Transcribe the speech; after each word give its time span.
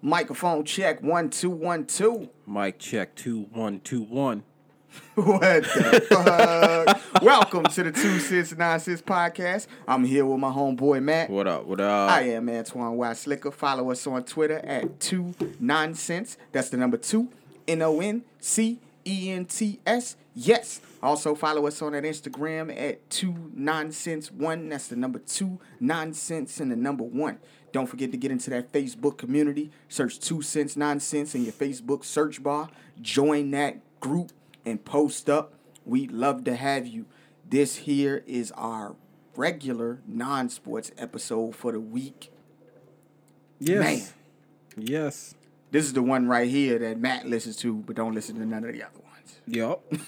Microphone 0.00 0.64
check 0.64 1.02
one 1.02 1.28
two 1.28 1.50
one 1.50 1.84
two. 1.84 2.28
Mic 2.46 2.78
check 2.78 3.16
two 3.16 3.48
one 3.52 3.80
two 3.80 4.02
one. 4.02 4.44
What 5.16 5.40
the 5.40 6.06
fuck? 6.08 7.00
Welcome 7.22 7.64
to 7.64 7.82
the 7.82 7.92
Two 7.92 8.18
Cents 8.20 8.56
Nonsense 8.56 9.02
Podcast. 9.02 9.66
I'm 9.86 10.04
here 10.04 10.24
with 10.24 10.38
my 10.38 10.50
homeboy 10.50 11.02
Matt. 11.02 11.30
What 11.30 11.46
up? 11.48 11.66
What 11.66 11.80
up? 11.80 12.10
I 12.10 12.22
am 12.22 12.48
Antoine 12.48 12.96
Y. 12.96 13.12
Slicker. 13.12 13.50
Follow 13.50 13.90
us 13.90 14.06
on 14.06 14.22
Twitter 14.24 14.58
at 14.60 15.00
two 15.00 15.34
nonsense. 15.58 16.38
That's 16.52 16.68
the 16.70 16.76
number 16.76 16.96
two. 16.96 17.28
N 17.66 17.82
O 17.82 18.00
N 18.00 18.22
C 18.38 18.78
E 19.04 19.30
N 19.30 19.44
T 19.46 19.80
S. 19.84 20.16
Yes. 20.34 20.80
Also 21.02 21.34
follow 21.34 21.66
us 21.66 21.82
on 21.82 21.92
that 21.92 22.04
Instagram 22.04 22.74
at 22.80 23.10
two 23.10 23.34
nonsense 23.52 24.30
one. 24.30 24.68
That's 24.68 24.88
the 24.88 24.96
number 24.96 25.18
two 25.18 25.58
nonsense 25.80 26.60
and 26.60 26.70
the 26.70 26.76
number 26.76 27.04
one. 27.04 27.38
Don't 27.72 27.86
forget 27.86 28.10
to 28.12 28.16
get 28.16 28.30
into 28.30 28.50
that 28.50 28.72
Facebook 28.72 29.18
community. 29.18 29.70
Search 29.88 30.18
two 30.18 30.42
cents 30.42 30.76
nonsense 30.76 31.34
in 31.34 31.44
your 31.44 31.52
Facebook 31.52 32.04
search 32.04 32.42
bar. 32.42 32.68
Join 33.00 33.50
that 33.52 33.78
group 34.00 34.32
and 34.64 34.84
post 34.84 35.28
up. 35.28 35.52
We'd 35.84 36.12
love 36.12 36.44
to 36.44 36.56
have 36.56 36.86
you. 36.86 37.06
This 37.48 37.76
here 37.76 38.22
is 38.26 38.52
our 38.52 38.96
regular 39.36 40.00
non-sports 40.06 40.90
episode 40.98 41.54
for 41.54 41.72
the 41.72 41.80
week. 41.80 42.32
yes. 43.58 43.80
Man. 43.80 44.86
Yes. 44.86 45.34
This 45.70 45.84
is 45.84 45.92
the 45.92 46.02
one 46.02 46.26
right 46.28 46.48
here 46.48 46.78
that 46.78 46.98
Matt 46.98 47.26
listens 47.26 47.56
to, 47.56 47.74
but 47.74 47.96
don't 47.96 48.14
listen 48.14 48.36
to 48.36 48.46
none 48.46 48.64
of 48.64 48.72
the 48.72 48.82
other 48.82 48.98
ones. 49.00 49.07
Yup. 49.48 49.82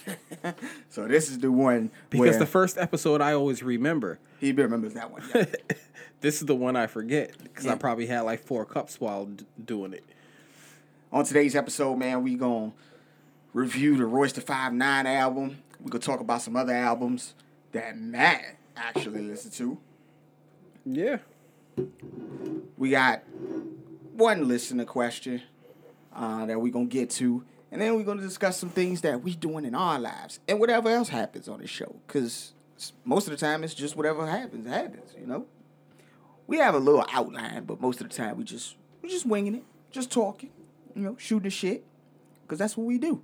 So 0.89 1.07
this 1.07 1.31
is 1.31 1.39
the 1.39 1.53
one 1.53 1.91
Because 2.09 2.39
the 2.39 2.47
first 2.47 2.79
episode 2.79 3.21
I 3.21 3.33
always 3.35 3.63
remember. 3.63 4.19
he 4.41 4.53
remembers 4.53 4.95
that 4.95 5.11
one. 5.11 5.23
yeah. 5.35 5.45
This 6.21 6.41
is 6.43 6.47
the 6.47 6.55
one 6.55 6.77
I 6.77 6.87
forget 6.87 7.33
because 7.43 7.65
Yeah. 7.65 7.73
I 7.73 7.77
probably 7.77 8.07
had 8.07 8.21
like 8.23 8.41
four 8.45 8.65
cups 8.67 9.01
while 9.01 9.25
d- 9.27 9.45
doing 9.65 9.95
it. 9.95 10.05
On 11.13 11.25
today's 11.25 11.55
episode, 11.57 11.97
man, 11.97 12.23
we 12.23 12.35
gonna 12.37 12.73
review 13.55 13.97
the 13.97 14.05
Royce 14.05 14.33
da 14.33 14.43
Five 14.43 14.73
Nine 14.75 15.07
album. 15.07 15.59
We 15.83 15.91
gonna 15.91 16.03
talk 16.03 16.21
about 16.21 16.43
some 16.43 16.57
other 16.57 16.75
albums 16.75 17.35
that 17.73 17.97
Matt 17.99 18.57
actually 18.77 19.23
listened 19.23 19.55
to. 19.55 19.79
Yeah. 20.85 21.19
We 22.77 22.91
got 22.91 23.23
one 24.15 24.47
listener 24.49 24.85
question 24.85 25.43
uh, 26.15 26.45
that 26.47 26.61
we 26.61 26.71
gonna 26.71 26.85
get 26.87 27.09
to, 27.11 27.45
and 27.73 27.81
then 27.81 27.95
we're 27.97 28.05
gonna 28.05 28.23
discuss 28.23 28.57
some 28.59 28.71
things 28.71 29.01
that 29.03 29.23
we 29.23 29.35
doing 29.35 29.65
in 29.65 29.75
our 29.75 29.99
lives 29.99 30.41
and 30.49 30.59
whatever 30.61 30.89
else 30.89 31.09
happens 31.09 31.49
on 31.49 31.61
the 31.61 31.67
show. 31.67 31.97
Cause 32.07 32.53
most 33.05 33.27
of 33.27 33.31
the 33.33 33.37
time 33.37 33.63
it's 33.65 33.75
just 33.75 33.97
whatever 33.97 34.27
happens 34.27 34.67
happens. 34.67 35.15
You 35.21 35.27
know, 35.27 35.47
we 36.47 36.57
have 36.59 36.75
a 36.75 36.79
little 36.79 37.05
outline, 37.13 37.65
but 37.65 37.81
most 37.81 38.01
of 38.01 38.09
the 38.09 38.15
time 38.15 38.37
we 38.39 38.45
just 38.45 38.77
we're 39.03 39.11
just 39.11 39.27
winging 39.27 39.55
it, 39.57 39.65
just 39.91 40.11
talking. 40.11 40.51
You 40.95 41.03
know, 41.03 41.17
shooting 41.19 41.45
the 41.45 41.51
shit. 41.51 41.85
Cause 42.49 42.59
that's 42.59 42.77
what 42.77 42.87
we 42.87 42.99
do. 42.99 43.23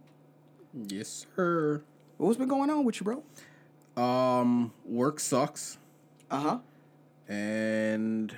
Yes, 0.89 1.27
sir. 1.35 1.83
What's 2.17 2.39
been 2.39 2.49
going 2.49 2.71
on 2.71 2.85
with 2.85 3.01
you, 3.01 3.05
bro? 3.97 4.03
Um, 4.03 4.73
work 4.85 5.19
sucks, 5.21 5.79
Uh 6.31 6.41
huh. 6.41 6.59
and 7.29 8.35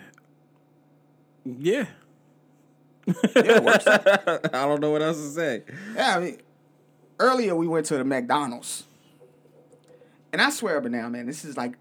yeah. 1.45 1.87
Yeah, 3.37 3.61
works. 3.61 3.87
I 3.87 4.39
don't 4.53 4.81
know 4.81 4.91
what 4.91 5.03
else 5.03 5.17
to 5.17 5.31
say. 5.31 5.63
Yeah, 5.95 6.17
I 6.17 6.21
mean, 6.21 6.39
earlier 7.19 7.55
we 7.55 7.67
went 7.67 7.87
to 7.87 7.97
the 7.97 8.05
McDonald's, 8.05 8.85
and 10.33 10.43
I 10.43 10.51
swear, 10.51 10.81
but 10.81 10.93
now, 10.93 11.09
man, 11.09 11.27
this 11.27 11.45
is 11.45 11.57
like 11.57 11.75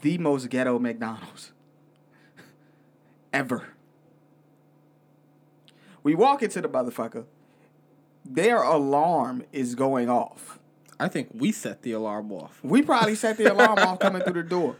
the 0.00 0.18
most 0.18 0.48
ghetto 0.50 0.78
McDonald's 0.78 1.52
ever. 3.32 3.68
We 6.02 6.14
walk 6.14 6.42
into 6.42 6.60
the 6.60 6.68
motherfucker, 6.68 7.24
their 8.24 8.62
alarm 8.62 9.44
is 9.52 9.74
going 9.74 10.10
off. 10.10 10.58
I 10.98 11.08
think 11.08 11.28
we 11.32 11.52
set 11.52 11.82
the 11.82 11.92
alarm 11.92 12.30
off. 12.32 12.58
We 12.62 12.82
probably 12.82 13.14
set 13.14 13.36
the 13.36 13.52
alarm 13.52 13.78
off 13.78 13.98
coming 14.00 14.22
through 14.22 14.42
the 14.42 14.48
door, 14.48 14.76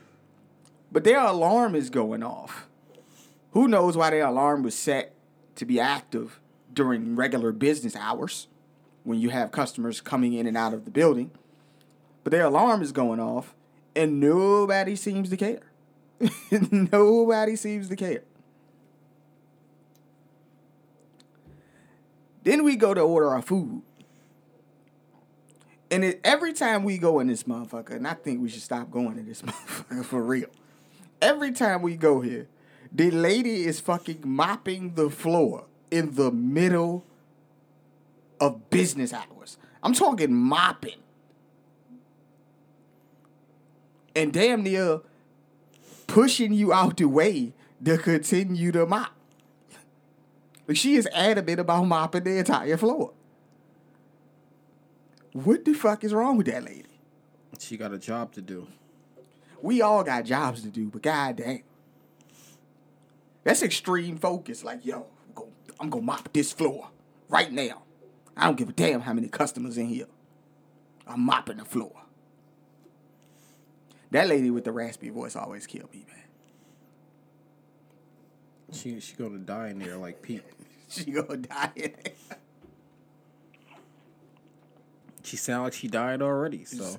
but 0.90 1.04
their 1.04 1.20
alarm 1.20 1.74
is 1.74 1.90
going 1.90 2.22
off. 2.22 2.66
Who 3.52 3.68
knows 3.68 3.96
why 3.96 4.10
their 4.10 4.26
alarm 4.26 4.62
was 4.62 4.74
set 4.74 5.14
to 5.56 5.64
be 5.64 5.80
active 5.80 6.40
during 6.72 7.16
regular 7.16 7.52
business 7.52 7.94
hours 7.96 8.48
when 9.04 9.18
you 9.18 9.30
have 9.30 9.50
customers 9.50 10.00
coming 10.00 10.32
in 10.32 10.46
and 10.46 10.56
out 10.56 10.74
of 10.74 10.84
the 10.84 10.90
building? 10.90 11.30
But 12.24 12.30
their 12.30 12.44
alarm 12.44 12.82
is 12.82 12.92
going 12.92 13.20
off 13.20 13.54
and 13.94 14.20
nobody 14.20 14.96
seems 14.96 15.30
to 15.30 15.36
care. 15.36 15.62
nobody 16.70 17.56
seems 17.56 17.88
to 17.88 17.96
care. 17.96 18.22
Then 22.44 22.64
we 22.64 22.76
go 22.76 22.94
to 22.94 23.00
order 23.00 23.30
our 23.30 23.42
food. 23.42 23.82
And 25.90 26.04
it, 26.04 26.20
every 26.24 26.52
time 26.52 26.84
we 26.84 26.98
go 26.98 27.20
in 27.20 27.26
this 27.26 27.42
motherfucker, 27.42 27.90
and 27.90 28.08
I 28.08 28.14
think 28.14 28.40
we 28.40 28.48
should 28.48 28.62
stop 28.62 28.90
going 28.90 29.18
in 29.18 29.26
this 29.26 29.42
motherfucker 29.42 30.04
for 30.04 30.22
real. 30.22 30.48
Every 31.20 31.52
time 31.52 31.82
we 31.82 31.96
go 31.96 32.20
here, 32.20 32.48
the 32.94 33.10
lady 33.10 33.64
is 33.64 33.80
fucking 33.80 34.20
mopping 34.24 34.94
the 34.94 35.08
floor 35.08 35.64
in 35.90 36.14
the 36.14 36.30
middle 36.30 37.04
of 38.40 38.68
business 38.70 39.12
hours. 39.12 39.56
I'm 39.82 39.94
talking 39.94 40.34
mopping. 40.34 40.98
And 44.14 44.32
damn 44.32 44.62
near 44.62 45.00
pushing 46.06 46.52
you 46.52 46.72
out 46.72 46.98
the 46.98 47.06
way 47.06 47.54
to 47.82 47.96
continue 47.96 48.70
to 48.72 48.84
mop. 48.84 49.12
Like 50.68 50.76
she 50.76 50.94
is 50.94 51.08
adamant 51.14 51.60
about 51.60 51.84
mopping 51.84 52.24
the 52.24 52.38
entire 52.38 52.76
floor. 52.76 53.12
What 55.32 55.64
the 55.64 55.72
fuck 55.72 56.04
is 56.04 56.12
wrong 56.12 56.36
with 56.36 56.46
that 56.46 56.62
lady? 56.62 56.84
She 57.58 57.78
got 57.78 57.92
a 57.92 57.98
job 57.98 58.32
to 58.32 58.42
do. 58.42 58.66
We 59.62 59.80
all 59.80 60.04
got 60.04 60.24
jobs 60.24 60.62
to 60.62 60.68
do, 60.68 60.88
but 60.88 61.02
goddamn. 61.02 61.62
That's 63.44 63.62
extreme 63.62 64.16
focus. 64.18 64.64
Like, 64.64 64.84
yo, 64.84 65.06
I'm 65.28 65.34
gonna, 65.34 65.50
I'm 65.80 65.90
gonna 65.90 66.04
mop 66.04 66.32
this 66.32 66.52
floor 66.52 66.88
right 67.28 67.52
now. 67.52 67.82
I 68.36 68.46
don't 68.46 68.56
give 68.56 68.68
a 68.68 68.72
damn 68.72 69.00
how 69.02 69.12
many 69.12 69.28
customers 69.28 69.76
in 69.76 69.86
here. 69.86 70.06
I'm 71.06 71.20
mopping 71.20 71.58
the 71.58 71.64
floor. 71.64 71.92
That 74.10 74.28
lady 74.28 74.50
with 74.50 74.64
the 74.64 74.72
raspy 74.72 75.10
voice 75.10 75.36
always 75.36 75.66
kill 75.66 75.88
me, 75.92 76.04
man. 76.06 76.18
She 78.72 79.00
she 79.00 79.14
gonna 79.16 79.38
die 79.38 79.68
in 79.68 79.78
there 79.78 79.96
like 79.96 80.22
Pete. 80.22 80.42
She 80.88 81.10
gonna 81.10 81.38
die 81.38 81.72
in 81.74 81.94
there. 82.04 82.12
She 85.22 85.38
sound 85.38 85.64
like 85.64 85.72
she 85.72 85.88
died 85.88 86.20
already. 86.20 86.66
So 86.66 86.84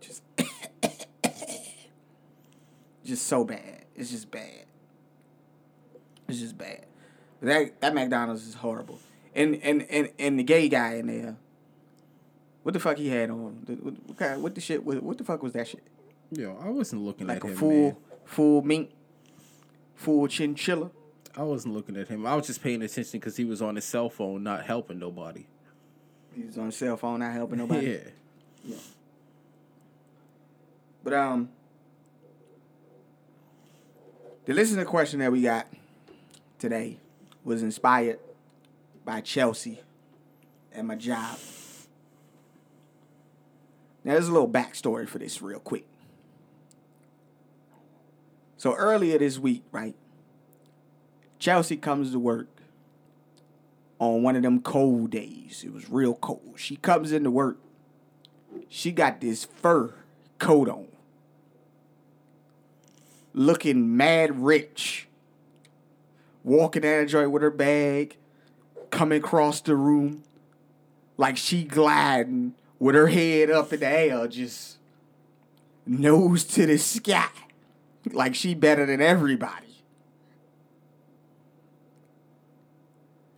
Just, 0.00 0.22
just 3.10 3.26
so 3.26 3.44
bad. 3.44 3.84
It's 3.94 4.10
just 4.10 4.30
bad. 4.30 4.64
It's 6.28 6.38
just 6.40 6.56
bad. 6.56 6.86
That 7.42 7.80
that 7.80 7.94
McDonald's 7.94 8.46
is 8.46 8.54
horrible. 8.54 8.98
And 9.34 9.56
and 9.62 9.82
and 9.90 10.10
and 10.18 10.38
the 10.38 10.42
gay 10.42 10.68
guy 10.68 10.94
in 10.94 11.06
there. 11.06 11.36
What 12.62 12.72
the 12.72 12.80
fuck 12.80 12.96
he 12.98 13.08
had 13.08 13.30
on? 13.30 13.64
What, 13.66 13.96
what, 14.06 14.16
kind, 14.16 14.42
what 14.42 14.54
the 14.54 14.60
shit? 14.60 14.84
What, 14.84 15.02
what 15.02 15.16
the 15.18 15.24
fuck 15.24 15.42
was 15.42 15.52
that 15.54 15.66
shit? 15.68 15.82
yo, 16.30 16.56
I 16.62 16.68
wasn't 16.68 17.02
looking 17.02 17.26
Like 17.26 17.38
at 17.38 17.44
a 17.44 17.48
him. 17.48 17.56
full 17.56 17.82
man. 17.82 17.96
full 18.24 18.62
mink, 18.62 18.90
full 19.94 20.26
chinchilla. 20.28 20.90
I 21.36 21.42
wasn't 21.42 21.74
looking 21.74 21.96
at 21.96 22.08
him. 22.08 22.26
I 22.26 22.34
was 22.34 22.46
just 22.46 22.62
paying 22.62 22.82
attention 22.82 23.18
because 23.20 23.36
he 23.36 23.44
was 23.44 23.62
on 23.62 23.76
his 23.76 23.84
cell 23.84 24.10
phone, 24.10 24.42
not 24.42 24.64
helping 24.64 24.98
nobody. 24.98 25.46
He 26.34 26.44
was 26.44 26.58
on 26.58 26.66
his 26.66 26.76
cell 26.76 26.96
phone, 26.96 27.20
not 27.20 27.32
helping 27.32 27.58
nobody. 27.58 28.00
Yeah. 28.62 28.76
But 31.02 31.14
um, 31.14 31.48
the 34.50 34.56
listener 34.56 34.84
question 34.84 35.20
that 35.20 35.30
we 35.30 35.42
got 35.42 35.64
today 36.58 36.96
was 37.44 37.62
inspired 37.62 38.18
by 39.04 39.20
Chelsea 39.20 39.80
and 40.72 40.88
my 40.88 40.96
job. 40.96 41.38
Now, 44.02 44.14
there's 44.14 44.26
a 44.26 44.32
little 44.32 44.48
backstory 44.48 45.08
for 45.08 45.20
this, 45.20 45.40
real 45.40 45.60
quick. 45.60 45.86
So 48.56 48.74
earlier 48.74 49.18
this 49.18 49.38
week, 49.38 49.62
right? 49.70 49.94
Chelsea 51.38 51.76
comes 51.76 52.10
to 52.10 52.18
work 52.18 52.48
on 54.00 54.24
one 54.24 54.34
of 54.34 54.42
them 54.42 54.62
cold 54.62 55.12
days. 55.12 55.62
It 55.64 55.72
was 55.72 55.88
real 55.88 56.14
cold. 56.14 56.54
She 56.56 56.74
comes 56.74 57.12
into 57.12 57.30
work. 57.30 57.60
She 58.68 58.90
got 58.90 59.20
this 59.20 59.44
fur 59.44 59.94
coat 60.40 60.68
on 60.68 60.89
looking 63.32 63.96
mad 63.96 64.42
rich, 64.42 65.08
walking 66.44 66.84
at 66.84 67.08
Joy 67.08 67.28
with 67.28 67.42
her 67.42 67.50
bag, 67.50 68.16
coming 68.90 69.18
across 69.18 69.60
the 69.60 69.76
room 69.76 70.24
like 71.16 71.36
she 71.36 71.64
gliding 71.64 72.54
with 72.78 72.94
her 72.94 73.08
head 73.08 73.50
up 73.50 73.72
in 73.72 73.80
the 73.80 73.86
air, 73.86 74.26
just 74.26 74.78
nose 75.86 76.44
to 76.44 76.66
the 76.66 76.78
sky, 76.78 77.28
like 78.12 78.34
she 78.34 78.54
better 78.54 78.86
than 78.86 79.02
everybody. 79.02 79.66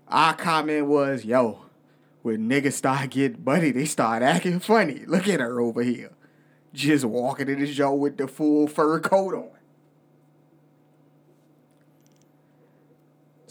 Our 0.09 0.35
comment 0.35 0.87
was, 0.87 1.25
yo, 1.25 1.62
when 2.21 2.49
niggas 2.49 2.75
start 2.75 3.11
getting 3.11 3.43
money, 3.44 3.71
they 3.71 3.87
start 3.87 4.23
acting 4.23 4.61
funny. 4.61 5.03
Look 5.06 5.27
at 5.27 5.41
her 5.41 5.61
over 5.61 5.83
here. 5.83 6.12
Just 6.75 7.05
walking 7.05 7.49
in 7.49 7.61
the 7.61 7.67
show 7.67 7.94
with 7.94 8.17
the 8.19 8.29
full 8.29 8.69
fur 8.69 9.00
coat 9.00 9.35
on. 9.35 9.50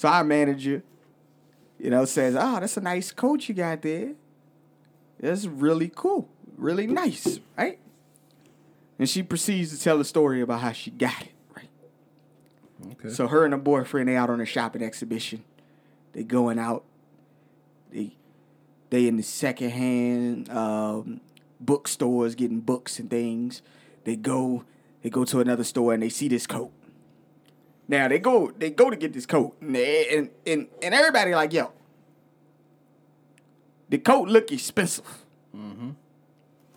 So 0.02 0.10
our 0.10 0.24
manager, 0.24 0.82
you 1.78 1.92
know, 1.92 2.06
says, 2.06 2.36
Oh, 2.36 2.60
that's 2.60 2.76
a 2.76 2.82
nice 2.82 3.12
coat 3.12 3.48
you 3.48 3.54
got 3.54 3.84
there. 3.84 4.14
That's 5.20 5.46
really 5.46 5.92
cool. 5.94 6.28
Really 6.58 6.88
nice, 6.88 7.40
right? 7.56 7.78
And 8.98 9.08
she 9.08 9.22
proceeds 9.22 9.78
to 9.78 9.80
tell 9.80 10.00
the 10.00 10.04
story 10.04 10.42
about 10.42 10.62
how 10.62 10.72
she 10.72 10.90
got 10.90 11.22
it, 11.22 11.34
right? 11.56 11.70
Okay. 12.94 13.10
So 13.10 13.28
her 13.28 13.46
and 13.46 13.54
her 13.54 13.60
boyfriend, 13.60 14.10
they 14.10 14.16
out 14.16 14.32
on 14.32 14.42
a 14.42 14.46
shopping 14.46 14.82
exhibition. 14.82 15.44
They 16.14 16.24
going 16.24 16.58
out. 16.58 16.84
They 17.92 18.16
they 18.90 19.08
in 19.08 19.18
the 19.18 19.24
secondhand 19.24 20.50
um, 20.50 21.22
bookstores 21.60 22.34
getting 22.34 22.62
books 22.62 22.98
and 22.98 23.08
things. 23.08 23.62
They 24.06 24.16
go 24.16 24.64
they 25.04 25.12
go 25.12 25.26
to 25.26 25.42
another 25.42 25.64
store 25.64 25.94
and 25.94 26.02
they 26.02 26.10
see 26.10 26.28
this 26.28 26.48
coat. 26.48 26.72
Now 27.92 28.08
they 28.08 28.20
go 28.20 28.52
they 28.58 28.70
go 28.70 28.90
to 28.90 28.96
get 28.96 29.12
this 29.12 29.26
coat 29.26 29.58
and 29.60 29.76
they, 29.76 30.08
and, 30.16 30.30
and 30.48 30.68
and 30.82 30.96
everybody 30.96 31.36
like 31.36 31.52
yo. 31.52 31.74
The 33.90 33.98
coat 33.98 34.30
look 34.30 34.50
expensive. 34.50 35.26
Mm-hmm. 35.54 35.90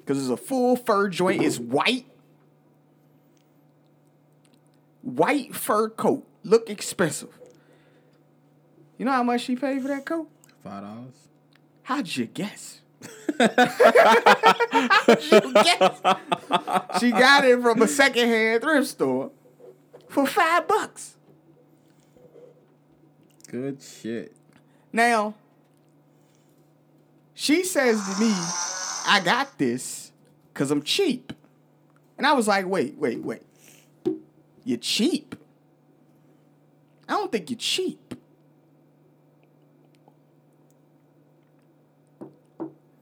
Cause 0.07 0.19
it's 0.19 0.29
a 0.29 0.37
full 0.37 0.75
fur 0.75 1.09
joint. 1.09 1.41
It's 1.41 1.61
white. 1.61 2.07
White 5.03 5.55
fur 5.55 5.89
coat. 5.89 6.27
Look 6.43 6.69
expensive. 6.69 7.39
You 8.99 9.05
know 9.05 9.13
how 9.13 9.23
much 9.23 9.43
she 9.43 9.55
paid 9.55 9.83
for 9.83 9.89
that 9.89 10.05
coat? 10.05 10.29
Five 10.65 10.83
dollars. 10.83 11.29
How'd 11.85 12.17
you 12.17 12.27
guess? 12.27 12.81
How'd 13.39 15.23
you 15.31 15.53
guess? 15.63 16.01
She 16.99 17.13
got 17.13 17.45
it 17.45 17.63
from 17.63 17.83
a 17.83 17.87
secondhand 17.87 18.63
thrift 18.63 18.89
store 18.89 19.31
for 20.15 20.27
five 20.27 20.69
bucks. 20.69 21.17
Good 23.49 23.83
shit. 23.83 24.35
Now, 24.93 25.35
she 27.35 27.65
says 27.65 28.01
to 28.01 28.21
me, 28.21 28.33
I 29.07 29.21
got 29.25 29.59
this 29.59 30.13
because 30.53 30.71
I'm 30.71 30.83
cheap. 30.83 31.33
And 32.17 32.29
I 32.29 32.33
was 32.33 32.47
like, 32.47 32.65
wait, 32.67 32.97
wait, 32.97 33.23
wait. 33.25 33.43
You're 34.63 34.79
cheap? 34.79 35.35
I 37.09 37.15
don't 37.15 37.33
think 37.33 37.51
you're 37.51 37.59
cheap. 37.59 38.15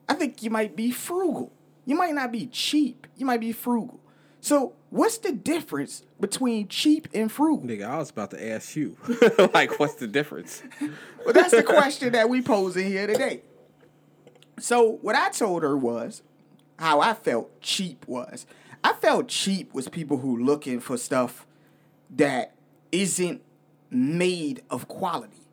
I 0.08 0.14
think 0.14 0.42
you 0.42 0.48
might 0.48 0.74
be 0.74 0.90
frugal. 0.90 1.52
You 1.84 1.94
might 1.94 2.14
not 2.14 2.32
be 2.32 2.46
cheap. 2.46 3.06
You 3.16 3.26
might 3.26 3.40
be 3.40 3.52
frugal. 3.52 4.00
So, 4.40 4.72
what's 4.92 5.18
the 5.18 5.32
difference 5.32 6.04
between 6.20 6.68
cheap 6.68 7.08
and 7.14 7.32
frugal? 7.32 7.66
Nigga, 7.66 7.84
I 7.84 7.96
was 7.96 8.10
about 8.10 8.30
to 8.32 8.50
ask 8.52 8.76
you. 8.76 8.96
like, 9.54 9.80
what's 9.80 9.94
the 9.94 10.06
difference? 10.06 10.62
Well, 11.24 11.32
that's 11.32 11.50
the 11.50 11.62
question 11.62 12.12
that 12.12 12.28
we 12.28 12.42
posing 12.42 12.86
here 12.86 13.06
today. 13.06 13.42
So 14.58 14.98
what 15.00 15.16
I 15.16 15.30
told 15.30 15.62
her 15.62 15.76
was 15.76 16.22
how 16.78 17.00
I 17.00 17.14
felt 17.14 17.60
cheap 17.62 18.06
was. 18.06 18.46
I 18.84 18.92
felt 18.92 19.28
cheap 19.28 19.72
was 19.72 19.88
people 19.88 20.18
who 20.18 20.36
looking 20.36 20.78
for 20.78 20.98
stuff 20.98 21.46
that 22.10 22.54
isn't 22.90 23.40
made 23.90 24.62
of 24.68 24.88
quality. 24.88 25.46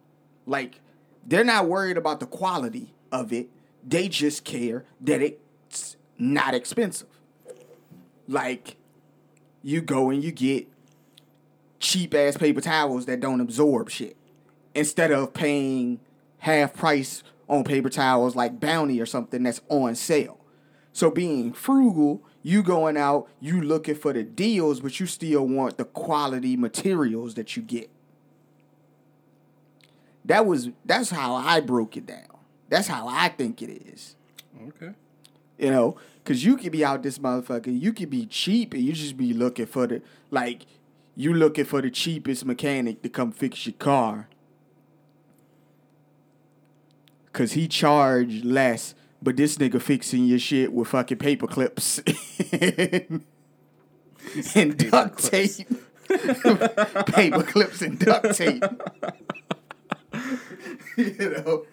Like 0.46 0.82
they're 1.26 1.46
not 1.46 1.68
worried 1.68 1.98
about 1.98 2.20
the 2.20 2.26
quality 2.26 2.94
of 3.12 3.32
it. 3.32 3.50
They 3.88 4.10
just 4.10 4.44
care 4.44 4.84
that 5.00 5.22
it's 5.22 5.96
not 6.18 6.54
expensive. 6.54 7.08
Like 8.28 8.76
you 9.64 9.82
go 9.82 10.10
and 10.10 10.24
you 10.24 10.32
get 10.32 10.68
cheap 11.80 12.14
ass 12.14 12.38
paper 12.38 12.62
towels 12.62 13.06
that 13.06 13.20
don't 13.20 13.42
absorb 13.42 13.90
shit 13.90 14.16
instead 14.76 15.12
of 15.12 15.34
paying 15.34 16.00
half 16.40 16.74
price 16.74 17.24
on 17.48 17.64
paper 17.64 17.90
towels 17.90 18.36
like 18.36 18.60
Bounty 18.60 19.02
or 19.02 19.06
something 19.06 19.44
that's 19.44 19.62
on 19.70 19.96
sale. 19.96 20.40
So 20.94 21.10
being 21.10 21.54
frugal, 21.54 22.22
you 22.44 22.64
going 22.64 22.98
out, 22.98 23.28
you 23.40 23.62
looking 23.62 23.96
for 23.96 24.14
the 24.14 24.24
deals, 24.24 24.80
but 24.80 25.00
you 25.00 25.06
still 25.06 25.48
want 25.48 25.78
the 25.78 25.86
quality 25.86 26.56
materials 26.56 27.36
that 27.36 27.56
you 27.56 27.64
get. 27.64 27.90
That 30.26 30.46
was 30.46 30.70
that's 30.86 31.10
how 31.10 31.36
I 31.36 31.60
broke 31.60 31.98
it 31.98 32.06
down. 32.06 32.38
That's 32.70 32.88
how 32.88 33.08
I 33.08 33.30
think 33.30 33.62
it 33.62 33.72
is. 33.94 34.16
Okay. 34.68 34.94
You 35.58 35.72
know, 35.72 35.98
cause 36.30 36.44
you 36.44 36.58
could 36.58 36.72
be 36.72 36.86
out 36.86 37.02
this 37.02 37.18
motherfucker, 37.18 37.68
you 37.82 37.92
could 37.92 38.12
be 38.12 38.28
cheap 38.28 38.76
and 38.76 38.84
you 38.84 38.94
just 38.94 39.18
be 39.18 39.34
looking 39.34 39.66
for 39.66 39.88
the 39.88 40.00
like 40.30 40.68
you 41.16 41.34
looking 41.34 41.66
for 41.66 41.82
the 41.82 41.90
cheapest 41.90 42.46
mechanic 42.46 43.02
to 43.02 43.10
come 43.10 43.32
fix 43.32 43.66
your 43.66 43.74
car. 43.74 44.30
Cause 47.34 47.54
he 47.54 47.68
charged 47.68 48.46
less, 48.46 48.94
but 49.24 49.38
this 49.38 49.58
nigga 49.58 49.82
fixing 49.82 50.26
your 50.26 50.38
shit 50.38 50.72
with 50.72 50.90
fucking 50.90 51.18
paper 51.18 51.48
clips 51.48 51.98
and, 52.52 53.26
and 54.54 54.78
Paper 54.78 54.92
duct 54.92 55.18
clips. 55.18 55.58
tape. 55.58 55.68
paper 57.08 57.44
clips 57.44 57.82
and 57.82 57.98
duct 57.98 58.36
tape. 58.36 58.64
you 60.98 61.30
know, 61.30 61.66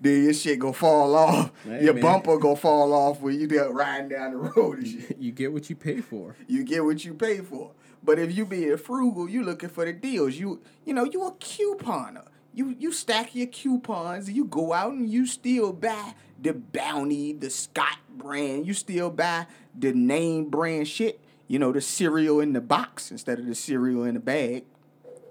then 0.00 0.24
your 0.24 0.34
shit 0.34 0.58
go 0.58 0.72
fall 0.72 1.14
off. 1.14 1.52
Hey, 1.64 1.84
your 1.84 1.94
man. 1.94 2.02
bumper 2.02 2.38
go 2.38 2.54
fall 2.54 2.92
off 2.92 3.20
when 3.20 3.38
you 3.38 3.46
there 3.46 3.70
riding 3.70 4.08
down 4.08 4.32
the 4.32 4.36
road 4.36 4.78
and 4.78 4.86
shit. 4.86 5.18
You 5.18 5.32
get 5.32 5.52
what 5.52 5.68
you 5.70 5.76
pay 5.76 6.00
for. 6.00 6.36
You 6.46 6.64
get 6.64 6.84
what 6.84 7.04
you 7.04 7.14
pay 7.14 7.38
for. 7.38 7.72
But 8.02 8.18
if 8.18 8.36
you 8.36 8.46
being 8.46 8.76
frugal, 8.76 9.28
you 9.28 9.42
looking 9.42 9.68
for 9.68 9.84
the 9.84 9.92
deals. 9.92 10.36
You 10.36 10.60
you 10.84 10.94
know, 10.94 11.04
you 11.04 11.26
a 11.26 11.32
couponer. 11.32 12.26
You 12.54 12.74
you 12.78 12.92
stack 12.92 13.34
your 13.34 13.48
coupons 13.48 14.30
you 14.30 14.44
go 14.44 14.72
out 14.72 14.92
and 14.92 15.10
you 15.10 15.26
still 15.26 15.72
buy 15.72 16.14
the 16.40 16.52
Bounty, 16.52 17.32
the 17.32 17.50
Scott 17.50 17.98
brand. 18.08 18.66
You 18.66 18.74
still 18.74 19.10
buy 19.10 19.46
the 19.78 19.92
name 19.92 20.50
brand 20.50 20.88
shit. 20.88 21.20
You 21.48 21.58
know, 21.58 21.72
the 21.72 21.80
cereal 21.80 22.40
in 22.40 22.52
the 22.52 22.60
box 22.60 23.10
instead 23.10 23.38
of 23.38 23.46
the 23.46 23.54
cereal 23.54 24.04
in 24.04 24.14
the 24.14 24.20
bag. 24.20 24.64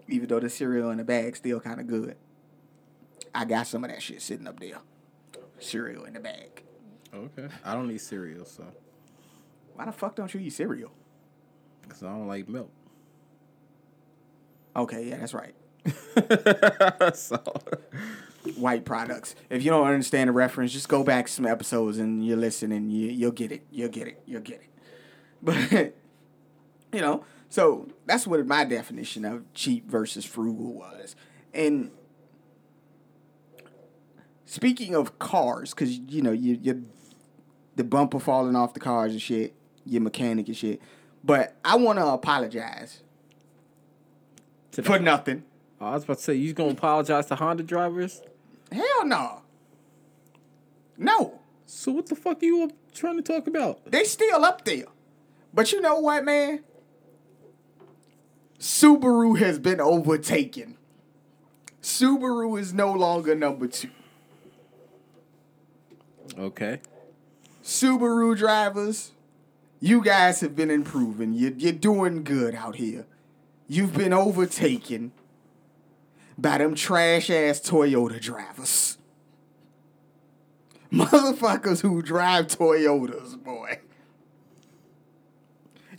Even 0.08 0.28
though 0.28 0.40
the 0.40 0.50
cereal 0.50 0.92
in 0.92 0.98
the 0.98 1.04
bag 1.04 1.36
still 1.36 1.60
kind 1.60 1.80
of 1.80 1.88
good. 1.88 2.16
I 3.36 3.46
got 3.46 3.68
some 3.68 3.84
of 3.84 3.92
that 3.92 4.02
shit 4.02 4.22
sitting 4.22 4.48
up 4.48 4.60
there. 4.60 4.78
Cereal 5.60 6.06
in 6.06 6.14
the 6.14 6.20
bag. 6.20 6.64
Okay. 7.14 7.48
I 7.64 7.74
don't 7.74 7.92
eat 7.92 8.02
cereal, 8.02 8.46
so 8.46 8.66
Why 9.76 9.86
the 9.86 9.92
fuck 9.92 10.16
don't 10.16 10.34
you 10.34 10.40
eat 10.40 10.52
cereal? 10.54 10.92
because 11.82 12.02
I 12.02 12.08
don't 12.08 12.28
like 12.28 12.50
milk. 12.50 12.72
Okay, 14.76 15.08
yeah, 15.10 15.18
that's 15.18 15.34
right. 15.34 15.54
so 17.16 17.38
white 18.58 18.86
products. 18.86 19.36
If 19.50 19.64
you 19.64 19.70
don't 19.72 19.86
understand 19.88 20.30
the 20.30 20.34
reference, 20.34 20.74
just 20.74 20.90
go 20.90 21.04
back 21.04 21.28
some 21.28 21.46
episodes 21.46 22.00
and 22.00 22.26
you 22.26 22.36
listen 22.36 22.72
and 22.72 22.92
you 22.92 23.10
you'll 23.10 23.32
get 23.32 23.52
it. 23.52 23.66
You'll 23.72 23.90
get 23.90 24.08
it. 24.08 24.22
You'll 24.26 24.42
get 24.42 24.62
it. 24.62 24.70
But 25.44 25.94
you 26.92 27.02
know, 27.02 27.24
so 27.50 27.88
that's 28.06 28.26
what 28.26 28.46
my 28.48 28.64
definition 28.66 29.26
of 29.26 29.54
cheap 29.54 29.88
versus 29.88 30.26
frugal 30.26 30.74
was. 30.74 31.16
And 31.54 31.92
speaking 34.46 34.96
of 34.96 35.20
cars, 35.20 35.74
because 35.74 35.98
you 35.98 36.22
know 36.22 36.32
you 36.32 36.58
you 36.62 36.86
the 37.76 37.84
bumper 37.84 38.20
falling 38.20 38.56
off 38.56 38.74
the 38.74 38.80
cars 38.80 39.12
and 39.12 39.22
shit, 39.22 39.54
your 39.86 40.02
mechanic 40.02 40.48
and 40.48 40.56
shit. 40.56 40.82
But 41.24 41.56
I 41.66 41.76
want 41.76 42.00
to 42.00 42.08
apologize 42.08 43.02
for 44.72 45.00
nothing. 45.00 45.44
Oh, 45.82 45.88
I 45.88 45.92
was 45.92 46.04
about 46.04 46.18
to 46.18 46.24
say 46.24 46.36
you 46.36 46.54
gonna 46.54 46.72
apologize 46.72 47.26
to 47.28 47.36
Honda 47.36 47.64
drivers. 47.64 48.22
Hell 48.72 49.06
no. 49.06 49.42
No. 50.98 51.40
So 51.66 51.92
what 51.92 52.08
the 52.08 52.16
fuck 52.16 52.42
are 52.42 52.46
you 52.46 52.72
trying 52.94 53.18
to 53.18 53.22
talk 53.22 53.48
about? 53.48 53.90
They 53.90 54.04
still 54.04 54.46
up 54.46 54.64
there. 54.66 54.86
But 55.54 55.72
you 55.72 55.82
know 55.82 56.00
what, 56.00 56.24
man? 56.24 56.64
Subaru 58.60 59.38
has 59.40 59.60
been 59.60 59.82
overtaken. 59.82 60.78
Subaru 61.82 62.60
is 62.60 62.74
no 62.74 62.92
longer 62.94 63.36
number 63.36 63.68
two. 63.68 63.90
Okay. 66.38 66.82
Subaru 67.64 68.38
drivers, 68.38 69.12
you 69.80 70.04
guys 70.04 70.42
have 70.42 70.56
been 70.56 70.70
improving. 70.70 71.34
You're, 71.34 71.54
you're 71.54 71.74
doing 71.74 72.24
good 72.24 72.56
out 72.56 72.76
here. 72.76 73.06
You've 73.68 73.94
been 73.94 74.14
overtaken 74.14 75.12
by 76.38 76.60
them 76.60 76.76
trash 76.76 77.30
ass 77.30 77.60
Toyota 77.60 78.20
drivers. 78.20 78.98
Motherfuckers 80.92 81.82
who 81.82 82.02
drive 82.02 82.48
Toyotas, 82.48 83.42
boy. 83.44 83.80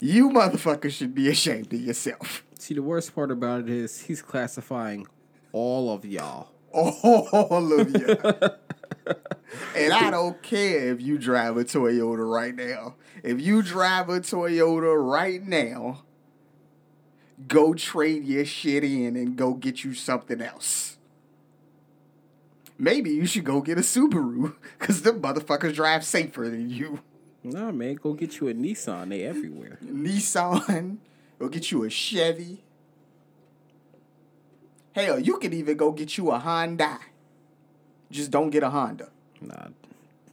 You 0.01 0.31
motherfuckers 0.31 0.93
should 0.93 1.15
be 1.15 1.29
ashamed 1.29 1.73
of 1.73 1.81
yourself. 1.81 2.45
See, 2.59 2.75
the 2.75 2.83
worst 2.83 3.15
part 3.15 3.31
about 3.31 3.63
it 3.63 3.71
is 3.71 4.03
he's 4.03 4.23
classifying 4.23 5.07
all 5.53 5.93
of 5.93 6.05
y'all. 6.05 6.53
All 6.73 7.81
of 7.81 7.91
you. 7.91 8.51
and 9.77 9.93
I 9.93 10.11
don't 10.11 10.43
care 10.43 10.93
if 10.93 11.01
you 11.01 11.19
drive 11.19 11.57
a 11.57 11.65
Toyota 11.65 12.29
right 12.29 12.55
now. 12.55 12.95
If 13.23 13.41
you 13.41 13.63
drive 13.63 14.09
a 14.09 14.21
Toyota 14.21 14.97
right 14.97 15.43
now, 15.43 16.03
go 17.47 17.75
trade 17.75 18.25
your 18.25 18.45
shit 18.45 18.85
in 18.85 19.17
and 19.17 19.37
go 19.37 19.55
get 19.55 19.85
you 19.85 19.95
something 19.95 20.41
else. 20.41 20.97
Maybe 22.79 23.11
you 23.11 23.27
should 23.27 23.45
go 23.45 23.61
get 23.61 23.79
a 23.79 23.83
Subaru 23.83 24.55
because 24.79 25.03
the 25.03 25.13
motherfuckers 25.13 25.75
drive 25.75 26.05
safer 26.05 26.49
than 26.49 26.69
you. 26.69 27.01
Nah, 27.43 27.71
man, 27.73 27.95
go 27.95 28.13
get 28.13 28.41
you 28.41 28.49
a 28.49 28.55
Nissan. 28.55 29.09
They 29.11 29.23
everywhere. 29.23 29.79
Nissan, 29.85 30.99
go 31.39 31.49
get 31.49 31.71
you 31.71 31.85
a 31.85 31.91
Chevy. 31.91 32.63
Hell, 34.93 35.19
you 35.19 35.39
could 35.39 35.55
even 35.55 35.77
go 35.77 35.93
get 35.93 36.19
you 36.19 36.31
a 36.31 36.39
Honda. 36.39 36.99
Just 38.11 38.31
don't 38.31 38.51
get 38.51 38.63
a 38.63 38.71
Honda. 38.71 39.09
Nah, 39.41 39.69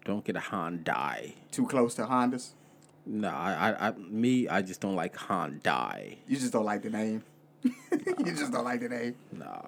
don't 0.05 0.23
get 0.23 0.35
a 0.35 0.39
Hyundai. 0.39 1.33
Too 1.51 1.67
close 1.67 1.95
to 1.95 2.03
Hondas. 2.03 2.49
Nah, 3.05 3.35
I, 3.35 3.89
I, 3.89 3.91
me, 3.97 4.47
I 4.47 4.61
just 4.61 4.79
don't 4.79 4.95
like 4.95 5.15
Hyundai. 5.15 6.17
You 6.27 6.37
just 6.37 6.53
don't 6.53 6.65
like 6.65 6.83
the 6.83 6.89
name. 6.89 7.23
you 7.63 8.33
just 8.33 8.51
don't 8.51 8.63
like 8.63 8.79
the 8.79 8.89
name. 8.89 9.15
Nah. 9.31 9.63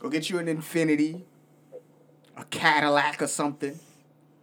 Go 0.00 0.08
get 0.08 0.30
you 0.30 0.38
an 0.38 0.46
Infiniti, 0.46 1.22
a 2.36 2.44
Cadillac 2.44 3.20
or 3.22 3.26
something. 3.26 3.78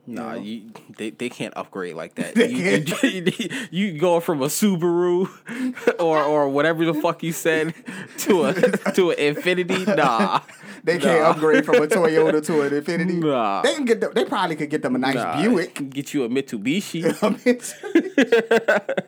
Nah, 0.07 0.33
No. 0.33 0.39
you 0.39 0.69
they, 0.97 1.09
they 1.09 1.29
can't 1.29 1.53
upgrade 1.57 1.95
like 1.95 2.15
that. 2.15 2.35
You, 2.37 2.45
you, 3.71 3.85
you 3.91 3.99
go 3.99 4.19
from 4.19 4.41
a 4.41 4.47
Subaru 4.47 5.27
or 5.99 6.23
or 6.23 6.49
whatever 6.49 6.85
the 6.85 6.93
fuck 6.93 7.23
you 7.23 7.31
said 7.31 7.73
to 8.19 8.45
a 8.45 8.53
to 8.93 9.11
an 9.11 9.17
Infiniti. 9.35 9.95
Nah, 9.95 10.41
They 10.83 10.99
can't 10.99 11.23
upgrade 11.25 11.65
from 11.65 11.75
a 11.75 11.87
Toyota 11.87 12.45
to 12.45 12.61
an 12.61 12.69
Infiniti. 12.71 13.23
Nah. 13.23 13.61
They 13.63 13.73
can 13.73 13.85
get. 13.85 14.01
Them, 14.01 14.11
they 14.13 14.25
probably 14.25 14.55
could 14.55 14.69
get 14.69 14.81
them 14.83 14.95
a 14.95 14.99
nice 14.99 15.15
nah. 15.15 15.41
Buick. 15.41 15.89
Get 15.89 16.13
you 16.13 16.23
a 16.25 16.29
Mitsubishi. 16.29 17.05
A 17.05 17.13
Mitsubishi. 17.31 19.05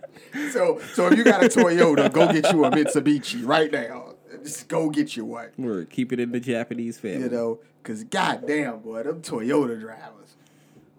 so, 0.52 0.80
so 0.94 1.08
if 1.08 1.18
you 1.18 1.24
got 1.24 1.44
a 1.44 1.48
Toyota, 1.48 2.12
go 2.12 2.32
get 2.32 2.52
you 2.52 2.66
a 2.66 2.72
Mitsubishi 2.72 3.46
right 3.46 3.72
now. 3.72 4.14
Just 4.44 4.68
go 4.68 4.90
get 4.90 5.16
you 5.16 5.26
one. 5.26 5.50
Or 5.64 5.86
keep 5.86 6.12
it 6.14 6.20
in 6.20 6.32
the 6.32 6.40
Japanese 6.40 6.98
family. 6.98 7.24
You 7.24 7.30
know, 7.30 7.60
cause 7.84 8.04
goddamn 8.04 8.80
boy, 8.80 9.04
them 9.04 9.22
Toyota 9.22 9.80
drivers, 9.80 10.36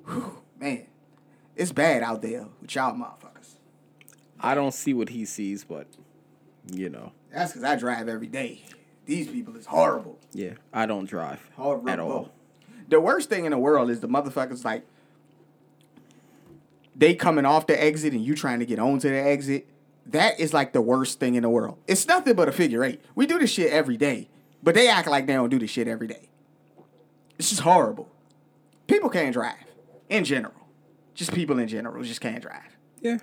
whew, 0.09 0.39
man, 0.59 0.87
it's 1.57 1.73
bad 1.73 2.03
out 2.03 2.23
there 2.23 2.47
with 2.61 2.75
y'all 2.75 2.95
motherfuckers. 2.95 3.55
I 4.41 4.55
don't 4.55 4.73
see 4.75 4.95
what 4.95 5.09
he 5.11 5.25
sees, 5.25 5.65
but 5.65 5.87
you 6.73 6.89
know, 6.89 7.13
That's 7.33 7.53
cause 7.53 7.65
I 7.65 7.77
drive 7.77 8.09
every 8.09 8.27
day. 8.29 8.63
These 9.07 9.29
people 9.29 9.57
is 9.57 9.67
horrible. 9.67 10.19
yeah, 10.33 10.53
I 10.73 10.87
don't 10.87 11.07
drive 11.09 11.41
Horrible. 11.57 11.89
at 11.89 11.99
all. 11.99 12.31
The 12.89 13.01
worst 13.01 13.29
thing 13.29 13.45
in 13.47 13.53
the 13.53 13.59
world 13.59 13.91
is 13.91 14.01
the 14.01 14.09
motherfuckers 14.09 14.65
like 14.65 14.85
they 16.95 17.15
coming 17.15 17.45
off 17.47 17.67
the 17.67 17.83
exit 17.83 18.13
and 18.13 18.25
you 18.25 18.35
trying 18.35 18.59
to 18.61 18.67
get 18.67 18.79
onto 18.79 19.09
the 19.09 19.17
exit. 19.21 19.67
That 20.07 20.41
is 20.41 20.53
like 20.55 20.73
the 20.73 20.81
worst 20.81 21.21
thing 21.21 21.35
in 21.35 21.43
the 21.43 21.49
world. 21.51 21.79
It's 21.87 22.07
nothing 22.07 22.35
but 22.35 22.49
a 22.49 22.53
figure 22.53 22.83
eight. 22.85 23.01
We 23.15 23.27
do 23.27 23.39
this 23.39 23.51
shit 23.51 23.71
every 23.73 23.97
day, 23.97 24.29
but 24.63 24.75
they 24.75 24.89
act 24.89 25.07
like 25.09 25.27
they 25.27 25.35
don't 25.35 25.51
do 25.51 25.59
this 25.59 25.71
shit 25.71 25.87
every 25.89 26.07
day. 26.07 26.29
It's 27.39 27.51
just 27.51 27.61
horrible. 27.63 28.09
People 28.87 29.11
can't 29.11 29.33
drive 29.33 29.55
in 30.09 30.25
general. 30.25 30.55
Just 31.15 31.33
people 31.33 31.59
in 31.59 31.69
general 31.69 32.03
just 32.05 32.21
can't 32.21 32.43
drive. 32.43 32.77
Yeah. 33.01 33.19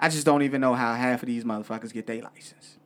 I 0.00 0.08
just 0.08 0.24
don't 0.24 0.42
even 0.42 0.60
know 0.60 0.74
how 0.74 0.94
half 0.94 1.22
of 1.22 1.26
these 1.26 1.44
motherfuckers 1.44 1.92
get 1.92 2.06
their 2.06 2.22
license. 2.22 2.78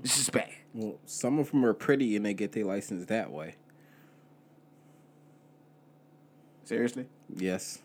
This 0.00 0.18
is 0.18 0.30
bad. 0.30 0.50
Well, 0.72 0.98
some 1.04 1.38
of 1.38 1.50
them 1.50 1.64
are 1.64 1.74
pretty 1.74 2.16
and 2.16 2.24
they 2.24 2.32
get 2.32 2.52
their 2.52 2.64
license 2.64 3.06
that 3.06 3.30
way. 3.30 3.56
Seriously. 6.64 7.06
Yes. 7.34 7.82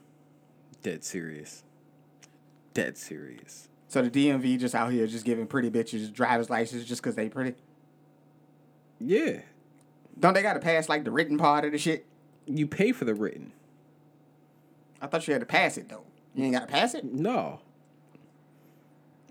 Dead 0.84 1.04
serious. 1.04 1.64
Dead 2.74 2.98
serious. 2.98 3.70
So 3.88 4.02
the 4.04 4.10
DMV 4.10 4.60
just 4.60 4.76
out 4.76 4.92
here 4.92 5.08
just 5.08 5.26
giving 5.26 5.48
pretty 5.48 5.72
bitches 5.72 6.14
driver's 6.14 6.50
license 6.50 6.86
just 6.86 7.02
because 7.02 7.16
they 7.16 7.28
pretty. 7.28 7.56
Yeah. 9.00 9.40
Don't 10.20 10.34
they 10.34 10.42
got 10.42 10.54
to 10.54 10.60
pass 10.60 10.88
like 10.88 11.04
the 11.04 11.12
written 11.12 11.38
part 11.38 11.66
of 11.66 11.72
the 11.72 11.78
shit? 11.78 12.06
You 12.46 12.68
pay 12.68 12.92
for 12.92 13.06
the 13.06 13.16
written. 13.16 13.52
I 15.02 15.08
thought 15.08 15.28
you 15.28 15.34
had 15.34 15.42
to 15.42 15.46
pass 15.46 15.78
it 15.78 15.90
though. 15.90 16.04
You 16.34 16.46
ain't 16.46 16.54
got 16.54 16.62
to 16.62 16.68
pass 16.68 16.94
it. 16.94 17.04
No. 17.06 17.60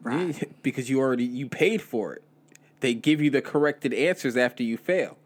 Right. 0.03 0.51
Because 0.63 0.89
you 0.89 1.01
already 1.01 1.25
you 1.25 1.49
paid 1.49 1.83
for 1.83 2.15
it. 2.15 2.23
They 2.81 2.95
give 2.95 3.21
you 3.21 3.31
the 3.31 3.43
corrected 3.43 3.93
answers 3.93 4.37
after 4.37 4.63
you 4.63 4.77
fail. 4.77 5.17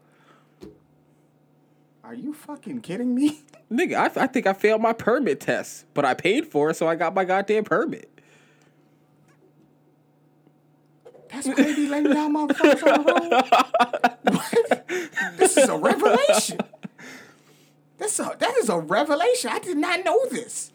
Are 2.03 2.13
you 2.13 2.33
fucking 2.33 2.81
kidding 2.81 3.13
me? 3.13 3.41
Nigga, 3.71 3.95
I, 3.95 4.23
I 4.23 4.27
think 4.27 4.47
I 4.47 4.53
failed 4.53 4.81
my 4.81 4.93
permit 4.93 5.39
test, 5.39 5.85
but 5.93 6.05
I 6.05 6.13
paid 6.13 6.47
for 6.47 6.71
it, 6.71 6.75
so 6.75 6.87
I 6.87 6.95
got 6.95 7.13
my 7.13 7.23
goddamn 7.23 7.65
permit. 7.65 8.09
That's 11.31 11.47
what 11.47 11.57
they 11.57 11.75
be 11.75 11.87
letting 11.87 12.11
y'all 12.11 12.29
motherfuckers 12.29 12.83
on 12.91 13.03
the 13.03 13.13
road. 13.13 14.15
What? 14.33 14.87
This 15.37 15.57
is 15.57 15.69
a 15.69 15.77
revelation. 15.77 16.59
That's 17.99 18.19
a 18.19 18.35
that 18.39 18.55
is 18.57 18.69
a 18.69 18.79
revelation. 18.79 19.51
I 19.51 19.59
did 19.59 19.77
not 19.77 20.03
know 20.03 20.25
this. 20.29 20.71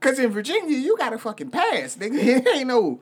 Cause 0.00 0.18
in 0.18 0.30
Virginia, 0.30 0.76
you 0.78 0.96
gotta 0.96 1.18
fucking 1.18 1.50
pass, 1.50 1.96
nigga. 1.96 2.14
It 2.46 2.46
ain't 2.48 2.66
no. 2.68 3.00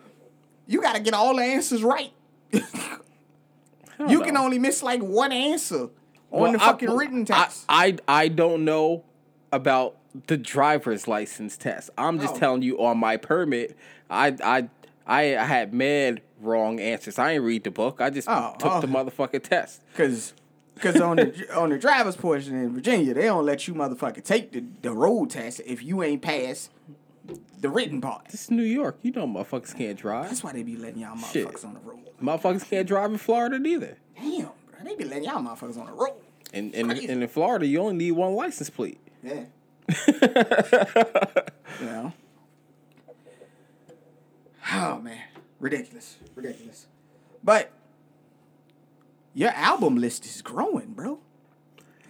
You 0.67 0.81
gotta 0.83 1.00
get 1.00 1.14
all 1.14 1.35
the 1.37 1.43
answers 1.43 1.83
right. 1.83 2.12
you 2.52 4.21
can 4.23 4.37
only 4.37 4.59
miss 4.59 4.83
like 4.83 5.00
one 5.00 5.33
answer 5.33 5.88
on 6.31 6.52
the 6.52 6.62
I- 6.62 6.67
fucking 6.67 6.90
written 6.90 7.25
test. 7.25 7.64
I, 7.69 7.97
I 8.09 8.23
I 8.25 8.28
don't 8.28 8.64
know 8.64 9.05
about 9.52 9.97
the 10.26 10.37
driver's 10.37 11.07
license 11.09 11.57
test. 11.57 11.90
I'm 11.97 12.19
just 12.19 12.35
Oh. 12.35 12.38
telling 12.38 12.62
you 12.62 12.81
on 12.83 12.99
my 12.99 13.17
permit, 13.17 13.76
I 14.11 14.37
I 14.43 14.69
I 15.07 15.23
had 15.23 15.73
mad 15.73 16.21
wrong 16.40 16.81
answers. 16.81 17.19
I 17.19 17.33
ain't 17.33 17.45
read 17.45 17.64
the 17.64 17.71
book. 17.71 18.00
I 18.00 18.11
just 18.11 18.28
Oh, 18.28 18.55
took 18.59 18.73
oh. 18.73 18.81
the 18.81 18.87
motherfucking 18.88 19.43
test. 19.45 19.83
Cause, 19.97 20.35
cause 20.81 21.01
on 21.01 21.17
the 21.17 21.57
on 21.57 21.71
the 21.71 21.79
driver's 21.79 22.17
portion 22.17 22.55
in 22.55 22.75
Virginia, 22.75 23.15
they 23.15 23.25
don't 23.25 23.45
let 23.45 23.67
you 23.69 23.75
motherfucker 23.75 24.23
take 24.23 24.53
the, 24.53 24.65
the 24.83 24.93
road 24.93 25.31
test 25.31 25.61
if 25.67 25.83
you 25.83 26.03
ain't 26.03 26.23
pass 26.23 26.71
the 27.61 27.69
written 27.69 28.01
part. 28.01 28.27
This 28.27 28.45
is 28.45 28.51
New 28.51 28.63
York. 28.63 28.99
You 29.03 29.13
know 29.13 29.27
motherfuckers 29.27 29.77
can't 29.77 29.99
drive. 29.99 30.29
That's 30.29 30.43
why 30.43 30.53
they 30.53 30.63
be 30.63 30.77
letting 30.77 31.01
y'all 31.01 31.17
Shit. 31.17 31.49
motherfuckers 31.49 31.65
on 31.65 31.75
the 31.75 31.81
road. 31.81 32.01
Motherfuckers 32.23 32.69
can't 32.69 32.87
drive 32.87 33.11
in 33.11 33.19
Florida 33.19 33.59
neither. 33.59 33.99
Damn, 34.17 34.43
bro, 34.43 34.53
they 34.85 34.95
be 34.95 35.05
letting 35.05 35.25
y'all 35.25 35.43
motherfuckers 35.43 35.79
on 35.79 35.87
the 35.87 35.93
road. 35.93 36.15
And 36.53 36.75
and, 36.75 36.91
and 36.91 37.23
in 37.23 37.29
Florida, 37.29 37.67
you 37.67 37.81
only 37.81 37.95
need 37.95 38.13
one 38.13 38.35
license 38.35 38.71
plate. 38.71 39.01
Yeah. 39.23 39.45
you 41.81 41.87
know. 41.87 42.13
Oh 44.73 45.01
man, 45.01 45.23
ridiculous, 45.61 46.17
ridiculous. 46.35 46.87
But 47.43 47.71
your 49.38 49.50
album 49.50 49.95
list 49.95 50.26
is 50.26 50.42
growing, 50.42 50.95
bro. 50.95 51.21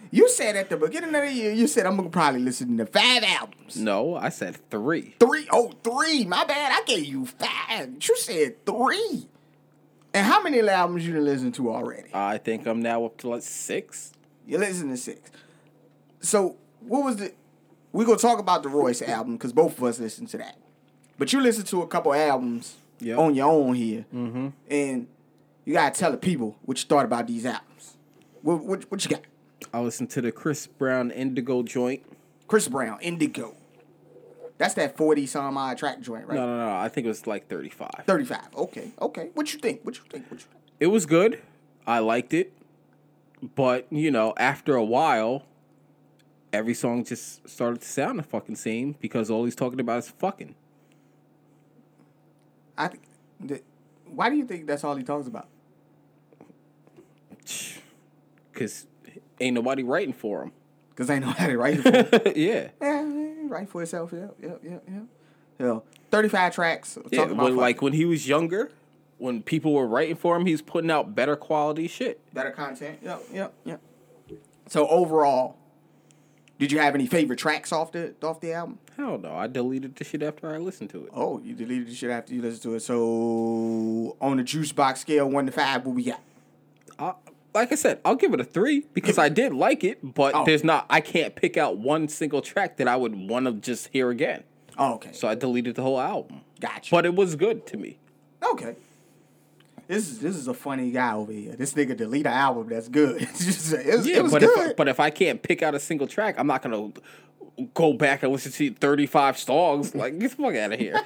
You 0.09 0.27
said 0.27 0.55
at 0.55 0.71
the 0.71 0.77
beginning 0.77 1.13
of 1.13 1.21
the 1.21 1.31
year, 1.31 1.51
you 1.51 1.67
said 1.67 1.85
I'm 1.85 1.95
gonna 1.95 2.09
probably 2.09 2.41
listen 2.41 2.75
to 2.77 2.87
five 2.87 3.23
albums. 3.23 3.77
No, 3.77 4.15
I 4.15 4.29
said 4.29 4.57
three. 4.71 5.13
Three, 5.19 5.47
oh, 5.51 5.71
three. 5.83 6.25
My 6.25 6.43
bad. 6.43 6.71
I 6.71 6.83
gave 6.85 7.05
you 7.05 7.27
five. 7.27 7.91
You 8.01 8.15
said 8.15 8.65
three. 8.65 9.27
And 10.11 10.25
how 10.25 10.41
many 10.41 10.59
albums 10.67 11.05
you 11.05 11.13
done 11.13 11.25
listened 11.25 11.53
to 11.55 11.71
already? 11.71 12.09
I 12.15 12.39
think 12.39 12.65
I'm 12.65 12.81
now 12.81 13.05
up 13.05 13.17
to 13.19 13.29
like 13.29 13.43
six. 13.43 14.11
You 14.47 14.57
listen 14.57 14.89
to 14.89 14.97
six. 14.97 15.29
So 16.21 16.57
what 16.79 17.03
was 17.03 17.17
the? 17.17 17.31
We 17.91 18.05
gonna 18.05 18.17
talk 18.17 18.39
about 18.39 18.63
the 18.63 18.69
Royce 18.69 19.03
album 19.03 19.33
because 19.33 19.53
both 19.53 19.77
of 19.77 19.83
us 19.83 19.99
listened 19.99 20.29
to 20.29 20.39
that. 20.39 20.57
But 21.19 21.31
you 21.31 21.41
listened 21.41 21.67
to 21.67 21.83
a 21.83 21.87
couple 21.87 22.11
albums 22.11 22.75
Yep. 23.01 23.17
on 23.17 23.35
your 23.35 23.49
own 23.49 23.75
here, 23.75 24.05
mm-hmm. 24.13 24.47
and 24.69 25.07
you 25.69 25.75
gotta 25.75 25.93
tell 25.93 26.09
the 26.09 26.17
people 26.17 26.57
what 26.65 26.79
you 26.79 26.87
thought 26.87 27.05
about 27.05 27.27
these 27.27 27.45
albums. 27.45 27.95
What 28.41 28.65
what, 28.65 28.89
what 28.89 29.05
you 29.05 29.11
got? 29.11 29.21
I 29.71 29.79
listened 29.81 30.09
to 30.11 30.21
the 30.21 30.31
Chris 30.31 30.65
Brown 30.65 31.11
Indigo 31.11 31.61
joint. 31.61 32.01
Chris 32.47 32.67
Brown, 32.67 32.99
Indigo. 33.01 33.55
That's 34.57 34.73
that 34.73 34.97
forty 34.97 35.27
some 35.27 35.55
odd 35.59 35.77
track 35.77 36.01
joint, 36.01 36.25
right? 36.25 36.37
No, 36.37 36.47
no, 36.47 36.57
no. 36.57 36.75
I 36.75 36.89
think 36.89 37.05
it 37.05 37.09
was 37.09 37.27
like 37.27 37.47
35. 37.47 37.91
Thirty 38.07 38.25
five. 38.25 38.47
Okay, 38.55 38.93
okay. 38.99 39.29
What 39.35 39.53
you 39.53 39.59
think? 39.59 39.81
What 39.85 39.95
you 39.95 40.01
think? 40.09 40.25
What 40.31 40.39
you 40.39 40.47
think? 40.47 40.63
It 40.79 40.87
was 40.87 41.05
good. 41.05 41.39
I 41.85 41.99
liked 41.99 42.33
it. 42.33 42.51
But, 43.53 43.85
you 43.91 44.09
know, 44.09 44.33
after 44.37 44.75
a 44.75 44.83
while, 44.83 45.43
every 46.51 46.73
song 46.73 47.05
just 47.05 47.47
started 47.47 47.81
to 47.81 47.87
sound 47.87 48.17
the 48.17 48.23
fucking 48.23 48.55
same 48.55 48.95
because 48.99 49.29
all 49.29 49.45
he's 49.45 49.55
talking 49.55 49.79
about 49.79 49.99
is 49.99 50.09
fucking. 50.09 50.55
I 52.75 52.87
think. 52.87 53.63
Why 54.07 54.31
do 54.31 54.35
you 54.35 54.45
think 54.45 54.65
that's 54.65 54.83
all 54.83 54.95
he 54.95 55.03
talks 55.03 55.27
about? 55.27 55.47
Because 58.51 58.87
ain't 59.39 59.55
nobody 59.55 59.83
writing 59.83 60.13
for 60.13 60.43
him. 60.43 60.51
Because 60.89 61.09
ain't 61.09 61.25
nobody 61.25 61.55
writing 61.55 61.81
for 61.81 61.91
him. 61.91 62.09
yeah. 62.35 62.69
Yeah, 62.81 63.33
right 63.47 63.69
for 63.69 63.81
itself. 63.81 64.11
Yep, 64.13 64.35
yep, 64.41 64.59
yep, 64.63 64.83
yep. 64.87 65.03
Yeah, 65.59 65.79
thirty-five 66.11 66.55
tracks. 66.55 66.97
Yeah, 67.11 67.23
about 67.23 67.37
when, 67.37 67.55
like 67.57 67.81
when 67.81 67.93
he 67.93 68.05
was 68.05 68.27
younger, 68.27 68.71
when 69.17 69.43
people 69.43 69.73
were 69.73 69.87
writing 69.87 70.15
for 70.15 70.35
him, 70.37 70.45
he's 70.45 70.61
putting 70.61 70.89
out 70.89 71.13
better 71.15 71.35
quality 71.35 71.87
shit. 71.87 72.21
better 72.33 72.51
content. 72.51 72.99
Yep, 73.03 73.23
yep, 73.33 73.53
yep. 73.65 73.81
So 74.67 74.87
overall, 74.87 75.57
did 76.59 76.71
you 76.71 76.79
have 76.79 76.95
any 76.95 77.07
favorite 77.07 77.39
tracks 77.39 77.71
off 77.71 77.91
the 77.91 78.13
off 78.23 78.39
the 78.39 78.53
album? 78.53 78.79
Hell 78.95 79.17
no, 79.17 79.33
I 79.33 79.47
deleted 79.47 79.95
the 79.95 80.03
shit 80.03 80.21
after 80.23 80.53
I 80.53 80.57
listened 80.57 80.89
to 80.91 81.05
it. 81.05 81.11
Oh, 81.13 81.39
you 81.39 81.55
deleted 81.55 81.87
the 81.87 81.95
shit 81.95 82.09
after 82.09 82.33
you 82.33 82.41
listened 82.41 82.63
to 82.63 82.75
it. 82.75 82.81
So 82.81 84.15
on 84.21 84.37
the 84.37 84.43
juice 84.43 84.71
box 84.71 85.01
scale, 85.01 85.29
one 85.29 85.45
to 85.45 85.51
five, 85.51 85.85
what 85.85 85.95
we 85.95 86.03
got? 86.03 86.21
Like 87.53 87.71
I 87.71 87.75
said, 87.75 87.99
I'll 88.05 88.15
give 88.15 88.33
it 88.33 88.39
a 88.39 88.43
three 88.43 88.85
because 88.93 89.17
I 89.17 89.27
did 89.29 89.53
like 89.53 89.83
it, 89.83 89.99
but 90.13 90.35
Oh. 90.35 90.45
there's 90.45 90.63
not. 90.63 90.85
I 90.89 91.01
can't 91.01 91.35
pick 91.35 91.57
out 91.57 91.77
one 91.77 92.07
single 92.07 92.41
track 92.41 92.77
that 92.77 92.87
I 92.87 92.95
would 92.95 93.15
want 93.15 93.45
to 93.47 93.53
just 93.53 93.87
hear 93.87 94.09
again. 94.11 94.43
Oh, 94.77 94.95
okay. 94.95 95.11
So 95.13 95.27
I 95.27 95.35
deleted 95.35 95.75
the 95.75 95.81
whole 95.81 95.99
album. 95.99 96.41
Gotcha. 96.61 96.91
But 96.91 97.05
it 97.05 97.15
was 97.15 97.35
good 97.35 97.65
to 97.67 97.77
me. 97.77 97.97
Okay. 98.43 98.75
This 99.87 100.07
is 100.09 100.19
this 100.19 100.35
is 100.35 100.47
a 100.47 100.53
funny 100.53 100.91
guy 100.91 101.13
over 101.13 101.31
here. 101.31 101.55
This 101.55 101.73
nigga 101.73 101.97
delete 101.97 102.27
an 102.27 102.33
album 102.33 102.69
that's 102.69 102.87
good. 102.87 103.21
It's 103.23 103.43
just, 103.43 103.73
it 103.73 103.87
was, 103.87 104.07
Yeah, 104.07 104.17
it 104.17 104.23
was 104.23 104.31
but 104.31 104.41
good. 104.41 104.69
if 104.71 104.75
but 104.75 104.87
if 104.87 104.99
I 104.99 105.09
can't 105.09 105.41
pick 105.41 105.63
out 105.63 105.73
a 105.73 105.79
single 105.79 106.05
track, 106.05 106.35
I'm 106.37 106.45
not 106.47 106.61
gonna 106.61 106.91
go 107.73 107.93
back 107.93 108.23
and 108.23 108.31
listen 108.31 108.51
to 108.51 108.73
35 108.73 109.37
songs. 109.37 109.95
Like 109.95 110.17
get 110.19 110.31
the 110.31 110.37
fuck 110.37 110.55
out 110.55 110.73
of 110.73 110.79
here. 110.79 110.99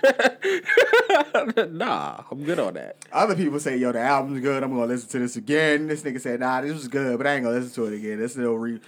nah, 1.71 2.23
I'm 2.29 2.43
good 2.43 2.59
on 2.59 2.73
that. 2.75 2.97
Other 3.11 3.35
people 3.35 3.59
say, 3.59 3.77
"Yo, 3.77 3.91
the 3.91 4.01
album's 4.01 4.41
good. 4.41 4.63
I'm 4.63 4.71
gonna 4.71 4.85
listen 4.85 5.09
to 5.09 5.19
this 5.19 5.35
again." 5.35 5.87
This 5.87 6.03
nigga 6.03 6.21
said, 6.21 6.39
"Nah, 6.39 6.61
this 6.61 6.73
was 6.73 6.87
good, 6.87 7.17
but 7.17 7.27
I 7.27 7.35
ain't 7.35 7.43
gonna 7.43 7.59
listen 7.59 7.73
to 7.75 7.85
it 7.91 7.97
again." 7.97 8.19
This 8.19 8.35
no 8.35 8.53
re. 8.53 8.79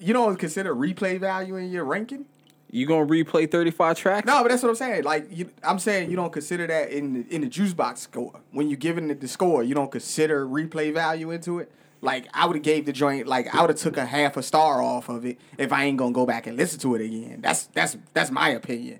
You 0.00 0.12
don't 0.12 0.36
consider 0.36 0.74
replay 0.74 1.18
value 1.18 1.56
in 1.56 1.70
your 1.70 1.84
ranking? 1.84 2.26
You 2.70 2.86
gonna 2.86 3.06
replay 3.06 3.50
35 3.50 3.98
tracks? 3.98 4.26
No, 4.26 4.42
but 4.42 4.48
that's 4.48 4.62
what 4.62 4.70
I'm 4.70 4.76
saying. 4.76 5.04
Like, 5.04 5.26
you, 5.30 5.50
I'm 5.62 5.78
saying 5.78 6.10
you 6.10 6.16
don't 6.16 6.32
consider 6.32 6.66
that 6.66 6.90
in 6.90 7.12
the, 7.12 7.34
in 7.34 7.42
the 7.42 7.46
juice 7.46 7.74
box 7.74 8.00
score. 8.00 8.40
When 8.50 8.70
you're 8.70 8.78
giving 8.78 9.10
it 9.10 9.20
the 9.20 9.28
score, 9.28 9.62
you 9.62 9.74
don't 9.74 9.92
consider 9.92 10.46
replay 10.46 10.92
value 10.92 11.30
into 11.30 11.58
it. 11.58 11.70
Like, 12.02 12.26
I 12.34 12.46
would 12.46 12.56
have 12.56 12.64
gave 12.64 12.84
the 12.84 12.92
joint 12.92 13.26
like 13.28 13.54
I 13.54 13.60
would 13.60 13.70
have 13.70 13.78
took 13.78 13.96
a 13.96 14.04
half 14.04 14.36
a 14.36 14.42
star 14.42 14.82
off 14.82 15.08
of 15.08 15.24
it 15.24 15.38
if 15.56 15.72
I 15.72 15.84
ain't 15.84 15.96
gonna 15.96 16.12
go 16.12 16.26
back 16.26 16.46
and 16.48 16.56
listen 16.56 16.78
to 16.80 16.94
it 16.96 17.00
again. 17.00 17.40
That's 17.40 17.66
that's 17.66 17.96
that's 18.12 18.30
my 18.30 18.48
opinion. 18.50 18.98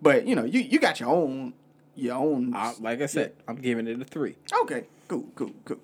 But 0.00 0.26
you 0.26 0.34
know, 0.36 0.44
you 0.44 0.60
you 0.60 0.78
got 0.78 1.00
your 1.00 1.08
own 1.10 1.54
your 1.96 2.14
own. 2.14 2.54
I, 2.54 2.74
like 2.80 3.02
I 3.02 3.06
said, 3.06 3.32
I'm 3.48 3.56
giving 3.56 3.88
it 3.88 4.00
a 4.00 4.04
three. 4.04 4.36
Okay, 4.62 4.84
cool, 5.08 5.26
cool, 5.34 5.50
cool. 5.64 5.78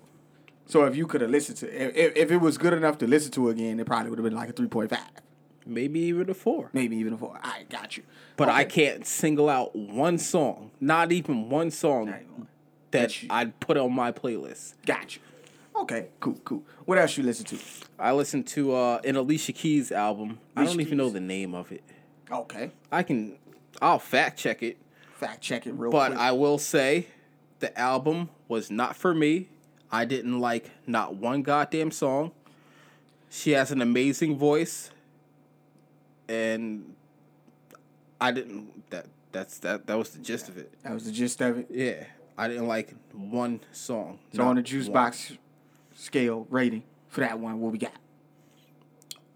So 0.65 0.85
if 0.85 0.95
you 0.95 1.05
could 1.05 1.19
have 1.19 1.29
listened 1.29 1.57
to 1.57 1.67
if, 1.67 2.15
if 2.15 2.31
it 2.31 2.37
was 2.37 2.57
good 2.57 2.71
enough 2.73 2.97
to 2.99 3.07
listen 3.07 3.31
to 3.33 3.49
again, 3.49 3.79
it 3.79 3.85
probably 3.85 4.09
would 4.09 4.19
have 4.19 4.23
been 4.23 4.35
like 4.35 4.49
a 4.49 4.53
three 4.53 4.67
point 4.67 4.89
five, 4.89 5.09
Maybe 5.65 5.99
even 5.99 6.29
a 6.29 6.33
four. 6.33 6.69
maybe 6.71 6.95
even 6.95 7.11
a 7.11 7.17
four. 7.17 7.39
I 7.43 7.63
got 7.69 7.97
you. 7.97 8.03
But 8.37 8.47
I 8.47 8.63
can't 8.63 9.05
single 9.05 9.49
out 9.49 9.75
one 9.75 10.17
song, 10.17 10.71
not 10.79 11.11
even 11.11 11.49
one 11.49 11.71
song 11.71 12.07
even 12.07 12.31
one. 12.31 12.47
that 12.91 13.09
That 13.09 13.27
I'd 13.29 13.59
put 13.59 13.75
on 13.75 13.91
my 13.93 14.13
playlist. 14.13 14.75
Got 14.85 15.17
you. 15.17 15.21
Okay, 15.75 16.07
cool, 16.19 16.39
cool. 16.45 16.63
What 16.85 16.97
else 16.97 17.17
you 17.17 17.23
listen 17.23 17.45
to? 17.45 17.57
I 17.99 18.11
listened 18.11 18.47
to 18.47 18.73
uh, 18.75 19.01
an 19.03 19.15
Alicia 19.15 19.53
Keys 19.53 19.91
album. 19.91 20.39
I 20.55 20.65
don't 20.65 20.79
even 20.79 20.97
know 20.97 21.09
the 21.09 21.19
name 21.19 21.53
of 21.55 21.71
it. 21.71 21.83
Okay, 22.31 22.71
I 22.91 23.03
can, 23.03 23.37
I'll 23.81 23.99
fact 23.99 24.37
check 24.39 24.63
it. 24.63 24.77
fact 25.15 25.41
check 25.41 25.67
it 25.67 25.73
real 25.73 25.91
But 25.91 26.07
quick. 26.07 26.17
But 26.17 26.23
I 26.23 26.31
will 26.31 26.57
say, 26.57 27.07
the 27.59 27.77
album 27.79 28.29
was 28.47 28.69
not 28.69 28.95
for 28.95 29.13
me. 29.13 29.49
I 29.91 30.05
didn't 30.05 30.39
like 30.39 30.71
not 30.87 31.15
one 31.15 31.43
goddamn 31.43 31.91
song. 31.91 32.31
She 33.29 33.51
has 33.51 33.71
an 33.71 33.81
amazing 33.81 34.37
voice, 34.37 34.91
and 36.27 36.95
I 38.21 38.31
didn't. 38.31 38.89
That 38.89 39.07
that's 39.31 39.57
that. 39.59 39.87
That 39.87 39.97
was 39.97 40.11
the 40.11 40.19
gist 40.19 40.49
of 40.49 40.57
it. 40.57 40.71
that 40.83 40.93
was 40.93 41.05
the 41.05 41.11
gist 41.11 41.41
of 41.41 41.59
it. 41.59 41.67
Yeah, 41.69 42.05
I 42.37 42.47
didn't 42.47 42.67
like 42.67 42.93
one 43.11 43.59
song. 43.71 44.19
So 44.35 44.43
on 44.43 44.55
the 44.55 44.61
juice 44.61 44.85
one. 44.85 44.93
box 44.93 45.33
scale 46.03 46.45
rating 46.49 46.83
for 47.07 47.21
that 47.21 47.39
one, 47.39 47.59
what 47.59 47.71
we 47.71 47.77
got? 47.77 47.93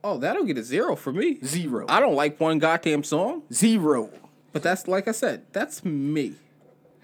Oh, 0.03 0.17
that'll 0.17 0.45
get 0.45 0.57
a 0.57 0.63
zero 0.63 0.95
for 0.95 1.12
me. 1.12 1.39
Zero. 1.43 1.86
I 1.89 1.99
don't 1.99 2.15
like 2.15 2.39
one 2.39 2.60
goddamn 2.60 3.03
song, 3.03 3.43
Zero. 3.51 4.10
but 4.53 4.62
that's 4.63 4.88
like 4.88 5.08
I 5.08 5.12
said, 5.12 5.45
that's 5.51 5.84
me. 5.84 6.36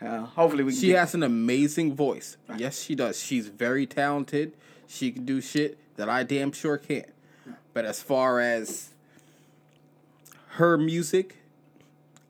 Uh, 0.02 0.22
hopefully 0.22 0.64
we. 0.64 0.74
She 0.74 0.92
has 0.92 1.16
an 1.16 1.24
amazing 1.24 1.96
voice. 1.96 2.38
Yes, 2.58 2.82
she 2.82 2.94
does. 2.94 3.20
She's 3.22 3.48
very 3.48 3.86
talented. 3.88 4.54
She 4.88 5.12
can 5.12 5.26
do 5.26 5.42
shit 5.42 5.78
that 5.96 6.10
I 6.10 6.24
damn 6.24 6.52
sure 6.52 6.78
can't. 6.78 7.10
But 7.74 7.86
as 7.86 8.02
far 8.02 8.40
as 8.40 8.90
her 10.50 10.78
music, 10.78 11.38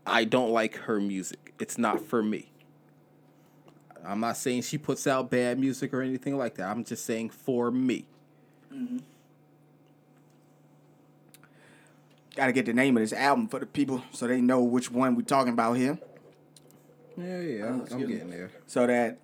I 0.06 0.24
don't 0.24 0.52
like 0.52 0.76
her 0.78 1.00
music. 1.00 1.54
It's 1.60 1.78
not 1.78 2.00
for 2.02 2.24
me. 2.24 2.52
I'm 4.06 4.20
not 4.20 4.38
saying 4.38 4.64
she 4.64 4.78
puts 4.78 5.08
out 5.08 5.30
bad 5.30 5.58
music 5.60 5.94
or 5.94 6.02
anything 6.02 6.38
like 6.38 6.56
that. 6.56 6.70
I'm 6.70 6.84
just 6.84 7.06
saying 7.06 7.30
for 7.30 7.72
me. 7.72 8.06
Mm-hmm. 8.74 8.98
Got 12.36 12.48
to 12.48 12.52
get 12.52 12.66
the 12.66 12.74
name 12.74 12.98
of 12.98 13.04
this 13.04 13.14
album 13.14 13.48
for 13.48 13.60
the 13.60 13.66
people 13.66 14.04
so 14.12 14.28
they 14.28 14.42
know 14.42 14.62
which 14.64 14.90
one 14.92 15.16
we're 15.16 15.22
talking 15.22 15.54
about 15.54 15.74
here, 15.74 16.00
Yeah, 17.16 17.40
yeah, 17.40 17.64
uh, 17.66 17.68
I'm, 17.70 17.82
excuse 17.82 18.08
me. 18.10 18.16
there. 18.32 18.52
so 18.66 18.88
that 18.88 19.20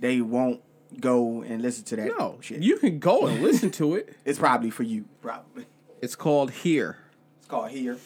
they 0.00 0.20
won't 0.20 0.60
go 0.98 1.42
and 1.42 1.62
listen 1.62 1.84
to 1.84 1.96
that 1.96 2.06
No, 2.18 2.38
shit. 2.40 2.60
you 2.60 2.78
can 2.78 2.98
go 2.98 3.26
and 3.26 3.40
listen 3.40 3.70
to 3.80 3.94
it. 3.94 4.16
it's 4.24 4.38
probably 4.40 4.70
for 4.70 4.82
you, 4.82 5.04
probably. 5.22 5.66
It's 6.02 6.16
called 6.16 6.50
Here, 6.50 6.96
It's 7.38 7.46
called 7.46 7.70
Here. 7.70 7.98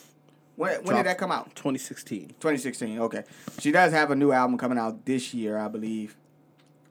When, 0.57 0.71
when 0.71 0.85
Dropped 0.85 0.97
did 0.99 1.07
that 1.07 1.19
come 1.19 1.33
out? 1.33 1.55
2016. 1.57 2.29
2016. 2.29 3.01
Okay. 3.01 3.25
She 3.59 3.73
does 3.73 3.93
have 3.93 4.11
a 4.11 4.17
new 4.17 4.31
album 4.33 4.57
coming 4.57 4.79
out 4.79 5.05
this 5.05 5.35
year, 5.35 5.59
I 5.59 5.69
believe. 5.69 6.17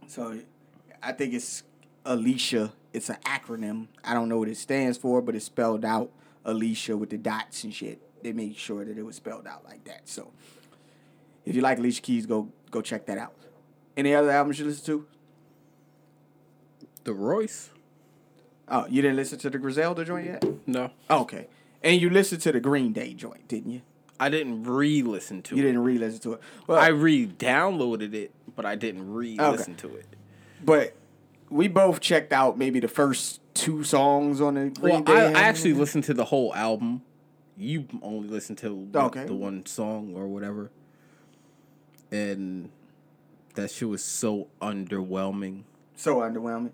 So 0.08 0.40
I 1.02 1.14
think 1.14 1.34
it's 1.34 1.64
Alicia. 2.06 2.74
It's 2.92 3.10
an 3.10 3.18
acronym. 3.26 3.88
I 4.04 4.14
don't 4.14 4.30
know 4.30 4.38
what 4.38 4.50
it 4.50 4.58
stands 4.58 4.98
for, 4.98 5.22
but 5.22 5.36
it's 5.36 5.46
spelled 5.46 5.86
out 5.86 6.12
Alicia 6.46 6.98
with 6.98 7.10
the 7.10 7.18
dots 7.18 7.64
and 7.64 7.74
shit. 7.74 8.02
They 8.22 8.34
made 8.34 8.56
sure 8.56 8.84
that 8.86 8.98
it 8.98 9.04
was 9.06 9.16
spelled 9.16 9.48
out 9.48 9.64
like 9.66 9.84
that. 9.86 10.02
So 10.10 10.32
if 11.46 11.56
you 11.56 11.62
like 11.62 11.78
Alicia 11.78 12.02
Keys, 12.02 12.26
go 12.26 12.50
go 12.70 12.82
check 12.82 13.06
that 13.06 13.18
out. 13.18 13.34
Any 13.96 14.14
other 14.14 14.32
albums 14.32 14.60
you 14.60 14.66
listen 14.66 14.86
to? 14.86 15.06
The 17.04 17.14
Royce? 17.14 17.70
Oh, 18.68 18.86
you 18.88 19.02
didn't 19.02 19.18
listen 19.18 19.38
to 19.40 19.50
the 19.50 19.58
Griselda 19.58 20.06
joint 20.06 20.26
yet? 20.26 20.46
No. 20.66 20.92
Oh, 21.10 21.22
okay. 21.22 21.48
And 21.84 22.00
you 22.02 22.10
listened 22.10 22.42
to 22.44 22.52
the 22.52 22.60
Green 22.60 22.94
Day 22.94 23.14
joint, 23.14 23.48
didn't 23.48 23.72
you? 23.72 23.82
I 24.20 24.30
didn't 24.30 24.64
re-listen 24.64 25.42
to 25.44 25.56
You 25.56 25.62
it. 25.62 25.66
You 25.66 25.70
didn't 25.72 25.84
re-listen 25.84 26.20
to 26.22 26.34
it. 26.34 26.40
Well, 26.68 26.80
I 26.80 26.88
re-downloaded 26.88 28.14
it, 28.14 28.32
but 28.56 28.66
I 28.66 28.76
didn't 28.76 29.12
re-listen 29.12 29.76
to 29.76 29.96
it. 29.96 30.06
But 30.64 30.94
we 31.50 31.68
both 31.68 32.00
checked 32.00 32.32
out 32.32 32.58
maybe 32.58 32.80
the 32.80 32.88
first 32.88 33.42
two 33.54 33.84
songs 33.84 34.40
on 34.40 34.54
the 34.54 34.70
Green 34.70 34.94
Well, 34.94 35.02
Day. 35.04 35.14
I, 35.34 35.42
I 35.42 35.44
actually 35.44 35.74
listened 35.74 36.06
to 36.06 36.14
the 36.14 36.26
whole 36.26 36.56
album. 36.56 37.02
You 37.58 37.86
only 38.02 38.30
listened 38.30 38.60
to 38.60 38.88
Okay. 38.96 39.26
the 39.26 39.34
one 39.36 39.66
song 39.66 40.14
or 40.16 40.28
whatever, 40.28 40.72
and 42.12 42.70
that 43.56 43.72
shit 43.72 43.88
was 43.90 44.04
so 44.04 44.48
underwhelming 44.62 45.64
so 45.96 46.18
underwhelming. 46.18 46.72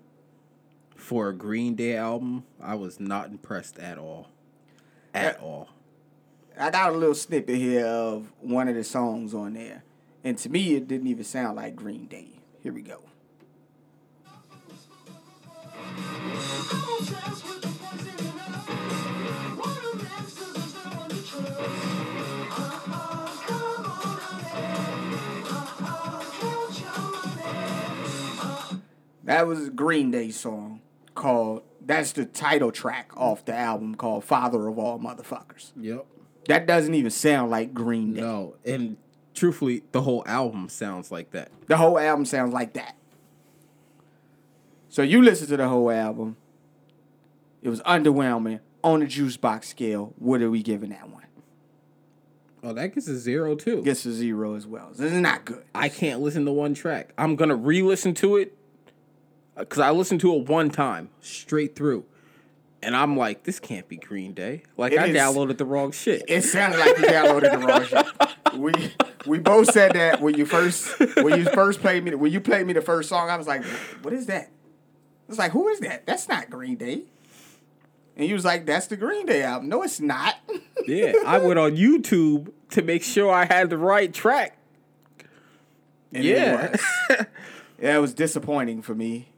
for 0.96 1.28
a 1.28 1.34
Green 1.34 1.74
Day 1.74 1.96
album. 1.96 2.44
I 2.62 2.74
was 2.76 2.98
not 2.98 3.26
impressed 3.28 3.78
at 3.78 3.98
all, 3.98 4.28
at 5.14 5.36
Yeah. 5.38 5.44
all. 5.44 5.68
I 6.58 6.70
got 6.70 6.92
a 6.92 6.96
little 6.96 7.14
snippet 7.14 7.56
here 7.56 7.86
of 7.86 8.32
one 8.40 8.68
of 8.68 8.74
the 8.74 8.84
songs 8.84 9.32
on 9.34 9.54
there, 9.54 9.82
and 10.22 10.36
to 10.38 10.48
me, 10.48 10.74
it 10.74 10.88
didn't 10.88 11.06
even 11.06 11.24
sound 11.24 11.56
like 11.56 11.74
Green 11.74 12.06
Day. 12.06 12.40
Here 12.62 12.72
we 12.72 12.82
go. 12.82 13.00
That 29.24 29.46
was 29.46 29.68
a 29.68 29.70
Green 29.70 30.10
Day 30.10 30.30
song 30.30 30.80
called. 31.14 31.62
That's 31.90 32.12
the 32.12 32.24
title 32.24 32.70
track 32.70 33.10
off 33.16 33.44
the 33.44 33.54
album 33.54 33.96
called 33.96 34.22
"Father 34.24 34.68
of 34.68 34.78
All 34.78 35.00
Motherfuckers." 35.00 35.72
Yep. 35.76 36.06
That 36.46 36.66
doesn't 36.66 36.94
even 36.94 37.10
sound 37.10 37.50
like 37.50 37.74
Green 37.74 38.14
Day. 38.14 38.20
No, 38.20 38.54
and 38.64 38.96
truthfully, 39.34 39.82
the 39.90 40.02
whole 40.02 40.22
album 40.24 40.68
sounds 40.68 41.10
like 41.10 41.32
that. 41.32 41.50
The 41.66 41.76
whole 41.76 41.98
album 41.98 42.26
sounds 42.26 42.52
like 42.52 42.74
that. 42.74 42.94
So 44.88 45.02
you 45.02 45.20
listen 45.20 45.48
to 45.48 45.56
the 45.56 45.68
whole 45.68 45.90
album. 45.90 46.36
It 47.60 47.68
was 47.70 47.80
underwhelming 47.80 48.60
on 48.84 49.00
the 49.00 49.06
juice 49.06 49.36
box 49.36 49.68
scale. 49.68 50.14
What 50.16 50.42
are 50.42 50.50
we 50.50 50.62
giving 50.62 50.90
that 50.90 51.10
one? 51.10 51.24
Oh, 52.62 52.72
that 52.72 52.94
gets 52.94 53.08
a 53.08 53.18
zero 53.18 53.56
too. 53.56 53.82
Gets 53.82 54.06
a 54.06 54.12
zero 54.12 54.54
as 54.54 54.64
well. 54.64 54.90
This 54.94 55.12
is 55.12 55.20
not 55.20 55.44
good. 55.44 55.64
I 55.74 55.88
can't 55.88 56.20
listen 56.20 56.44
to 56.44 56.52
one 56.52 56.74
track. 56.74 57.12
I'm 57.18 57.34
gonna 57.34 57.56
re-listen 57.56 58.14
to 58.14 58.36
it 58.36 58.56
Uh, 59.60 59.64
because 59.64 59.78
I 59.80 59.90
listened 59.90 60.20
to 60.22 60.34
it 60.36 60.48
one 60.48 60.70
time 60.70 61.10
straight 61.20 61.76
through, 61.76 62.04
and 62.82 62.96
I'm 62.96 63.16
like, 63.16 63.44
this 63.44 63.60
can't 63.60 63.86
be 63.88 63.96
Green 63.96 64.32
Day. 64.32 64.62
Like 64.76 64.92
It 64.92 64.98
I 64.98 65.06
is- 65.06 65.16
downloaded 65.16 65.58
the 65.58 65.64
wrong 65.66 65.92
shit. 65.92 66.24
It 66.28 66.42
sounded 66.42 66.78
like 66.78 66.98
you 66.98 67.04
downloaded 67.04 67.52
the 67.52 67.58
wrong 67.58 67.84
shit. 67.84 68.58
We 68.58 68.72
we 69.26 69.38
both 69.38 69.70
said 69.70 69.92
that 69.92 70.20
when 70.20 70.34
you 70.34 70.44
first 70.46 70.98
when 71.16 71.38
you 71.38 71.44
first 71.50 71.80
played 71.80 72.04
me 72.04 72.14
when 72.14 72.32
you 72.32 72.40
played 72.40 72.66
me 72.66 72.72
the 72.72 72.80
first 72.80 73.08
song. 73.08 73.28
I 73.30 73.36
was 73.36 73.46
like, 73.46 73.64
what 74.02 74.12
is 74.14 74.26
that? 74.26 74.50
It's 75.28 75.38
like 75.38 75.52
who 75.52 75.68
is 75.68 75.80
that? 75.80 76.06
That's 76.06 76.26
not 76.28 76.50
Green 76.50 76.76
Day. 76.76 77.02
And 78.16 78.28
you 78.28 78.34
was 78.34 78.44
like, 78.44 78.66
"That's 78.66 78.88
the 78.88 78.96
Green 78.96 79.24
Day 79.24 79.42
album." 79.42 79.68
No, 79.68 79.82
it's 79.82 80.00
not. 80.00 80.34
Yeah, 80.86 81.12
I 81.26 81.38
went 81.38 81.58
on 81.58 81.76
YouTube 81.76 82.50
to 82.70 82.82
make 82.82 83.02
sure 83.02 83.30
I 83.30 83.44
had 83.44 83.68
the 83.68 83.76
right 83.76 84.12
track. 84.12 84.56
And 86.12 86.24
it 86.24 86.36
yeah. 86.36 86.70
was. 86.70 86.80
yeah, 87.80 87.96
it 87.96 88.00
was 88.00 88.14
disappointing 88.14 88.80
for 88.80 88.94
me. 88.94 89.28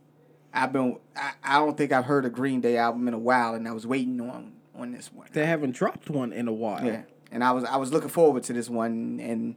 I've 0.55 0.73
been 0.73 0.99
I, 1.17 1.33
I 1.43 1.59
don't 1.59 1.77
think 1.77 1.93
I've 1.93 2.05
heard 2.05 2.25
a 2.25 2.31
Green 2.31 2.61
Day 2.61 2.77
album 2.77 3.09
in 3.09 3.15
a 3.15 3.19
while 3.19 3.55
and 3.55 3.67
I 3.67 3.73
was 3.73 3.87
waiting 3.87 4.21
on 4.21 4.53
on 4.75 4.93
this 4.93 5.12
one. 5.12 5.29
they 5.33 5.47
haven't 5.47 5.73
dropped 5.73 6.09
one 6.11 6.33
in 6.33 6.49
a 6.49 6.53
while. 6.53 6.85
Yeah. 6.85 7.03
And 7.31 7.43
I 7.45 7.53
was 7.53 7.65
I 7.65 7.77
was 7.77 7.93
looking 7.93 8.09
forward 8.11 8.43
to 8.45 8.53
this 8.53 8.69
one 8.71 9.21
and 9.23 9.57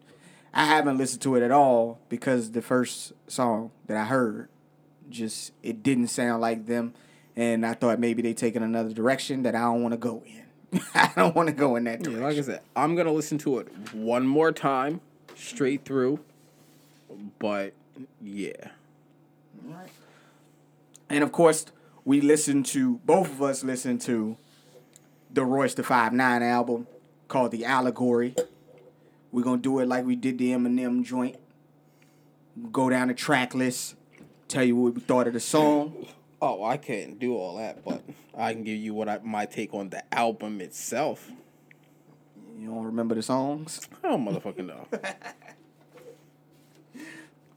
I 0.54 0.66
haven't 0.66 0.98
listened 0.98 1.22
to 1.24 1.36
it 1.36 1.44
at 1.44 1.52
all 1.52 2.00
because 2.10 2.52
the 2.52 2.62
first 2.62 3.14
song 3.28 3.72
that 3.88 3.98
I 3.98 4.06
heard 4.06 4.50
just 5.10 5.52
it 5.64 5.84
didn't 5.84 6.08
sound 6.08 6.42
like 6.42 6.66
them 6.66 6.94
and 7.36 7.66
I 7.66 7.74
thought 7.74 8.00
maybe 8.00 8.22
they 8.22 8.34
taking 8.34 8.64
another 8.64 8.94
direction 8.94 9.44
that 9.44 9.56
I 9.56 9.62
don't 9.64 9.82
want 9.84 9.92
to 9.94 9.98
go 9.98 10.24
in. 10.26 10.80
I 10.96 11.12
don't 11.16 11.36
want 11.36 11.48
to 11.50 11.54
go 11.56 11.76
in 11.76 11.84
that 11.86 12.00
Yeah, 12.00 12.06
direction. 12.18 12.22
like 12.24 12.38
I 12.38 12.42
said, 12.42 12.62
I'm 12.76 12.96
gonna 12.96 13.12
listen 13.12 13.38
to 13.40 13.60
it 13.60 13.68
one 13.94 14.26
more 14.26 14.52
time, 14.54 15.02
straight 15.36 15.84
through. 15.86 16.20
But 17.40 17.74
yeah, 18.22 18.70
And 21.10 21.24
of 21.24 21.32
course, 21.32 21.66
we 22.04 22.22
listened 22.22 22.66
to 22.68 22.98
both 23.06 23.32
of 23.32 23.42
us 23.42 23.64
listened 23.64 24.02
to 24.02 24.38
the 25.32 25.46
Royce 25.46 25.74
da 25.74 25.84
Five 25.84 26.14
Nine 26.14 26.42
album 26.44 26.88
called 27.28 27.52
The 27.52 27.66
Allegory. 27.66 28.36
We're 29.32 29.44
gonna 29.44 29.62
do 29.62 29.80
it 29.80 29.88
like 29.88 30.06
we 30.06 30.16
did 30.16 30.38
the 30.38 30.52
Eminem 30.52 31.04
joint. 31.04 31.38
Go 32.72 32.90
down 32.90 33.10
the 33.10 33.14
track 33.14 33.54
list, 33.54 33.96
tell 34.48 34.64
you 34.64 34.76
what 34.76 34.94
we 34.94 35.02
thought 35.02 35.28
of 35.28 35.34
the 35.34 35.40
song. 35.40 36.06
oh, 36.42 36.64
I 36.64 36.78
can't 36.78 37.20
do 37.20 37.36
all 37.36 37.58
that, 37.58 37.84
but 37.84 38.02
I 38.38 38.54
can 38.54 38.64
give 38.64 38.78
you 38.78 38.94
what 38.94 39.10
I, 39.10 39.20
my 39.24 39.46
take 39.46 39.74
on 39.74 39.90
the 39.90 40.04
album 40.14 40.62
itself. 40.62 41.30
You 42.58 42.68
don't 42.70 42.86
remember 42.86 43.16
the 43.16 43.24
songs? 43.24 43.82
I 44.04 44.10
don't 44.10 44.26
motherfucking 44.26 44.66
know. 44.66 44.88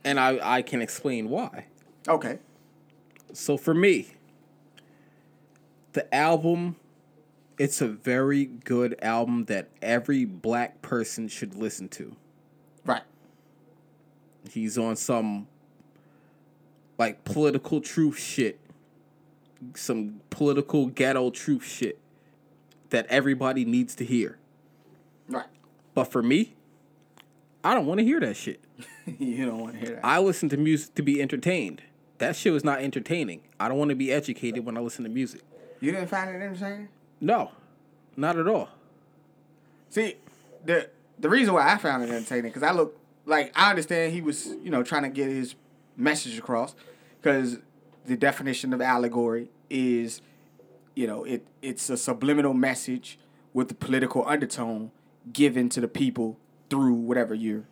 and 0.05 0.19
I 0.19 0.57
I 0.57 0.63
can 0.63 0.83
explain 0.83 1.29
why. 1.29 1.67
Okay. 2.09 2.39
So 3.33 3.57
for 3.57 3.75
me, 3.75 4.09
the 5.93 6.13
album, 6.15 6.77
it's 7.59 7.81
a 7.81 7.89
very 7.89 8.47
good 8.47 8.99
album 9.03 9.47
that 9.47 9.69
every 9.83 10.25
black 10.25 10.83
person 10.83 11.29
should 11.29 11.55
listen 11.55 11.89
to. 11.91 12.15
Right. 12.85 13.03
He's 14.51 14.79
on 14.79 14.97
some 14.97 15.47
like 16.99 17.25
political 17.25 17.81
truth 17.81 18.19
shit, 18.19 18.59
some 19.75 20.21
political 20.31 20.87
ghetto 20.87 21.31
truth 21.31 21.65
shit 21.65 21.99
that 22.91 23.07
everybody 23.07 23.65
needs 23.65 23.95
to 23.97 24.05
hear. 24.05 24.39
Right. 25.29 25.47
But 25.95 26.05
for 26.05 26.23
me, 26.23 26.55
I 27.63 27.75
don't 27.75 27.87
want 27.87 27.99
to 27.99 28.05
hear 28.05 28.21
that 28.21 28.37
shit. 28.37 28.61
you 29.19 29.47
don't 29.47 29.59
want 29.59 29.75
to 29.75 29.81
hear 29.81 29.97
that. 29.97 30.05
I 30.05 30.19
listen 30.21 30.49
to 30.51 30.57
music 30.57 30.95
to 30.95 31.03
be 31.03 31.21
entertained. 31.21 31.83
That 32.19 32.35
shit 32.37 32.53
was 32.53 32.65
not 32.65 32.81
entertaining. 32.81 33.43
I 33.59 33.69
don't 33.69 33.79
want 33.79 33.91
to 33.91 33.95
be 33.95 34.13
educated 34.13 34.65
when 34.65 34.77
I 34.77 34.81
listen 34.81 35.05
to 35.05 35.11
music. 35.11 35.43
You 35.81 35.93
didn't 35.93 36.09
find 36.09 36.31
it 36.31 36.43
entertaining? 36.43 36.89
No, 37.21 37.53
not 38.17 38.37
at 38.37 38.49
all. 38.49 38.69
See, 39.91 40.17
the 40.65 40.91
the 41.19 41.29
reason 41.29 41.55
why 41.55 41.73
I 41.73 41.79
found 41.79 42.03
it 42.03 42.11
entertaining 42.11 42.51
because 42.51 42.63
I 42.63 42.73
look 42.73 42.99
like 43.27 43.53
I 43.57 43.71
understand 43.71 44.13
he 44.13 44.21
was 44.21 44.47
you 44.63 44.71
know 44.71 44.83
trying 44.83 45.05
to 45.05 45.09
get 45.09 45.29
his 45.29 45.55
message 45.97 46.39
across 46.39 46.75
because 47.21 47.59
the 48.07 48.17
definition 48.17 48.73
of 48.73 48.81
allegory 48.81 49.51
is 49.71 50.21
you 50.95 51.07
know 51.07 51.25
it 51.25 51.47
it's 51.63 51.89
a 51.91 51.97
subliminal 51.97 52.55
message 52.55 53.19
with 53.53 53.71
a 53.71 53.75
political 53.75 54.27
undertone 54.27 54.91
given 55.33 55.69
to 55.69 55.81
the 55.81 55.89
people 55.89 56.39
through 56.71 56.95
whatever 56.95 57.35
you're 57.35 57.65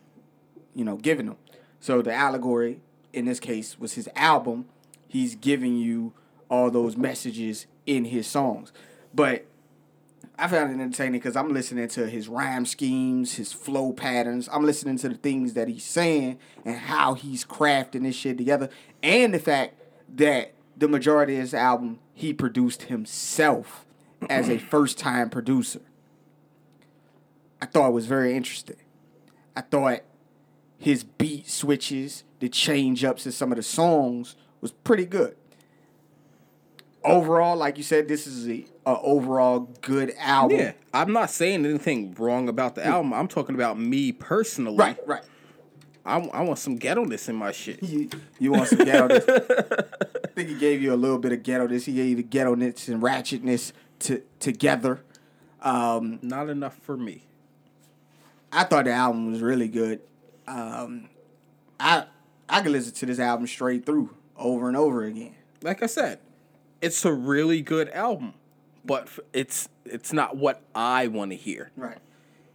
you 0.73 0.85
know 0.85 0.95
giving 0.95 1.27
them. 1.27 1.37
So 1.79 2.01
the 2.01 2.13
allegory 2.13 2.81
in 3.13 3.25
this 3.25 3.39
case 3.39 3.79
was 3.79 3.93
his 3.93 4.09
album. 4.15 4.65
He's 5.07 5.35
giving 5.35 5.77
you 5.77 6.13
all 6.49 6.71
those 6.71 6.97
messages 6.97 7.65
in 7.85 8.05
his 8.05 8.27
songs, 8.27 8.71
but 9.13 9.45
I 10.39 10.47
found 10.47 10.69
it 10.69 10.81
entertaining 10.81 11.13
because 11.13 11.35
I'm 11.35 11.51
listening 11.51 11.87
to 11.89 12.07
his 12.07 12.27
rhyme 12.27 12.65
schemes, 12.65 13.35
his 13.35 13.51
flow 13.51 13.91
patterns. 13.91 14.47
I'm 14.51 14.65
listening 14.65 14.97
to 14.99 15.09
the 15.09 15.15
things 15.15 15.53
that 15.53 15.67
he's 15.67 15.83
saying 15.83 16.37
and 16.63 16.75
how 16.75 17.15
he's 17.15 17.43
crafting 17.43 18.03
this 18.03 18.15
shit 18.15 18.37
together, 18.37 18.69
and 19.01 19.33
the 19.33 19.39
fact 19.39 19.75
that 20.15 20.53
the 20.75 20.87
majority 20.87 21.35
of 21.35 21.41
his 21.41 21.53
album 21.53 21.99
he 22.13 22.33
produced 22.33 22.83
himself 22.83 23.85
as 24.29 24.49
a 24.49 24.57
first 24.69 24.97
time 24.97 25.29
producer. 25.29 25.81
I 27.61 27.65
thought 27.65 27.89
it 27.89 27.93
was 27.93 28.05
very 28.05 28.35
interesting. 28.35 28.77
I 29.55 29.61
thought 29.61 30.01
his 30.77 31.03
beat 31.03 31.49
switches, 31.49 32.23
the 32.39 32.49
change 32.49 33.03
ups 33.03 33.25
in 33.25 33.31
some 33.31 33.51
of 33.51 33.55
the 33.55 33.63
songs 33.63 34.35
was 34.61 34.71
pretty 34.71 35.05
good 35.05 35.35
overall, 37.07 37.55
like 37.55 37.77
you 37.77 37.83
said, 37.83 38.07
this 38.07 38.27
is 38.27 38.47
a, 38.47 38.65
a 38.85 38.99
overall 38.99 39.69
good 39.81 40.13
album. 40.19 40.59
Yeah, 40.59 40.71
I'm 40.93 41.13
not 41.13 41.31
saying 41.31 41.65
anything 41.65 42.13
wrong 42.15 42.49
about 42.49 42.75
the 42.75 42.85
album. 42.85 43.13
I'm 43.13 43.27
talking 43.27 43.55
about 43.55 43.79
me 43.79 44.11
personally. 44.11 44.77
Right, 44.77 44.97
right. 45.07 45.23
I, 46.05 46.19
I 46.19 46.41
want 46.41 46.59
some 46.59 46.77
ghetto-ness 46.77 47.27
in 47.27 47.35
my 47.35 47.51
shit. 47.51 47.83
You, 47.83 48.09
you 48.39 48.51
want 48.51 48.69
some 48.69 48.79
ghetto 48.79 49.15
I 50.23 50.27
think 50.27 50.49
he 50.49 50.55
gave 50.55 50.81
you 50.81 50.93
a 50.93 50.95
little 50.95 51.17
bit 51.17 51.33
of 51.33 51.43
ghetto 51.43 51.67
He 51.67 51.93
gave 51.93 52.09
you 52.09 52.15
the 52.15 52.23
ghetto 52.23 52.55
ness 52.55 52.87
and 52.87 53.01
ratchetness 53.01 53.73
to, 53.99 54.21
together. 54.39 55.01
Um, 55.61 56.19
Not 56.21 56.49
enough 56.49 56.77
for 56.77 56.95
me. 56.95 57.25
I 58.53 58.63
thought 58.63 58.85
the 58.85 58.93
album 58.93 59.31
was 59.31 59.41
really 59.41 59.67
good. 59.67 59.99
Um, 60.47 61.09
I 61.77 62.05
I 62.49 62.61
could 62.61 62.71
listen 62.71 62.93
to 62.93 63.05
this 63.05 63.19
album 63.19 63.47
straight 63.47 63.85
through 63.85 64.15
over 64.37 64.67
and 64.67 64.77
over 64.77 65.03
again. 65.03 65.35
Like 65.61 65.83
I 65.83 65.87
said, 65.87 66.19
it's 66.81 67.03
a 67.05 67.11
really 67.13 67.61
good 67.61 67.89
album, 67.89 68.33
but 68.85 69.09
it's 69.33 69.69
it's 69.85 70.13
not 70.13 70.37
what 70.37 70.61
I 70.73 71.07
want 71.07 71.31
to 71.31 71.37
hear. 71.37 71.71
Right. 71.75 71.97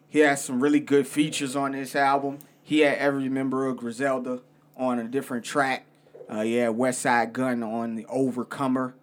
He 0.09 0.21
has 0.21 0.45
some 0.45 0.63
really 0.63 0.81
good 0.81 1.07
features 1.07 1.57
on 1.57 1.73
this 1.73 1.97
album. 1.97 2.39
He 2.63 2.81
had 2.81 2.99
every 2.99 3.29
member 3.29 3.67
of 3.67 3.79
Griselda 3.79 4.41
on 4.77 4.99
a 4.99 5.05
different 5.05 5.45
track. 5.45 5.87
Uh, 6.29 6.43
he 6.43 6.55
had 6.55 6.73
Westside 6.73 7.33
Gunn 7.33 7.63
on 7.63 7.97
the 7.97 8.07
Overcomer. 8.07 8.95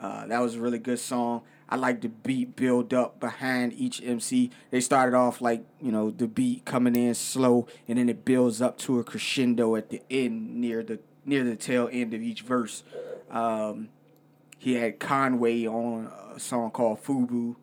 Uh, 0.00 0.26
that 0.26 0.40
was 0.40 0.54
a 0.54 0.60
really 0.60 0.78
good 0.78 0.98
song. 0.98 1.42
I 1.68 1.76
like 1.76 2.00
the 2.00 2.08
beat 2.08 2.56
build 2.56 2.94
up 2.94 3.20
behind 3.20 3.74
each 3.74 4.02
MC. 4.02 4.50
They 4.70 4.80
started 4.80 5.14
off 5.14 5.42
like, 5.42 5.64
you 5.80 5.92
know, 5.92 6.10
the 6.10 6.26
beat 6.26 6.64
coming 6.64 6.96
in 6.96 7.14
slow 7.14 7.66
and 7.86 7.98
then 7.98 8.08
it 8.08 8.24
builds 8.24 8.62
up 8.62 8.78
to 8.78 8.98
a 8.98 9.04
crescendo 9.04 9.76
at 9.76 9.90
the 9.90 10.02
end 10.10 10.56
near 10.56 10.82
the 10.82 10.98
near 11.26 11.44
the 11.44 11.56
tail 11.56 11.88
end 11.92 12.14
of 12.14 12.22
each 12.22 12.40
verse. 12.40 12.82
Um, 13.30 13.90
he 14.56 14.74
had 14.74 14.98
Conway 14.98 15.66
on 15.66 16.10
a 16.34 16.40
song 16.40 16.70
called 16.70 17.02
Fubu. 17.04 17.56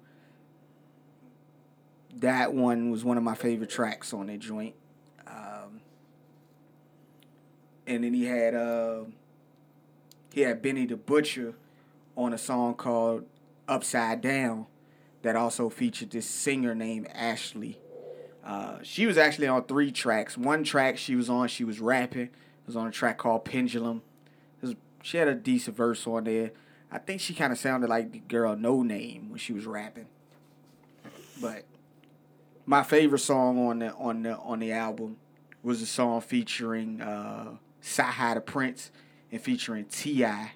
That 2.17 2.53
one 2.53 2.91
was 2.91 3.03
one 3.03 3.17
of 3.17 3.23
my 3.23 3.35
favorite 3.35 3.71
tracks 3.71 4.13
on 4.13 4.27
that 4.27 4.39
joint. 4.39 4.75
Um, 5.25 5.81
and 7.87 8.03
then 8.03 8.13
he 8.13 8.25
had 8.25 8.53
uh, 8.53 9.05
he 10.31 10.41
had 10.41 10.61
Benny 10.61 10.85
the 10.85 10.95
Butcher 10.95 11.55
on 12.15 12.33
a 12.33 12.37
song 12.37 12.75
called 12.75 13.25
Upside 13.67 14.21
Down 14.21 14.67
that 15.21 15.36
also 15.36 15.69
featured 15.69 16.12
this 16.12 16.28
singer 16.28 16.75
named 16.75 17.08
Ashley. 17.13 17.80
Uh, 18.43 18.78
she 18.84 19.08
was 19.08 19.17
actually 19.17 19.47
on 19.47 19.63
three 19.63 19.91
tracks. 19.91 20.38
One 20.38 20.63
track 20.63 20.97
she 20.97 21.15
was 21.15 21.30
on, 21.30 21.47
she 21.47 21.63
was 21.63 21.80
rapping. 21.80 22.21
It 22.21 22.67
was 22.67 22.75
on 22.75 22.88
a 22.88 22.91
track 22.91 23.17
called 23.17 23.43
Pendulum. 23.43 24.04
Was, 24.62 24.75
she 25.01 25.17
had 25.17 25.28
a 25.28 25.34
decent 25.34 25.75
verse 25.75 26.06
on 26.06 26.25
there. 26.25 26.51
I 26.91 26.99
think 26.99 27.21
she 27.21 27.34
kind 27.34 27.51
of 27.51 27.58
sounded 27.58 27.89
like 27.89 28.12
the 28.12 28.19
girl 28.19 28.56
Noname 28.56 29.30
when 29.30 29.39
she 29.39 29.51
was 29.51 29.65
rapping. 29.65 30.06
But 31.41 31.65
my 32.65 32.84
favorite 32.84 33.19
song 33.19 33.67
on 33.67 33.80
the 33.80 33.93
on 33.95 34.23
the 34.23 34.38
on 34.38 34.60
the 34.60 34.71
album 34.71 35.17
was 35.62 35.82
a 35.82 35.86
song 35.86 36.21
featuring 36.21 37.01
uh 37.01 37.56
CyHi 37.82 38.36
the 38.36 38.41
Prynce 38.41 38.91
and 39.32 39.41
featuring 39.41 39.86
T.I. 39.86 40.51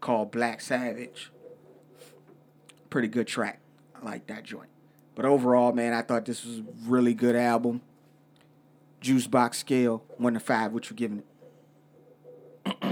called 0.00 0.30
Black 0.30 0.60
Savage. 0.60 1.30
Pretty 2.94 3.08
good 3.08 3.26
track. 3.26 3.58
I 4.00 4.04
like 4.04 4.28
that 4.28 4.44
joint. 4.44 4.68
But 5.16 5.24
overall, 5.24 5.72
man, 5.72 5.92
I 5.92 6.02
thought 6.02 6.26
this 6.26 6.44
was 6.44 6.60
a 6.60 6.64
really 6.86 7.12
good 7.12 7.34
album. 7.34 7.80
Juice 9.00 9.26
box 9.26 9.58
scale, 9.58 10.04
one 10.16 10.34
to 10.34 10.38
five. 10.38 10.72
What 10.72 10.88
you 10.88 10.94
giving 10.94 11.24
it? 12.64 12.84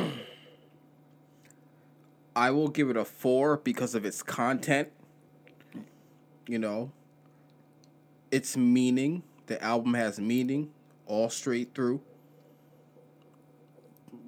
I 2.35 2.51
will 2.51 2.67
give 2.67 2.91
it 2.91 2.97
a 2.97 3.05
four 3.05 3.59
because 3.59 3.95
of 3.95 4.05
its 4.05 4.25
content. 4.25 4.89
You 6.49 6.59
know, 6.59 6.91
its 8.33 8.57
meaning. 8.57 9.23
The 9.47 9.63
album 9.63 9.95
has 9.95 10.19
meaning 10.19 10.73
all 11.07 11.31
straight 11.31 11.77
through. 11.77 12.01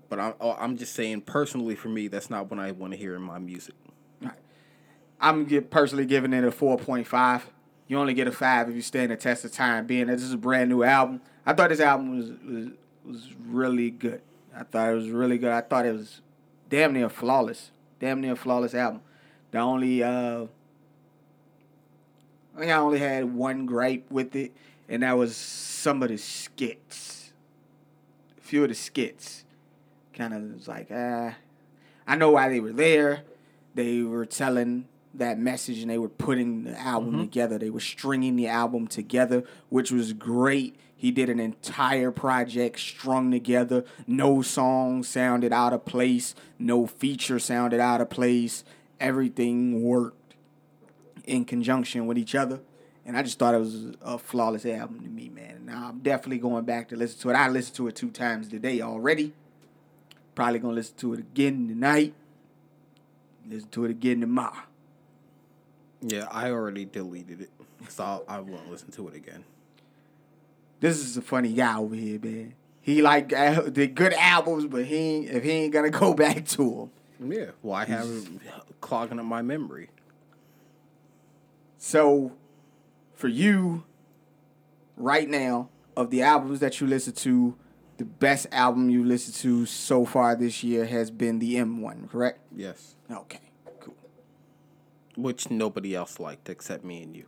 But 0.08 0.20
I'm 0.20 0.34
I'm 0.40 0.76
just 0.76 0.94
saying 0.94 1.22
personally 1.22 1.74
for 1.74 1.88
me, 1.88 2.06
that's 2.06 2.30
not 2.30 2.48
what 2.48 2.60
I 2.60 2.70
want 2.70 2.92
to 2.92 2.96
hear 2.96 3.16
in 3.16 3.22
my 3.22 3.40
music. 3.40 3.74
I'm 5.24 5.46
personally 5.70 6.04
giving 6.04 6.34
it 6.34 6.44
a 6.44 6.50
four 6.50 6.76
point 6.76 7.06
five. 7.06 7.50
You 7.88 7.98
only 7.98 8.12
get 8.12 8.26
a 8.26 8.32
five 8.32 8.68
if 8.68 8.76
you 8.76 8.82
stand 8.82 9.10
the 9.10 9.16
test 9.16 9.42
of 9.46 9.52
time. 9.52 9.86
Being 9.86 10.08
that 10.08 10.16
this 10.16 10.22
is 10.22 10.34
a 10.34 10.36
brand 10.36 10.68
new 10.68 10.82
album, 10.82 11.22
I 11.46 11.54
thought 11.54 11.70
this 11.70 11.80
album 11.80 12.18
was 12.18 12.30
was 12.44 12.68
was 13.06 13.34
really 13.46 13.90
good. 13.90 14.20
I 14.54 14.64
thought 14.64 14.90
it 14.90 14.94
was 14.94 15.08
really 15.08 15.38
good. 15.38 15.50
I 15.50 15.62
thought 15.62 15.86
it 15.86 15.92
was 15.92 16.20
damn 16.68 16.92
near 16.92 17.08
flawless, 17.08 17.70
damn 18.00 18.20
near 18.20 18.36
flawless 18.36 18.74
album. 18.74 19.00
The 19.50 19.60
only 19.60 20.02
uh, 20.02 20.44
I 22.54 22.58
think 22.58 22.70
I 22.70 22.76
only 22.76 22.98
had 22.98 23.34
one 23.34 23.64
gripe 23.64 24.10
with 24.10 24.36
it, 24.36 24.52
and 24.90 25.02
that 25.02 25.16
was 25.16 25.34
some 25.34 26.02
of 26.02 26.10
the 26.10 26.18
skits. 26.18 27.32
A 28.36 28.42
few 28.42 28.64
of 28.64 28.68
the 28.68 28.74
skits, 28.74 29.44
kind 30.12 30.34
of 30.34 30.42
was 30.54 30.68
like 30.68 30.88
ah. 30.92 31.34
I 32.06 32.16
know 32.16 32.32
why 32.32 32.50
they 32.50 32.60
were 32.60 32.72
there. 32.72 33.22
They 33.74 34.02
were 34.02 34.26
telling 34.26 34.86
that 35.14 35.38
message 35.38 35.80
and 35.80 35.90
they 35.90 35.98
were 35.98 36.08
putting 36.08 36.64
the 36.64 36.78
album 36.78 37.12
Mm-hmm. 37.12 37.20
together. 37.22 37.58
They 37.58 37.70
were 37.70 37.80
stringing 37.80 38.36
the 38.36 38.48
album 38.48 38.86
together, 38.88 39.44
which 39.68 39.90
was 39.92 40.12
great. 40.12 40.76
He 40.96 41.10
did 41.10 41.28
an 41.28 41.38
entire 41.40 42.10
project 42.10 42.78
strung 42.80 43.30
together. 43.30 43.84
No 44.06 44.42
song 44.42 45.02
sounded 45.02 45.52
out 45.52 45.72
of 45.72 45.84
place. 45.84 46.34
No 46.58 46.86
feature 46.86 47.38
sounded 47.38 47.78
out 47.80 48.00
of 48.00 48.08
place. 48.10 48.64
Everything 49.00 49.82
worked 49.82 50.34
in 51.26 51.44
conjunction 51.44 52.06
with 52.06 52.16
each 52.18 52.34
other. 52.34 52.60
And 53.06 53.16
I 53.18 53.22
just 53.22 53.38
thought 53.38 53.54
it 53.54 53.58
was 53.58 53.92
a 54.00 54.16
flawless 54.18 54.64
album 54.64 55.00
to 55.00 55.08
me, 55.10 55.28
man. 55.28 55.66
Now 55.66 55.88
I'm 55.90 55.98
definitely 55.98 56.38
going 56.38 56.64
back 56.64 56.88
to 56.88 56.96
listen 56.96 57.20
to 57.20 57.30
it. 57.30 57.34
I 57.34 57.48
listened 57.48 57.76
to 57.76 57.88
it 57.88 57.96
two 57.96 58.10
times 58.10 58.48
today 58.48 58.80
already. 58.80 59.34
Probably 60.34 60.58
gonna 60.58 60.74
listen 60.74 60.96
to 60.96 61.12
it 61.14 61.20
again 61.20 61.68
tonight. 61.68 62.14
Listen 63.46 63.68
to 63.70 63.84
it 63.84 63.90
again 63.90 64.20
tomorrow. 64.22 64.62
Yeah, 66.06 66.26
I 66.30 66.50
already 66.50 66.84
deleted 66.84 67.40
it, 67.40 67.50
so 67.88 68.24
I 68.28 68.38
won't 68.40 68.70
listen 68.70 68.90
to 68.92 69.08
it 69.08 69.14
again. 69.14 69.44
This 70.80 70.98
is 70.98 71.16
a 71.16 71.22
funny 71.22 71.52
guy 71.52 71.78
over 71.78 71.94
here, 71.94 72.20
man. 72.22 72.54
He 72.82 73.00
like 73.00 73.32
uh, 73.32 73.62
the 73.66 73.86
good 73.86 74.12
albums, 74.12 74.66
but 74.66 74.84
he 74.84 74.96
ain't, 74.96 75.30
if 75.30 75.42
he 75.42 75.50
ain't 75.50 75.72
gonna 75.72 75.90
go 75.90 76.12
back 76.14 76.44
to 76.46 76.90
them. 77.18 77.30
Yeah, 77.32 77.50
why 77.62 77.86
have 77.86 78.06
it 78.10 78.28
clogging 78.82 79.18
up 79.18 79.24
my 79.24 79.40
memory? 79.40 79.88
So, 81.78 82.32
for 83.14 83.28
you, 83.28 83.84
right 84.96 85.28
now, 85.28 85.70
of 85.96 86.10
the 86.10 86.22
albums 86.22 86.60
that 86.60 86.80
you 86.80 86.86
listen 86.86 87.14
to, 87.14 87.56
the 87.96 88.04
best 88.04 88.46
album 88.52 88.90
you 88.90 89.04
listened 89.04 89.36
to 89.36 89.64
so 89.66 90.04
far 90.04 90.34
this 90.34 90.64
year 90.64 90.84
has 90.86 91.10
been 91.10 91.38
the 91.38 91.56
M 91.56 91.80
one, 91.80 92.08
correct? 92.10 92.40
Yes, 92.54 92.96
Okay. 93.10 93.40
Which 95.16 95.50
nobody 95.50 95.94
else 95.94 96.18
liked 96.18 96.48
except 96.48 96.84
me 96.84 97.02
and 97.02 97.16
you. 97.16 97.26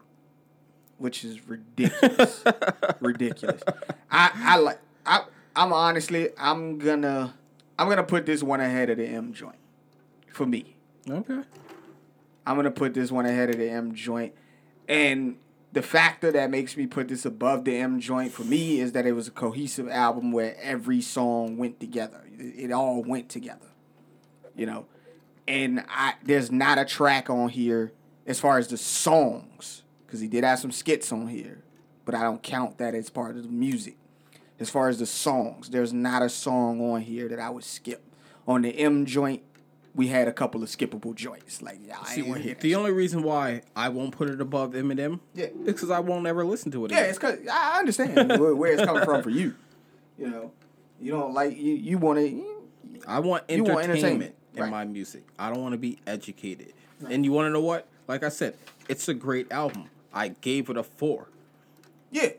Which 0.99 1.25
is 1.25 1.47
ridiculous, 1.47 2.43
ridiculous. 3.01 3.63
I 4.11 4.31
I 4.35 4.57
like 4.57 4.79
I 5.05 5.25
I'm 5.55 5.73
honestly 5.73 6.31
I'm 6.39 6.79
gonna 6.79 7.35
I'm 7.79 7.89
gonna 7.89 8.03
put 8.03 8.27
this 8.27 8.43
one 8.43 8.61
ahead 8.61 8.91
of 8.91 8.97
the 8.97 9.07
M 9.07 9.33
joint, 9.33 9.59
for 10.33 10.47
me. 10.47 10.77
Okay. 11.09 11.43
I'm 12.47 12.57
gonna 12.57 12.71
put 12.71 12.95
this 12.95 13.11
one 13.11 13.27
ahead 13.27 13.51
of 13.51 13.59
the 13.59 13.69
M 13.69 13.95
joint, 13.95 14.35
and 14.89 15.37
the 15.73 15.83
factor 15.83 16.33
that 16.33 16.51
makes 16.51 16.77
me 16.77 16.87
put 16.87 17.09
this 17.09 17.27
above 17.27 17.65
the 17.65 17.77
M 17.77 18.01
joint 18.01 18.33
for 18.33 18.45
me 18.45 18.81
is 18.81 18.93
that 18.93 19.05
it 19.05 19.13
was 19.13 19.29
a 19.29 19.33
cohesive 19.33 19.89
album 19.89 20.33
where 20.33 20.57
every 20.63 21.03
song 21.03 21.59
went 21.59 21.81
together. 21.81 22.25
It, 22.39 22.71
it 22.71 22.73
all 22.73 23.03
went 23.03 23.29
together, 23.29 23.67
you 24.55 24.65
know. 24.65 24.87
And 25.49 25.85
I 25.89 26.15
there's 26.25 26.51
not 26.51 26.79
a 26.79 26.85
track 26.85 27.31
on 27.31 27.49
here 27.51 27.93
as 28.27 28.41
far 28.41 28.59
as 28.59 28.69
the 28.69 28.77
songs 28.77 29.83
because 30.07 30.21
he 30.21 30.27
did 30.29 30.45
have 30.45 30.59
some 30.59 30.73
skits 30.73 31.13
on 31.13 31.29
here, 31.29 31.63
but 32.05 32.15
I 32.15 32.23
don't 32.23 32.43
count 32.43 32.79
that 32.79 32.95
as 32.95 33.11
part 33.11 33.37
of 33.37 33.43
the 33.45 33.49
music. 33.49 33.97
As 34.59 34.71
far 34.71 34.89
as 34.89 34.99
the 34.99 35.07
songs, 35.07 35.69
there's 35.71 35.93
not 35.93 36.23
a 36.23 36.29
song 36.29 36.81
on 36.81 37.03
here 37.03 37.29
that 37.29 37.39
I 37.39 37.51
would 37.51 37.65
skip. 37.65 38.03
On 38.49 38.63
the 38.63 38.71
M 38.71 39.05
joint, 39.05 39.43
we 39.95 40.07
had 40.09 40.29
a 40.29 40.33
couple 40.33 40.63
of 40.63 40.69
skippable 40.69 41.15
joints. 41.15 41.61
Like, 41.63 41.79
yeah, 41.87 41.97
I 42.01 42.15
See, 42.15 42.23
ain't 42.27 42.39
hear 42.39 42.55
the 42.55 42.69
shit. 42.71 42.77
only 42.79 42.93
reason 42.93 43.23
why 43.23 43.63
I 43.75 43.89
won't 43.91 44.13
put 44.17 44.31
it 44.31 44.41
above 44.41 44.73
Eminem 44.73 45.21
Yeah. 45.35 45.47
is 45.47 45.53
because 45.67 45.91
I 45.91 46.01
won't 46.01 46.27
ever 46.27 46.45
listen 46.45 46.71
to 46.73 46.85
it 46.87 46.91
Yeah, 46.91 46.99
again. 46.99 47.11
it's 47.11 47.19
cause 47.19 47.39
I 47.53 47.79
understand 47.81 48.31
where, 48.41 48.55
where 48.55 48.73
it's 48.73 48.83
coming 48.85 49.05
from 49.05 49.23
for 49.23 49.31
you. 49.31 49.55
You 50.19 50.29
know, 50.29 50.53
you 51.01 51.13
don't 51.13 51.35
like 51.35 51.57
you. 51.59 51.75
You 51.75 51.99
want 51.99 52.19
to. 52.21 52.45
I 53.07 53.19
want 53.21 53.45
You 53.51 53.63
want 53.65 53.85
entertainment, 53.85 53.91
entertainment, 53.91 54.35
in 54.57 54.63
right. 54.63 54.71
my 54.71 54.85
music. 54.85 55.23
I 55.39 55.51
don't 55.51 55.63
want 55.63 55.73
to 55.73 55.79
be 55.79 55.99
educated. 56.07 56.73
And 57.09 57.25
you 57.25 57.33
want 57.33 57.47
to 57.47 57.51
know 57.51 57.61
what? 57.61 57.87
Like 58.09 58.23
I 58.23 58.31
said, 58.31 58.57
it's 58.89 59.09
a 59.09 59.15
great 59.15 59.53
album. 59.53 59.91
I 60.13 60.29
gave 60.29 60.71
it 60.71 60.77
a 60.77 60.83
four. 60.83 61.29
Yeah. 62.11 62.31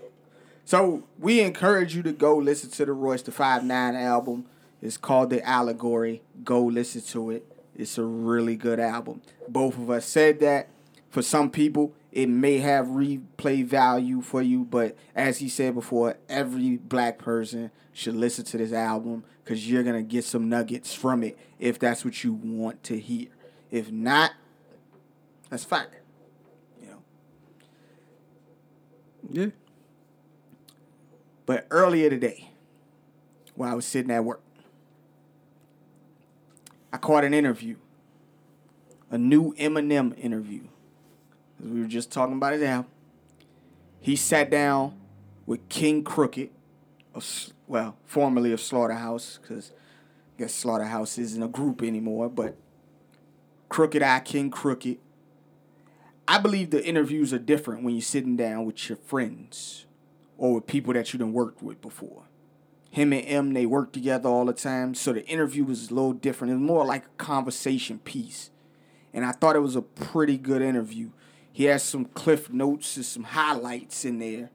So 0.66 1.04
we 1.20 1.42
encourage 1.42 1.96
you 1.96 2.04
to 2.04 2.12
go 2.12 2.36
listen 2.38 2.70
to 2.72 2.86
the 2.86 2.94
Royce 2.94 3.22
da 3.22 3.32
Five 3.32 3.64
Nine 3.64 3.96
album. 3.96 4.46
It's 4.82 4.98
called 4.98 5.30
The 5.30 5.48
Allegory. 5.48 6.22
Go 6.44 6.64
listen 6.64 7.02
to 7.02 7.32
it. 7.32 7.46
It's 7.76 7.98
a 7.98 8.04
really 8.04 8.56
good 8.56 8.80
album. 8.80 9.22
Both 9.48 9.78
of 9.78 9.90
us 9.90 10.06
said 10.06 10.40
that. 10.40 10.70
For 11.10 11.22
some 11.22 11.50
people, 11.50 11.94
it 12.12 12.28
may 12.28 12.60
have 12.60 12.88
replay 12.88 13.66
value 13.66 14.22
for 14.22 14.42
you, 14.42 14.64
but 14.64 14.96
as 15.16 15.40
he 15.40 15.50
said 15.50 15.74
before, 15.74 16.18
every 16.30 16.78
black 16.78 17.18
person 17.18 17.72
should 17.94 18.16
listen 18.16 18.46
to 18.46 18.58
this 18.58 18.72
album 18.72 19.24
because 19.44 19.70
you're 19.70 19.84
gonna 19.84 20.02
get 20.02 20.24
some 20.24 20.50
nuggets 20.50 20.94
from 20.94 21.24
it 21.24 21.38
if 21.60 21.80
that's 21.80 22.06
what 22.06 22.24
you 22.24 22.34
want 22.34 22.84
to 22.84 23.00
hear. 23.00 23.28
If 23.72 23.92
not, 23.92 24.32
that's 25.50 25.64
fine. 25.64 25.88
You 26.82 26.88
know. 26.88 27.02
Yeah. 29.32 29.48
But 31.46 31.68
earlier 31.70 32.10
today, 32.10 32.52
while 33.56 33.72
I 33.72 33.76
was 33.76 33.86
sitting 33.86 34.12
at 34.12 34.24
work, 34.24 34.42
I 36.92 36.98
caught 36.98 37.24
an 37.24 37.34
interview, 37.34 37.78
a 39.10 39.18
new 39.18 39.54
Eminem 39.56 40.18
interview. 40.18 40.68
We 41.60 41.82
were 41.82 41.88
just 41.88 42.12
talking 42.12 42.36
about 42.36 42.54
it 42.54 42.64
album. 42.64 42.92
He 44.00 44.16
sat 44.16 44.50
down 44.50 45.00
with 45.46 45.68
KXNG 45.70 46.06
Crooked, 46.06 46.50
of, 47.16 47.26
well, 47.68 47.98
formerly 48.06 48.52
of 48.52 48.62
Slaughterhouse, 48.62 49.40
because 49.42 49.72
I 50.36 50.42
guess 50.42 50.54
Slaughterhouse 50.54 51.18
isn't 51.18 51.42
a 51.42 51.48
group 51.48 51.82
anymore, 51.82 52.30
but 52.30 52.56
Crooked 53.70 54.04
I 54.04 54.20
KXNG 54.20 54.52
Crooked. 54.52 54.98
I 56.28 56.40
believe 56.40 56.70
the 56.70 56.86
interviews 56.86 57.34
are 57.34 57.40
different 57.40 57.84
when 57.84 57.96
you're 57.96 58.02
sitting 58.02 58.36
down 58.36 58.66
with 58.66 58.90
your 58.90 58.98
friends 58.98 59.86
or 60.38 60.56
with 60.56 60.68
people 60.68 60.94
that 60.94 61.14
you 61.14 61.20
done 61.20 61.34
worked 61.34 61.64
with 61.64 61.82
before. 61.82 62.24
Him 62.92 63.14
and 63.14 63.26
M, 63.26 63.54
they 63.54 63.66
work 63.66 63.92
together 63.92 64.30
all 64.30 64.46
the 64.46 64.54
time, 64.54 64.94
so 64.94 65.14
the 65.14 65.26
interview 65.26 65.64
was 65.64 65.90
a 65.90 65.94
little 65.94 66.14
different. 66.14 66.52
It 66.52 66.56
was 66.56 66.64
more 66.64 66.86
like 66.86 67.06
a 67.06 67.24
conversation 67.24 68.00
piece. 68.00 68.50
And 69.14 69.26
I 69.26 69.32
thought 69.32 69.56
it 69.56 69.62
was 69.62 69.76
a 69.76 69.82
pretty 69.82 70.38
good 70.38 70.62
interview. 70.62 71.10
He 71.58 71.64
has 71.64 71.82
some 71.82 72.06
cliff 72.06 72.52
notes 72.52 72.98
and 72.98 73.04
some 73.04 73.24
highlights 73.24 74.06
in 74.06 74.20
there 74.20 74.52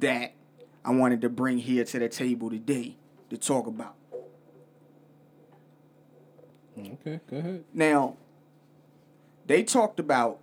that 0.00 0.32
I 0.84 0.90
wanted 0.90 1.20
to 1.20 1.28
bring 1.28 1.58
here 1.58 1.84
to 1.84 1.98
the 2.00 2.08
table 2.08 2.50
today 2.50 2.96
to 3.30 3.38
talk 3.38 3.68
about. 3.68 3.94
Okay, 6.76 7.20
go 7.30 7.36
ahead. 7.36 7.64
Now, 7.72 8.16
they 9.46 9.62
talked 9.62 10.00
about 10.00 10.40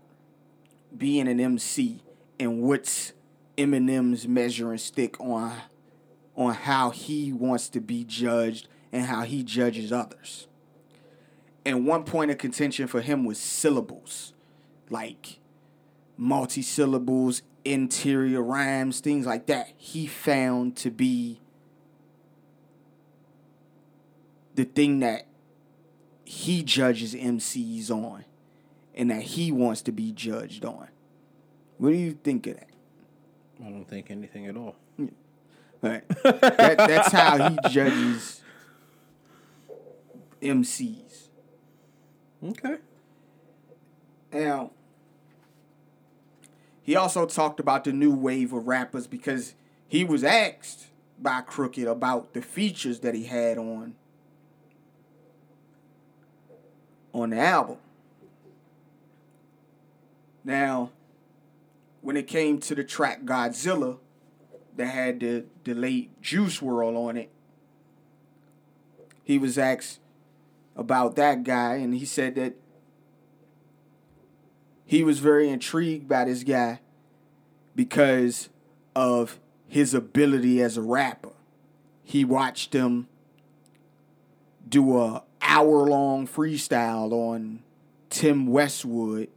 being 0.98 1.28
an 1.28 1.42
MC 1.42 2.02
and 2.40 2.62
what's 2.62 3.12
Eminem's 3.58 4.30
measuring 4.30 4.78
stick 4.78 5.20
on 5.20 5.52
on 6.38 6.54
how 6.54 6.92
he 6.92 7.34
wants 7.34 7.68
to 7.68 7.82
be 7.82 8.06
judged 8.06 8.70
and 8.94 9.08
how 9.08 9.24
he 9.24 9.44
judges 9.44 9.92
others. 9.92 10.48
And 11.66 11.86
one 11.86 12.06
point 12.06 12.32
of 12.32 12.38
contention 12.38 12.88
for 12.88 13.02
him 13.02 13.26
was 13.26 13.38
syllables, 13.38 14.31
like 14.92 15.40
multi 16.18 16.62
syllables, 16.62 17.42
interior 17.66 18.42
rhymes, 18.42 19.00
things 19.00 19.26
like 19.26 19.48
that. 19.48 19.72
He 19.78 20.06
found 20.06 20.76
to 20.78 20.92
be 20.92 21.42
the 24.56 24.66
thing 24.66 25.00
that 25.00 25.26
he 26.26 26.64
judges 26.64 27.16
MCs 27.16 27.90
on 27.90 28.26
and 28.94 29.10
that 29.10 29.22
he 29.22 29.52
wants 29.52 29.82
to 29.84 29.92
be 29.92 30.12
judged 30.12 30.66
on. 30.66 30.88
What 31.78 31.90
do 31.90 31.96
you 31.96 32.12
think 32.12 32.46
of 32.48 32.56
that? 32.56 32.70
I 33.66 33.70
don't 33.70 33.86
think 33.86 34.12
anything 34.12 34.48
at 34.48 34.58
all. 34.58 34.76
Right. 35.82 36.08
that, 36.24 36.78
that's 36.78 37.12
how 37.12 37.50
he 37.50 37.58
judges 37.70 38.42
MCs. 40.42 41.30
Okay. 42.44 42.78
Now, 44.32 44.72
he 46.84 46.96
also 46.96 47.26
talked 47.26 47.60
about 47.60 47.84
the 47.84 47.94
new 47.94 48.14
wave 48.14 48.54
of 48.54 48.68
rappers 48.68 49.08
because 49.08 49.54
he 49.88 50.04
was 50.04 50.24
asked 50.24 50.88
by 51.20 51.42
Crooked 51.42 51.88
about 51.88 52.34
the 52.34 52.42
features 52.42 53.02
that 53.02 53.14
he 53.14 53.26
had 53.26 53.58
on 53.58 53.96
on 57.14 57.32
the 57.32 57.40
album. 57.40 57.78
Now, 60.44 60.92
when 62.02 62.18
it 62.18 62.28
came 62.28 62.60
to 62.62 62.74
the 62.74 62.84
track 62.84 63.24
Godzilla, 63.24 63.98
that 64.76 64.86
had 64.86 65.20
the, 65.20 65.46
the 65.64 65.74
late 65.74 66.22
Juice 66.22 66.60
WRLD 66.60 66.96
on 66.96 67.18
it, 67.18 67.30
he 69.24 69.38
was 69.38 69.58
asked 69.58 70.00
about 70.76 71.16
that 71.18 71.44
guy, 71.44 71.76
and 71.76 71.94
he 71.94 72.06
said 72.06 72.36
that 72.36 72.56
he 74.92 75.06
was 75.06 75.20
very 75.20 75.48
intrigued 75.48 76.10
by 76.10 76.26
this 76.26 76.44
guy 76.44 76.82
because 77.74 78.50
of 78.94 79.40
his 79.66 79.94
ability 79.94 80.62
as 80.62 80.76
a 80.76 80.82
rapper. 80.82 81.32
He 82.04 82.26
watched 82.26 82.74
him 82.74 83.08
do 84.68 85.00
a 85.00 85.24
hour 85.42 85.88
long 85.88 86.28
freestyle 86.28 87.14
on 87.14 87.64
Tim 88.10 88.48
Westwood 88.48 89.30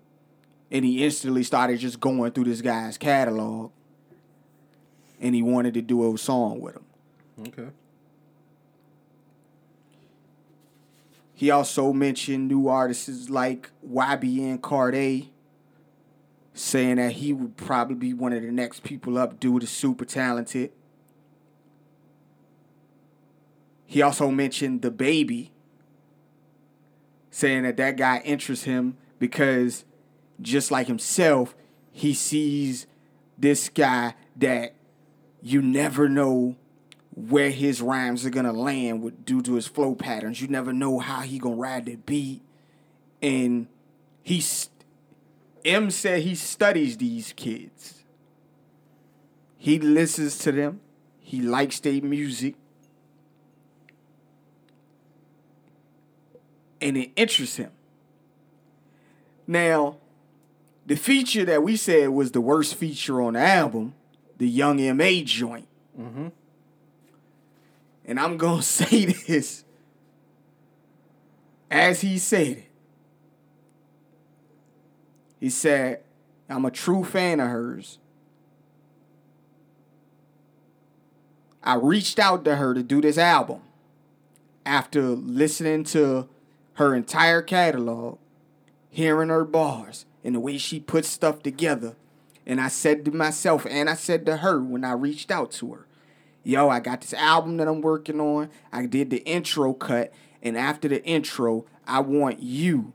and 0.72 0.84
he 0.84 1.04
instantly 1.04 1.44
started 1.44 1.78
just 1.78 2.00
going 2.00 2.32
through 2.32 2.46
this 2.46 2.60
guy's 2.60 2.98
catalog 2.98 3.70
and 5.20 5.36
he 5.36 5.42
wanted 5.42 5.74
to 5.74 5.82
do 5.82 6.12
a 6.12 6.18
song 6.18 6.60
with 6.60 6.74
him. 6.74 6.84
Okay. 7.46 7.68
He 11.32 11.48
also 11.52 11.92
mentioned 11.92 12.48
new 12.48 12.66
artists 12.66 13.30
like 13.30 13.70
YBN 13.88 14.58
Cordae, 14.58 15.28
saying 16.54 16.96
that 16.96 17.12
he 17.12 17.32
would 17.32 17.56
probably 17.56 17.96
be 17.96 18.14
one 18.14 18.32
of 18.32 18.42
the 18.42 18.52
next 18.52 18.84
people 18.84 19.18
up 19.18 19.40
due 19.40 19.58
to 19.58 19.66
super 19.66 20.04
talented. 20.04 20.70
He 23.84 24.00
also 24.00 24.30
mentioned 24.30 24.80
DaBaby, 24.80 25.50
saying 27.30 27.64
that 27.64 27.76
that 27.76 27.96
guy 27.96 28.22
interests 28.24 28.64
him 28.64 28.96
because 29.18 29.84
just 30.40 30.70
like 30.70 30.86
himself, 30.86 31.54
he 31.90 32.14
sees 32.14 32.86
this 33.36 33.68
guy 33.68 34.14
that 34.36 34.74
you 35.42 35.60
never 35.60 36.08
know 36.08 36.56
where 37.14 37.50
his 37.50 37.82
rhymes 37.82 38.24
are 38.24 38.30
gonna 38.30 38.52
land 38.52 39.02
with 39.02 39.24
due 39.24 39.42
to 39.42 39.54
his 39.54 39.66
flow 39.66 39.94
patterns. 39.94 40.40
You 40.40 40.48
never 40.48 40.72
know 40.72 41.00
how 41.00 41.20
he 41.20 41.38
gonna 41.38 41.56
ride 41.56 41.86
the 41.86 41.96
beat, 41.96 42.42
and 43.20 43.66
he's 44.22 44.70
M 45.64 45.90
said 45.90 46.22
he 46.22 46.34
studies 46.34 46.96
these 46.96 47.32
kids. 47.32 48.02
He 49.56 49.78
listens 49.78 50.36
to 50.38 50.52
them. 50.52 50.80
He 51.20 51.40
likes 51.40 51.80
their 51.80 52.02
music. 52.02 52.54
And 56.80 56.98
it 56.98 57.12
interests 57.16 57.56
him. 57.56 57.70
Now, 59.46 59.96
the 60.86 60.96
feature 60.96 61.44
that 61.46 61.62
we 61.62 61.76
said 61.76 62.10
was 62.10 62.32
the 62.32 62.42
worst 62.42 62.74
feature 62.74 63.22
on 63.22 63.32
the 63.32 63.40
album, 63.40 63.94
the 64.36 64.48
Young 64.48 64.76
MA 64.96 65.22
joint. 65.24 65.66
Mm-hmm. 65.98 66.28
And 68.04 68.20
I'm 68.20 68.36
going 68.36 68.58
to 68.60 68.62
say 68.62 69.06
this 69.06 69.64
as 71.70 72.02
he 72.02 72.18
said 72.18 72.58
it. 72.58 72.70
He 75.40 75.50
said, 75.50 76.00
I'm 76.48 76.64
a 76.64 76.70
true 76.70 77.04
fan 77.04 77.40
of 77.40 77.48
hers. 77.48 77.98
I 81.62 81.74
reached 81.76 82.18
out 82.18 82.44
to 82.44 82.56
her 82.56 82.74
to 82.74 82.82
do 82.82 83.00
this 83.00 83.16
album 83.16 83.62
after 84.66 85.02
listening 85.02 85.84
to 85.84 86.28
her 86.74 86.94
entire 86.94 87.40
catalog, 87.40 88.18
hearing 88.90 89.30
her 89.30 89.44
bars, 89.44 90.04
and 90.22 90.34
the 90.34 90.40
way 90.40 90.58
she 90.58 90.80
puts 90.80 91.08
stuff 91.08 91.42
together. 91.42 91.96
And 92.46 92.60
I 92.60 92.68
said 92.68 93.04
to 93.06 93.10
myself, 93.10 93.66
and 93.68 93.88
I 93.88 93.94
said 93.94 94.26
to 94.26 94.38
her 94.38 94.60
when 94.60 94.84
I 94.84 94.92
reached 94.92 95.30
out 95.30 95.52
to 95.52 95.72
her, 95.72 95.86
yo, 96.42 96.68
I 96.68 96.80
got 96.80 97.00
this 97.00 97.14
album 97.14 97.56
that 97.56 97.68
I'm 97.68 97.80
working 97.80 98.20
on. 98.20 98.50
I 98.70 98.86
did 98.86 99.10
the 99.10 99.24
intro 99.24 99.72
cut. 99.72 100.12
And 100.42 100.58
after 100.58 100.88
the 100.88 101.02
intro, 101.04 101.64
I 101.86 102.00
want 102.00 102.42
you 102.42 102.92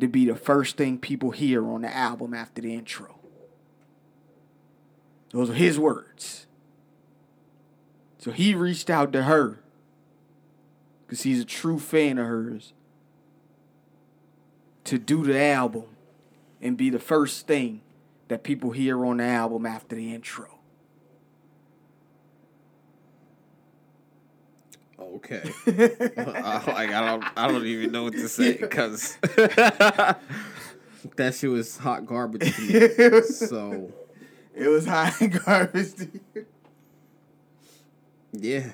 to 0.00 0.08
be 0.08 0.26
the 0.26 0.34
first 0.34 0.76
thing 0.76 0.98
people 0.98 1.30
hear 1.30 1.66
on 1.66 1.82
the 1.82 1.94
album 1.94 2.34
after 2.34 2.60
the 2.60 2.74
intro. 2.74 3.18
Those 5.30 5.50
are 5.50 5.54
his 5.54 5.78
words. 5.78 6.46
So 8.18 8.30
he 8.30 8.54
reached 8.54 8.88
out 8.88 9.12
to 9.12 9.24
her 9.24 9.60
because 11.06 11.22
he's 11.22 11.40
a 11.40 11.44
true 11.44 11.78
fan 11.78 12.18
of 12.18 12.26
hers 12.26 12.72
to 14.84 14.98
do 14.98 15.24
the 15.24 15.38
album 15.38 15.84
and 16.60 16.76
be 16.76 16.90
the 16.90 16.98
first 16.98 17.46
thing 17.46 17.82
that 18.28 18.42
people 18.42 18.70
hear 18.70 19.04
on 19.04 19.18
the 19.18 19.24
album 19.24 19.66
after 19.66 19.96
the 19.96 20.14
intro. 20.14 20.53
Okay. 25.14 25.42
I, 25.66 26.62
like 26.66 26.90
I 26.90 27.06
don't 27.06 27.24
I 27.36 27.48
don't 27.48 27.66
even 27.66 27.92
know 27.92 28.04
what 28.04 28.14
to 28.14 28.28
say 28.28 28.54
because 28.54 29.16
that 31.16 31.34
shit 31.34 31.50
was 31.50 31.76
hot 31.78 32.06
garbage 32.06 32.54
to 32.54 32.62
me. 32.62 33.20
So 33.22 33.92
It 34.54 34.68
was 34.68 34.86
hot 34.86 35.14
garbage. 35.44 35.94
to 35.96 36.08
you. 36.34 36.46
yeah. 38.32 38.70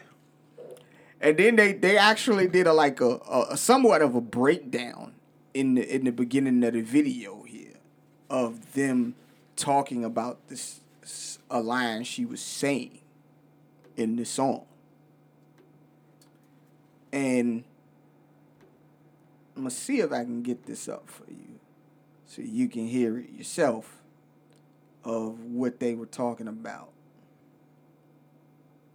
And 1.21 1.37
then 1.37 1.57
they 1.57 1.73
they 1.75 1.99
actually 1.99 2.49
did 2.49 2.67
a 2.67 2.73
like 2.73 3.01
a, 3.01 3.19
a, 3.51 3.57
somewhat 3.57 4.01
of 4.03 4.15
a 4.15 4.21
breakdown 4.21 5.13
in 5.53 5.75
the 5.75 5.95
in 5.95 6.05
the 6.05 6.13
beginning 6.13 6.63
of 6.65 6.73
the 6.73 6.81
video 6.83 7.43
here 7.43 7.75
of 8.31 8.73
them 8.75 9.15
talking 9.57 10.05
about 10.05 10.49
this 10.49 10.81
a 11.51 11.61
line 11.61 12.05
she 12.05 12.25
was 12.25 12.41
saying 12.41 13.01
in 13.97 14.17
the 14.17 14.25
song. 14.25 14.65
And 17.13 17.65
I'm 19.57 19.63
gonna 19.63 19.71
see 19.71 20.01
if 20.01 20.13
I 20.13 20.25
can 20.25 20.43
get 20.43 20.67
this 20.67 20.89
up 20.89 21.09
for 21.09 21.31
you 21.31 21.59
so 22.27 22.43
you 22.43 22.69
can 22.69 22.87
hear 22.87 23.19
it 23.19 23.31
yourself 23.31 24.03
of 25.05 25.41
what 25.45 25.81
they 25.81 25.95
were 25.95 26.07
talking 26.07 26.47
about 26.49 26.91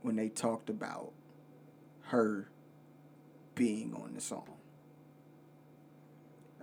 when 0.02 0.16
they 0.16 0.30
talked 0.30 0.70
about 0.70 1.12
her 2.04 2.48
being 3.56 3.94
on 3.96 4.14
the 4.14 4.22
song. 4.22 4.48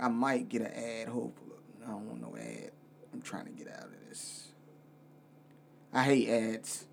I 0.00 0.08
might 0.08 0.48
get 0.48 0.62
an 0.62 0.72
ad, 0.72 1.08
hopefully. 1.08 1.56
I 1.84 1.90
don't 1.90 2.06
want 2.08 2.20
no 2.20 2.36
ad. 2.36 2.70
I'm 3.12 3.20
trying 3.20 3.46
to 3.46 3.50
get 3.50 3.68
out 3.68 3.84
of 3.84 4.08
this. 4.08 4.48
I 5.92 6.02
hate 6.04 6.28
ads. 6.28 6.86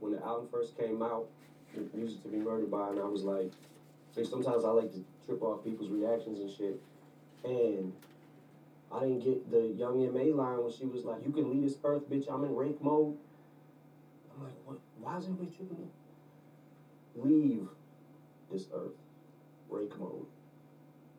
when 0.00 0.12
the 0.12 0.22
album 0.24 0.48
first 0.50 0.78
came 0.78 1.02
out, 1.02 1.26
Music 1.94 2.22
to 2.22 2.28
Be 2.28 2.38
Murdered 2.38 2.70
By, 2.70 2.90
and 2.90 3.00
I 3.00 3.04
was 3.04 3.22
like, 3.22 3.52
like 4.16 4.26
sometimes 4.26 4.64
I 4.64 4.68
like 4.68 4.92
to 4.92 5.04
trip 5.26 5.42
off 5.42 5.64
people's 5.64 5.90
reactions 5.90 6.40
and 6.40 6.50
shit. 6.50 6.80
And 7.44 7.92
I 8.92 9.00
didn't 9.00 9.20
get 9.20 9.50
the 9.50 9.62
Young 9.78 10.04
M.A. 10.04 10.32
line 10.32 10.62
when 10.62 10.72
she 10.72 10.86
was 10.86 11.04
like, 11.04 11.24
You 11.24 11.32
can 11.32 11.50
leave 11.50 11.62
this 11.62 11.78
earth, 11.84 12.08
bitch, 12.10 12.32
I'm 12.32 12.44
in 12.44 12.54
rake 12.54 12.82
mode. 12.82 13.16
I'm 14.36 14.44
like, 14.44 14.54
what? 14.64 14.78
Why 15.00 15.18
is 15.18 15.24
everybody 15.24 15.50
tripping? 15.56 15.78
me? 15.78 15.88
Leave 17.16 17.68
this 18.52 18.66
earth, 18.74 18.92
rake 19.68 19.98
mode. 19.98 20.26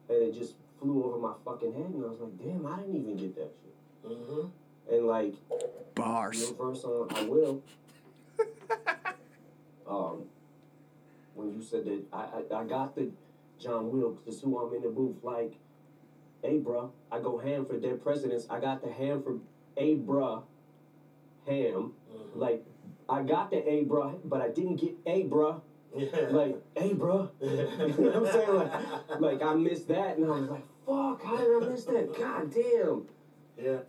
And 0.09 0.23
it 0.23 0.33
just 0.33 0.53
flew 0.79 1.03
over 1.03 1.17
my 1.17 1.33
fucking 1.43 1.73
head, 1.73 1.91
and 1.93 2.05
I 2.05 2.07
was 2.07 2.19
like, 2.19 2.37
damn, 2.37 2.65
I 2.65 2.77
didn't 2.77 2.95
even 2.95 3.17
get 3.17 3.35
that 3.35 3.51
shit. 3.61 4.11
Mm-hmm. 4.11 4.93
And 4.93 5.07
like, 5.07 5.33
Bars. 5.95 6.39
your 6.41 6.53
verse 6.53 6.83
on 6.83 7.07
I 7.15 7.23
Will. 7.23 7.61
um, 9.89 10.23
when 11.37 11.53
you 11.53 11.61
said 11.61 11.85
that 11.85 12.03
I, 12.11 12.27
I, 12.53 12.61
I 12.61 12.63
got 12.63 12.95
the 12.95 13.09
John 13.59 13.91
Wilkes, 13.91 14.23
this 14.25 14.41
who 14.41 14.57
I'm 14.59 14.73
in 14.75 14.81
the 14.81 14.89
booth, 14.89 15.17
like, 15.23 15.53
hey 16.43 16.59
bruh, 16.59 16.89
I 17.11 17.19
go 17.19 17.37
ham 17.37 17.65
for 17.65 17.79
dead 17.79 18.03
presidents. 18.03 18.45
I 18.49 18.59
got 18.59 18.83
the 18.83 18.91
ham 18.91 19.23
for 19.23 19.37
a 19.77 19.95
bruh 19.95 20.43
ham. 21.45 21.93
Mm-hmm. 22.11 22.39
Like, 22.39 22.65
I 23.07 23.21
got 23.23 23.51
the 23.51 23.57
a 23.57 23.85
bruh, 23.85 24.19
but 24.25 24.41
I 24.41 24.49
didn't 24.49 24.77
get 24.77 24.95
a 25.05 25.23
bruh. 25.23 25.61
Like, 26.31 26.57
hey 26.75 26.93
bruh. 26.93 27.29
you 27.41 28.03
know 28.03 28.21
what 28.21 28.27
I'm 28.27 28.33
saying? 28.33 28.53
Like, 28.53 29.19
like 29.19 29.41
I 29.41 29.53
missed 29.53 29.87
that 29.87 30.17
and 30.17 30.25
I 30.25 30.29
was 30.29 30.49
like, 30.49 30.65
fuck, 30.85 31.23
how 31.23 31.37
did 31.37 31.63
I 31.63 31.69
miss 31.69 31.85
that? 31.85 32.17
God 32.17 32.53
damn. 32.53 33.05
Yeah. 33.57 33.79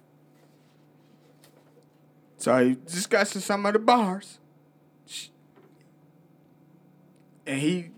So 2.37 2.65
he 2.65 2.77
discussing 2.87 3.41
some 3.41 3.67
of 3.67 3.73
the 3.73 3.79
bars. 3.79 4.39
And 7.49 7.59
he 7.59 7.91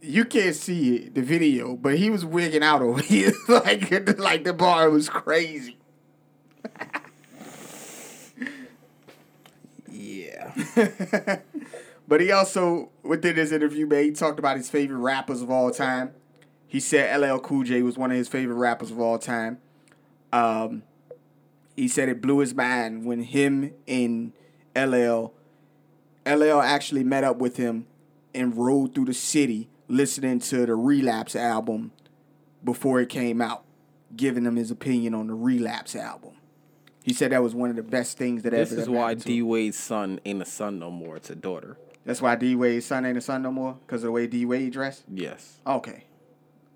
you 0.00 0.24
can't 0.24 0.54
see 0.54 0.96
it, 0.96 1.14
the 1.16 1.22
video, 1.22 1.74
but 1.74 1.98
he 1.98 2.08
was 2.08 2.24
wigging 2.24 2.62
out 2.62 2.80
over 2.80 3.02
here. 3.02 3.32
like 3.48 3.90
like 4.18 4.44
the 4.44 4.54
bar 4.54 4.88
was 4.88 5.08
crazy. 5.08 5.76
Yeah. 9.90 10.52
But 12.08 12.22
he 12.22 12.32
also, 12.32 12.88
within 13.02 13.36
his 13.36 13.52
interview, 13.52 13.86
man, 13.86 14.04
he 14.04 14.12
talked 14.12 14.38
about 14.38 14.56
his 14.56 14.70
favorite 14.70 14.96
rappers 14.96 15.42
of 15.42 15.50
all 15.50 15.70
time. 15.70 16.12
He 16.66 16.80
said 16.80 17.20
LL 17.20 17.36
Cool 17.36 17.64
J 17.64 17.82
was 17.82 17.98
one 17.98 18.10
of 18.10 18.16
his 18.16 18.28
favorite 18.28 18.54
rappers 18.54 18.90
of 18.90 18.98
all 18.98 19.18
time. 19.18 19.58
Um, 20.32 20.84
he 21.76 21.86
said 21.86 22.08
it 22.08 22.22
blew 22.22 22.38
his 22.38 22.54
mind 22.54 23.04
when 23.04 23.22
him 23.22 23.74
and 23.86 24.32
LL, 24.74 25.34
LL 26.26 26.60
actually 26.62 27.04
met 27.04 27.24
up 27.24 27.36
with 27.36 27.58
him 27.58 27.86
and 28.34 28.56
rode 28.56 28.94
through 28.94 29.06
the 29.06 29.14
city 29.14 29.68
listening 29.88 30.38
to 30.40 30.66
the 30.66 30.74
Relapse 30.74 31.34
album 31.34 31.92
before 32.62 33.00
it 33.00 33.08
came 33.08 33.40
out, 33.40 33.64
giving 34.16 34.44
him 34.44 34.56
his 34.56 34.70
opinion 34.70 35.14
on 35.14 35.26
the 35.28 35.34
Relapse 35.34 35.96
album. 35.96 36.32
He 37.02 37.14
said 37.14 37.32
that 37.32 37.42
was 37.42 37.54
one 37.54 37.70
of 37.70 37.76
the 37.76 37.82
best 37.82 38.18
things 38.18 38.42
that 38.42 38.50
This 38.50 38.68
ever. 38.68 38.76
This 38.76 38.82
is 38.84 38.90
why. 38.90 39.14
D 39.14 39.40
Wade's 39.40 39.78
son 39.78 40.20
ain't 40.26 40.42
a 40.42 40.44
son 40.44 40.78
no 40.78 40.90
more. 40.90 41.16
It's 41.16 41.30
a 41.30 41.34
daughter. 41.34 41.78
That's 42.04 42.20
why 42.20 42.36
D 42.36 42.54
Wade's 42.54 42.84
son 42.86 43.06
ain't 43.06 43.16
a 43.16 43.20
son 43.22 43.42
no 43.42 43.50
more 43.50 43.78
because 43.86 44.02
of 44.02 44.08
the 44.08 44.12
way 44.12 44.26
D 44.26 44.44
Wade 44.44 44.72
dressed. 44.72 45.04
Yes. 45.12 45.58
Okay, 45.66 46.04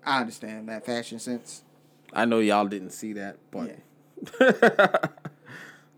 I 0.05 0.21
understand 0.21 0.69
that 0.69 0.85
fashion 0.85 1.19
sense. 1.19 1.63
I 2.11 2.25
know 2.25 2.39
y'all 2.39 2.67
didn't 2.67 2.91
see 2.91 3.13
that, 3.13 3.37
but 3.51 3.77
Yeah. 4.39 4.97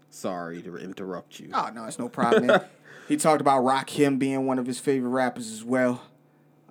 sorry 0.09 0.61
to 0.63 0.77
interrupt 0.77 1.39
you. 1.39 1.49
Oh 1.53 1.69
no, 1.73 1.85
it's 1.85 1.99
no 1.99 2.09
problem. 2.09 2.49
he 3.07 3.17
talked 3.17 3.41
about 3.41 3.63
Rakim 3.63 4.17
being 4.19 4.45
one 4.45 4.59
of 4.59 4.65
his 4.65 4.79
favorite 4.79 5.09
rappers 5.09 5.51
as 5.51 5.63
well. 5.63 6.01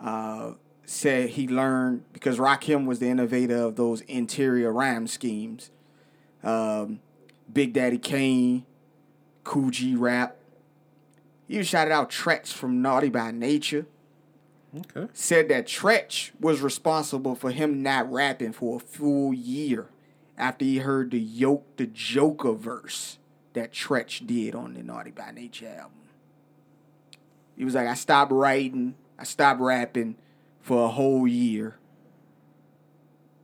Uh, 0.01 0.53
said 0.87 1.31
he 1.31 1.49
learned 1.49 2.05
because 2.13 2.39
Rakim 2.39 2.87
was 2.87 2.99
the 2.99 3.09
innovator 3.09 3.57
of 3.57 3.77
those 3.77 4.03
interior 4.03 4.73
rhyme 4.73 5.07
schemes. 5.07 5.71
Um, 6.43 7.01
Big 7.53 7.73
Daddy 7.73 7.99
Kane, 7.99 8.65
Kool 9.45 9.71
G 9.71 9.95
Rap. 9.95 10.37
He 11.49 11.63
shouted 11.63 11.93
out 11.93 12.11
Treach 12.11 12.53
from 12.53 12.83
Naughty 12.83 13.11
by 13.11 13.31
Nature. 13.31 13.87
Okay. 14.77 15.09
Said 15.13 15.49
that 15.51 15.67
Treach 15.67 16.33
was 16.41 16.61
responsible 16.61 17.35
for 17.35 17.51
him 17.51 17.83
not 17.83 18.11
rapping 18.11 18.53
for 18.53 18.77
a 18.77 18.81
full 18.81 19.33
year 19.33 19.87
after 20.37 20.65
he 20.65 20.79
heard 20.79 21.13
the 21.13 21.21
yoke 21.21 21.77
the 21.77 21.87
Joker 21.87 22.53
verse 22.53 23.19
that 23.53 23.73
Treach 23.73 24.27
did 24.27 24.55
on 24.55 24.75
the 24.75 24.83
Naughty 24.83 25.13
by 25.13 25.31
Nature 25.31 25.69
album. 25.69 26.04
He 27.57 27.65
was 27.65 27.75
like, 27.75 27.87
I 27.87 27.95
stopped 27.95 28.33
writing, 28.33 28.95
I 29.19 29.25
stopped 29.25 29.61
rapping 29.61 30.17
for 30.61 30.85
a 30.85 30.89
whole 30.89 31.27
year. 31.27 31.77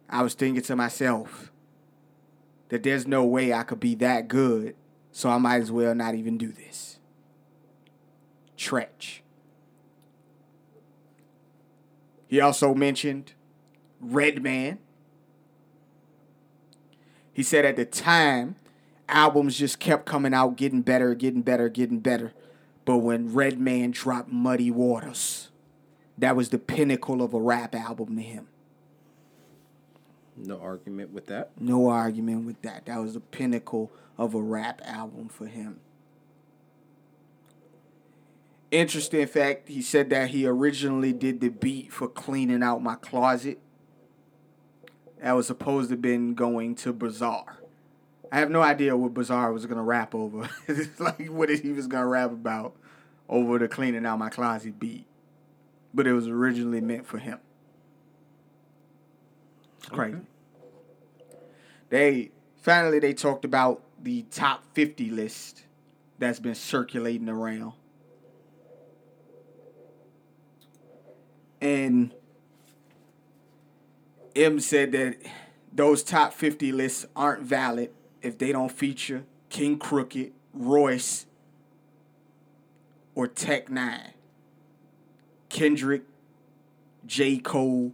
I 0.08 0.22
was 0.22 0.34
thinking 0.34 0.62
to 0.62 0.76
myself 0.76 1.52
that 2.68 2.82
there's 2.82 3.06
no 3.06 3.24
way 3.24 3.52
I 3.52 3.62
could 3.62 3.80
be 3.80 3.94
that 3.96 4.28
good, 4.28 4.74
so 5.12 5.28
I 5.28 5.38
might 5.38 5.60
as 5.60 5.70
well 5.70 5.94
not 5.94 6.14
even 6.14 6.38
do 6.38 6.50
this. 6.50 6.98
Treach. 8.56 9.20
He 12.26 12.40
also 12.40 12.74
mentioned 12.74 13.32
Redman. 14.00 14.78
He 17.32 17.42
said 17.42 17.64
at 17.64 17.76
the 17.76 17.84
time, 17.84 18.56
albums 19.08 19.56
just 19.56 19.78
kept 19.78 20.06
coming 20.06 20.34
out, 20.34 20.56
getting 20.56 20.82
better, 20.82 21.14
getting 21.14 21.42
better, 21.42 21.68
getting 21.68 22.00
better. 22.00 22.32
But 22.90 22.96
when 22.96 23.32
Redman 23.32 23.92
dropped 23.92 24.32
Muddy 24.32 24.68
Waters, 24.68 25.50
that 26.18 26.34
was 26.34 26.48
the 26.48 26.58
pinnacle 26.58 27.22
of 27.22 27.32
a 27.32 27.40
rap 27.40 27.72
album 27.72 28.16
to 28.16 28.20
him. 28.20 28.48
No 30.36 30.58
argument 30.58 31.12
with 31.12 31.28
that. 31.28 31.52
No 31.56 31.86
argument 31.86 32.46
with 32.46 32.60
that. 32.62 32.86
That 32.86 32.98
was 32.98 33.14
the 33.14 33.20
pinnacle 33.20 33.92
of 34.18 34.34
a 34.34 34.42
rap 34.42 34.82
album 34.84 35.28
for 35.28 35.46
him. 35.46 35.78
Interesting 38.72 39.24
fact, 39.28 39.68
he 39.68 39.82
said 39.82 40.10
that 40.10 40.30
he 40.30 40.44
originally 40.44 41.12
did 41.12 41.40
the 41.40 41.50
beat 41.50 41.92
for 41.92 42.08
Cleaning 42.08 42.64
Out 42.64 42.82
My 42.82 42.96
Closet. 42.96 43.60
That 45.22 45.36
was 45.36 45.46
supposed 45.46 45.90
to 45.90 45.92
have 45.92 46.02
been 46.02 46.34
going 46.34 46.74
to 46.74 46.92
Bizarre. 46.92 47.60
I 48.32 48.40
have 48.40 48.50
no 48.50 48.62
idea 48.62 48.96
what 48.96 49.14
Bizarre 49.14 49.52
was 49.52 49.64
gonna 49.66 49.84
rap 49.84 50.12
over. 50.12 50.50
like 50.98 51.28
what 51.28 51.50
he 51.50 51.70
was 51.70 51.86
gonna 51.86 52.08
rap 52.08 52.32
about 52.32 52.74
over 53.30 53.58
the 53.58 53.68
Cleaning 53.68 54.04
Out 54.04 54.18
My 54.18 54.28
Closet 54.28 54.78
beat. 54.78 55.06
But 55.94 56.06
it 56.06 56.12
was 56.12 56.28
originally 56.28 56.80
meant 56.80 57.06
for 57.06 57.18
him. 57.18 57.38
It's 59.78 59.88
crazy. 59.88 60.18
They 61.88 62.30
finally 62.60 62.98
they 62.98 63.14
talked 63.14 63.44
about 63.44 63.82
the 64.02 64.22
top 64.30 64.64
50 64.74 65.10
list 65.10 65.64
that's 66.18 66.38
been 66.38 66.54
circulating 66.54 67.28
around. 67.28 67.72
And 71.60 72.14
M 74.36 74.60
said 74.60 74.92
that 74.92 75.16
those 75.72 76.02
top 76.02 76.32
50 76.32 76.72
lists 76.72 77.06
aren't 77.14 77.42
valid 77.42 77.90
if 78.22 78.38
they 78.38 78.52
don't 78.52 78.70
feature 78.70 79.24
KXNG 79.50 79.80
Crooked, 79.80 80.32
Royce, 80.54 81.26
or 83.20 83.26
Tech 83.26 83.68
N9ne, 83.68 84.12
Kendrick, 85.50 86.04
J. 87.04 87.36
Cole, 87.36 87.92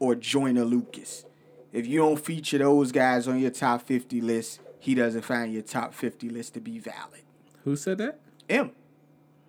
or 0.00 0.16
Joyner 0.16 0.64
Lucas. 0.64 1.24
If 1.72 1.86
you 1.86 2.00
don't 2.00 2.16
feature 2.16 2.58
those 2.58 2.90
guys 2.90 3.28
on 3.28 3.38
your 3.38 3.52
top 3.52 3.82
50 3.82 4.20
list, 4.20 4.58
he 4.80 4.96
doesn't 4.96 5.22
find 5.22 5.52
your 5.52 5.62
top 5.62 5.94
50 5.94 6.28
list 6.28 6.54
to 6.54 6.60
be 6.60 6.80
valid. 6.80 7.22
Who 7.62 7.76
said 7.76 7.98
that? 7.98 8.18
M 8.48 8.72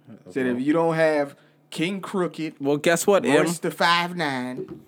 uh, 0.08 0.32
said 0.32 0.46
if 0.46 0.62
you 0.62 0.74
don't 0.74 0.94
have 0.94 1.36
KXNG 1.72 2.04
Crooked, 2.04 2.56
Well, 2.60 2.78
guess 2.78 3.08
what, 3.08 3.26
M? 3.26 3.48
The 3.64 3.72
Five 3.72 4.16
Nine, 4.16 4.84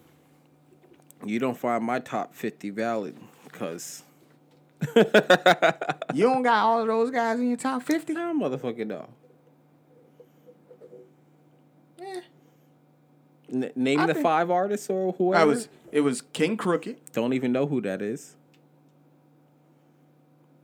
You 1.26 1.40
don't 1.40 1.58
find 1.58 1.84
my 1.84 1.98
top 1.98 2.36
50 2.36 2.70
valid 2.70 3.18
because 3.46 4.04
you 4.96 6.24
don't 6.24 6.44
got 6.44 6.64
all 6.64 6.82
of 6.82 6.88
those 6.88 7.10
guys 7.10 7.40
in 7.40 7.48
your 7.48 7.58
top 7.58 7.82
50? 7.82 8.14
I 8.14 8.34
motherfucking 8.34 8.86
know. 8.86 9.10
Eh. 12.08 12.22
N- 13.52 13.72
name 13.76 14.00
I 14.00 14.06
the 14.08 14.14
think- 14.14 14.24
five 14.24 14.52
artists 14.52 14.90
or 14.90 15.14
whoever. 15.14 15.42
I 15.42 15.46
was 15.46 15.70
it 15.92 16.02
was 16.02 16.22
KXNG 16.22 16.58
Crooked, 16.58 16.98
Don't 17.14 17.34
even 17.34 17.52
know 17.52 17.66
who 17.68 17.80
that 17.82 18.02
is. 18.02 18.36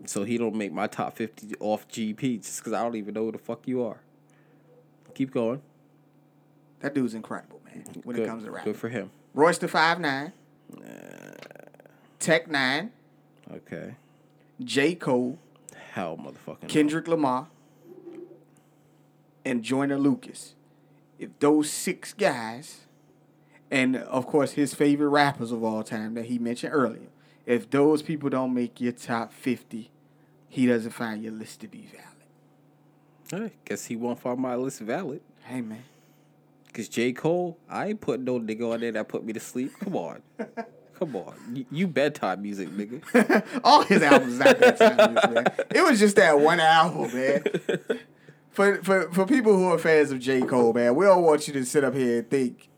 So 0.05 0.23
he 0.25 0.37
don't 0.37 0.55
make 0.55 0.73
my 0.73 0.87
top 0.87 1.15
50 1.15 1.55
off 1.61 1.87
GP 1.87 2.43
just 2.43 2.59
because 2.59 2.73
I 2.73 2.83
don't 2.83 2.95
even 2.97 3.13
know 3.13 3.23
who 3.25 3.31
the 3.31 3.37
fuck 3.37 3.65
you 3.67 3.83
are. 3.83 4.01
Keep 5.15 5.31
going. 5.31 5.61
that 6.81 6.93
dude's 6.93 7.13
incredible, 7.13 7.61
man. 7.63 7.85
When 8.03 8.17
good, 8.17 8.25
it 8.25 8.27
comes 8.27 8.43
to 8.43 8.51
rap, 8.51 8.65
Good 8.65 8.75
for 8.75 8.89
him. 8.89 9.11
Royce 9.33 9.57
da 9.59 9.67
Five 9.67 9.99
Nine, 10.01 10.33
Tech 12.19 12.49
N9ne, 12.49 12.89
Okay. 13.53 13.95
J 14.61 14.95
Cole, 14.95 15.37
Hell, 15.91 16.17
motherfucking. 16.17 16.63
no. 16.63 16.67
Kendrick 16.67 17.07
Lamar, 17.07 17.47
and 19.45 19.63
Joyner 19.63 19.97
Lucas. 19.97 20.55
If 21.23 21.39
those 21.39 21.69
six 21.69 22.11
guys, 22.11 22.81
and 23.71 23.95
of 23.95 24.27
course 24.27 24.51
his 24.51 24.73
favorite 24.73 25.07
rappers 25.07 25.53
of 25.53 25.63
all 25.63 25.81
time 25.81 26.15
that 26.15 26.25
he 26.25 26.37
mentioned 26.37 26.73
earlier, 26.73 27.07
if 27.45 27.69
those 27.69 28.01
people 28.01 28.29
don't 28.29 28.53
make 28.53 28.81
your 28.81 28.91
top 28.91 29.31
50, 29.31 29.89
he 30.49 30.65
doesn't 30.65 30.91
find 30.91 31.23
your 31.23 31.31
list 31.31 31.61
to 31.61 31.69
be 31.69 31.87
valid. 33.31 33.51
Hey, 33.51 33.55
guess 33.63 33.85
he 33.85 33.95
won't 33.95 34.19
find 34.19 34.37
my 34.37 34.55
list 34.55 34.81
valid. 34.81 35.21
Hey, 35.45 35.61
man. 35.61 35.85
Cause 36.73 36.89
J. 36.89 37.13
Cole, 37.13 37.57
I 37.69 37.87
ain't 37.87 38.01
putting 38.01 38.25
no 38.25 38.37
nigga 38.37 38.73
on 38.73 38.81
there 38.81 38.91
that 38.91 39.07
put 39.07 39.23
me 39.23 39.31
to 39.31 39.39
sleep. 39.39 39.71
Come 39.79 39.95
on. 39.95 40.21
Come 40.99 41.15
on. 41.15 41.33
You, 41.53 41.65
you 41.71 41.87
bedtime 41.87 42.41
music, 42.41 42.69
nigga. 42.69 43.45
All 43.63 43.83
his 43.83 44.01
albums 44.01 44.39
not 44.39 44.59
that 44.59 44.77
timeless, 44.77 45.29
man. 45.29 45.45
It 45.73 45.83
was 45.83 45.99
just 45.99 46.17
that 46.17 46.37
one 46.37 46.59
album, 46.59 47.15
man. 47.15 47.43
For, 48.53 48.83
for 48.83 49.11
for 49.11 49.25
people 49.25 49.57
who 49.57 49.65
are 49.73 49.79
fans 49.79 50.11
of 50.11 50.19
J. 50.19 50.41
Cole, 50.41 50.73
man, 50.73 50.95
we 50.95 51.05
don't 51.05 51.23
want 51.23 51.47
you 51.47 51.53
to 51.53 51.65
sit 51.65 51.83
up 51.83 51.95
here 51.95 52.19
and 52.19 52.29
think. 52.29 52.69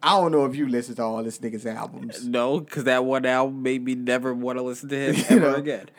I 0.00 0.10
don't 0.10 0.30
know 0.30 0.44
if 0.44 0.54
you 0.54 0.68
listen 0.68 0.94
to 0.94 1.02
all 1.02 1.24
this 1.24 1.40
nigga's 1.40 1.66
albums. 1.66 2.24
No, 2.24 2.60
because 2.60 2.84
that 2.84 3.04
one 3.04 3.26
album 3.26 3.64
made 3.64 3.82
me 3.84 3.96
never 3.96 4.32
want 4.32 4.56
to 4.58 4.62
listen 4.62 4.88
to 4.90 4.96
him 4.96 5.14
You 5.16 5.24
ever 5.30 5.40
know. 5.40 5.54
again. 5.56 5.90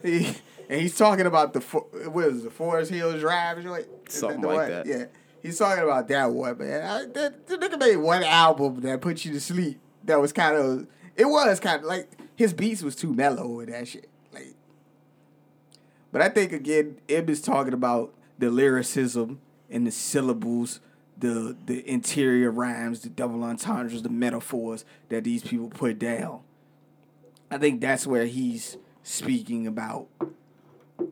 He, 0.00 0.26
and 0.68 0.80
he's 0.80 0.96
talking 0.96 1.26
about 1.26 1.54
the 1.54 1.60
what 1.60 2.26
is 2.26 2.42
it, 2.42 2.44
the 2.44 2.50
Forest 2.50 2.92
Hills 2.92 3.20
Drive 3.20 3.60
joint? 3.64 3.86
Something 4.08 4.42
like 4.42 4.56
one? 4.56 4.70
that. 4.70 4.86
Yeah, 4.86 5.04
he's 5.42 5.58
talking 5.58 5.82
about 5.82 6.06
that 6.06 6.30
one, 6.30 6.56
man. 6.58 6.82
I, 6.84 7.06
that, 7.14 7.48
the 7.48 7.58
nigga 7.58 7.80
made 7.80 7.96
one 7.96 8.22
album 8.22 8.80
that 8.82 9.00
put 9.00 9.24
you 9.24 9.32
to 9.32 9.40
sleep. 9.40 9.80
That 10.04 10.20
was 10.20 10.32
kind 10.32 10.56
of 10.56 10.86
it 11.16 11.24
was 11.24 11.58
kind 11.58 11.80
of 11.80 11.86
like 11.86 12.10
his 12.36 12.52
beats 12.52 12.82
was 12.84 12.94
too 12.94 13.12
mellow 13.12 13.48
with 13.48 13.70
that 13.70 13.88
shit. 13.88 14.08
Like, 14.32 14.54
but 16.12 16.22
I 16.22 16.28
think 16.28 16.52
again, 16.52 17.00
Ib 17.08 17.28
is 17.28 17.42
talking 17.42 17.72
about 17.72 18.14
the 18.38 18.50
lyricism 18.50 19.40
and 19.68 19.86
the 19.86 19.90
syllables, 19.90 20.80
the 21.16 21.56
the 21.66 21.88
interior 21.88 22.50
rhymes, 22.50 23.00
the 23.00 23.08
double 23.08 23.42
entendres, 23.42 24.02
the 24.02 24.08
metaphors 24.08 24.84
that 25.08 25.24
these 25.24 25.42
people 25.42 25.68
put 25.68 25.98
down. 25.98 26.40
I 27.50 27.58
think 27.58 27.80
that's 27.80 28.06
where 28.06 28.26
he's 28.26 28.76
speaking 29.02 29.66
about 29.66 30.08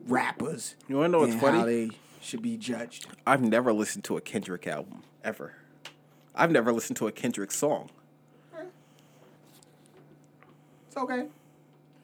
rappers. 0.07 0.75
You 0.87 0.97
wanna 0.97 1.09
know 1.09 1.19
what's 1.19 1.33
and 1.33 1.41
funny? 1.41 1.57
How 1.59 1.65
they 1.65 1.89
should 2.21 2.41
be 2.41 2.57
judged. 2.57 3.07
I've 3.25 3.41
never 3.41 3.73
listened 3.73 4.03
to 4.05 4.17
a 4.17 4.21
Kendrick 4.21 4.67
album 4.67 5.03
ever. 5.23 5.53
I've 6.35 6.51
never 6.51 6.71
listened 6.71 6.97
to 6.97 7.07
a 7.07 7.11
Kendrick 7.11 7.51
song. 7.51 7.89
It's 10.87 10.97
okay. 10.97 11.27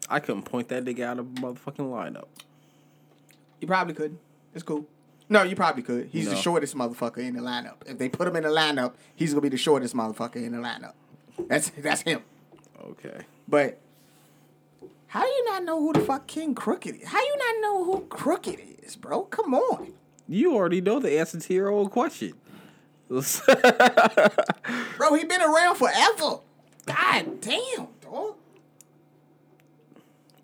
I 0.09 0.19
couldn't 0.19 0.43
point 0.43 0.67
that 0.69 0.83
nigga 0.83 1.01
out 1.01 1.19
of 1.19 1.25
a 1.25 1.29
motherfucking 1.29 1.89
lineup. 1.89 2.25
You 3.59 3.67
probably 3.67 3.93
could. 3.93 4.17
It's 4.53 4.63
cool. 4.63 4.85
No, 5.33 5.41
you 5.41 5.55
probably 5.55 5.81
could. 5.81 6.09
He's 6.11 6.29
the 6.29 6.35
shortest 6.35 6.75
motherfucker 6.75 7.17
in 7.17 7.35
the 7.35 7.41
lineup. 7.41 7.77
If 7.87 7.97
they 7.97 8.07
put 8.07 8.27
him 8.27 8.35
in 8.35 8.43
the 8.43 8.49
lineup, 8.49 8.93
he's 9.15 9.31
gonna 9.31 9.41
be 9.41 9.49
the 9.49 9.57
shortest 9.57 9.95
motherfucker 9.95 10.35
in 10.35 10.51
the 10.51 10.59
lineup. 10.59 10.93
That's 11.47 11.71
that's 11.71 12.01
him. 12.03 12.21
Okay. 12.79 13.21
But 13.47 13.79
how 15.07 15.23
do 15.23 15.27
you 15.27 15.45
not 15.45 15.63
know 15.63 15.79
who 15.79 15.91
the 15.91 16.01
fuck 16.01 16.27
KXNG 16.27 16.55
Crooked 16.55 16.97
is? 16.97 17.07
How 17.07 17.19
you 17.19 17.35
not 17.35 17.61
know 17.63 17.83
who 17.83 18.01
Crooked 18.09 18.59
is, 18.83 18.95
bro? 18.95 19.23
Come 19.23 19.55
on. 19.55 19.93
You 20.27 20.53
already 20.55 20.81
know 20.81 20.99
the 20.99 21.17
answer 21.17 21.39
to 21.39 21.53
your 21.53 21.69
old 21.69 21.89
question. 21.89 22.33
Bro, 23.09 23.23
he 25.15 25.23
been 25.25 25.41
around 25.41 25.75
forever. 25.75 26.39
God 26.85 27.41
damn, 27.41 27.87
dog. 28.01 28.35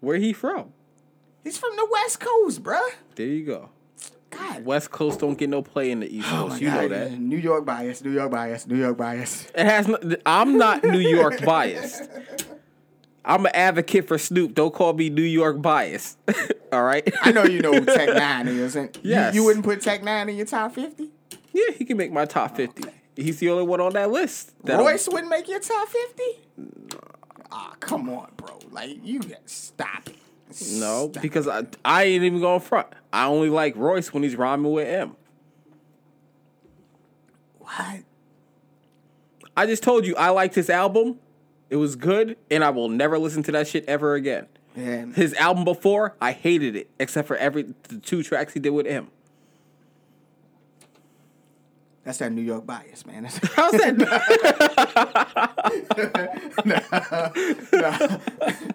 Where 0.01 0.17
he 0.17 0.33
from? 0.33 0.73
He's 1.43 1.57
from 1.57 1.75
the 1.75 1.87
West 1.89 2.19
Coast, 2.19 2.61
bruh. 2.61 2.89
There 3.15 3.25
you 3.25 3.45
go. 3.45 3.69
God. 4.29 4.65
West 4.65 4.91
Coast 4.91 5.19
don't 5.19 5.37
get 5.37 5.49
no 5.49 5.61
play 5.61 5.91
in 5.91 5.99
the 6.01 6.15
East 6.17 6.27
Oh 6.31 6.47
Coast. 6.47 6.51
my 6.53 6.57
you 6.59 6.69
know 6.69 6.87
that. 6.87 7.11
New 7.19 7.37
York 7.37 7.65
bias, 7.65 8.03
New 8.03 8.11
York 8.11 8.31
bias, 8.31 8.67
New 8.67 8.77
York 8.77 8.97
bias. 8.97 9.49
It 9.55 9.65
has. 9.65 9.87
No, 9.87 9.97
I'm 10.25 10.57
not 10.57 10.83
New 10.83 10.99
York 10.99 11.41
biased. 11.45 12.09
I'm 13.25 13.45
an 13.45 13.51
advocate 13.53 14.07
for 14.07 14.17
Snoop. 14.17 14.55
Don't 14.55 14.73
call 14.73 14.93
me 14.93 15.09
New 15.09 15.21
York 15.21 15.61
biased. 15.61 16.17
All 16.71 16.83
right. 16.83 17.07
I 17.21 17.31
know 17.31 17.43
you 17.43 17.61
know 17.61 17.73
who 17.73 17.85
Tech 17.85 18.09
Nine 18.15 18.47
is, 18.47 18.75
and 18.75 18.95
you- 19.03 19.11
Yes. 19.11 19.35
you, 19.35 19.43
wouldn't 19.43 19.65
put 19.65 19.81
Tech 19.81 20.01
N9ne 20.01 20.29
in 20.29 20.35
your 20.37 20.45
top 20.45 20.73
fifty. 20.75 21.09
Yeah, 21.51 21.71
he 21.77 21.85
can 21.85 21.97
make 21.97 22.11
my 22.11 22.25
top 22.25 22.55
fifty. 22.55 22.83
He's 23.15 23.39
the 23.39 23.49
only 23.49 23.63
one 23.63 23.81
on 23.81 23.93
that 23.93 24.09
list. 24.11 24.53
that 24.63 24.79
Royce 24.79 25.07
wouldn't 25.09 25.29
make 25.29 25.47
your 25.49 25.59
top 25.59 25.87
fifty. 25.89 26.39
Ah, 27.51 27.73
come 27.79 28.09
on, 28.09 28.31
bro. 28.37 28.57
Like 28.71 28.99
you 29.03 29.21
stop 29.45 30.07
it. 30.07 30.15
No, 30.71 31.09
Stop. 31.11 31.21
because 31.21 31.47
I 31.47 31.63
I 31.85 32.03
ain't 32.03 32.23
even 32.23 32.39
going 32.41 32.59
front. 32.61 32.87
I 33.13 33.25
only 33.25 33.49
like 33.49 33.75
Royce 33.75 34.11
when 34.13 34.23
he's 34.23 34.35
rhyming 34.35 34.71
with 34.71 34.87
M. 34.87 35.15
what? 37.59 38.03
I 39.55 39.65
just 39.65 39.83
told 39.83 40.05
you 40.07 40.15
I 40.15 40.29
liked 40.29 40.55
his 40.55 40.69
album. 40.69 41.19
It 41.69 41.75
was 41.75 41.95
good, 41.95 42.35
and 42.49 42.63
I 42.63 42.71
will 42.71 42.89
never 42.89 43.19
listen 43.19 43.43
to 43.43 43.51
that 43.51 43.67
shit 43.67 43.85
ever 43.87 44.15
again. 44.15 44.47
Man, 44.75 45.13
His 45.13 45.33
album 45.35 45.65
before, 45.65 46.15
I 46.21 46.31
hated 46.31 46.75
it, 46.75 46.89
except 46.99 47.27
for 47.27 47.35
every 47.37 47.73
the 47.83 47.99
two 47.99 48.23
tracks 48.23 48.53
he 48.53 48.59
did 48.59 48.69
with 48.71 48.85
him. 48.87 49.09
that's 52.03 52.17
that 52.19 52.31
New 52.31 52.41
York 52.41 52.65
bias, 52.65 53.05
man. 53.05 53.23
That's, 53.23 53.37
How's 53.55 53.71
that? 53.73 53.99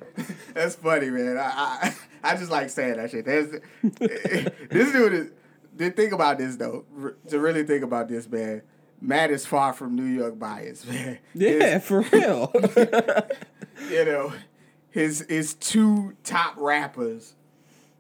that's 0.55 0.77
funny, 0.77 1.11
man. 1.11 1.37
I, 1.39 1.43
I 1.43 1.95
I 2.33 2.37
just 2.37 2.51
like 2.51 2.71
saying 2.71 2.97
that 2.97 3.11
shit. 3.11 3.25
This 4.71 4.93
dude 4.93 5.13
is. 5.13 5.31
The 5.77 5.91
thing 5.91 6.13
about 6.13 6.39
this 6.39 6.55
though, 6.57 6.85
to 7.29 7.39
really 7.41 7.65
think 7.65 7.83
about 7.83 8.09
this, 8.09 8.29
man. 8.29 8.63
Matt 9.01 9.33
is 9.33 9.45
far 9.45 9.73
from 9.73 9.97
New 9.97 10.05
York 10.05 10.39
bias, 10.39 10.87
man. 10.89 11.19
yeah, 11.35 11.79
for 11.81 12.03
real. 12.13 12.53
you 13.91 14.05
know, 14.05 14.33
his 14.91 15.27
his 15.29 15.55
two 15.55 16.17
top 16.23 16.55
rappers 16.57 17.35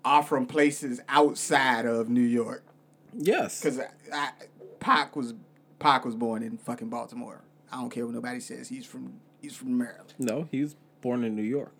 are 0.04 0.22
from 0.22 0.46
places 0.46 1.00
outside 1.08 1.84
of 1.84 2.08
New 2.08 2.20
York. 2.20 2.64
yes. 3.12 3.60
Cause 3.62 3.80
I, 3.80 3.88
I, 4.12 4.30
Pac 4.78 5.16
was 5.16 5.34
Pac 5.80 6.04
was 6.04 6.14
born 6.14 6.42
in 6.44 6.56
fucking 6.58 6.88
Baltimore. 6.90 7.42
I 7.72 7.80
don't 7.80 7.90
care 7.90 8.06
what 8.06 8.14
nobody 8.14 8.38
says. 8.40 8.68
He's 8.68 8.86
from 8.86 9.14
he's 9.42 9.56
from 9.56 9.76
Maryland. 9.76 10.14
No, 10.18 10.46
he 10.50 10.60
was 10.62 10.76
born 11.00 11.24
in 11.24 11.34
New 11.34 11.42
York, 11.42 11.72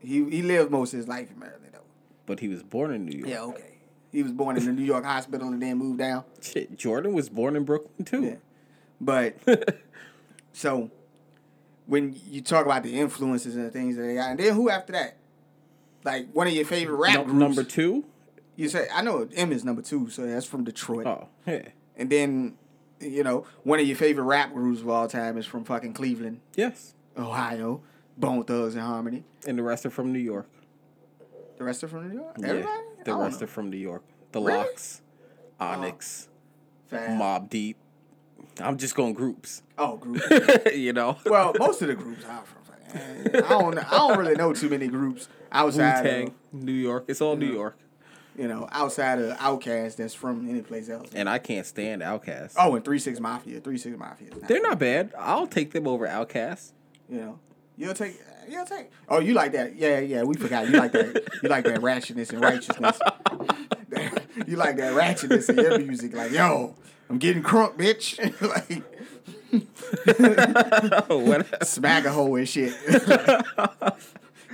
He 0.00 0.24
he 0.30 0.42
lived 0.42 0.70
most 0.70 0.92
of 0.92 0.98
his 0.98 1.08
life 1.08 1.30
in 1.30 1.38
Maryland 1.38 1.70
though. 1.72 1.78
but 2.26 2.40
he 2.40 2.48
was 2.48 2.62
born 2.62 2.92
in 2.92 3.04
New 3.06 3.18
York. 3.18 3.28
Yeah, 3.30 3.42
okay. 3.42 3.78
He 4.12 4.22
was 4.22 4.32
born 4.32 4.56
in 4.56 4.64
the 4.64 4.72
New 4.72 4.84
York 4.84 5.04
hospital 5.04 5.48
and 5.48 5.60
then 5.62 5.76
moved 5.78 5.98
down. 5.98 6.24
Shit, 6.40 6.76
Jordan 6.78 7.12
was 7.12 7.28
born 7.28 7.56
in 7.56 7.64
Brooklyn 7.64 8.04
too. 8.04 8.22
Yeah. 8.22 8.34
But 9.00 9.36
so 10.52 10.90
when 11.86 12.18
you 12.28 12.40
talk 12.40 12.64
about 12.66 12.82
the 12.82 12.98
influences 12.98 13.56
and 13.56 13.66
the 13.66 13.70
things 13.70 13.96
that 13.96 14.02
they 14.02 14.14
got, 14.14 14.30
and 14.30 14.38
then 14.40 14.54
who 14.54 14.70
after 14.70 14.92
that? 14.92 15.16
Like 16.04 16.28
one 16.32 16.46
of 16.46 16.52
your 16.52 16.64
favorite 16.64 16.96
rap 16.96 17.14
No- 17.14 17.24
groups. 17.24 17.38
number 17.38 17.62
two. 17.64 18.04
You 18.54 18.68
say 18.70 18.86
I 18.94 19.02
know 19.02 19.28
M 19.34 19.52
is 19.52 19.64
number 19.64 19.82
two, 19.82 20.08
so 20.08 20.24
that's 20.26 20.46
from 20.46 20.64
Detroit. 20.64 21.06
Oh, 21.06 21.28
yeah. 21.46 21.68
And 21.96 22.08
then, 22.08 22.56
you 23.00 23.22
know, 23.22 23.44
one 23.64 23.80
of 23.80 23.86
your 23.86 23.96
favorite 23.96 24.24
rap 24.24 24.52
groups 24.54 24.80
of 24.80 24.88
all 24.88 25.08
time 25.08 25.36
is 25.36 25.44
from 25.44 25.64
fucking 25.64 25.92
Cleveland, 25.92 26.40
Yes. 26.54 26.94
Ohio. 27.18 27.82
Bone 28.16 28.44
Thugs-n-Harmony. 28.44 29.24
And 29.46 29.58
the 29.58 29.62
rest 29.62 29.86
are 29.86 29.90
from 29.90 30.12
New 30.12 30.18
York. 30.18 30.48
The 31.58 31.64
rest 31.64 31.84
are 31.84 31.88
from 31.88 32.08
New 32.08 32.14
York. 32.14 32.36
Yeah, 32.38 32.66
the 33.04 33.14
rest 33.14 33.40
know. 33.40 33.44
are 33.44 33.48
from 33.48 33.70
New 33.70 33.76
York. 33.76 34.02
The 34.32 34.40
Really? 34.40 34.58
LOX, 34.58 35.00
Onyx, 35.58 36.28
oh, 36.28 36.86
Fab. 36.88 37.10
Mobb 37.18 37.50
Deep. 37.50 37.78
I'm 38.60 38.76
just 38.76 38.94
going 38.94 39.14
groups. 39.14 39.62
Oh, 39.78 39.96
group. 39.96 40.22
you 40.74 40.92
know. 40.92 41.18
well, 41.26 41.54
most 41.58 41.82
of 41.82 41.88
the 41.88 41.94
groups 41.94 42.24
are 42.24 42.44
from. 42.44 42.56
I 42.94 43.28
don't. 43.48 43.78
I 43.78 43.90
don't 43.90 44.18
really 44.18 44.34
know 44.34 44.52
too 44.52 44.68
many 44.68 44.88
groups 44.88 45.28
outside 45.52 46.02
Tang, 46.02 46.26
of 46.28 46.34
New 46.52 46.72
York. 46.72 47.04
It's 47.08 47.20
all 47.20 47.36
New 47.36 47.52
York. 47.52 47.78
you 48.38 48.48
know 48.48 48.68
outside 48.70 49.18
of 49.18 49.36
Outkast 49.38 49.96
that's 49.96 50.14
from 50.14 50.48
any 50.48 50.62
place 50.62 50.88
else. 50.88 51.10
And 51.14 51.28
I 51.28 51.38
can't 51.38 51.66
stand 51.66 52.02
Outkast. 52.02 52.54
Oh, 52.56 52.74
and 52.74 52.84
Three 52.84 52.98
Six 52.98 53.20
Mafia. 53.20 53.60
Three 53.60 53.78
Six 53.78 53.98
Mafia. 53.98 54.28
is 54.28 54.42
They're 54.48 54.62
not 54.62 54.78
bad. 54.78 55.12
I'll 55.18 55.46
take 55.46 55.72
them 55.72 55.86
over 55.86 56.06
Outkast. 56.06 56.72
You 57.08 57.18
know, 57.18 57.38
you'll 57.76 57.94
take. 57.94 58.20
You'll 58.48 58.64
take. 58.64 58.90
Oh, 59.08 59.18
you 59.18 59.34
like 59.34 59.52
that? 59.52 59.76
Yeah, 59.76 59.98
yeah. 59.98 60.22
We 60.22 60.36
forgot. 60.36 60.66
You 60.66 60.72
like 60.78 60.92
that. 60.92 61.28
You 61.42 61.48
like 61.48 61.64
that 61.64 61.80
ratchetness 61.80 62.30
and 62.32 62.40
righteousness. 62.40 62.98
you 64.46 64.56
like 64.56 64.76
that 64.76 64.92
ratchetness 64.92 65.48
in 65.48 65.56
your 65.56 65.78
music. 65.78 66.14
Like, 66.14 66.30
yo, 66.30 66.74
I'm 67.10 67.18
getting 67.18 67.42
crunk, 67.42 67.76
bitch. 67.76 68.18
like, 68.40 68.82
oh, 71.10 71.18
what? 71.18 71.66
smack 71.66 72.04
a 72.04 72.12
hole 72.12 72.36
and 72.36 72.48
shit. 72.48 72.74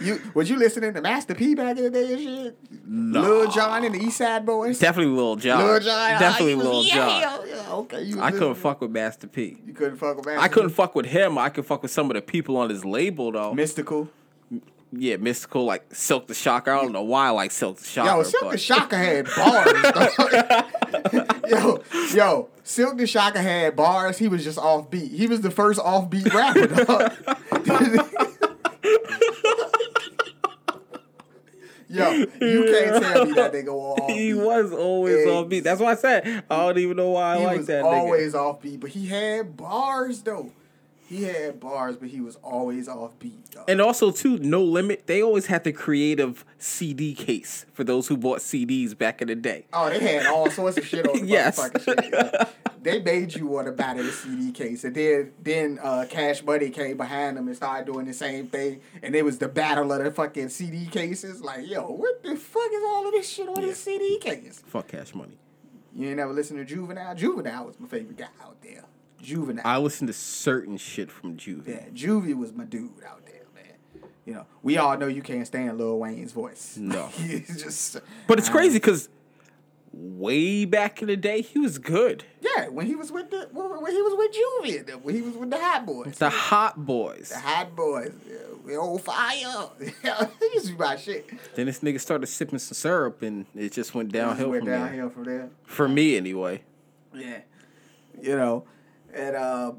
You 0.03 0.21
was 0.35 0.51
you 0.51 0.57
listening 0.57 0.95
to 0.95 1.01
Master 1.01 1.35
P 1.35 1.55
back 1.55 1.77
in 1.77 1.85
the 1.85 1.91
day 1.91 2.13
and 2.13 2.21
shit? 2.21 2.59
Lil 2.89 3.51
Jon 3.51 3.85
and 3.85 3.95
the 3.95 4.01
East 4.01 4.19
Side 4.19 4.45
Boyz. 4.45 4.81
Definitely 4.81 5.15
Lil 5.15 5.37
Jon. 5.37 5.65
Lil 5.65 5.81
Jon. 5.81 6.21
Definitely 6.21 6.55
oh, 6.55 6.59
Lil 6.59 6.85
yeah, 6.85 6.95
Jon. 6.95 7.21
yeah, 7.21 7.55
yeah, 7.55 7.73
okay, 7.73 8.03
you 8.03 8.21
I 8.21 8.31
couldn't 8.31 8.49
listening. 8.49 8.63
fuck 8.63 8.81
with 8.81 8.91
Master 8.91 9.27
P. 9.27 9.59
You 9.67 9.73
couldn't 9.73 9.97
fuck 9.97 10.17
with 10.17 10.27
Master. 10.27 10.41
I 10.41 10.49
couldn't 10.49 10.71
fuck 10.71 10.95
with 10.95 11.07
him. 11.07 11.39
I 11.39 11.49
could 11.49 11.65
fuck 11.67 11.83
with 11.83 11.91
some 11.93 12.11
of 12.11 12.15
the 12.15 12.23
people 12.23 12.57
on 12.57 12.71
his 12.71 12.85
label 12.85 13.31
though. 13.33 13.55
Mystikal. 13.55 14.09
yeah, 14.91 15.17
Mystikal 15.17 15.65
like 15.65 15.95
Silk 15.95 16.27
the 16.27 16.35
Shocker. 16.35 16.73
I 16.73 16.83
don't 16.83 16.93
know 16.93 17.03
why 17.03 17.29
I 17.29 17.31
like 17.31 17.51
Silk 17.53 17.79
the 17.79 17.85
Shocker. 17.85 18.11
Yo, 18.11 18.23
Silk 18.25 18.43
but 18.43 18.51
the 18.53 18.59
Shocker 18.59 18.97
had 18.99 19.29
bars. 19.37 19.73
yo, 21.49 21.83
yo, 22.15 22.49
Silk 22.65 22.97
the 22.99 23.07
Shocker 23.07 23.41
had 23.41 23.77
bars. 23.77 24.19
He 24.19 24.29
was 24.29 24.43
just 24.43 24.59
offbeat. 24.59 25.13
He 25.15 25.27
was 25.27 25.41
the 25.43 25.51
first 25.51 25.81
offbeat 25.81 26.33
rapper. 26.33 26.67
Dog. 27.65 28.09
Yo, 31.93 32.11
you 32.13 32.27
can't 32.71 33.03
tell 33.03 33.27
me 33.27 33.33
that 33.35 33.53
nigga 33.53 33.67
was 33.73 34.01
off. 34.01 34.11
he 34.17 34.35
was 34.35 34.73
always 34.73 35.25
Hey. 35.25 35.37
on 35.37 35.49
beat. 35.49 35.61
That's 35.65 35.81
why 35.81 35.93
I 35.93 35.95
said 35.97 36.45
I 36.51 36.57
don't 36.67 36.79
even 36.79 36.97
know 36.97 37.11
why 37.11 37.35
I 37.35 37.39
He 37.39 37.45
like 37.45 37.59
was 37.59 37.67
that 37.69 37.85
nigga. 37.85 37.93
always 37.93 38.35
offbeat, 38.35 38.81
but 38.81 38.91
he 38.91 39.07
had 39.07 39.57
bars 39.57 40.23
though. 40.23 40.51
He 41.13 41.25
had 41.25 41.61
bars, 41.61 41.97
but 41.97 42.09
he 42.09 42.21
was 42.23 42.37
always 42.37 42.89
offbeat. 42.89 43.51
Dog. 43.51 43.69
And 43.69 43.81
also 43.83 44.11
too, 44.11 44.39
No 44.39 44.63
Limit. 44.63 45.07
They 45.07 45.23
always 45.23 45.47
had 45.47 45.63
the 45.65 45.73
creative 45.73 46.45
CD 46.59 47.15
case 47.15 47.67
for 47.75 47.85
those 47.85 48.09
who 48.09 48.17
bought 48.17 48.39
CDs 48.39 48.97
back 48.97 49.21
in 49.21 49.29
the 49.29 49.35
day. 49.35 49.67
Oh, 49.75 49.91
they 49.91 49.99
had 50.01 50.27
all 50.27 50.51
sorts 50.51 50.79
of 50.79 50.87
shit 50.87 51.07
on 51.07 51.21
the 51.21 51.27
Yes. 51.27 51.61
shit. 51.85 51.99
yeah. 52.13 52.45
They 52.83 53.01
made 53.01 53.35
you 53.37 53.47
want 53.47 53.67
to 53.67 53.73
buy 53.73 53.95
the 53.95 54.11
CD 54.11 54.51
case, 54.53 54.83
and 54.85 54.95
then 54.97 55.33
then 55.41 55.79
uh, 55.83 56.05
Cash 56.09 56.43
Money 56.43 56.71
came 56.71 56.97
behind 56.97 57.37
them 57.37 57.47
and 57.47 57.55
started 57.57 57.87
doing 57.87 58.07
the 58.07 58.13
same 58.15 58.49
thing, 58.49 58.81
and 59.03 59.15
it 59.15 59.25
was 59.25 59.39
the 59.39 59.47
battle 59.49 59.93
of 59.93 60.03
the 60.03 60.11
fucking 60.11 60.49
CD 60.49 60.87
cases. 60.87 61.41
Like, 61.43 61.69
yo, 61.69 61.83
what 61.83 62.23
the 62.25 62.35
fuck 62.35 62.71
is 62.73 62.83
all 62.87 63.07
of 63.07 63.13
this 63.13 63.29
shit 63.29 63.49
on 63.49 63.61
this 63.61 63.79
CD 63.79 64.19
case? 64.19 64.63
Fuck 64.67 64.89
Cash 64.89 65.15
Money. 65.15 65.37
You 65.95 66.09
ain't 66.09 66.17
never 66.17 66.33
listen 66.33 66.57
to 66.57 66.65
Juvenile? 66.65 67.15
Juvenile 67.15 67.67
was 67.67 67.79
my 67.79 67.87
favorite 67.87 68.17
guy 68.17 68.27
out 68.43 68.57
there. 68.63 68.83
Juvenile. 69.23 69.63
I 69.65 69.79
listen 69.79 70.07
to 70.09 70.13
certain 70.13 70.77
shit 70.77 71.11
from 71.11 71.37
Juvie. 71.37 71.69
yeah, 71.69 71.89
Juvie 71.95 72.37
was 72.37 72.53
my 72.53 72.65
dude 72.65 72.91
out 73.09 73.25
there, 73.25 73.43
man. 73.55 74.09
You 74.27 74.35
know, 74.35 74.47
we 74.63 74.77
all 74.77 74.99
know 74.99 75.07
you 75.07 75.23
can't 75.23 75.47
stand 75.47 75.79
Lil 75.79 75.99
Wayne's 75.99 76.33
voice. 76.33 76.77
No. 76.77 77.07
He's 77.15 77.63
just. 77.63 77.99
But 78.27 78.39
it's 78.39 78.49
crazy 78.49 78.77
because 78.77 79.09
way 79.93 80.65
back 80.65 81.03
in 81.03 81.09
the 81.09 81.17
day, 81.17 81.43
he 81.43 81.59
was 81.59 81.79
good. 81.79 82.25
Yeah, 82.41 82.69
when 82.69 82.87
he 82.87 82.95
was 82.95 83.13
with 83.13 83.31
the 83.31 83.49
when 83.53 83.93
he 83.93 84.03
was 84.03 84.15
with 84.17 84.33
Juvie, 84.87 85.03
when 85.03 85.15
he 85.15 85.23
was 85.23 85.35
with 85.35 85.51
the 85.51 85.59
Hot 85.59 85.87
Boys. 85.87 86.19
The 86.19 86.31
Hot 86.31 86.85
Boys. 86.85 87.29
The 87.31 87.39
Hot 87.41 87.77
Boys, 87.77 88.13
we 88.65 88.77
on 88.77 88.99
fire. 88.99 89.69
Yeah, 90.05 90.27
he 90.41 90.45
used 90.55 90.67
to 90.67 90.73
be 90.73 90.79
my 90.79 90.97
shit. 90.97 91.29
Then 91.55 91.67
this 91.67 91.81
nigga 91.81 92.01
started 92.01 92.27
sipping 92.27 92.59
some 92.59 92.75
syrup 92.75 93.23
and 93.23 93.47
it 93.55 93.73
just 93.73 93.95
went 93.95 94.11
downhill 94.13 94.51
Went 94.51 94.63
from 94.63 94.71
there. 94.71 94.79
downhill 94.79 95.11
from 95.11 95.25
there. 95.25 95.51
For 95.65 95.89
me, 95.89 96.17
anyway. 96.17 96.63
Yeah, 97.15 97.41
you 98.21 98.37
know, 98.37 98.65
and 99.13 99.37
uh, 99.37 99.73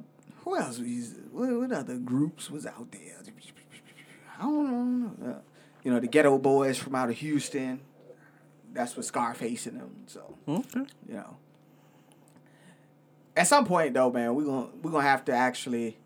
who 0.43 0.57
else? 0.57 0.79
Was, 0.79 1.15
what, 1.31 1.49
what 1.49 1.71
other 1.71 1.97
groups 1.97 2.49
was 2.49 2.65
out 2.65 2.91
there? 2.91 3.01
I 4.39 4.43
don't 4.43 5.19
know. 5.21 5.29
Uh, 5.31 5.39
you 5.83 5.91
know, 5.91 5.99
the 5.99 6.07
Geto 6.07 6.41
Boys 6.41 6.77
from 6.77 6.95
out 6.95 7.09
of 7.09 7.17
Houston. 7.17 7.79
That's 8.73 8.95
what 8.97 9.05
Scarface 9.05 9.67
and 9.67 9.79
them. 9.79 9.95
So 10.07 10.35
Okay. 10.47 10.85
you 11.07 11.15
know. 11.15 11.37
At 13.35 13.47
some 13.47 13.65
point 13.65 13.93
though, 13.93 14.11
man, 14.11 14.35
we're 14.35 14.45
gonna 14.45 14.67
we're 14.81 14.91
gonna 14.91 15.07
have 15.07 15.25
to 15.25 15.31
actually 15.33 15.97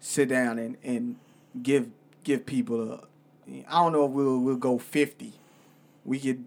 sit 0.00 0.28
down 0.28 0.58
and, 0.58 0.76
and 0.82 1.16
give 1.62 1.88
give 2.24 2.46
people 2.46 2.92
a 2.92 3.00
I 3.68 3.82
don't 3.82 3.92
know 3.92 4.04
if 4.06 4.12
we'll 4.12 4.38
we'll 4.38 4.56
go 4.56 4.78
fifty. 4.78 5.34
We 6.04 6.18
could 6.18 6.44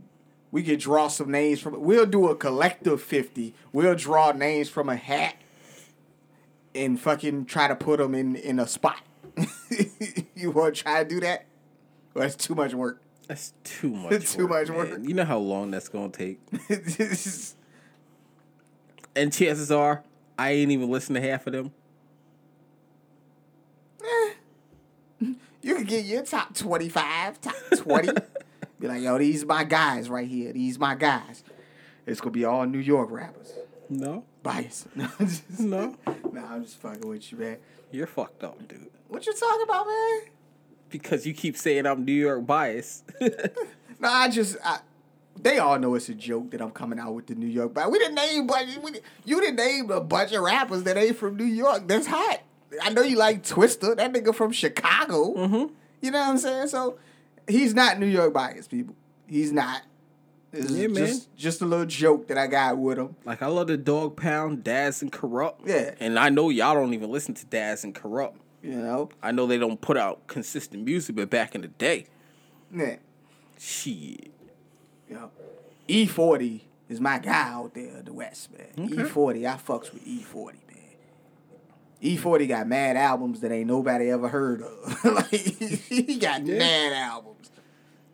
we 0.51 0.63
could 0.63 0.79
draw 0.79 1.07
some 1.07 1.31
names 1.31 1.59
from 1.59 1.81
we'll 1.81 2.05
do 2.05 2.29
a 2.29 2.35
collective 2.35 3.01
fifty. 3.01 3.53
We'll 3.71 3.95
draw 3.95 4.31
names 4.31 4.69
from 4.69 4.89
a 4.89 4.95
hat 4.95 5.35
and 6.75 6.99
fucking 6.99 7.45
try 7.45 7.67
to 7.67 7.75
put 7.75 7.99
them 7.99 8.15
in 8.15 8.35
in 8.35 8.59
a 8.59 8.67
spot. 8.67 9.01
you 10.35 10.51
want 10.51 10.75
to 10.75 10.83
try 10.83 11.03
to 11.03 11.09
do 11.09 11.19
that? 11.21 11.45
Well, 12.13 12.23
that's 12.23 12.35
too 12.35 12.55
much 12.55 12.73
work. 12.73 13.01
That's 13.27 13.53
too 13.63 13.89
much. 13.95 14.31
Too 14.31 14.47
work, 14.47 14.67
much 14.67 14.67
man. 14.69 14.77
work. 14.77 14.99
You 15.07 15.13
know 15.13 15.25
how 15.25 15.39
long 15.39 15.71
that's 15.71 15.89
gonna 15.89 16.09
take. 16.09 16.39
And 19.15 19.31
chances 19.31 19.71
are, 19.71 20.03
I 20.37 20.51
ain't 20.51 20.71
even 20.71 20.89
listen 20.89 21.13
to 21.15 21.21
half 21.21 21.45
of 21.45 21.53
them. 21.53 21.71
Eh. 24.03 24.33
You 25.61 25.75
can 25.75 25.83
get 25.83 26.05
your 26.05 26.23
top 26.23 26.55
25, 26.55 27.39
top 27.39 27.55
20. 27.77 28.09
be 28.79 28.87
like, 28.87 29.01
yo, 29.01 29.17
these 29.17 29.45
my 29.45 29.63
guys 29.63 30.09
right 30.09 30.27
here. 30.27 30.51
These 30.51 30.79
my 30.79 30.95
guys. 30.95 31.43
It's 32.05 32.19
going 32.19 32.33
to 32.33 32.39
be 32.39 32.43
all 32.43 32.65
New 32.65 32.79
York 32.79 33.11
rappers. 33.11 33.53
No, 33.89 34.23
Bias. 34.41 34.87
No, 34.95 35.09
just, 35.19 35.59
no, 35.59 35.95
nah, 36.31 36.53
I'm 36.53 36.63
just 36.63 36.77
fucking 36.77 37.07
with 37.07 37.31
you, 37.31 37.37
man. 37.37 37.57
you're 37.91 38.07
fucked 38.07 38.43
up, 38.43 38.67
dude. 38.67 38.89
What 39.07 39.25
you 39.25 39.33
talking 39.33 39.63
about, 39.63 39.87
man? 39.87 40.21
Because 40.89 41.25
you 41.25 41.33
keep 41.33 41.57
saying 41.57 41.85
I'm 41.85 42.05
New 42.05 42.13
York 42.13 42.45
biased. 42.45 43.03
No, 43.99 44.09
I 44.09 44.27
just, 44.27 44.57
I, 44.65 44.79
they 45.41 45.59
all 45.59 45.79
know 45.79 45.95
it's 45.95 46.09
a 46.09 46.13
joke 46.13 46.51
that 46.51 46.61
I'm 46.61 46.71
coming 46.71 46.99
out 46.99 47.13
with 47.13 47.27
the 47.27 47.35
New 47.35 47.47
York. 47.47 47.73
But 47.73 47.89
we 47.89 47.99
didn't 47.99 48.15
name, 48.15 48.47
but 48.47 48.65
we, 48.83 48.99
you 49.23 49.39
didn't 49.39 49.55
name 49.55 49.89
a 49.91 50.01
bunch 50.01 50.33
of 50.33 50.41
rappers 50.43 50.83
that 50.83 50.97
ain't 50.97 51.15
from 51.15 51.37
New 51.37 51.45
York. 51.45 51.87
That's 51.87 52.07
hot. 52.07 52.41
I 52.81 52.89
know 52.89 53.01
you 53.01 53.15
like 53.15 53.43
Twista. 53.43 53.95
That 53.95 54.11
nigga 54.11 54.35
from 54.35 54.51
Chicago. 54.51 55.33
mm-hmm. 55.35 55.73
You 56.01 56.11
know 56.11 56.19
what 56.19 56.27
I'm 56.29 56.37
saying? 56.37 56.67
So 56.67 56.99
he's 57.47 57.73
not 57.73 57.97
New 57.97 58.07
York 58.07 58.33
biased, 58.33 58.69
people. 58.71 58.95
He's 59.25 59.53
not. 59.53 59.83
Yeah, 60.53 60.87
man. 60.87 60.95
just 60.95 61.35
just 61.35 61.61
a 61.61 61.65
little 61.65 61.85
joke 61.85 62.27
that 62.27 62.37
I 62.37 62.45
got 62.47 62.77
with 62.77 62.97
him. 62.99 63.15
Like 63.25 63.41
I 63.41 63.47
love 63.47 63.67
the 63.67 63.77
Dog 63.77 64.15
Pound, 64.17 64.63
Daz, 64.63 65.01
and 65.01 65.11
Kurupt. 65.11 65.65
Yeah. 65.65 65.95
And 65.99 66.19
I 66.19 66.29
know 66.29 66.49
y'all 66.49 66.75
don't 66.75 66.93
even 66.93 67.11
listen 67.11 67.33
to 67.35 67.45
Daz 67.47 67.83
and 67.83 67.93
Kurupt. 67.95 68.35
You 68.61 68.71
know? 68.77 69.09
I 69.21 69.31
know 69.31 69.45
they 69.47 69.57
don't 69.57 69.81
put 69.81 69.97
out 69.97 70.25
consistent 70.27 70.85
music, 70.85 71.15
but 71.15 71.29
back 71.29 71.53
in 71.55 71.61
the 71.61 71.67
day, 71.67 72.05
Yeah. 72.73 72.95
shit. 73.59 74.31
You 75.09 75.15
know. 75.15 75.31
E40 75.89 76.61
is 76.87 77.01
my 77.01 77.19
guy 77.19 77.49
out 77.49 77.73
there 77.73 77.97
in 77.97 78.05
the 78.05 78.13
West, 78.13 78.49
man. 78.57 78.85
Okay. 78.91 79.03
E40, 79.03 79.45
I 79.45 79.57
fucks 79.57 79.91
with 79.93 80.05
E40, 80.05 80.53
man. 80.69 80.77
E40 82.01 82.47
got 82.47 82.67
mad 82.67 82.95
albums 82.95 83.41
that 83.41 83.51
ain't 83.51 83.67
nobody 83.67 84.09
ever 84.09 84.29
heard 84.29 84.61
of. 84.61 85.03
like 85.13 85.27
he 85.29 86.17
got 86.17 86.45
Yeah. 86.45 86.57
mad 86.59 86.93
albums. 86.93 87.51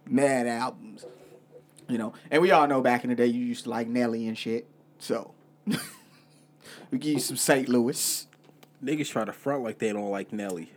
Mad 0.08 0.48
albums. 0.48 1.06
You 1.90 1.98
know, 1.98 2.14
and 2.30 2.42
we 2.42 2.52
all 2.52 2.68
know 2.68 2.82
back 2.82 3.04
in 3.04 3.10
the 3.10 3.16
day 3.16 3.26
you 3.26 3.44
used 3.44 3.64
to 3.64 3.70
like 3.70 3.88
Nelly 3.88 4.28
and 4.28 4.38
shit. 4.38 4.68
So 5.00 5.34
we 5.66 6.98
give 6.98 7.14
you 7.14 7.20
some 7.20 7.38
St. 7.38 7.68
Louis. 7.68 8.28
Niggas 8.84 9.10
try 9.10 9.26
to 9.26 9.34
front 9.34 9.64
like 9.64 9.80
they 9.80 9.92
don't 9.92 10.10
like 10.12 10.32
Nelly. 10.32 10.72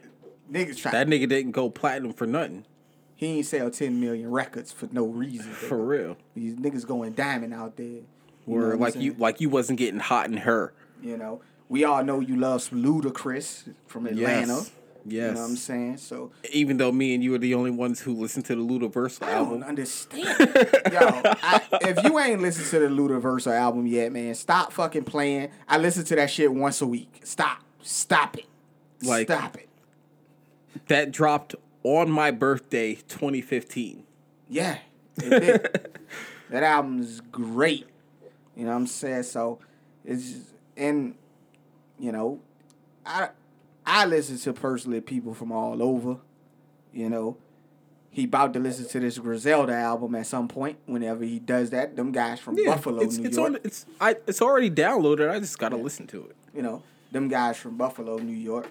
Niggas 0.50 0.78
try. 0.78 0.90
That 0.92 1.06
nigga 1.06 1.28
didn't 1.28 1.52
go 1.52 1.70
platinum 1.70 2.12
for 2.12 2.26
nothing. 2.26 2.64
he 3.14 3.26
ain't 3.38 3.46
sell 3.46 3.70
ten 3.70 4.00
million 4.00 4.30
records 4.30 4.72
for 4.72 4.88
no 4.90 5.04
reason. 5.06 5.52
For 5.52 5.78
real. 5.78 6.16
These 6.34 6.56
niggas 6.56 6.86
going 6.86 7.12
diamond 7.12 7.54
out 7.54 7.76
there. 7.76 8.00
Where 8.44 8.76
like 8.76 8.96
you 8.96 9.14
like 9.18 9.40
you 9.40 9.48
wasn't 9.48 9.78
getting 9.78 10.00
hot 10.00 10.26
in 10.26 10.38
her. 10.38 10.72
You 11.00 11.16
know, 11.16 11.42
we 11.68 11.84
all 11.84 12.02
know 12.02 12.20
you 12.20 12.36
love 12.36 12.62
some 12.62 12.82
Ludacris 12.82 13.72
from 13.86 14.06
Atlanta. 14.06 14.54
Yes. 14.54 14.70
You 15.05 15.18
Yes. 15.18 15.34
know 15.34 15.40
what 15.42 15.50
I'm 15.50 15.57
saying? 15.57 15.96
So 15.98 16.30
Even 16.53 16.76
though 16.76 16.92
me 16.92 17.14
and 17.14 17.24
you 17.24 17.34
are 17.34 17.38
the 17.38 17.55
only 17.55 17.70
ones 17.72 18.00
who 18.00 18.14
listen 18.14 18.42
to 18.44 18.55
the 18.55 18.62
Ludaversal 18.62 19.24
I 19.24 19.30
don't 19.34 19.46
album. 19.46 19.62
understand. 19.64 20.24
Yo, 20.38 20.98
I, 21.24 21.61
if 21.82 22.05
you 22.05 22.18
ain't 22.18 22.40
listened 22.40 22.66
to 22.68 22.78
the 22.78 22.86
Ludaversal 22.94 23.53
album 23.53 23.86
yet, 23.86 24.12
man, 24.12 24.34
stop 24.34 24.72
fucking 24.72 25.05
playing. 25.05 25.50
I 25.68 25.78
listen 25.78 26.05
to 26.05 26.16
that 26.16 26.30
shit 26.30 26.53
once 26.55 26.80
a 26.80 26.86
week. 26.86 27.20
Stop. 27.24 27.59
Stop 27.82 28.38
it. 28.38 28.46
Like- 29.03 29.26
Stop 29.28 29.57
it. 29.57 29.68
That 30.88 31.11
dropped 31.11 31.55
on 31.82 32.11
my 32.11 32.30
birthday 32.30 32.94
2015. 32.94 34.05
Yeah. 34.48 34.78
It 35.16 35.28
did. 35.30 35.90
that 36.50 36.62
album 36.62 37.00
is 37.00 37.20
great. 37.20 37.86
You 38.57 38.64
know 38.64 38.70
what 38.70 38.76
I'm 38.76 38.86
saying? 38.86 39.24
So 39.24 39.59
it's 40.05 40.30
just, 40.30 40.46
and 40.76 41.14
you 41.98 42.12
know, 42.12 42.40
I 43.05 43.30
I 43.85 44.05
listen 44.07 44.39
to 44.39 44.53
personally 44.53 45.01
people 45.01 45.35
from 45.35 45.53
all 45.53 45.83
over. 45.83 46.18
You 46.93 47.09
know, 47.09 47.37
he 48.11 48.24
about 48.24 48.53
to 48.55 48.61
listen 48.61 48.87
to 48.87 49.01
this 49.01 49.18
Griselda 49.18 49.72
album 49.74 50.14
at 50.14 50.26
some 50.26 50.47
point. 50.49 50.78
Whenever 50.87 51.24
he 51.24 51.39
does 51.39 51.70
that, 51.70 51.97
them 51.97 52.12
guys 52.12 52.39
from 52.41 52.57
Buffalo, 52.64 53.03
it's, 53.03 53.18
New 53.18 53.26
it's 53.26 53.37
York. 53.37 53.51
On, 53.51 53.59
it's 53.64 53.87
I 54.01 54.16
it's 54.26 54.43
already 54.43 54.70
downloaded. 54.70 55.30
I 55.30 55.39
just 55.41 55.59
gotta 55.59 55.76
listen 55.76 56.07
to 56.09 56.26
it. 56.26 56.37
you 56.55 56.62
know, 56.62 56.83
them 57.11 57.28
guys 57.28 57.57
from 57.57 57.76
Buffalo, 57.76 58.18
New 58.18 58.37
York. 58.37 58.68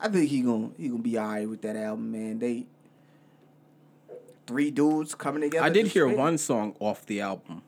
I 0.00 0.08
think 0.08 0.30
he 0.30 0.40
gonna 0.42 0.70
he 0.76 0.88
gonna 0.88 1.02
be 1.02 1.18
alright 1.18 1.48
with 1.48 1.62
that 1.62 1.76
album, 1.76 2.12
man. 2.12 2.38
They 2.38 2.66
three 4.46 4.70
dudes 4.70 5.14
coming 5.14 5.42
together. 5.42 5.64
I 5.64 5.68
did 5.70 5.86
hear 5.88 6.06
straight. 6.06 6.18
one 6.18 6.38
song 6.38 6.74
off 6.80 7.06
the 7.06 7.20
album. 7.20 7.62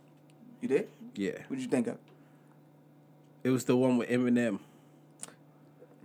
You 0.61 0.69
did? 0.69 0.89
Yeah, 1.14 1.39
What'd 1.49 1.62
you 1.62 1.69
think 1.71 1.87
of? 1.87 1.97
it 3.43 3.51
was 3.51 3.64
the 3.64 3.77
one 3.77 3.97
with 3.97 4.09
Eminem, 4.11 4.59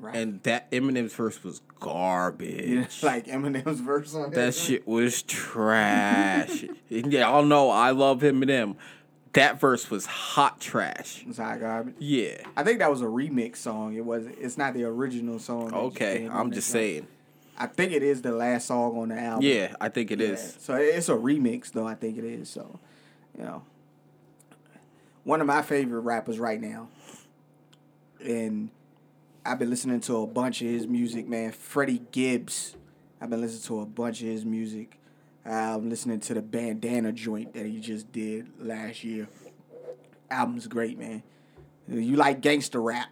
Right. 0.02 0.16
and 0.16 0.42
that 0.44 0.72
Eminem's 0.72 1.14
verse 1.14 1.44
was 1.44 1.62
garbage. 1.80 3.00
Like 3.04 3.28
Eminem's 3.28 3.80
verse 3.80 4.16
on 4.16 4.32
That 4.32 4.56
shit 4.56 4.88
was 4.88 5.22
trash. 5.22 6.66
And 6.90 7.14
Y'all 7.14 7.46
know 7.46 7.70
I 7.70 7.92
love 7.92 8.22
Eminem. 8.22 8.76
That 9.34 9.60
verse 9.62 9.90
was 9.92 10.06
hot 10.08 10.60
trash. 10.60 11.24
It's 11.28 11.38
hot 11.38 11.60
garbage. 11.62 11.96
Yeah. 12.00 12.38
I 12.58 12.64
think 12.64 12.80
that 12.80 12.90
was 12.90 13.02
a 13.02 13.06
remix 13.06 13.58
song. 13.58 13.94
It 13.96 14.04
was. 14.04 14.26
It's 14.26 14.58
not 14.58 14.74
the 14.74 14.84
original 14.84 15.40
song. 15.40 15.74
Okay, 15.74 16.28
I'm 16.30 16.52
just 16.52 16.68
song. 16.68 16.74
saying. 16.74 17.08
I 17.58 17.68
think 17.68 17.92
it 17.94 18.02
is 18.04 18.22
the 18.24 18.32
last 18.34 18.68
song 18.68 18.98
on 18.98 19.10
the 19.10 19.20
album. 19.20 19.44
Yeah, 19.46 19.74
I 19.80 19.88
think 19.90 20.10
it 20.12 20.20
Yeah. 20.20 20.30
is. 20.30 20.58
So 20.60 20.76
it's 20.76 21.08
a 21.10 21.14
remix, 21.14 21.72
though. 21.72 21.88
I 21.88 21.94
think 21.96 22.18
it 22.18 22.26
is. 22.26 22.50
So, 22.50 22.80
you 23.38 23.44
know, 23.46 23.62
one 25.24 25.40
of 25.40 25.48
my 25.48 25.62
favorite 25.62 26.02
rappers 26.02 26.40
right 26.40 26.60
now, 26.60 26.90
and 28.20 28.70
I've 29.44 29.58
been 29.58 29.72
listening 29.72 30.00
to 30.02 30.18
a 30.18 30.28
bunch 30.28 30.62
of 30.62 30.68
his 30.68 30.88
music, 30.88 31.28
man. 31.28 31.52
Freddie 31.52 32.04
Gibbs. 32.12 32.76
I've 33.20 33.32
been 33.32 33.42
listening 33.42 33.64
to 33.64 33.82
a 33.82 33.86
bunch 33.88 34.22
of 34.22 34.28
his 34.28 34.46
music. 34.46 35.00
I'm 35.44 35.90
listening 35.90 36.20
to 36.20 36.36
the 36.36 36.44
Bandana 36.44 37.12
joint 37.12 37.56
that 37.56 37.66
he 37.66 37.80
just 37.80 38.12
did 38.12 38.48
last 38.60 39.04
year. 39.04 39.28
Album's 40.30 40.68
great, 40.68 41.00
man. 41.00 41.24
You 41.88 42.18
like 42.18 42.42
gangster 42.42 42.80
rap? 42.82 43.10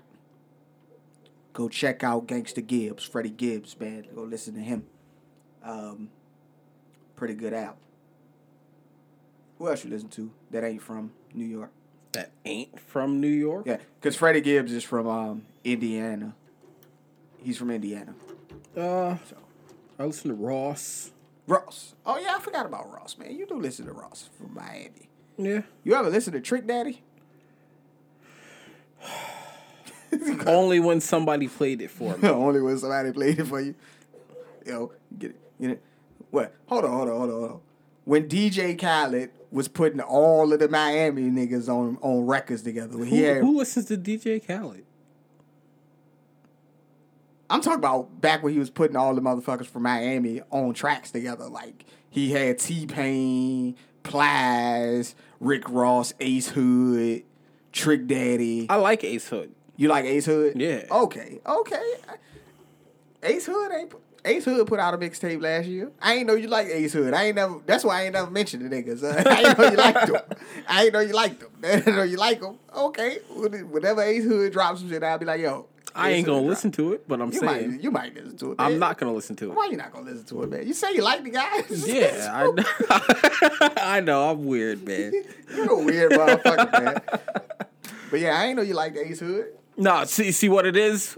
Go 1.53 1.67
check 1.67 2.03
out 2.03 2.27
Gangster 2.27 2.61
Gibbs, 2.61 3.03
Freddie 3.03 3.32
Gibbs, 3.32 3.77
man. 3.80 4.05
Go 4.13 4.21
listen 4.21 4.53
to 4.53 4.61
him. 4.61 4.86
Um, 5.63 6.09
pretty 7.15 7.34
good 7.34 7.53
album. 7.53 7.80
Who 9.57 9.67
else 9.67 9.84
you 9.84 9.89
listen 9.89 10.09
to 10.09 10.32
that 10.51 10.63
ain't 10.63 10.82
from 10.82 11.11
New 11.34 11.45
York? 11.45 11.71
That 12.14 12.32
ain't 12.45 12.80
from 12.80 13.22
New 13.22 13.28
York. 13.28 13.66
Yeah, 13.68 13.78
because 14.01 14.16
Freddie 14.16 14.41
Gibbs 14.41 14.72
is 14.74 14.84
from 14.84 15.07
um, 15.07 15.45
Indiana. 15.64 16.34
He's 17.38 17.57
from 17.57 17.70
Indiana. 17.72 18.14
Uh, 18.76 19.18
So 19.30 19.38
I 19.99 20.05
listen 20.05 20.30
to 20.30 20.36
Ross. 20.36 21.12
Ross. 21.47 21.93
Oh 22.05 22.18
yeah, 22.18 22.36
I 22.36 22.39
forgot 22.39 22.66
about 22.66 22.91
Ross, 22.91 23.18
man. 23.18 23.36
You 23.36 23.45
do 23.45 23.55
listen 23.60 23.86
to 23.86 23.91
Ross 23.91 24.30
from 24.38 24.53
Miami. 24.53 25.10
Yeah. 25.38 25.62
You 25.84 25.95
ever 25.95 26.10
listen 26.10 26.34
to 26.34 26.41
Trick 26.41 26.66
Daddy? 26.68 27.01
Only 30.47 30.80
when 30.80 30.99
somebody 31.01 31.47
played 31.47 31.82
it 31.82 31.91
for 31.91 32.18
me. 32.18 32.28
Only 32.28 32.62
when 32.62 32.78
somebody 32.78 33.12
played 33.12 33.39
it 33.39 33.45
for 33.45 33.62
you. 33.62 33.76
Yo, 34.66 34.91
get 35.18 35.32
it. 35.32 35.39
Get 35.62 35.70
it. 35.72 35.84
What? 36.32 36.53
Hold 36.68 36.86
on, 36.86 36.91
hold 36.91 37.10
on, 37.10 37.18
hold 37.18 37.30
on, 37.30 37.39
hold 37.39 37.51
on. 37.51 37.60
When 38.10 38.28
DJ 38.28 38.76
Khaled 38.76 39.30
was 39.51 39.68
putting 39.68 39.99
all 40.01 40.51
of 40.51 40.57
the 40.57 40.68
Miami 40.68 41.30
niggas 41.30 41.70
on 41.70 41.99
on 42.01 42.26
records 42.26 42.64
together, 42.64 42.97
when 42.97 43.07
Who, 43.07 43.16
he 43.16 43.22
had, 43.22 43.43
who 43.43 43.55
listens 43.55 43.86
to 43.86 43.97
DJ 43.97 44.43
Khaled? 44.43 44.84
I'm 47.51 47.62
talking 47.62 47.78
about 47.78 48.20
back 48.20 48.41
when 48.41 48.51
he 48.51 48.57
was 48.57 48.72
putting 48.72 48.95
all 48.95 49.14
the 49.14 49.22
motherfuckers 49.22 49.68
from 49.68 49.84
Miami 49.84 50.41
on 50.49 50.74
tracks 50.74 51.12
together. 51.12 51.47
Like 51.49 51.86
he 52.10 52.32
had 52.32 52.57
T 52.57 52.88
Pain, 52.88 53.76
Plies, 54.01 55.14
Rick 55.39 55.70
Ross, 55.70 56.12
Ace 56.20 56.49
Hood, 56.49 57.22
Trick 57.72 58.07
Daddy. 58.07 58.66
I 58.72 58.78
like 58.78 59.03
Ace 59.03 59.28
Hood. 59.28 59.53
You 59.76 59.88
like 59.88 60.05
Ace 60.05 60.26
Hood? 60.26 60.60
Yeah. 60.60 60.86
Okay. 60.89 61.41
Okay. 61.45 61.93
Ace 63.22 63.45
Hood 63.45 63.72
ain't. 63.72 63.93
Ace 64.26 64.45
Hood 64.45 64.67
put 64.67 64.80
out 64.80 64.93
a 64.93 64.97
mixtape 64.97 65.41
last 65.41 65.67
year. 65.67 65.91
I 66.01 66.15
ain't 66.15 66.28
know 66.28 66.34
you 66.36 66.47
like 66.47 66.67
Ace 66.67 66.93
Hood. 66.93 67.13
I 67.13 67.26
ain't 67.26 67.36
never. 67.36 67.59
That's 67.65 67.84
why 67.84 68.01
I 68.01 68.03
ain't 68.05 68.13
never 68.13 68.30
mentioned 68.30 68.70
the 68.70 68.76
niggas. 68.76 69.03
Uh, 69.03 69.24
I 69.30 69.43
ain't 69.43 69.57
know 69.57 69.70
you 69.70 69.78
liked 69.78 70.07
them. 70.07 70.22
I 70.67 70.84
ain't 70.84 70.93
know 70.93 70.99
you 70.99 71.13
liked 71.13 71.39
them. 71.39 71.49
I 71.63 71.89
know 71.91 72.03
you 72.03 72.17
like 72.17 72.41
them. 72.41 72.57
Okay, 72.76 73.20
whenever 73.30 74.01
Ace 74.01 74.24
Hood 74.24 74.51
drops 74.53 74.82
some 74.82 74.89
shit, 74.89 75.03
I'll 75.03 75.17
be 75.17 75.26
like, 75.26 75.41
yo. 75.41 75.67
I 75.95 76.09
Ace 76.09 76.17
ain't 76.17 76.28
gonna 76.28 76.41
listen 76.45 76.72
to 76.74 76.93
it, 76.93 77.07
but 77.07 77.20
I'm 77.20 77.32
You 77.34 77.39
saying 77.39 77.72
might, 77.72 77.82
you 77.82 77.91
might 77.91 78.13
listen 78.13 78.38
to 78.38 78.51
it. 78.51 78.55
I'm 78.59 78.78
not 78.78 78.97
gonna 78.99 79.13
listen 79.13 79.36
to 79.38 79.51
it. 79.51 79.55
Why 79.55 79.70
you 79.72 79.78
not 79.78 79.91
gonna 79.91 80.05
listen 80.11 80.26
to 80.26 80.43
it, 80.43 80.49
man? 80.51 80.67
You 80.67 80.74
say 80.74 80.93
you 80.93 81.01
like 81.01 81.24
the 81.24 81.32
guy. 81.32 81.63
Yeah, 81.70 82.30
I 82.32 82.51
know. 82.51 83.74
I 83.78 83.99
know. 84.01 84.30
I'm 84.30 84.45
weird, 84.45 84.86
man. 84.86 85.13
You're 85.55 85.72
a 85.72 85.84
weird 85.84 86.11
motherfucker, 86.11 86.72
man. 86.84 87.01
But 88.11 88.20
yeah, 88.20 88.39
I 88.39 88.45
ain't 88.45 88.57
know 88.57 88.61
you 88.63 88.76
like 88.76 88.95
Ace 88.97 89.20
Hood. 89.20 89.47
No, 89.78 90.03
see, 90.05 90.32
see 90.32 90.47
what 90.49 90.65
it 90.65 90.76
is. 90.76 91.17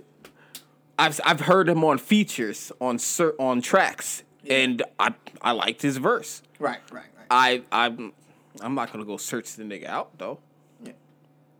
I've 1.01 1.19
I've 1.25 1.39
heard 1.41 1.67
him 1.67 1.83
on 1.83 1.97
features 1.97 2.71
on 2.79 2.99
cer- 2.99 3.33
on 3.39 3.61
tracks, 3.61 4.21
and 4.47 4.83
I 4.99 5.15
I 5.41 5.51
liked 5.51 5.81
his 5.81 5.97
verse. 5.97 6.43
Right, 6.59 6.79
right, 6.91 7.05
right. 7.17 7.25
I 7.31 7.63
I'm 7.71 8.13
I'm 8.61 8.75
not 8.75 8.93
gonna 8.93 9.05
go 9.05 9.17
search 9.17 9.53
the 9.55 9.63
nigga 9.63 9.87
out 9.87 10.17
though. 10.19 10.37
Yeah, 10.83 10.91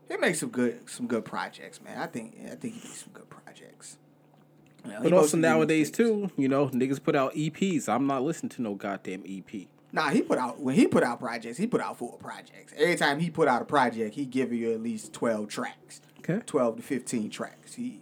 he 0.08 0.16
makes 0.16 0.38
some 0.38 0.50
good 0.50 0.88
some 0.88 1.08
good 1.08 1.24
projects, 1.24 1.82
man. 1.82 1.98
I 1.98 2.06
think 2.06 2.36
I 2.44 2.54
think 2.54 2.74
he 2.74 2.88
makes 2.88 3.02
some 3.02 3.12
good 3.12 3.28
projects. 3.28 3.98
You 4.84 4.92
know, 4.92 5.00
But 5.02 5.12
also 5.12 5.36
nowadays 5.36 5.90
too, 5.90 6.30
you 6.36 6.48
know, 6.48 6.68
niggas 6.68 7.02
put 7.02 7.16
out 7.16 7.34
EPs. 7.34 7.88
I'm 7.88 8.06
not 8.06 8.22
listening 8.22 8.50
to 8.50 8.62
no 8.62 8.74
goddamn 8.74 9.24
EP. 9.28 9.66
Nah, 9.92 10.08
he 10.10 10.22
put 10.22 10.38
out 10.38 10.60
when 10.60 10.76
he 10.76 10.86
put 10.86 11.02
out 11.02 11.18
projects, 11.18 11.58
he 11.58 11.66
put 11.66 11.80
out 11.80 11.98
full 11.98 12.12
projects. 12.12 12.74
Every 12.76 12.94
time 12.94 13.18
he 13.18 13.28
put 13.28 13.48
out 13.48 13.60
a 13.62 13.64
project, 13.64 14.14
he 14.14 14.24
give 14.24 14.52
you 14.52 14.72
at 14.72 14.80
least 14.80 15.12
twelve 15.12 15.48
tracks. 15.48 16.00
Okay. 16.18 16.40
Twelve 16.46 16.76
to 16.76 16.82
fifteen 16.82 17.28
tracks. 17.28 17.74
He 17.74 18.01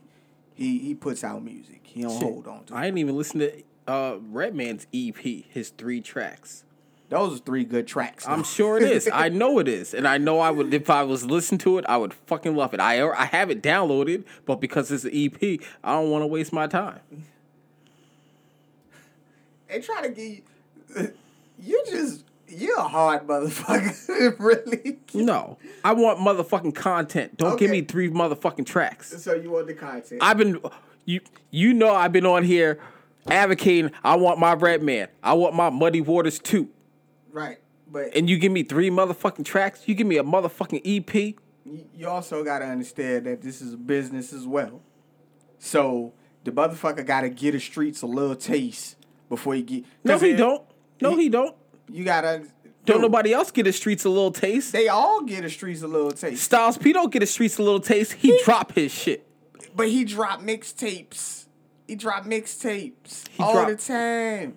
he 0.60 0.78
he 0.78 0.94
puts 0.94 1.24
out 1.24 1.42
music. 1.42 1.80
He 1.82 2.02
don't 2.02 2.12
Shit, 2.12 2.22
hold 2.22 2.46
on 2.46 2.64
to. 2.64 2.74
I 2.74 2.86
ain't 2.86 2.98
even 2.98 3.16
listen 3.16 3.40
to 3.40 3.62
uh, 3.88 4.18
Redman's 4.30 4.86
EP, 4.94 5.16
his 5.16 5.70
three 5.70 6.02
tracks. 6.02 6.64
Those 7.08 7.36
are 7.40 7.42
three 7.42 7.64
good 7.64 7.86
tracks. 7.88 8.28
I'm 8.28 8.44
sure 8.44 8.76
it 8.76 8.82
is. 8.84 9.08
I 9.12 9.28
know 9.40 9.58
it 9.58 9.66
is, 9.66 9.94
and 9.94 10.06
I 10.06 10.18
know 10.18 10.38
I 10.38 10.50
would 10.50 10.72
if 10.74 10.90
I 10.90 11.02
was 11.02 11.24
listening 11.24 11.58
to 11.60 11.78
it, 11.78 11.86
I 11.88 11.96
would 11.96 12.12
fucking 12.12 12.54
love 12.54 12.74
it. 12.74 12.80
I 12.80 13.00
I 13.08 13.24
have 13.24 13.50
it 13.50 13.62
downloaded, 13.62 14.24
but 14.44 14.60
because 14.60 14.92
it's 14.92 15.04
an 15.04 15.12
EP, 15.14 15.60
I 15.82 15.92
don't 15.94 16.10
want 16.10 16.22
to 16.22 16.26
waste 16.26 16.52
my 16.52 16.66
time. 16.66 17.00
they 19.66 19.80
try 19.80 20.02
to 20.02 20.10
get 20.10 20.42
you. 20.96 21.12
You 21.62 21.84
just 21.86 22.24
you're 22.50 22.78
a 22.78 22.82
hard 22.82 23.26
motherfucker, 23.26 24.38
really. 24.38 24.98
No, 25.14 25.58
I 25.84 25.92
want 25.92 26.18
motherfucking 26.18 26.74
content. 26.74 27.36
Don't 27.36 27.58
give 27.58 27.70
me 27.70 27.82
three 27.82 28.10
motherfucking 28.10 28.66
tracks. 28.66 29.22
So 29.22 29.34
you 29.34 29.50
want 29.50 29.66
the 29.68 29.74
content? 29.74 30.20
I've 30.22 30.36
been 30.38 30.60
you 31.04 31.20
you 31.50 31.72
know 31.74 31.94
I've 31.94 32.12
been 32.12 32.26
on 32.26 32.44
here 32.44 32.78
advocating. 33.28 33.92
I 34.04 34.16
want 34.16 34.38
my 34.38 34.54
Redman. 34.54 35.08
I 35.22 35.34
want 35.34 35.54
my 35.54 35.70
Muddy 35.70 36.00
Waters 36.00 36.38
too. 36.38 36.68
right, 37.32 37.58
but 37.90 38.14
And 38.16 38.28
you 38.28 38.38
give 38.38 38.52
me 38.52 38.62
three 38.62 38.90
motherfucking 38.90 39.44
tracks. 39.44 39.82
You 39.86 39.94
give 39.94 40.06
me 40.06 40.16
a 40.18 40.24
motherfucking 40.24 40.82
EP. 40.84 41.34
you 41.94 42.08
also 42.08 42.42
got 42.44 42.60
to 42.60 42.64
understand 42.66 43.26
that 43.26 43.42
this 43.42 43.60
is 43.60 43.74
a 43.74 43.76
business 43.76 44.32
as 44.32 44.46
well. 44.46 44.80
So 45.58 46.12
the 46.44 46.50
motherfucker 46.52 47.04
got 47.06 47.20
to 47.22 47.28
get 47.28 47.52
the 47.52 47.60
streets 47.60 48.02
a 48.02 48.06
little 48.06 48.36
taste 48.36 48.96
before 49.28 49.54
he 49.54 49.62
get. 49.62 49.84
No, 50.04 50.18
he 50.18 50.34
don't. 50.34 50.62
No, 51.00 51.14
he- 51.16 51.24
he 51.24 51.28
don't. 51.28 51.54
You 51.90 52.04
gotta. 52.04 52.44
Don't 52.86 52.96
dude, 52.96 53.02
nobody 53.02 53.32
else 53.32 53.50
get 53.50 53.64
the 53.64 53.72
streets 53.72 54.04
a 54.04 54.08
little 54.08 54.32
taste. 54.32 54.72
They 54.72 54.88
all 54.88 55.22
get 55.22 55.42
the 55.42 55.50
streets 55.50 55.82
a 55.82 55.86
little 55.86 56.12
taste, 56.12 56.42
Styles 56.44 56.78
P 56.78 56.92
don't 56.92 57.12
get 57.12 57.20
the 57.20 57.26
streets 57.26 57.58
a 57.58 57.62
little 57.62 57.80
taste. 57.80 58.12
He 58.14 58.40
drop 58.44 58.72
his 58.72 58.90
shit. 58.92 59.26
but 59.76 59.88
he 59.88 60.04
drop 60.04 60.40
mixtapes. 60.40 61.46
He 61.86 61.94
drop 61.96 62.24
mixtapes 62.24 63.28
He 63.28 63.42
all 63.42 63.52
dropped- 63.52 63.70
the 63.70 63.76
time. 63.76 64.56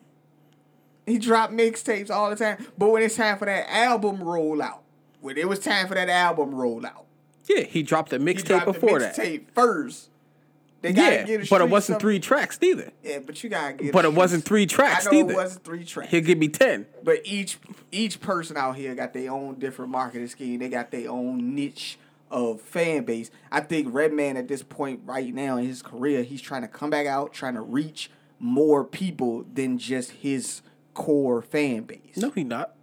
He 1.06 1.18
dropped 1.18 1.52
mixtapes 1.52 2.10
all 2.10 2.30
the 2.30 2.36
time. 2.38 2.66
But 2.78 2.90
when 2.92 3.04
it's 3.04 3.18
time 3.18 3.38
for 3.38 3.46
that 3.46 3.70
album 3.70 4.20
rollout, 4.20 4.80
when 5.20 5.38
it 5.38 5.50
was 5.50 5.60
time 5.60 5.88
for 5.88 5.96
that 5.96 6.08
album 6.10 6.52
rollout. 6.52 7.04
Yeah, 7.50 7.64
he 7.64 7.84
dropped 7.84 8.14
a 8.14 8.20
mixtape 8.20 8.64
before 8.64 9.00
the 9.00 9.06
that. 9.08 9.16
mixtape 9.18 9.46
first. 9.54 10.10
They 10.84 10.92
gotta 10.94 11.16
Yeah, 11.16 11.24
get 11.24 11.42
the 11.42 11.48
but 11.50 11.62
it 11.62 11.70
wasn't 11.70 11.96
some- 11.96 12.02
three 12.02 12.20
tracks 12.20 12.60
neither. 12.62 12.92
Yeah, 13.04 13.20
but 13.26 13.42
you 13.44 13.50
gotta 13.50 13.74
get. 13.74 13.92
But 13.94 14.04
it 14.06 14.14
wasn't 14.14 14.44
three 14.44 14.66
tracks 14.68 15.08
I 15.08 15.12
know 15.12 15.20
either. 15.22 15.32
it 15.32 15.36
wasn't 15.36 15.64
three 15.64 15.86
tracks. 15.86 16.12
He'll 16.12 16.22
give 16.22 16.38
me 16.38 16.50
ten. 16.50 16.86
But 17.04 17.20
each 17.24 17.58
each 17.92 18.20
person 18.20 18.58
out 18.58 18.76
here 18.76 18.94
got 18.94 19.14
their 19.14 19.32
own 19.32 19.56
different 19.60 19.92
marketing 19.92 20.28
scheme. 20.28 20.60
They 20.60 20.70
got 20.70 20.92
their 20.92 21.10
own 21.10 21.56
niche 21.56 21.98
of 22.30 22.60
fan 22.62 23.06
base. 23.06 23.32
I 23.52 23.62
think 23.62 23.88
Redman 23.94 24.36
at 24.38 24.48
this 24.50 24.62
point 24.62 25.00
right 25.06 25.34
now 25.34 25.56
in 25.58 25.66
his 25.66 25.82
career, 25.82 26.22
he's 26.24 26.42
trying 26.42 26.64
to 26.64 26.68
come 26.68 26.90
back 26.90 27.08
out, 27.08 27.32
trying 27.34 27.54
to 27.56 27.62
reach 27.62 28.12
more 28.40 28.84
people 28.84 29.46
than 29.54 29.78
just 29.78 30.12
his 30.12 30.62
core 30.94 31.42
fan 31.42 31.84
base. 31.84 32.18
No, 32.18 32.30
he 32.32 32.44
not. 32.44 32.76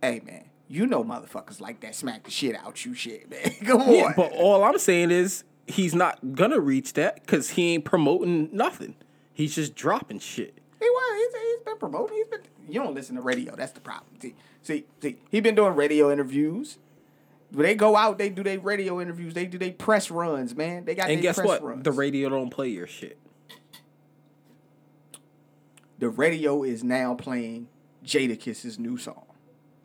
Hey 0.00 0.20
man, 0.24 0.44
you 0.68 0.86
know 0.86 1.02
motherfuckers 1.02 1.60
like 1.60 1.80
that 1.80 1.94
smack 1.94 2.24
the 2.24 2.30
shit 2.30 2.54
out 2.54 2.84
you 2.84 2.94
shit, 2.94 3.28
man. 3.30 3.50
Come 3.64 3.80
on. 3.82 3.92
Yeah, 3.94 4.12
but 4.14 4.32
all 4.32 4.62
I'm 4.62 4.78
saying 4.78 5.10
is 5.10 5.42
he's 5.66 5.94
not 5.94 6.34
gonna 6.34 6.60
reach 6.60 6.92
that 6.94 7.16
because 7.22 7.50
he 7.50 7.74
ain't 7.74 7.84
promoting 7.84 8.48
nothing. 8.52 8.94
He's 9.32 9.54
just 9.54 9.74
dropping 9.74 10.18
shit. 10.20 10.58
He 10.80 10.88
was. 10.88 11.16
He's, 11.34 11.42
he's 11.42 11.60
been 11.64 11.78
promoting. 11.78 12.16
He's 12.16 12.26
been. 12.26 12.40
You 12.68 12.82
don't 12.82 12.94
listen 12.94 13.16
to 13.16 13.22
radio. 13.22 13.54
That's 13.56 13.72
the 13.72 13.80
problem. 13.80 14.18
See, 14.20 14.34
see, 14.62 14.84
see. 15.00 15.18
He 15.30 15.40
been 15.40 15.54
doing 15.54 15.74
radio 15.74 16.10
interviews. 16.12 16.78
When 17.50 17.64
they 17.64 17.74
go 17.74 17.94
out, 17.96 18.18
they 18.18 18.30
do 18.30 18.42
their 18.42 18.58
radio 18.58 19.00
interviews. 19.00 19.34
They 19.34 19.46
do 19.46 19.58
their 19.58 19.72
press 19.72 20.10
runs, 20.10 20.54
man. 20.56 20.84
They 20.84 20.94
got 20.94 21.08
And 21.10 21.20
guess 21.22 21.36
press 21.36 21.46
what? 21.46 21.62
runs. 21.62 21.84
The 21.84 21.92
radio 21.92 22.28
don't 22.28 22.50
play 22.50 22.68
your 22.68 22.86
shit. 22.86 23.18
the 25.98 26.08
radio 26.08 26.62
is 26.64 26.82
now 26.82 27.14
playing 27.14 27.68
Jadakiss's 28.04 28.78
new 28.78 28.96
song. 28.96 29.24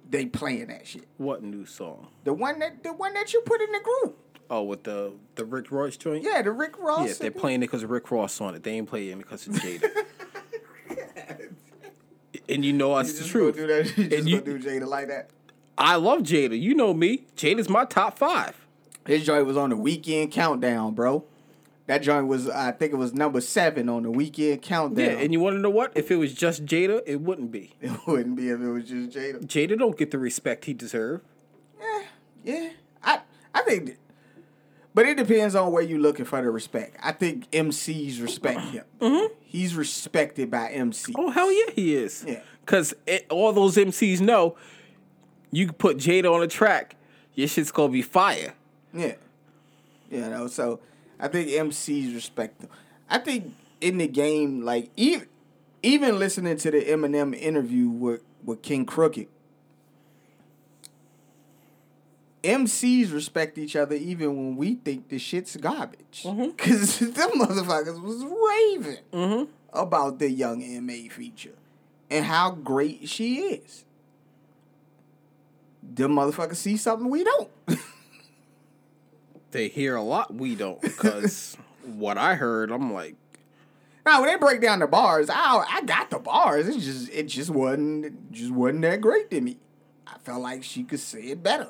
They 0.10 0.26
playing 0.26 0.68
that 0.68 0.88
shit. 0.88 1.08
What 1.18 1.44
new 1.44 1.66
song? 1.66 2.08
The 2.24 2.34
one 2.34 2.60
that 2.60 2.84
the 2.84 2.94
one 2.94 3.14
that 3.14 3.32
you 3.34 3.42
put 3.42 3.62
in 3.62 3.72
the 3.72 3.80
group. 3.80 4.18
Oh, 4.50 4.64
with 4.64 4.84
the 4.84 5.14
the 5.36 5.46
Rick 5.46 5.72
Ross 5.72 5.96
joint. 5.98 6.24
Yeah, 6.24 6.42
the 6.42 6.52
Rick 6.52 6.80
Ross. 6.80 7.08
Yeah, 7.08 7.14
they're 7.20 7.32
playing 7.32 7.58
it 7.62 7.68
because 7.68 7.84
of 7.84 7.92
Rick 7.92 8.10
Ross 8.12 8.42
on 8.42 8.56
it. 8.56 8.64
They 8.64 8.72
ain't 8.72 8.90
playing 8.90 9.12
it 9.12 9.18
because 9.18 9.46
of 9.48 9.54
Jada. 9.54 10.06
and 12.50 12.66
you 12.66 12.74
know 12.74 12.90
You 12.98 13.04
that's 13.04 13.20
the 13.20 13.26
truth. 13.28 13.56
that. 13.56 13.94
You 13.98 14.08
just 14.10 14.28
you- 14.28 14.42
do 14.42 14.60
Jada 14.60 14.88
like 14.88 15.08
that. 15.08 15.30
I 15.78 15.96
love 15.96 16.20
Jada. 16.24 16.60
You 16.60 16.74
know 16.76 16.94
me. 16.94 17.26
Jada's 17.38 17.70
my 17.70 17.86
top 17.86 18.18
five. 18.18 18.66
His 19.06 19.26
joint 19.26 19.46
was 19.46 19.56
on 19.56 19.70
the 19.70 19.78
weekend 19.78 20.32
countdown, 20.32 20.94
bro. 20.94 21.24
That 21.88 22.04
joint 22.04 22.28
was, 22.28 22.50
I 22.50 22.72
think 22.72 22.92
it 22.92 22.98
was 22.98 23.14
number 23.14 23.40
seven 23.42 23.88
on 23.90 24.04
the 24.04 24.12
weekend 24.12 24.62
countdown. 24.62 25.06
Yeah, 25.06 25.12
and 25.14 25.32
you 25.34 25.40
want 25.40 25.56
to 25.56 25.60
know 25.60 25.70
what? 25.70 25.94
If 25.96 26.12
it 26.12 26.18
was 26.18 26.34
just 26.34 26.66
Jada, 26.66 27.02
it 27.08 27.22
wouldn't 27.22 27.52
be. 27.52 27.74
it 27.82 27.92
wouldn't 28.06 28.36
be 28.36 28.50
if 28.50 28.60
it 28.60 28.68
was 28.70 28.84
just 28.90 29.16
Jada. 29.18 29.44
Jada 29.46 29.78
don't 29.80 29.98
get 29.98 30.12
the 30.12 30.20
respect 30.20 30.66
he 30.66 30.74
deserve. 30.74 31.22
Yeah, 31.80 32.04
yeah. 32.44 32.70
I 33.02 33.20
I 33.56 33.62
think, 33.62 33.98
but 34.94 35.06
it 35.06 35.18
depends 35.18 35.56
on 35.56 35.72
where 35.72 35.84
you're 35.84 36.00
looking 36.00 36.26
for 36.26 36.42
the 36.42 36.50
respect. 36.50 36.98
I 37.02 37.12
think 37.12 37.50
MCs 37.52 38.22
respect 38.22 38.62
him. 38.62 38.86
Mm-hmm. 39.00 39.34
He's 39.42 39.76
respected 39.76 40.50
by 40.50 40.72
MCs. 40.72 41.14
Oh 41.16 41.30
hell 41.30 41.52
yeah, 41.52 41.72
he 41.74 41.96
is. 41.96 42.24
Yeah. 42.28 42.42
Cause 42.66 42.94
all 43.30 43.52
those 43.54 43.78
MCs 43.78 44.22
know, 44.22 44.56
you 45.52 45.68
can 45.68 45.76
put 45.76 45.98
Jada 45.98 46.34
on 46.34 46.44
a 46.44 46.48
track, 46.48 46.96
your 47.34 47.48
shit's 47.48 47.72
gonna 47.72 47.92
be 47.92 48.02
fire. 48.02 48.54
Yeah. 48.94 49.16
You 50.10 50.22
know, 50.22 50.48
so 50.48 50.80
I 51.20 51.28
think 51.28 51.50
MCs 51.50 52.14
respect 52.14 52.62
them. 52.62 52.70
I 53.10 53.20
think 53.20 53.54
in 53.82 53.98
the 53.98 54.08
game, 54.08 54.64
like 54.64 54.90
even 54.96 55.28
even 55.82 56.20
listening 56.20 56.58
to 56.58 56.72
the 56.72 56.84
Eminem 56.84 57.34
interview 57.36 57.90
with, 57.90 58.22
with 58.44 58.62
KXNG 58.62 58.88
Crooked, 58.88 59.28
MCs 62.44 63.14
respect 63.14 63.58
each 63.58 63.76
other 63.76 63.96
even 63.96 64.36
when 64.36 64.56
we 64.56 64.76
think 64.76 65.10
the 65.10 65.20
shit's 65.20 65.56
garbage. 65.58 66.24
Mm-hmm. 66.24 66.52
Cause 66.58 67.00
them 67.00 67.32
motherfuckers 67.32 68.02
was 68.02 68.24
raving 68.24 69.04
mm-hmm. 69.12 69.52
about 69.74 70.20
the 70.20 70.30
young 70.30 70.86
MA 70.86 71.10
feature 71.10 71.56
and 72.10 72.26
how 72.26 72.52
great 72.52 73.10
she 73.10 73.40
is. 73.40 73.86
Them 75.82 76.16
motherfuckers 76.16 76.58
see 76.58 76.78
something 76.78 77.10
we 77.10 77.24
don't. 77.24 77.50
They 79.52 79.68
hear 79.68 79.96
a 79.96 80.02
lot, 80.02 80.34
we 80.34 80.56
don't. 80.56 80.82
Cause 80.98 81.58
what 81.86 82.18
I 82.18 82.36
heard, 82.36 82.72
I'm 82.72 82.94
like, 82.94 83.16
Now 84.06 84.22
when 84.22 84.30
they 84.30 84.38
break 84.38 84.62
down 84.62 84.80
the 84.80 84.88
bars, 84.88 85.30
I 85.30 85.66
I 85.68 85.82
got 85.82 86.10
the 86.10 86.20
bars. 86.20 86.68
It 86.68 86.80
just 86.80 87.10
it 87.10 87.28
just 87.28 87.50
wasn't 87.50 88.06
it 88.06 88.14
just 88.32 88.52
wasn't 88.52 88.82
that 88.84 89.02
great 89.02 89.30
to 89.32 89.42
me. 89.42 89.58
I 90.06 90.18
felt 90.20 90.42
like 90.42 90.64
she 90.64 90.84
could 90.84 91.00
say 91.00 91.24
it 91.24 91.42
better, 91.42 91.70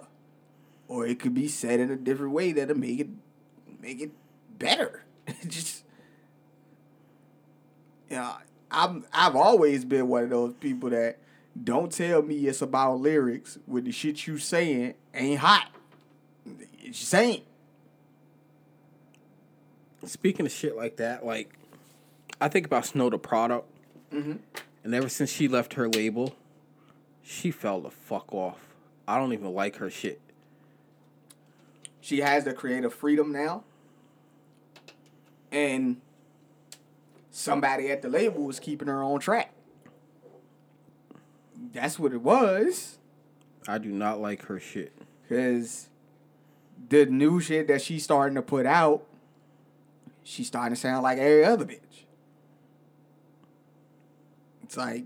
or 0.90 1.06
it 1.08 1.20
could 1.20 1.34
be 1.34 1.48
said 1.48 1.80
in 1.80 1.90
a 1.90 1.96
different 1.96 2.34
way 2.34 2.52
that'll 2.52 2.78
make 2.78 3.00
it 3.00 3.08
make 3.82 4.02
it 4.02 4.12
better. 4.58 5.06
Just 5.48 5.84
you 8.10 8.18
know, 8.18 8.34
I'm 8.70 9.06
I've 9.14 9.36
always 9.38 9.86
been 9.86 10.08
one 10.10 10.24
of 10.24 10.30
those 10.32 10.54
people 10.56 10.90
that 10.90 11.20
don't 11.64 11.92
tell 11.92 12.22
me 12.22 12.36
it's 12.48 12.62
about 12.62 13.00
lyrics 13.00 13.58
when 13.66 13.84
the 13.86 13.92
shit 13.92 14.28
you 14.28 14.38
saying 14.38 14.96
ain't 15.14 15.40
hot. 15.40 15.70
It 16.84 16.92
just 16.94 17.14
ain't. 17.14 17.44
speaking 20.06 20.46
of 20.46 20.52
shit 20.52 20.76
like 20.76 20.98
that, 20.98 21.26
like 21.26 21.54
I 22.42 22.48
think 22.48 22.66
about 22.66 22.86
Snow 22.86 23.10
Tha 23.10 23.18
Product, 23.18 23.68
Mm-hmm. 24.14 24.38
and 24.84 24.96
ever 24.96 25.08
since 25.08 25.30
she 25.32 25.48
left 25.48 25.74
her 25.76 25.88
label, 25.88 26.36
she 27.22 27.52
fell 27.52 27.80
the 27.82 27.92
fuck 27.92 28.34
off. 28.34 28.58
I 29.08 29.20
don't 29.20 29.34
even 29.34 29.54
like 29.54 29.76
her 29.76 29.90
shit. 29.92 30.20
She 32.02 32.20
has 32.20 32.46
the 32.46 32.54
creative 32.54 32.94
freedom 32.94 33.32
now. 33.32 33.64
And 35.52 36.02
somebody 37.32 37.90
at 37.90 38.02
the 38.02 38.10
label 38.10 38.44
was 38.44 38.60
keeping 38.60 38.88
her 38.88 39.04
on 39.04 39.20
track. 39.20 39.54
That's 41.74 42.00
what 42.00 42.14
it 42.14 42.22
was. 42.22 42.98
I 43.68 43.78
do 43.78 43.90
not 43.90 44.20
like 44.20 44.46
her 44.46 44.60
shit. 44.60 44.94
Cause 45.28 45.90
the 46.90 47.06
new 47.06 47.40
shit 47.40 47.68
that 47.68 47.82
she's 47.82 48.04
starting 48.04 48.36
to 48.36 48.42
put 48.42 48.66
out, 48.66 49.06
she's 50.24 50.48
starting 50.48 50.74
to 50.74 50.80
sound 50.80 51.04
like 51.04 51.18
every 51.18 51.46
other 51.46 51.66
bitch. 51.66 52.06
It's 54.64 54.78
like 54.78 55.06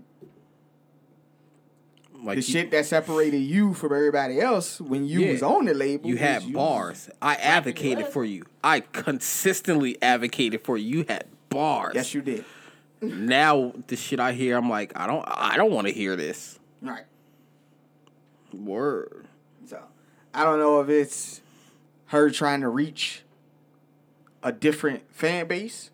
Like 2.24 2.36
the 2.36 2.42
you- 2.44 2.52
shit 2.52 2.70
that 2.70 2.86
separated 2.86 3.38
you 3.38 3.74
from 3.74 3.92
everybody 3.92 4.40
else 4.40 4.80
when 4.80 5.04
you 5.04 5.20
Yeah. 5.20 5.32
was 5.32 5.42
on 5.42 5.66
the 5.66 5.74
label. 5.74 6.08
You 6.08 6.16
had 6.16 6.42
you- 6.44 6.54
bars. 6.54 7.10
I 7.20 7.34
advocated 7.34 8.06
for 8.08 8.24
you. 8.24 8.44
I 8.62 8.80
consistently 8.80 10.00
advocated 10.02 10.64
for 10.64 10.76
you. 10.78 10.98
You 11.00 11.04
had 11.08 11.26
bars. 11.50 11.92
Yes, 11.94 12.14
you 12.14 12.22
did. 12.22 12.44
now 13.02 13.72
the 13.88 13.96
shit 13.96 14.18
I 14.18 14.32
hear, 14.32 14.56
I'm 14.56 14.70
like, 14.70 14.92
I 14.96 15.06
don't, 15.06 15.24
I 15.28 15.56
don't 15.58 15.70
want 15.70 15.86
to 15.88 15.92
hear 15.92 16.16
this. 16.16 16.58
Right. 16.80 17.04
Word. 18.52 19.26
So 19.66 19.78
I 20.32 20.44
don't 20.44 20.58
know 20.58 20.80
if 20.80 20.88
it's 20.88 21.40
her 22.06 22.30
trying 22.30 22.60
to 22.60 22.68
reach 22.68 23.22
a 24.42 24.52
different 24.52 25.02
fan 25.12 25.46
base, 25.48 25.90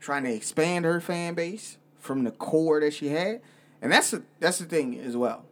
trying 0.00 0.24
to 0.24 0.32
expand 0.32 0.84
her 0.84 1.00
fan 1.00 1.34
base 1.34 1.78
from 1.98 2.24
the 2.24 2.30
core 2.30 2.80
that 2.80 2.92
she 2.92 3.08
had, 3.08 3.40
and 3.80 3.90
that's 3.90 4.10
the 4.10 4.22
that's 4.40 4.58
the 4.58 4.64
thing 4.66 4.98
as 4.98 5.16
well. 5.16 5.44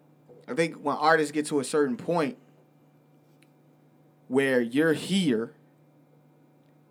I 0.49 0.55
think 0.55 0.77
when 0.77 0.97
artists 0.97 1.33
get 1.33 1.47
to 1.47 1.61
a 1.61 1.65
certain 1.65 1.97
point 1.97 2.37
where 4.29 4.61
you're 4.61 4.93
here, 4.93 5.53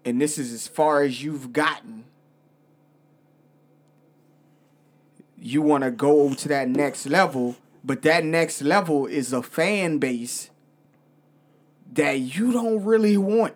and 0.04 0.22
this 0.22 0.38
is 0.38 0.54
as 0.54 0.68
far 0.68 1.02
as 1.02 1.24
you've 1.24 1.52
gotten. 1.52 2.06
You 5.38 5.62
want 5.62 5.84
to 5.84 5.92
go 5.92 6.34
to 6.34 6.48
that 6.48 6.70
next 6.70 7.08
level, 7.08 7.56
but 7.84 8.02
that 8.04 8.24
next 8.24 8.62
level 8.62 9.06
is 9.06 9.34
a 9.34 9.44
fan 9.44 9.98
base 9.98 10.50
that 11.94 12.20
you 12.20 12.52
don't 12.52 12.84
really 12.84 13.18
want. 13.18 13.56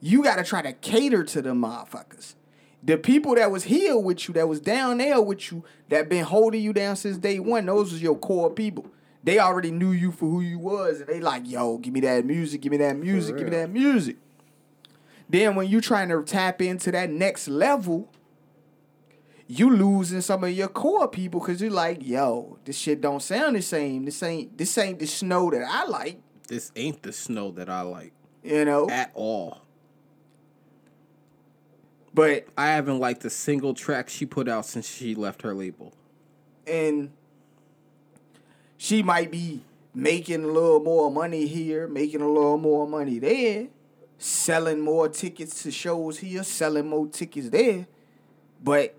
You 0.00 0.22
got 0.22 0.36
to 0.36 0.44
try 0.44 0.62
to 0.62 0.72
cater 0.72 1.24
to 1.24 1.42
the 1.42 1.50
motherfuckers. 1.50 2.34
The 2.82 2.96
people 2.96 3.34
that 3.34 3.50
was 3.50 3.64
here 3.64 3.96
with 3.98 4.26
you, 4.26 4.34
that 4.34 4.48
was 4.48 4.60
down 4.60 4.98
there 4.98 5.20
with 5.20 5.52
you, 5.52 5.64
that 5.90 6.08
been 6.08 6.24
holding 6.24 6.62
you 6.62 6.72
down 6.72 6.96
since 6.96 7.18
day 7.18 7.38
one, 7.38 7.66
those 7.66 7.92
was 7.92 8.02
your 8.02 8.16
core 8.16 8.50
people. 8.50 8.86
They 9.22 9.38
already 9.38 9.70
knew 9.70 9.90
you 9.90 10.12
for 10.12 10.26
who 10.26 10.40
you 10.40 10.58
was, 10.58 11.00
and 11.00 11.08
they 11.08 11.20
like, 11.20 11.42
yo, 11.46 11.76
give 11.76 11.92
me 11.92 12.00
that 12.00 12.24
music, 12.24 12.62
give 12.62 12.72
me 12.72 12.78
that 12.78 12.96
music, 12.96 13.36
give 13.36 13.44
me 13.44 13.50
that 13.56 13.70
music. 13.70 14.16
Then 15.28 15.54
when 15.54 15.68
you 15.68 15.80
trying 15.80 16.08
to 16.08 16.22
tap 16.22 16.62
into 16.62 16.90
that 16.92 17.10
next 17.10 17.48
level, 17.48 18.10
you 19.46 19.68
losing 19.76 20.20
some 20.20 20.42
of 20.44 20.50
your 20.50 20.68
core 20.68 21.08
people 21.08 21.40
because 21.40 21.60
you're 21.60 21.70
like, 21.70 22.06
yo, 22.06 22.58
this 22.64 22.78
shit 22.78 23.00
don't 23.00 23.20
sound 23.20 23.56
the 23.56 23.62
same. 23.62 24.04
This 24.04 24.22
ain't 24.22 24.56
this 24.56 24.76
ain't 24.78 24.98
the 25.00 25.06
snow 25.06 25.50
that 25.50 25.64
I 25.68 25.84
like. 25.84 26.20
This 26.48 26.72
ain't 26.76 27.02
the 27.02 27.12
snow 27.12 27.50
that 27.52 27.68
I 27.68 27.82
like 27.82 28.12
You 28.42 28.64
know? 28.64 28.88
at 28.88 29.10
all. 29.14 29.62
But 32.12 32.46
I 32.58 32.68
haven't 32.68 32.98
liked 32.98 33.24
a 33.24 33.30
single 33.30 33.72
track 33.74 34.08
she 34.08 34.26
put 34.26 34.48
out 34.48 34.66
since 34.66 34.88
she 34.88 35.14
left 35.14 35.42
her 35.42 35.54
label. 35.54 35.92
and 36.66 37.10
she 38.76 39.02
might 39.02 39.30
be 39.30 39.62
making 39.94 40.44
a 40.44 40.46
little 40.46 40.80
more 40.80 41.10
money 41.10 41.46
here, 41.46 41.86
making 41.88 42.20
a 42.22 42.28
little 42.28 42.56
more 42.58 42.86
money 42.88 43.18
there, 43.18 43.66
selling 44.18 44.80
more 44.80 45.08
tickets 45.08 45.62
to 45.62 45.70
shows 45.70 46.18
here, 46.18 46.42
selling 46.44 46.88
more 46.88 47.06
tickets 47.08 47.50
there. 47.50 47.86
But 48.62 48.94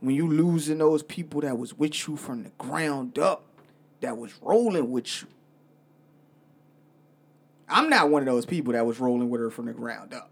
when 0.00 0.14
you 0.14 0.28
losing 0.28 0.78
those 0.78 1.02
people 1.02 1.40
that 1.42 1.56
was 1.56 1.78
with 1.78 2.06
you 2.08 2.16
from 2.16 2.42
the 2.42 2.50
ground 2.58 3.18
up, 3.18 3.44
that 4.00 4.16
was 4.18 4.32
rolling 4.42 4.90
with 4.90 5.22
you. 5.22 5.28
I'm 7.68 7.88
not 7.88 8.10
one 8.10 8.22
of 8.22 8.26
those 8.26 8.44
people 8.44 8.72
that 8.74 8.84
was 8.84 9.00
rolling 9.00 9.30
with 9.30 9.40
her 9.40 9.50
from 9.50 9.66
the 9.66 9.72
ground 9.72 10.12
up. 10.12 10.30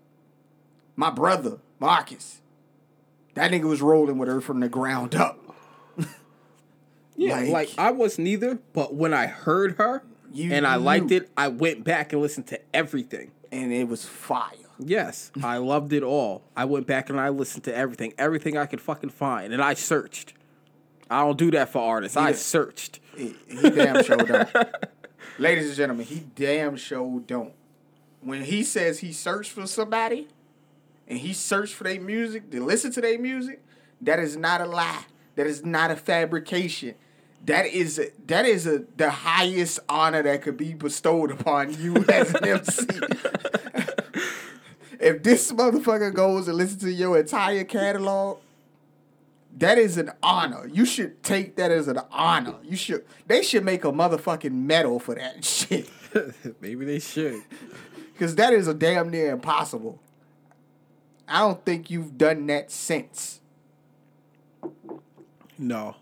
My 0.96 1.10
brother, 1.10 1.58
Marcus, 1.80 2.40
that 3.34 3.50
nigga 3.50 3.64
was 3.64 3.80
rolling 3.82 4.18
with 4.18 4.28
her 4.28 4.40
from 4.40 4.60
the 4.60 4.68
ground 4.68 5.14
up. 5.14 5.38
Yeah, 7.16 7.36
Like- 7.36 7.48
like, 7.50 7.70
I 7.76 7.90
was 7.90 8.18
neither, 8.18 8.60
but 8.72 8.94
when 8.94 9.12
I 9.12 9.26
heard 9.26 9.76
her 9.76 10.02
You 10.32 10.52
and 10.52 10.66
I 10.66 10.76
liked 10.76 11.10
it, 11.10 11.28
I 11.36 11.48
went 11.48 11.84
back 11.84 12.12
and 12.14 12.22
listened 12.22 12.46
to 12.48 12.60
everything. 12.74 13.32
and 13.52 13.72
it 13.72 13.88
was 13.88 14.04
fire. 14.06 14.54
Yes, 14.78 15.30
I 15.42 15.58
loved 15.58 15.92
it 15.92 16.02
all. 16.02 16.42
I 16.56 16.64
went 16.64 16.86
back 16.86 17.10
and 17.10 17.20
I 17.20 17.28
listened 17.28 17.64
to 17.64 17.76
everything, 17.76 18.14
everything 18.16 18.56
I 18.56 18.64
could 18.64 18.80
fucking 18.80 19.10
find, 19.10 19.52
and 19.52 19.60
I 19.60 19.74
searched. 19.74 20.32
I 21.10 21.20
don't 21.20 21.36
do 21.36 21.50
that 21.50 21.68
for 21.70 21.80
artists. 21.82 22.16
I 22.16 22.30
Yeah. 22.30 22.36
searched. 22.36 23.00
He, 23.16 23.34
he 23.48 23.68
damn 23.70 24.02
sure 24.04 24.16
don't. 24.16 24.48
Ladies 25.38 25.66
and 25.66 25.76
gentlemen, 25.76 26.06
he 26.06 26.20
damn 26.34 26.76
sure 26.76 27.20
don't. 27.26 27.52
When 28.22 28.42
he 28.44 28.62
says 28.62 29.00
he 29.00 29.12
searched 29.12 29.50
for 29.52 29.66
somebody 29.66 30.28
and 31.10 31.18
he 31.18 31.32
searched 31.32 31.74
for 31.74 31.84
their 31.84 32.00
music, 32.00 32.50
to 32.52 32.64
listen 32.64 32.92
to 32.92 33.00
their 33.00 33.18
music, 33.18 33.60
that 34.00 34.20
is 34.20 34.36
not 34.36 34.60
a 34.60 34.64
lie. 34.64 35.04
That 35.34 35.48
is 35.48 35.64
not 35.64 35.90
a 35.90 35.96
fabrication. 35.96 36.94
That 37.46 37.66
is 37.66 37.98
a, 37.98 38.10
that 38.26 38.46
is 38.46 38.66
a 38.66 38.84
the 38.96 39.10
highest 39.10 39.80
honor 39.88 40.22
that 40.22 40.42
could 40.42 40.56
be 40.56 40.72
bestowed 40.72 41.32
upon 41.32 41.74
you 41.74 41.96
as 42.08 42.32
an 42.34 42.44
MC. 42.44 42.86
if 45.00 45.22
this 45.22 45.50
motherfucker 45.50 46.14
goes 46.14 46.46
and 46.46 46.56
listens 46.56 46.82
to 46.82 46.92
your 46.92 47.18
entire 47.18 47.64
catalog, 47.64 48.38
that 49.56 49.78
is 49.78 49.96
an 49.96 50.12
honor. 50.22 50.68
You 50.68 50.84
should 50.84 51.22
take 51.24 51.56
that 51.56 51.72
as 51.72 51.88
an 51.88 51.98
honor. 52.12 52.56
You 52.62 52.76
should. 52.76 53.04
They 53.26 53.42
should 53.42 53.64
make 53.64 53.84
a 53.84 53.90
motherfucking 53.90 54.52
medal 54.52 55.00
for 55.00 55.16
that 55.16 55.44
shit. 55.44 55.90
Maybe 56.60 56.84
they 56.84 57.00
should. 57.00 57.42
Because 58.12 58.36
that 58.36 58.52
is 58.52 58.68
a 58.68 58.74
damn 58.74 59.10
near 59.10 59.32
impossible. 59.32 59.98
I 61.30 61.38
don't 61.40 61.64
think 61.64 61.90
you've 61.90 62.18
done 62.18 62.46
that 62.48 62.72
since. 62.72 63.40
No. 65.56 65.94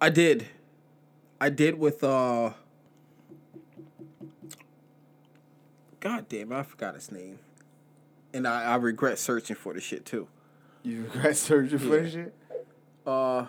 I 0.00 0.08
did. 0.08 0.46
I 1.40 1.50
did 1.50 1.78
with 1.78 2.02
uh 2.02 2.52
God 6.00 6.28
damn 6.28 6.52
it, 6.52 6.56
I 6.56 6.62
forgot 6.62 6.94
his 6.94 7.12
name. 7.12 7.40
And 8.32 8.46
I, 8.46 8.62
I 8.64 8.76
regret 8.76 9.18
searching 9.18 9.56
for 9.56 9.74
the 9.74 9.80
shit 9.80 10.06
too. 10.06 10.28
You 10.82 11.02
regret 11.02 11.36
searching 11.36 11.78
for 11.78 12.00
this 12.00 12.12
shit? 12.12 12.34
Uh 13.06 13.46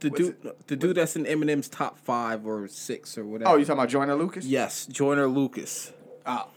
the 0.00 0.10
What's 0.10 0.22
dude 0.22 0.52
the 0.66 0.76
dude 0.76 0.96
that's 0.96 1.16
in 1.16 1.24
Eminem's 1.24 1.68
top 1.68 1.98
five 1.98 2.46
or 2.46 2.68
six 2.68 3.16
or 3.16 3.24
whatever. 3.24 3.52
Oh, 3.52 3.56
you 3.56 3.64
talking 3.64 3.78
about 3.78 3.88
Joyner 3.88 4.14
Lucas? 4.14 4.44
yes, 4.44 4.84
Joyner 4.86 5.26
Lucas. 5.26 5.92
Oh, 6.26 6.48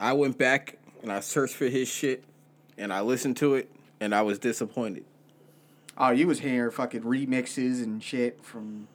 I 0.00 0.14
went 0.14 0.38
back 0.38 0.78
and 1.02 1.12
I 1.12 1.20
searched 1.20 1.54
for 1.54 1.66
his 1.66 1.88
shit 1.88 2.24
and 2.78 2.92
I 2.92 3.02
listened 3.02 3.36
to 3.38 3.54
it 3.54 3.70
and 4.00 4.14
I 4.14 4.22
was 4.22 4.38
disappointed. 4.38 5.04
oh, 5.98 6.10
you 6.10 6.26
was 6.26 6.40
hearing 6.40 6.70
fucking 6.70 7.02
remixes 7.02 7.82
and 7.82 8.02
shit 8.02 8.42
from. 8.44 8.88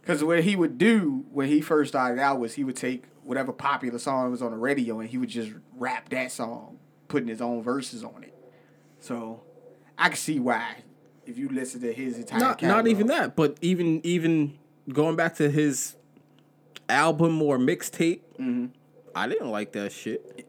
Because 0.00 0.24
what 0.24 0.42
he 0.42 0.56
would 0.56 0.78
do 0.78 1.24
when 1.30 1.46
he 1.48 1.60
first 1.60 1.92
started 1.92 2.20
out 2.20 2.40
was 2.40 2.54
he 2.54 2.64
would 2.64 2.74
take 2.76 3.04
whatever 3.22 3.52
popular 3.52 3.98
song 4.00 4.30
was 4.32 4.42
on 4.42 4.50
the 4.50 4.56
radio 4.56 4.98
and 4.98 5.08
he 5.10 5.18
would 5.18 5.28
just 5.28 5.52
rap 5.76 6.08
that 6.08 6.32
song, 6.32 6.78
putting 7.06 7.28
his 7.28 7.40
own 7.40 7.62
verses 7.62 8.02
on 8.02 8.24
it. 8.24 8.34
So 8.98 9.42
I 9.98 10.08
can 10.08 10.16
see 10.16 10.40
why 10.40 10.76
if 11.26 11.38
you 11.38 11.48
listen 11.50 11.80
to 11.82 11.92
his 11.92 12.16
entire 12.18 12.40
not 12.40 12.58
catalog. 12.58 12.84
not 12.84 12.90
even 12.90 13.06
that, 13.08 13.36
but 13.36 13.58
even 13.60 14.00
even 14.04 14.58
going 14.88 15.14
back 15.14 15.36
to 15.36 15.48
his 15.50 15.94
album 16.88 17.40
or 17.42 17.58
mixtape, 17.58 18.20
Mm-hmm. 18.40 18.66
I 19.14 19.28
didn't 19.28 19.50
like 19.50 19.72
that 19.72 19.92
shit. 19.92 20.46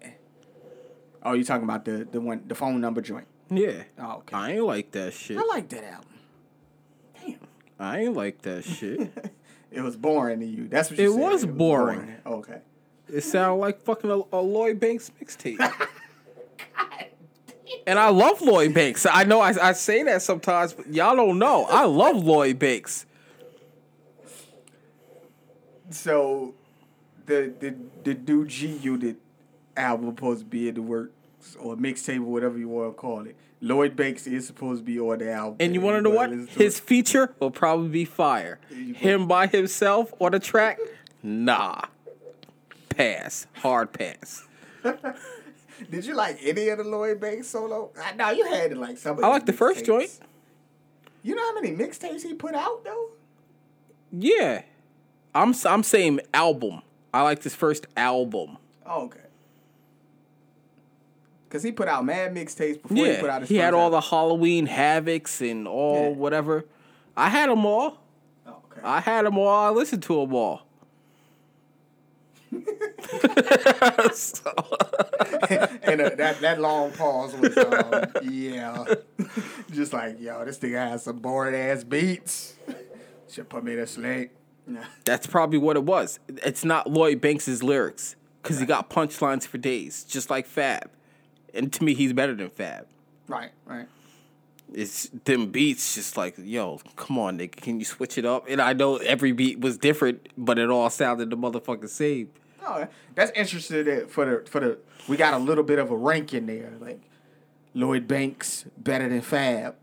Oh, 1.21 1.33
you 1.33 1.43
talking 1.43 1.63
about 1.63 1.85
the 1.85 2.07
the 2.09 2.19
one 2.21 2.43
the 2.47 2.55
phone 2.55 2.79
number 2.81 3.01
joint? 3.01 3.27
Yeah, 3.49 3.83
Oh, 3.99 4.17
okay. 4.19 4.35
I 4.35 4.51
ain't 4.53 4.63
like 4.65 4.91
that 4.91 5.13
shit. 5.13 5.37
I 5.37 5.41
like 5.43 5.69
that 5.69 5.83
album. 5.83 6.09
Damn. 7.21 7.39
I 7.79 7.99
ain't 8.01 8.15
like 8.15 8.41
that 8.43 8.63
shit. 8.63 9.11
It 9.75 9.81
was 9.81 9.95
boring 9.95 10.39
to 10.41 10.45
you. 10.45 10.67
That's 10.67 10.91
what 10.91 10.99
you 10.99 11.09
It 11.09 11.13
said. 11.13 11.19
was 11.19 11.45
boring. 11.47 12.15
Oh, 12.27 12.35
okay. 12.35 12.59
it 13.11 13.21
sounded 13.23 13.55
like 13.59 13.81
fucking 13.81 14.07
a, 14.11 14.21
a 14.31 14.37
Lloyd 14.39 14.79
Banks 14.79 15.09
mixtape. 15.19 15.57
and 17.87 17.97
I 17.97 18.09
love 18.09 18.39
Lloyd 18.43 18.75
Banks. 18.75 19.07
I 19.09 19.23
know 19.23 19.41
I, 19.41 19.69
I 19.69 19.73
say 19.73 20.03
that 20.03 20.21
sometimes, 20.21 20.73
but 20.73 20.93
y'all 20.93 21.15
don't 21.15 21.39
know. 21.39 21.65
I 21.65 21.85
love 21.85 22.17
Lloyd 22.23 22.59
Banks. 22.59 23.07
So, 25.89 26.55
the 27.25 27.53
the 27.59 27.75
the 28.03 28.13
new 28.15 28.45
G 28.45 28.67
Unit 28.67 29.17
album 29.75 30.09
supposed 30.09 30.39
to 30.41 30.45
be 30.45 30.69
in 30.69 30.75
the 30.75 30.81
works. 30.81 31.13
or 31.59 31.75
mixtape 31.75 32.19
or 32.19 32.23
whatever 32.31 32.57
you 32.57 32.69
want 32.69 32.89
to 32.89 32.99
call 32.99 33.25
it. 33.25 33.35
Lloyd 33.59 33.95
Banks 33.95 34.27
is 34.27 34.45
supposed 34.47 34.81
to 34.81 34.85
be 34.85 34.99
on 34.99 35.19
the 35.19 35.31
album. 35.31 35.57
And 35.59 35.73
you 35.73 35.81
want 35.81 35.95
to 35.97 36.01
know 36.01 36.09
what? 36.09 36.29
His 36.31 36.77
it. 36.79 36.83
feature 36.83 37.33
will 37.39 37.51
probably 37.51 37.89
be 37.89 38.05
fire. 38.05 38.59
Him 38.69 39.27
by 39.27 39.47
himself 39.47 40.13
on 40.19 40.31
the 40.33 40.39
track? 40.39 40.79
Nah. 41.21 41.81
Pass. 42.89 43.47
Hard 43.55 43.93
pass. 43.93 44.45
Did 45.89 46.05
you 46.05 46.13
like 46.13 46.37
any 46.43 46.67
of 46.69 46.77
the 46.77 46.83
Lloyd 46.83 47.19
Banks 47.19 47.47
solo? 47.47 47.91
I 48.01 48.13
know 48.13 48.29
you 48.31 48.45
had 48.45 48.77
like 48.77 48.97
some. 48.97 49.17
Of 49.17 49.23
I 49.23 49.27
like 49.29 49.45
the 49.45 49.53
first 49.53 49.81
mixtapes. 49.81 49.85
joint. 49.85 50.19
You 51.23 51.35
know 51.35 51.41
how 51.41 51.55
many 51.59 51.71
mixtapes 51.75 52.21
he 52.23 52.33
put 52.33 52.53
out 52.55 52.83
though? 52.83 53.09
Yeah. 54.11 54.63
I'm 55.33 55.53
I'm 55.65 55.83
saying 55.83 56.19
album. 56.33 56.81
I 57.13 57.21
like 57.21 57.41
this 57.41 57.53
first 57.55 57.85
album. 57.95 58.57
Oh, 58.85 59.03
okay. 59.05 59.19
Cause 61.49 61.61
he 61.61 61.71
put 61.71 61.87
out 61.87 62.03
mad 62.03 62.33
mixtapes 62.33 62.81
before 62.81 63.05
he 63.05 63.15
put 63.17 63.29
out 63.29 63.35
Yeah. 63.35 63.39
his 63.41 63.49
He 63.49 63.55
had 63.57 63.75
all 63.75 63.91
the. 63.91 64.01
Halloween 64.01 64.67
havocs 64.67 65.39
and 65.49 65.67
all 65.67 66.09
Yeah. 66.09 66.15
whatever. 66.17 66.65
I 67.15 67.29
had 67.29 67.49
them 67.51 67.63
all. 67.65 67.99
Oh, 68.47 68.55
okay. 68.71 68.81
I 68.83 68.99
had 69.01 69.25
them 69.27 69.37
all. 69.37 69.47
I 69.47 69.69
listened 69.69 70.01
to 70.03 70.15
them 70.21 70.33
all. 70.33 70.63
So- 74.13 74.51
and 75.83 76.01
uh, 76.01 76.09
that 76.17 76.37
that 76.41 76.59
long 76.59 76.91
pause 76.91 77.33
was 77.35 77.57
um, 77.57 78.05
yeah, 78.23 78.83
just 79.71 79.91
like 79.93 80.19
yo, 80.19 80.45
this 80.45 80.57
thing 80.57 80.73
has 80.73 81.03
some 81.03 81.17
boring 81.19 81.55
ass 81.55 81.83
beats. 81.83 82.55
Should 83.29 83.49
put 83.49 83.63
me 83.63 83.75
to 83.75 83.87
sleep. 83.87 84.31
Yeah. 84.67 84.85
That's 85.05 85.27
probably 85.27 85.57
what 85.57 85.75
it 85.75 85.83
was. 85.83 86.19
It's 86.27 86.63
not 86.63 86.89
Lloyd 86.89 87.21
Banks' 87.21 87.61
lyrics 87.61 88.15
because 88.41 88.59
he 88.59 88.65
got 88.65 88.89
punchlines 88.89 89.45
for 89.45 89.57
days, 89.57 90.03
just 90.03 90.29
like 90.29 90.45
Fab. 90.45 90.89
And 91.53 91.71
to 91.73 91.83
me, 91.83 91.93
he's 91.93 92.13
better 92.13 92.33
than 92.33 92.49
Fab. 92.49 92.87
Right, 93.27 93.51
right. 93.65 93.87
It's 94.73 95.09
them 95.25 95.51
beats, 95.51 95.93
just 95.93 96.17
like 96.17 96.35
yo, 96.37 96.79
come 96.95 97.19
on, 97.19 97.37
nigga, 97.37 97.57
can 97.57 97.79
you 97.79 97.85
switch 97.85 98.17
it 98.17 98.25
up? 98.25 98.45
And 98.49 98.59
I 98.59 98.73
know 98.73 98.97
every 98.97 99.31
beat 99.31 99.59
was 99.59 99.77
different, 99.77 100.29
but 100.37 100.57
it 100.57 100.69
all 100.69 100.89
sounded 100.89 101.29
the 101.29 101.37
motherfucking 101.37 101.89
same. 101.89 102.31
Oh, 102.65 102.87
that's 103.13 103.31
interesting 103.35 103.85
that 103.85 104.09
for 104.09 104.25
the 104.25 104.49
for 104.49 104.59
the 104.59 104.77
we 105.07 105.17
got 105.17 105.33
a 105.33 105.37
little 105.37 105.63
bit 105.63 105.77
of 105.79 105.91
a 105.91 105.95
ranking 105.95 106.47
there, 106.47 106.73
like 106.79 107.01
Lloyd 107.75 108.07
Banks 108.07 108.65
better 108.77 109.07
than 109.07 109.21
Fab. 109.21 109.75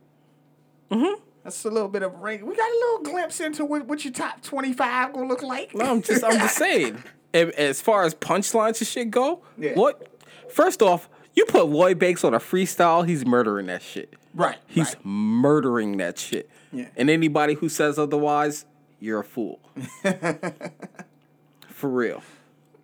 Mm-hmm. 0.91 1.23
That's 1.45 1.65
a 1.65 1.71
little 1.71 1.89
bit 1.89 2.03
of 2.03 2.13
a 2.13 2.17
rank. 2.17 2.43
We 2.43 2.55
got 2.55 2.71
a 2.71 2.75
little 2.75 3.13
glimpse 3.13 3.41
into 3.41 3.65
what, 3.65 3.87
what 3.87 4.05
your 4.05 4.13
top 4.13 4.43
twenty 4.43 4.73
five 4.73 5.13
gonna 5.13 5.27
look 5.27 5.43
like. 5.43 5.75
No, 5.75 5.85
I'm 5.87 6.03
just, 6.03 6.23
I'm 6.25 6.39
just 6.39 6.57
saying. 6.57 7.03
As 7.35 7.81
far 7.81 8.03
as 8.05 8.15
punchlines 8.15 8.81
and 8.81 8.89
shit 8.89 9.11
go, 9.11 9.43
Yeah. 9.57 9.75
what? 9.75 10.09
First 10.51 10.83
off, 10.83 11.09
you 11.35 11.45
put 11.47 11.67
Lloyd 11.69 11.99
Banks 11.99 12.25
on 12.25 12.35
a 12.35 12.41
freestyle, 12.41 13.07
he's 13.07 13.25
murdering 13.25 13.67
that 13.67 13.83
shit. 13.83 14.15
right. 14.35 14.59
He's 14.67 14.97
right. 14.97 15.05
murdering 15.07 15.99
that 15.99 16.19
shit. 16.19 16.51
Yeah. 16.73 16.89
And 16.97 17.09
anybody 17.09 17.55
who 17.55 17.69
says 17.69 17.99
otherwise, 18.01 18.65
you're 18.99 19.21
a 19.21 19.25
fool. 19.25 19.61
For 21.69 21.89
real. 21.89 22.23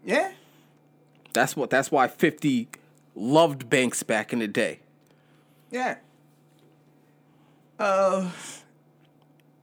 yeah. 0.05 0.33
That's 1.33 1.55
what. 1.57 1.69
That's 1.69 1.91
why 1.91 2.09
Fifty 2.09 2.69
loved 3.15 3.69
Banks 3.69 4.03
back 4.03 4.33
in 4.33 4.39
the 4.39 4.49
day. 4.49 4.81
Yeah. 5.71 5.97
Uh, 7.79 8.31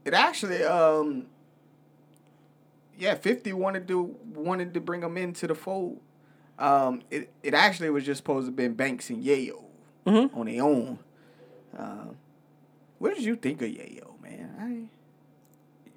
it 0.05 0.13
actually 0.13 0.63
um. 0.63 1.27
Yeah, 2.97 3.15
Fifty 3.15 3.53
wanted 3.53 3.87
to 3.87 4.15
wanted 4.33 4.73
to 4.75 4.79
bring 4.81 5.01
him 5.01 5.17
into 5.17 5.47
the 5.47 5.55
fold. 5.55 5.99
Um, 6.59 7.01
it 7.09 7.31
it 7.41 7.53
actually 7.53 7.89
was 7.89 8.05
just 8.05 8.19
supposed 8.19 8.45
to 8.45 8.49
have 8.49 8.55
been 8.55 8.73
Banks 8.75 9.09
and 9.09 9.23
Yayo 9.23 9.63
on 10.05 10.45
their 10.45 10.63
own. 10.63 10.99
Um, 11.77 12.15
what 12.99 13.15
did 13.15 13.23
you 13.23 13.35
think 13.35 13.61
of 13.63 13.69
Yayo, 13.69 14.21
man? 14.21 14.89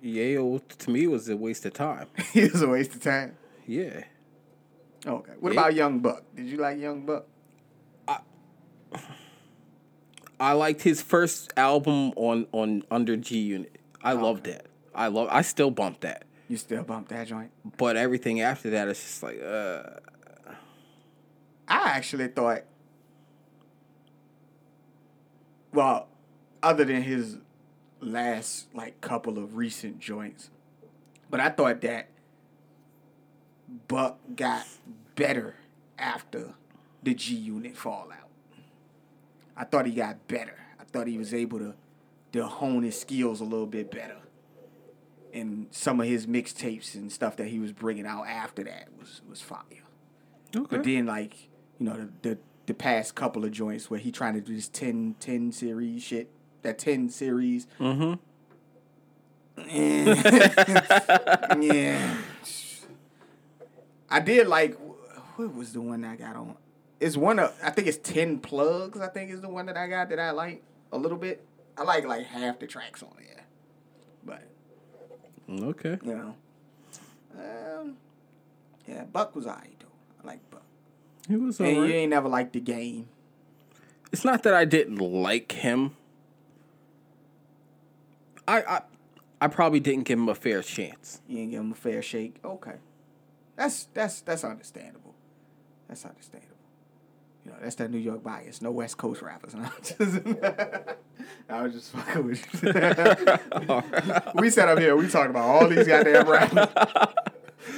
Yayo 0.03 0.63
to 0.79 0.91
me 0.91 1.07
was 1.07 1.29
a 1.29 1.37
waste 1.37 1.67
of 1.67 1.75
time. 1.75 2.07
I, 2.17 2.23
he 2.33 2.45
was 2.45 2.63
a 2.63 2.69
waste 2.69 2.95
of 2.95 3.03
time. 3.03 3.37
Yeah. 3.67 4.05
Okay. 5.07 5.33
What 5.39 5.53
Yeah. 5.53 5.61
about 5.61 5.75
Young 5.75 5.99
Buck? 6.01 6.23
Did 6.35 6.47
you 6.47 6.57
like 6.57 6.79
Young 6.79 7.05
Buck? 7.05 7.27
I 8.09 8.19
liked 10.53 10.83
his 10.83 11.03
first 11.03 11.53
album 11.57 12.13
on 12.17 12.47
on 12.53 12.83
Under 12.91 13.17
G 13.17 13.39
Unit. 13.39 13.79
I 14.03 14.13
loved 14.13 14.45
that. 14.45 14.67
I 14.95 15.09
love. 15.09 15.29
I 15.31 15.43
still 15.43 15.71
bump 15.71 16.01
that. 16.01 16.25
You 16.49 16.57
still 16.57 16.83
bump 16.83 17.09
that 17.09 17.27
joint? 17.27 17.51
But 17.77 17.97
everything 17.97 18.41
after 18.41 18.71
that 18.71 18.89
is 18.89 19.01
just 19.01 19.23
like, 19.23 19.43
uh, 19.43 19.83
I 21.67 21.91
actually 21.91 22.29
thought, 22.29 22.63
well, 25.73 26.09
other 26.63 26.85
than 26.85 27.03
his 27.03 27.39
last 28.01 28.73
like 28.75 29.01
couple 29.01 29.39
of 29.39 29.57
recent 29.57 29.99
joints, 29.99 30.51
but 31.31 31.41
I 31.41 31.49
thought 31.49 31.81
that 31.81 32.09
Buck 33.89 34.19
got 34.35 34.67
better 35.17 35.57
after 35.99 36.55
the 37.03 37.15
G 37.15 37.35
Unit 37.35 37.77
fallout. 37.77 38.26
I 39.57 39.65
thought 39.65 39.87
he 39.87 39.93
got 39.93 40.29
better. 40.29 40.55
I 40.79 40.85
thought 40.85 41.07
he 41.07 41.19
was 41.19 41.33
able 41.33 41.59
to 41.59 41.75
to 42.33 42.47
hone 42.47 42.83
his 42.83 42.99
skills 42.99 43.41
a 43.41 43.45
little 43.45 43.67
bit 43.67 43.91
better. 43.91 44.19
And 45.33 45.69
some 45.71 46.01
of 46.01 46.07
his 46.07 46.27
mixtapes 46.27 46.95
and 46.95 47.11
stuff 47.11 47.37
that 47.37 47.49
he 47.49 47.59
was 47.59 47.73
bringing 47.73 48.07
out 48.07 48.27
after 48.27 48.65
that 48.65 48.89
was 48.99 49.23
was 49.29 49.41
fire. 49.41 49.63
Okay. 50.55 50.77
But 50.77 50.85
then, 50.85 51.07
like, 51.07 51.49
you 51.79 51.87
know, 51.87 52.09
the, 52.23 52.31
the 52.31 52.39
the 52.67 52.75
past 52.75 53.15
couple 53.15 53.45
of 53.45 53.53
joints 53.53 53.91
where 53.91 54.01
he 54.01 54.11
trying 54.11 54.35
to 54.35 54.41
do 54.41 54.55
this 54.55 54.69
10, 54.69 55.17
10 55.21 55.53
series 55.53 56.03
shit, 56.03 56.31
that 56.63 56.79
10 56.79 57.11
series. 57.11 57.67
Mm-hmm. 57.79 58.15
yeah. 61.63 62.17
I 64.11 64.21
did 64.21 64.47
like, 64.47 64.77
what 65.37 65.55
was 65.55 65.73
the 65.73 65.81
one 65.81 66.05
I 66.05 66.17
got 66.17 66.37
on? 66.37 66.57
It's 66.99 67.17
one 67.17 67.39
of, 67.39 67.53
I 67.63 67.71
think 67.71 67.89
it's 67.89 67.99
10 67.99 68.39
plugs, 68.39 69.01
I 69.01 69.09
think 69.09 69.31
is 69.31 69.41
the 69.41 69.49
one 69.49 69.67
that 69.67 69.77
I 69.77 69.87
got 69.87 70.09
that 70.11 70.19
I 70.19 70.31
like 70.31 70.63
a 70.93 70.99
little 70.99 71.19
bit. 71.19 71.45
I 71.77 71.83
like 71.83 72.07
like 72.07 72.27
half 72.27 72.59
the 72.59 72.67
tracks 72.67 73.03
on 73.03 73.11
there. 73.19 73.45
But, 74.25 74.43
okay. 75.63 75.99
you 76.03 76.15
know. 76.15 76.35
Um, 77.39 77.97
yeah, 78.87 79.05
Buck 79.05 79.35
was 79.35 79.47
alright 79.47 79.77
though. 79.79 79.87
I 80.23 80.27
like 80.27 80.51
Buck. 80.51 80.63
He 81.29 81.37
was 81.37 81.61
And 81.61 81.77
you 81.77 81.85
ain't 81.85 82.11
never 82.11 82.29
liked 82.29 82.55
the 82.55 82.61
game. 82.61 83.09
It's 84.13 84.25
not 84.25 84.43
that 84.45 84.55
I 84.55 84.65
didn't 84.65 84.97
like 84.97 85.53
him. 85.53 85.97
I 88.49 88.63
I 88.63 88.83
I 89.41 89.49
probably 89.49 89.81
didn't 89.81 90.05
give 90.05 90.19
him 90.19 90.29
a 90.29 90.35
fair 90.35 90.63
chance. 90.63 91.21
You 91.29 91.41
ain't 91.41 91.51
give 91.51 91.61
him 91.61 91.73
a 91.73 91.75
fair 91.75 92.01
shake. 92.01 92.37
Okay, 92.45 92.77
that's 93.57 93.85
that's 93.93 94.21
that's 94.21 94.45
understandable. 94.45 95.15
That's 95.89 96.05
understandable. 96.05 96.56
You 97.47 97.53
know, 97.53 97.59
that's 97.63 97.77
that 97.77 97.93
New 97.93 97.99
York 97.99 98.25
bias. 98.25 98.61
No 98.61 98.73
West 98.73 98.97
Coast 98.99 99.23
rappers. 99.23 99.55
No, 99.55 99.63
I'm 99.71 99.71
just- 99.83 100.21
I 101.49 101.63
was 101.63 101.73
just 101.73 101.93
fucking 101.93 102.27
with 102.27 102.63
you. 102.63 102.73
we 104.41 104.51
sat 104.51 104.69
up 104.69 104.81
here. 104.81 104.97
We 104.97 105.07
talked 105.07 105.31
about 105.31 105.45
all 105.45 105.69
these 105.69 105.87
goddamn 105.87 106.29
rappers 106.29 106.67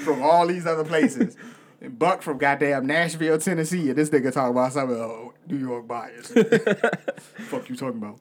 from 0.04 0.22
all 0.22 0.46
these 0.46 0.66
other 0.66 0.84
places. 0.84 1.36
And 1.82 1.98
Buck 1.98 2.22
from 2.22 2.38
goddamn 2.38 2.86
Nashville, 2.86 3.38
Tennessee, 3.38 3.90
and 3.90 3.98
this 3.98 4.08
nigga 4.08 4.32
talking 4.32 4.52
about 4.52 4.72
some 4.72 4.90
of 4.90 4.96
oh, 4.96 5.34
New 5.46 5.58
York 5.58 5.86
bias. 5.86 6.28
Fuck 6.32 7.68
you 7.68 7.76
talking 7.76 7.98
about? 7.98 8.18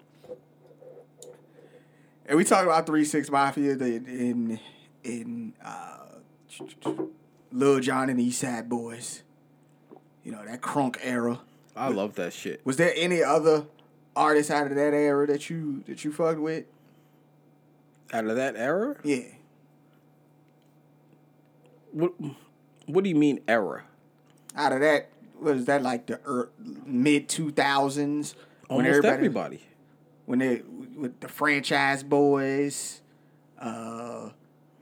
And 2.26 2.38
we 2.38 2.44
talked 2.44 2.66
about 2.66 2.86
Three 2.86 3.06
Six 3.06 3.32
Mafia 3.32 3.72
in 3.72 4.06
in, 4.06 4.60
in 5.06 5.54
uh, 5.64 6.08
Lil 7.54 7.80
Jon 7.80 8.10
and 8.10 8.20
the 8.20 8.26
East 8.26 8.42
Side 8.42 8.68
Boyz. 8.68 9.22
You 10.28 10.34
know 10.34 10.44
that 10.46 10.60
crunk 10.60 10.98
era. 11.02 11.40
I 11.74 11.88
love 11.88 12.16
that 12.16 12.34
shit. 12.34 12.60
Was 12.66 12.76
there 12.76 12.92
any 12.98 13.24
other 13.24 13.66
artists 14.14 14.52
out 14.52 14.68
of 14.68 14.76
that 14.76 14.94
era 14.94 15.26
that 15.26 15.50
you 15.50 15.84
that 15.88 16.04
you 16.04 16.12
fucked 16.12 16.42
with? 16.42 16.66
Out 18.12 18.26
of 18.26 18.36
that 18.36 18.58
era, 18.58 18.98
Yeah. 19.06 19.24
what 21.94 22.12
what 22.88 23.06
do 23.06 23.10
you 23.10 23.16
mean 23.16 23.40
era? 23.48 23.86
Out 24.54 24.74
of 24.74 24.82
that 24.82 25.08
was 25.40 25.64
that 25.64 25.82
like 25.82 26.08
the 26.08 26.20
er, 26.28 26.50
mid 26.86 27.30
two 27.30 27.50
thousands 27.52 28.36
Almost 28.70 29.06
everybody. 29.06 29.62
when 30.26 30.40
they 30.40 30.62
with 30.94 31.22
the 31.22 31.28
Franchize 31.28 32.04
Boyz, 32.04 33.00
uh, 33.62 34.32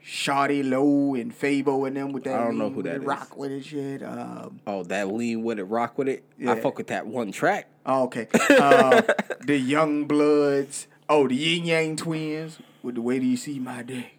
Shawty 0.05 0.61
Lo 0.69 1.15
and 1.15 1.33
Fabo 1.33 1.87
and 1.87 1.97
them 1.97 2.11
with 2.11 2.25
that. 2.25 2.39
I 2.39 2.43
don't 2.43 2.59
know 2.59 2.69
who 2.69 2.83
that. 2.83 3.03
Rock 3.03 3.35
with 3.37 3.51
it 3.51 3.65
shit. 3.65 4.03
Um, 4.03 4.59
Oh, 4.67 4.83
that 4.83 5.07
lean 5.11 5.43
with 5.43 5.57
it, 5.57 5.63
rock 5.63 5.97
with 5.97 6.07
it. 6.07 6.23
I 6.47 6.59
fuck 6.59 6.77
with 6.77 6.87
that 6.87 7.07
one 7.07 7.31
track. 7.31 7.67
oh, 7.87 8.03
okay. 8.03 8.27
Uh, 8.49 9.01
the 9.45 9.59
YoungBloodZ. 9.71 10.85
Oh, 11.09 11.27
the 11.27 11.35
Yin 11.35 11.65
Yang 11.65 11.95
Twins 11.97 12.59
with 12.83 12.95
the 12.95 13.01
way 13.01 13.19
do 13.19 13.25
you 13.25 13.37
see 13.37 13.57
my 13.59 13.81
dick? 13.83 14.11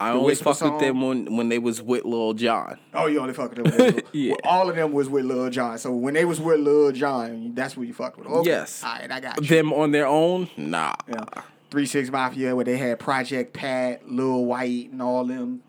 I 0.00 0.10
The 0.12 0.14
only 0.16 0.26
Whisper 0.26 0.54
fucked 0.54 0.72
with 0.72 0.80
them 0.80 1.00
when 1.02 1.36
when 1.36 1.48
they 1.48 1.58
was 1.58 1.82
with 1.82 2.04
Lil 2.04 2.32
Jon. 2.34 2.78
Oh, 2.94 3.06
you 3.06 3.20
only 3.20 3.34
fucked 3.34 3.58
with 3.58 3.76
them. 3.76 4.00
Yeah. 4.12 4.30
well, 4.30 4.38
all 4.44 4.68
of 4.70 4.74
them 4.76 4.92
was 4.92 5.08
with 5.08 5.24
Lil 5.26 5.50
Jon. 5.50 5.78
So 5.78 5.92
when 5.94 6.14
they 6.14 6.24
was 6.24 6.40
with 6.40 6.58
Lil 6.60 6.90
Jon, 6.92 7.54
that's 7.54 7.76
what 7.76 7.86
you 7.86 7.92
fucked 7.94 8.18
with. 8.18 8.26
Okay. 8.26 8.48
Yes. 8.48 8.82
All 8.82 8.92
right, 8.94 9.10
I 9.10 9.20
got 9.20 9.40
you. 9.42 9.46
Them 9.46 9.72
on 9.72 9.90
their 9.92 10.06
own, 10.06 10.48
nah. 10.56 10.94
Yeah. 11.08 11.24
Three 11.70 11.86
Six 11.86 12.10
Mafia, 12.10 12.54
where 12.56 12.64
they 12.64 12.76
had 12.76 12.98
Project 12.98 13.52
Pat, 13.52 14.10
Lil 14.10 14.44
Wyte, 14.44 14.90
and 14.90 15.00
all 15.00 15.24
them 15.24 15.62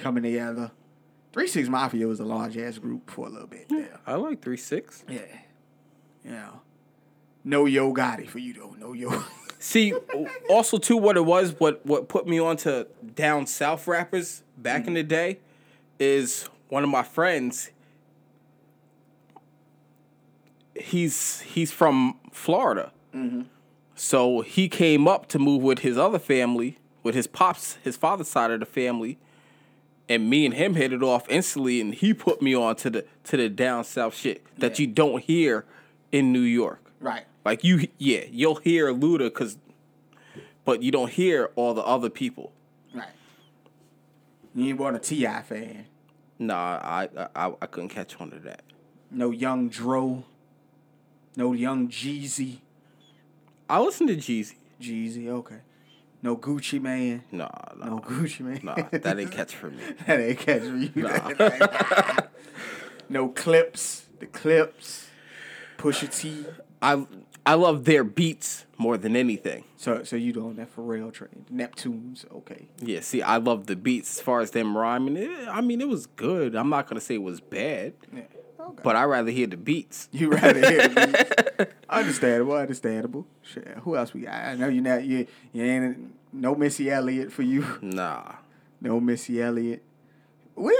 coming 0.00 0.22
together. 0.22 0.72
Three 1.32 1.46
Six 1.46 1.68
Mafia 1.68 2.06
was 2.06 2.20
a 2.20 2.24
large 2.24 2.56
ass 2.56 2.78
group 2.78 3.10
for 3.10 3.26
a 3.26 3.30
little 3.30 3.46
bit. 3.46 3.66
Yeah. 3.68 3.98
I 4.06 4.14
like 4.14 4.42
three 4.42 4.56
six. 4.56 5.04
Yeah. 5.08 5.20
Yeah. 6.24 6.50
No 7.44 7.66
Yo 7.66 7.94
Gotti 7.94 8.28
for 8.28 8.38
you 8.38 8.54
though. 8.54 8.74
No 8.78 8.92
Yo. 8.92 9.22
See, 9.58 9.94
also 10.50 10.78
too, 10.78 10.96
what 10.96 11.16
it 11.16 11.24
was, 11.24 11.54
what 11.58 11.84
what 11.86 12.08
put 12.08 12.26
me 12.26 12.38
on 12.38 12.56
to 12.58 12.88
down 13.14 13.46
south 13.46 13.86
rappers 13.86 14.42
back 14.56 14.86
in 14.86 14.94
the 14.94 15.00
mm-hmm. 15.00 15.08
day, 15.08 15.38
is 15.98 16.48
one 16.68 16.84
of 16.84 16.90
my 16.90 17.02
friends. 17.02 17.70
He's 20.74 21.40
he's 21.40 21.72
from 21.72 22.18
Florida, 22.32 22.92
mm-hmm. 23.14 23.42
So 23.96 24.42
he 24.42 24.68
came 24.68 25.08
up 25.08 25.26
to 25.28 25.38
move 25.38 25.62
with 25.62 25.80
his 25.80 25.96
other 25.98 26.18
family, 26.20 26.78
with 27.02 27.14
his 27.16 27.26
pops, 27.26 27.78
his 27.82 27.96
father's 27.96 28.28
side 28.28 28.50
of 28.52 28.60
the 28.60 28.66
family, 28.66 29.18
and 30.08 30.30
me 30.30 30.44
and 30.44 30.54
him 30.54 30.74
hit 30.74 30.92
it 30.92 31.02
off 31.02 31.26
instantly, 31.28 31.80
and 31.80 31.94
he 31.94 32.14
put 32.14 32.40
me 32.40 32.54
on 32.54 32.76
to 32.76 32.90
the 32.90 33.04
to 33.24 33.36
the 33.36 33.48
down 33.48 33.82
south 33.84 34.14
shit 34.14 34.44
that 34.58 34.78
Yeah. 34.78 34.86
you 34.86 34.92
don't 34.92 35.22
hear 35.22 35.64
in 36.12 36.32
New 36.32 36.40
York. 36.40 36.92
right. 37.00 37.24
Like 37.44 37.62
you, 37.62 37.86
yeah, 37.98 38.24
you'll 38.30 38.56
hear 38.56 38.92
Luda, 38.92 39.32
cause, 39.32 39.56
but 40.64 40.82
you 40.82 40.90
don't 40.90 41.10
hear 41.12 41.50
all 41.54 41.74
the 41.74 41.82
other 41.82 42.10
people. 42.10 42.52
Right. 42.92 43.06
You 44.52 44.70
ain't 44.70 44.78
want 44.80 44.96
a 44.96 44.98
T.I. 44.98 45.42
fan. 45.42 45.86
Nah, 46.40 46.54
I, 46.82 47.08
I 47.36 47.52
I 47.62 47.66
couldn't 47.66 47.90
catch 47.90 48.20
on 48.20 48.30
to 48.30 48.38
that. 48.40 48.62
No 49.12 49.30
Young 49.30 49.68
Dro. 49.68 50.24
No 51.36 51.52
Young 51.52 51.88
Jeezy. 51.88 52.58
I 53.68 53.80
listen 53.80 54.06
to 54.08 54.16
Jeezy. 54.16 54.54
Jeezy, 54.80 55.28
okay. 55.28 55.58
No 56.22 56.36
Gucci 56.36 56.80
Mane. 56.80 57.22
Nah, 57.30 57.48
nah, 57.76 57.86
No 57.86 57.98
Gucci 57.98 58.40
Mane. 58.40 58.60
nah, 58.62 58.74
that 58.90 59.18
ain't 59.18 59.30
catch 59.30 59.54
for 59.54 59.70
me. 59.70 59.82
that 60.06 60.20
ain't 60.20 60.38
catch 60.38 60.62
for 60.62 60.76
you. 60.76 60.90
Nah. 60.94 62.20
no 63.08 63.28
Clipse. 63.28 64.06
The 64.18 64.26
Clipse. 64.26 65.08
Pusha 65.78 66.14
T. 66.14 66.46
I 66.82 67.06
I 67.44 67.54
love 67.54 67.84
their 67.84 68.02
beats 68.02 68.64
more 68.78 68.96
than 68.96 69.14
anything. 69.14 69.64
So 69.76 70.02
so 70.04 70.16
you 70.16 70.32
doing 70.32 70.56
that 70.56 70.68
for 70.70 70.82
Pharrell 70.82 71.12
train. 71.12 71.44
Neptunes, 71.52 72.24
okay. 72.34 72.66
Yeah, 72.80 73.00
see, 73.00 73.22
I 73.22 73.36
love 73.36 73.66
the 73.66 73.76
beats 73.76 74.16
as 74.18 74.22
far 74.22 74.40
as 74.40 74.50
them 74.50 74.76
rhyming. 74.76 75.16
It, 75.16 75.30
I 75.48 75.60
mean, 75.60 75.80
it 75.80 75.88
was 75.88 76.06
good. 76.06 76.54
I'm 76.56 76.70
not 76.70 76.88
gonna 76.88 77.00
say 77.00 77.14
it 77.16 77.22
was 77.22 77.40
bad, 77.40 77.92
Yeah. 78.12 78.22
Okay. 78.66 78.80
but 78.82 78.96
I 78.96 79.04
rather 79.04 79.30
hear 79.30 79.46
the 79.46 79.56
beats. 79.56 80.08
You 80.12 80.30
rather 80.30 80.58
hear 80.68 80.88
the 80.88 81.56
beats. 81.56 81.72
Understandable, 81.88 82.54
understandable. 82.54 83.26
Sure. 83.42 83.62
Who 83.82 83.96
else 83.96 84.12
we 84.12 84.22
got? 84.22 84.34
I 84.34 84.54
know 84.56 84.68
you're 84.68 84.82
not 84.82 85.04
you 85.04 85.26
you 85.52 85.62
ain't 85.64 86.12
no 86.32 86.54
Missy 86.54 86.90
Elliott 86.90 87.32
for 87.32 87.42
you. 87.42 87.64
Nah, 87.82 88.32
No 88.80 88.98
Missy 89.00 89.40
Elliott. 89.40 89.82
We 90.56 90.76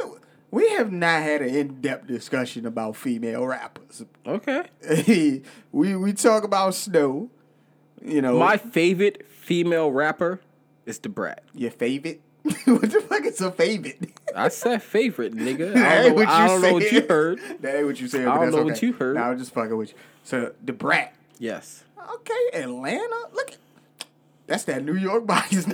we 0.51 0.69
have 0.71 0.91
not 0.93 1.23
had 1.23 1.43
an 1.43 1.55
in 1.55 1.81
depth 1.81 2.07
discussion 2.09 2.67
about 2.67 2.97
female 2.97 3.47
rappers. 3.47 4.05
okay. 4.27 4.69
we 5.73 5.97
we 5.97 6.13
talk 6.13 6.45
about 6.45 6.75
Snow. 6.75 7.31
You 8.05 8.21
know 8.23 8.39
My 8.39 8.57
favorite 8.57 9.27
female 9.29 9.91
rapper 9.91 10.41
is 10.85 10.99
the 10.99 11.09
Brat. 11.09 11.43
your 11.55 11.71
favorite. 11.71 12.21
what 12.67 12.91
the 12.91 13.01
fuck 13.09 13.25
is 13.25 13.41
a 13.41 13.51
favorite? 13.51 14.13
I 14.35 14.49
said 14.49 14.83
favorite, 14.83 15.35
nigga. 15.35 15.75
I 15.77 16.03
don't 16.03 16.17
know, 16.17 16.25
I 16.27 16.47
don't 16.47 16.63
know 16.63 16.73
what 16.75 16.93
you 16.93 17.03
heard. 17.09 17.41
That 17.61 17.77
ain't 17.77 17.87
what 17.87 18.01
you 18.01 18.09
said. 18.09 18.27
I 18.29 18.35
don't 18.37 18.51
know 18.51 18.59
okay. 18.59 18.71
what 18.71 18.83
you 18.83 18.93
heard. 18.93 19.17
Nah, 19.17 19.31
I'm 19.31 19.39
just 19.39 19.53
fucking 19.53 19.77
with 19.77 19.91
you. 19.91 19.97
So 20.23 20.53
the 20.63 20.73
brat. 20.73 21.15
Yes. 21.39 21.85
Okay, 22.15 22.51
Atlanta. 22.63 23.17
Look, 23.33 23.51
at, 23.53 23.57
that's 24.47 24.65
that 24.65 24.85
New 24.85 24.95
York 24.97 25.27
bias. 25.27 25.67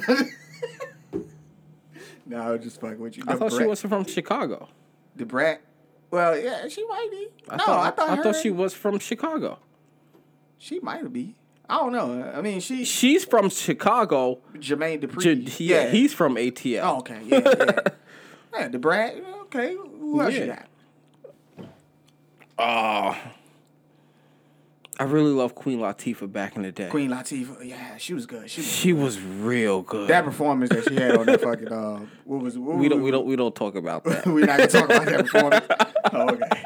no, 2.27 2.53
I'm 2.53 2.63
just 2.63 2.81
fucking 2.81 2.99
with 3.01 3.17
you. 3.17 3.25
I 3.27 3.33
The 3.35 3.39
thought 3.39 3.51
she 3.53 3.59
Brat- 3.59 3.69
was 3.69 3.81
from 3.83 4.05
Chicago. 4.07 4.69
the 5.17 5.27
brat. 5.27 5.61
Well, 6.11 6.39
yeah, 6.39 6.69
she 6.69 6.87
might 6.87 7.09
be. 7.11 7.29
I 7.49 7.57
no, 7.57 7.65
thought, 7.65 7.87
I 7.87 7.91
thought 7.91 8.11
I 8.11 8.17
her, 8.17 8.23
thought 8.23 8.37
she 8.37 8.51
was 8.51 8.75
from 8.75 8.99
Chicago. 8.99 9.59
She 10.59 10.79
might 10.81 11.13
be. 11.13 11.35
I 11.69 11.77
don't 11.77 11.93
know. 11.93 12.33
I 12.35 12.41
mean, 12.43 12.61
she 12.61 12.85
She's 12.85 13.25
from 13.25 13.49
Chicago. 13.49 14.41
Jermaine 14.55 15.01
Dupri. 15.03 15.47
J- 15.47 15.65
yeah, 15.65 15.89
he's 15.91 16.13
from 16.13 16.35
ATL. 16.37 16.81
Oh, 16.83 16.99
okay. 16.99 17.21
Yeah, 17.25 17.39
yeah. 17.45 17.79
yeah, 18.55 18.69
the 18.69 18.79
Brat. 18.79 19.15
Okay, 19.45 19.75
who 19.75 20.21
else 20.21 20.35
you 20.35 20.47
got? 20.47 20.67
Oh. 22.59 23.17
I 25.01 25.05
really 25.05 25.33
love 25.33 25.55
Queen 25.55 25.79
Latifah 25.81 26.31
back 26.31 26.55
in 26.55 26.63
the 26.63 26.71
day. 26.71 26.89
Queen 26.89 27.11
Latifah. 27.11 27.67
Yeah, 27.67 27.97
she 27.97 28.13
was 28.15 28.27
good. 28.27 28.49
She 28.51 28.61
was 28.61 28.71
She 28.71 28.93
was 28.93 29.21
real 29.21 29.83
good. 29.83 30.09
that 30.09 30.25
performance 30.25 30.71
that 30.71 30.85
she 30.89 30.95
had 30.95 31.17
on 31.17 31.27
that 31.27 31.41
fucking 31.41 31.73
uh, 31.73 32.01
what 32.25 32.43
was 32.43 32.59
what 32.59 32.77
we 32.77 32.89
don't 32.89 33.03
we 33.03 33.11
don't 33.11 33.27
we 33.27 33.35
don't 33.35 33.55
talk 33.55 33.75
about 33.75 34.05
that. 34.05 34.27
We're 34.27 34.47
not 34.47 34.59
gonna 34.59 34.69
talk 34.69 34.85
about 34.85 35.07
that 35.07 35.21
performance. 35.27 35.67
Oh, 36.13 36.29
okay. 36.35 36.65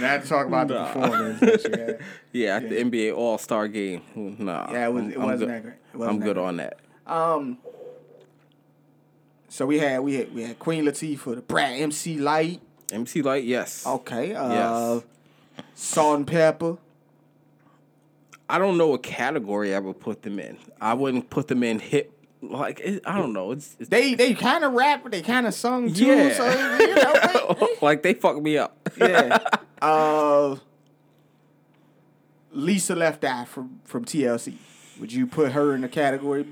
Not 0.00 0.22
to 0.22 0.28
talk 0.28 0.46
about 0.46 0.68
the 0.68 0.74
Nah. 0.74 0.92
performance 0.92 1.40
that 1.40 1.60
she 1.62 1.70
had. 1.70 2.00
yeah, 2.32 2.56
at 2.56 2.68
the 2.68 2.76
NBA 2.76 3.14
All 3.16 3.38
Star 3.38 3.68
game. 3.68 4.02
Nah. 4.14 4.70
Yeah, 4.72 4.86
it 4.86 4.92
was- 4.92 5.02
I'm- 5.04 5.12
it 5.12 5.18
wasn't 5.20 5.38
good. 5.40 5.48
that 5.48 5.62
great. 5.62 5.74
Wasn't 5.94 6.14
I'm 6.14 6.20
that 6.20 6.24
good 6.26 6.34
great. 6.36 6.46
on 6.46 6.56
that. 6.58 6.78
Um. 7.06 7.58
So 9.48 9.64
we 9.66 9.78
had 9.78 10.00
we 10.00 10.14
had 10.16 10.34
we 10.34 10.42
had 10.42 10.58
Queen 10.58 10.84
Latifah, 10.84 11.34
the 11.36 11.40
Brat, 11.42 11.72
MC 11.80 12.18
Lyte. 12.18 12.60
MC 12.92 13.22
Lyte, 13.22 13.44
yes. 13.44 13.86
Okay. 13.86 14.34
Uh, 14.34 14.52
Yes. 14.52 15.02
Salt-N-Pepa. 15.74 16.78
I 18.48 18.58
don't 18.58 18.78
know 18.78 18.88
what 18.88 19.02
category 19.02 19.74
I 19.74 19.78
would 19.78 20.00
put 20.00 20.22
them 20.22 20.38
in. 20.38 20.56
I 20.80 20.94
wouldn't 20.94 21.28
put 21.30 21.48
them 21.48 21.62
in 21.62 21.80
hip. 21.80 22.12
Like 22.40 22.80
it, 22.80 23.02
I 23.04 23.18
don't 23.18 23.32
know. 23.32 23.50
It's, 23.52 23.76
it's 23.80 23.88
They 23.88 24.14
they 24.14 24.32
kind 24.34 24.62
of 24.64 24.72
rap, 24.72 25.02
but 25.02 25.12
they 25.12 25.22
kind 25.22 25.46
of 25.46 25.54
sung 25.54 25.92
too. 25.92 26.06
Yeah. 26.06 26.32
So 26.34 26.78
you 26.78 26.94
know, 26.94 27.54
they- 27.58 27.76
like 27.86 28.02
they 28.02 28.14
fucked 28.14 28.42
me 28.42 28.56
up. 28.58 28.76
yeah. 28.96 29.38
Uh, 29.82 30.56
Lisa 32.52 32.94
Left 32.94 33.24
Eye 33.24 33.44
from 33.44 33.80
from 33.84 34.04
TLC. 34.04 34.54
Would 35.00 35.12
you 35.12 35.26
put 35.26 35.52
her 35.52 35.74
in 35.74 35.80
the 35.82 35.88
category 35.88 36.46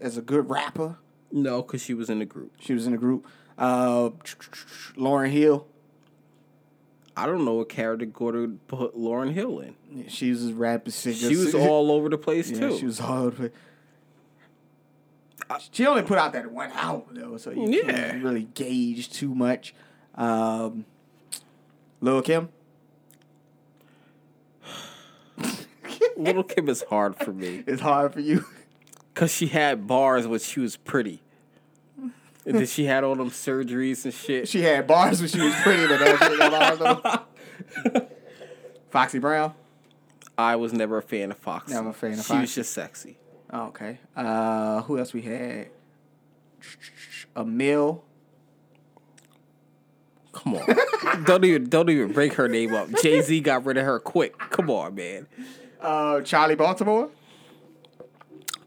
as 0.00 0.16
a 0.16 0.22
good 0.22 0.48
rapper? 0.50 0.96
no, 1.32 1.62
because 1.62 1.82
she 1.82 1.94
was 1.94 2.08
in 2.10 2.20
the 2.20 2.24
group. 2.24 2.52
She 2.60 2.74
was 2.74 2.86
in 2.86 2.92
the 2.92 2.98
group. 2.98 3.26
Uh, 3.58 4.10
Lauryn 4.96 5.30
Hill. 5.30 5.66
I 7.16 7.26
don't 7.26 7.44
know 7.44 7.54
what 7.54 7.68
category 7.68 8.46
to 8.46 8.58
put 8.68 8.96
Lauryn 8.96 9.32
Hill 9.32 9.58
in. 9.60 9.74
She 10.08 10.30
was 10.30 10.48
a 10.48 10.54
rapper 10.54 10.90
singer. 10.90 11.16
She 11.16 11.36
was 11.36 11.54
all 11.56 11.90
over 11.90 12.08
the 12.08 12.18
place 12.18 12.50
Yeah, 12.50 12.68
too. 12.70 12.78
she 12.78 12.86
was 12.86 13.00
all 13.00 13.24
over. 13.24 13.50
She 15.72 15.86
only 15.86 16.02
put 16.02 16.18
out 16.18 16.32
that 16.32 16.50
one 16.50 16.70
album 16.72 17.14
though, 17.14 17.36
so 17.36 17.50
you 17.50 17.68
Yeah. 17.68 17.90
can't 18.10 18.24
really 18.24 18.44
gauge 18.54 19.10
too 19.10 19.34
much. 19.34 19.74
Um, 20.14 20.84
Lil 22.00 22.22
Kim. 22.22 22.48
Little 26.16 26.44
Kim 26.44 26.68
is 26.68 26.82
hard 26.88 27.16
for 27.16 27.32
me 27.32 27.64
It's 27.66 27.82
hard 27.82 28.12
for 28.14 28.20
you. 28.20 28.44
because 29.12 29.32
she 29.32 29.48
had 29.48 29.86
bars 29.86 30.26
when 30.26 30.38
she 30.40 30.60
was 30.60 30.76
pretty. 30.76 31.20
And 32.46 32.54
then 32.56 32.66
she 32.66 32.84
had 32.84 33.04
all 33.04 33.14
them 33.14 33.30
surgeries 33.30 34.04
and 34.04 34.12
shit. 34.14 34.48
She 34.48 34.60
had 34.62 34.86
bars 34.86 35.20
when 35.20 35.28
she 35.30 35.40
was 35.40 35.54
pretty, 35.62 35.86
but 35.86 35.98
that 35.98 36.18
shit 36.18 36.38
got 36.38 36.78
bars 36.78 37.90
though. 37.92 38.06
Foxy 38.90 39.18
Brown. 39.18 39.54
I 40.36 40.56
was 40.56 40.72
never 40.72 40.98
a 40.98 41.02
fan 41.02 41.30
of 41.30 41.38
Fox. 41.38 41.70
Never 41.72 41.90
a 41.90 41.92
fan 41.94 42.18
of 42.18 42.24
She 42.26 42.34
was 42.36 42.54
just 42.54 42.72
sexy. 42.72 43.18
Oh, 43.54 43.66
okay. 43.66 43.98
Uh, 44.16 44.82
who 44.82 44.98
else 44.98 45.14
we 45.14 45.22
had? 45.22 45.68
Amil. 47.36 48.00
Come 50.32 50.56
on, 50.56 51.24
don't 51.24 51.44
even 51.44 51.68
don't 51.68 51.88
even 51.88 52.12
bring 52.12 52.32
her 52.32 52.48
name 52.48 52.74
up. 52.74 52.88
Jay 53.00 53.22
Z 53.22 53.38
got 53.40 53.64
rid 53.64 53.76
of 53.76 53.84
her 53.84 54.00
quick. 54.00 54.36
Come 54.50 54.68
on, 54.68 54.96
man. 54.96 55.28
Uh, 55.80 56.16
Charli 56.16 56.58
Baltimore. 56.58 57.08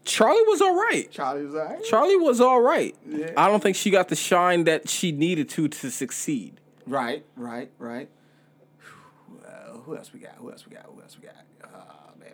Charli 0.06 0.46
was 0.46 0.62
all 0.62 0.74
right. 0.74 1.12
Charli 1.12 1.44
was 1.44 1.54
alright. 1.54 1.84
Charli 1.84 2.18
was 2.18 2.40
all 2.40 2.62
right. 2.62 2.96
Yeah. 3.06 3.32
I 3.36 3.48
don't 3.48 3.62
think 3.62 3.76
she 3.76 3.90
got 3.90 4.08
the 4.08 4.16
shine 4.16 4.64
that 4.64 4.88
she 4.88 5.12
needed 5.12 5.50
to 5.50 5.68
to 5.68 5.90
succeed. 5.90 6.58
Right, 6.86 7.26
right, 7.36 7.70
right. 7.78 8.08
Well, 9.42 9.82
who 9.84 9.94
else 9.94 10.14
we 10.14 10.20
got? 10.20 10.36
Who 10.36 10.50
else 10.50 10.66
we 10.66 10.74
got? 10.74 10.86
Who 10.86 11.02
else 11.02 11.18
we 11.20 11.26
got? 11.26 11.34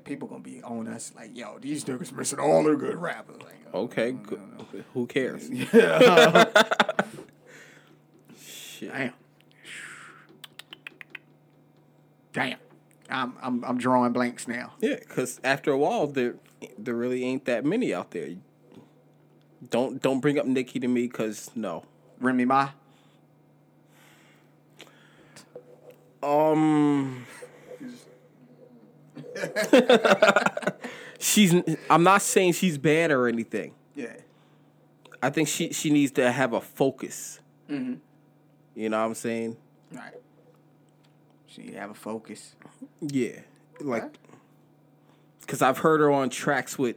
People 0.04 0.28
gonna 0.28 0.40
be 0.42 0.62
on 0.62 0.86
us 0.88 1.12
like, 1.16 1.36
yo, 1.36 1.58
these 1.58 1.84
niggas 1.84 2.12
missing 2.12 2.38
all 2.38 2.62
their 2.62 2.76
good 2.76 2.96
rappers. 2.96 3.36
Like, 3.40 3.60
uh, 3.72 3.78
Okay, 3.78 4.12
good. 4.12 4.40
who 4.92 5.06
cares? 5.06 5.48
Shit. 8.38 8.90
damn, 8.92 9.12
damn. 12.32 12.58
I'm 13.10 13.34
I'm 13.42 13.64
I'm 13.64 13.78
drawing 13.78 14.12
blanks 14.12 14.46
now. 14.48 14.72
Yeah, 14.80 14.96
because 14.96 15.40
after 15.44 15.70
a 15.72 15.78
while, 15.78 16.06
there 16.06 16.34
there 16.78 16.94
really 16.94 17.24
ain't 17.24 17.44
that 17.46 17.64
many 17.64 17.94
out 17.94 18.10
there. 18.12 18.30
Don't 19.70 20.00
don't 20.02 20.20
bring 20.20 20.38
up 20.38 20.46
Nicki 20.46 20.80
to 20.80 20.88
me, 20.88 21.08
cause 21.08 21.50
no. 21.54 21.84
Remy 22.20 22.44
Ma. 22.46 22.70
Um. 26.22 27.26
she's. 31.18 31.54
I'm 31.90 32.02
not 32.02 32.22
saying 32.22 32.52
she's 32.52 32.78
bad 32.78 33.10
or 33.10 33.26
anything. 33.28 33.74
Yeah. 33.94 34.12
I 35.22 35.30
think 35.30 35.48
she 35.48 35.72
she 35.72 35.90
needs 35.90 36.12
to 36.12 36.30
have 36.30 36.52
a 36.52 36.60
focus. 36.60 37.40
Mm-hmm. 37.70 37.94
You 38.74 38.88
know 38.88 38.98
what 39.00 39.06
I'm 39.06 39.14
saying? 39.14 39.56
Right. 39.92 40.12
She 41.46 41.72
have 41.72 41.90
a 41.90 41.94
focus. 41.94 42.56
Yeah, 43.00 43.40
like, 43.80 44.02
Okay. 44.02 44.16
cause 45.46 45.62
I've 45.62 45.78
heard 45.78 46.00
her 46.00 46.10
on 46.10 46.28
tracks 46.30 46.76
with 46.78 46.96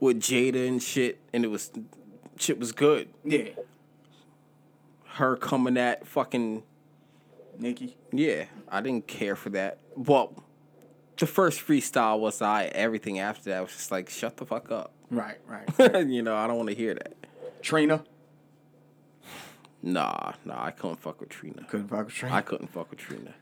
with 0.00 0.18
Jada 0.20 0.66
and 0.66 0.82
shit, 0.82 1.18
and 1.32 1.44
it 1.44 1.48
was 1.48 1.70
shit 2.36 2.58
was 2.58 2.72
good. 2.72 3.08
Yeah. 3.24 3.50
Her 5.14 5.36
coming 5.36 5.76
at 5.78 6.06
fucking 6.06 6.62
Nicki. 7.58 7.96
yeah, 8.12 8.46
I 8.68 8.80
didn't 8.80 9.06
care 9.06 9.36
for 9.36 9.50
that. 9.50 9.78
Well, 9.96 10.32
the 11.20 11.26
first 11.26 11.60
freestyle 11.60 12.18
was 12.18 12.42
I. 12.42 12.64
Everything 12.64 13.20
after 13.20 13.50
that 13.50 13.60
was 13.62 13.70
just 13.72 13.90
like, 13.90 14.08
shut 14.08 14.38
the 14.38 14.46
fuck 14.46 14.72
up. 14.72 14.92
Right, 15.10 15.38
right. 15.46 16.06
you 16.08 16.22
know, 16.22 16.34
I 16.34 16.46
don't 16.46 16.56
want 16.56 16.70
to 16.70 16.74
hear 16.74 16.94
that. 16.94 17.14
Trina. 17.62 18.02
Nah, 19.82 20.32
nah, 20.44 20.64
I 20.64 20.70
couldn't 20.72 21.00
fuck 21.00 21.20
with 21.20 21.28
Trina. 21.28 21.64
Couldn't 21.68 21.88
fuck 21.88 22.06
with 22.06 22.14
Trina. 22.14 22.34
I 22.34 22.40
couldn't 22.42 22.68
fuck 22.68 22.90
with 22.90 22.98
Trina. 22.98 23.34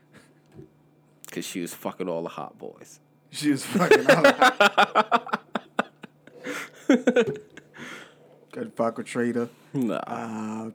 Cause 1.31 1.45
she 1.45 1.61
was 1.61 1.73
fucking 1.73 2.09
all 2.09 2.23
the 2.23 2.29
hot 2.29 2.57
boys. 2.57 2.99
She 3.29 3.51
was 3.51 3.63
fucking 3.63 4.09
out. 4.09 5.43
Couldn't 8.51 8.75
fuck 8.75 8.97
with 8.97 9.05
Trina. 9.05 9.47
Nah. 9.73 9.95
Uh, 10.07 10.71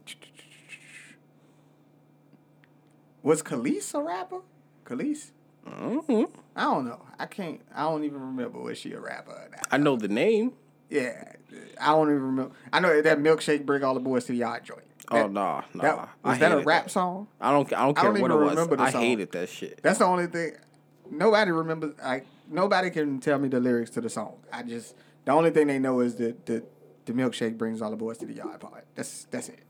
was 3.23 3.43
Kelis 3.43 3.95
a 3.95 4.01
rapper? 4.01 4.43
Kelis? 4.85 5.33
Mhm. 5.67 6.31
I 6.57 6.63
don't 6.65 6.85
know. 6.87 7.01
I 7.19 7.27
can't. 7.27 7.61
I 7.75 7.83
don't 7.83 8.05
even 8.05 8.21
remember 8.21 8.59
was 8.61 8.79
she 8.79 8.93
a 8.93 9.01
rapper 9.01 9.33
or 9.33 9.49
not. 9.51 9.67
I 9.71 9.77
know 9.79 9.97
the 9.97 10.09
name. 10.09 10.53
Yeah, 10.91 11.33
I 11.81 11.87
don't 11.93 12.09
even 12.11 12.23
remember. 12.23 12.55
I 12.73 12.81
know 12.81 13.01
that 13.01 13.19
milkshake 13.19 13.65
bring 13.67 13.83
all 13.83 13.95
the 13.95 14.01
boys 14.01 14.25
to 14.27 14.33
the 14.33 14.39
yard 14.39 14.65
joint. 14.65 14.83
Oh 15.11 15.17
That- 15.17 15.33
nah, 15.33 15.63
nah. 15.75 15.83
That, 15.83 16.09
I 16.25 16.39
that 16.39 16.53
a 16.53 16.59
rap 16.61 16.85
that. 16.85 16.91
song? 16.91 17.29
I 17.41 17.51
don't. 17.51 17.73
I 17.73 17.85
don't 17.87 17.95
care 17.97 18.11
I 18.11 18.13
don't 18.15 18.23
what 18.23 18.31
it 18.31 18.35
even 18.35 18.69
was. 18.71 18.81
I 18.81 18.91
song. 18.91 19.01
hated 19.03 19.33
that 19.33 19.49
shit. 19.49 19.81
That's 19.83 19.99
the 19.99 20.05
only 20.07 20.27
thing. 20.27 20.53
Nobody 21.11 21.51
remembers. 21.51 21.95
Like 22.03 22.27
nobody 22.51 22.91
can 22.91 23.21
tell 23.21 23.39
me 23.39 23.49
the 23.49 23.61
lyrics 23.61 23.91
to 23.91 24.01
the 24.01 24.09
song. 24.11 24.37
I 24.53 24.63
just 24.63 24.95
the 25.25 25.33
only 25.33 25.51
thing 25.51 25.67
they 25.67 25.79
know 25.79 26.01
is 26.01 26.15
that 26.17 26.47
the 26.47 26.65
the 27.07 27.13
milkshake 27.13 27.59
brings 27.59 27.83
all 27.83 27.91
the 27.91 27.97
boys 27.97 28.19
to 28.19 28.27
the 28.27 28.33
yard 28.35 28.61
part. 28.61 28.85
That's 28.95 29.25
that's 29.31 29.49
it. 29.49 29.61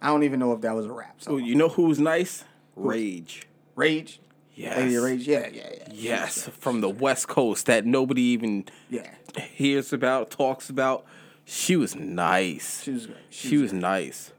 I 0.00 0.06
don't 0.08 0.22
even 0.22 0.38
know 0.38 0.52
if 0.52 0.60
that 0.60 0.74
was 0.74 0.86
a 0.86 0.92
rap 0.92 1.16
Oh, 1.26 1.38
song. 1.38 1.44
you 1.44 1.54
know 1.56 1.68
who's 1.68 1.98
nice? 1.98 2.44
Rage. 2.76 3.48
Rage. 3.74 4.20
Yes. 4.58 5.26
Yeah, 5.26 5.46
yeah, 5.46 5.48
yeah. 5.52 5.88
Yes, 5.92 6.48
from 6.58 6.80
the 6.80 6.88
West 6.88 7.28
Coast 7.28 7.66
that 7.66 7.86
nobody 7.86 8.22
even 8.22 8.64
Yeah. 8.90 9.08
hears 9.52 9.92
about, 9.92 10.30
talks 10.30 10.68
about. 10.68 11.04
She 11.44 11.76
was 11.76 11.94
nice. 11.94 12.82
She 12.82 12.90
was 12.90 13.06
great. 13.06 13.18
She, 13.30 13.56
was 13.56 13.72
nice. 13.72 14.32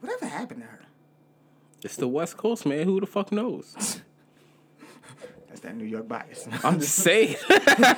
Whatever 0.00 0.26
happened 0.26 0.62
to 0.62 0.66
her? 0.66 0.80
It's 1.82 1.96
the 1.96 2.08
West 2.08 2.36
Coast, 2.36 2.66
man. 2.66 2.84
Who 2.84 3.00
the 3.00 3.06
fuck 3.06 3.30
knows? 3.32 3.74
That's 5.48 5.60
that 5.60 5.76
New 5.76 5.84
York 5.84 6.08
bias. 6.08 6.48
I'm 6.64 6.80
just 6.80 6.96
saying. 6.96 7.36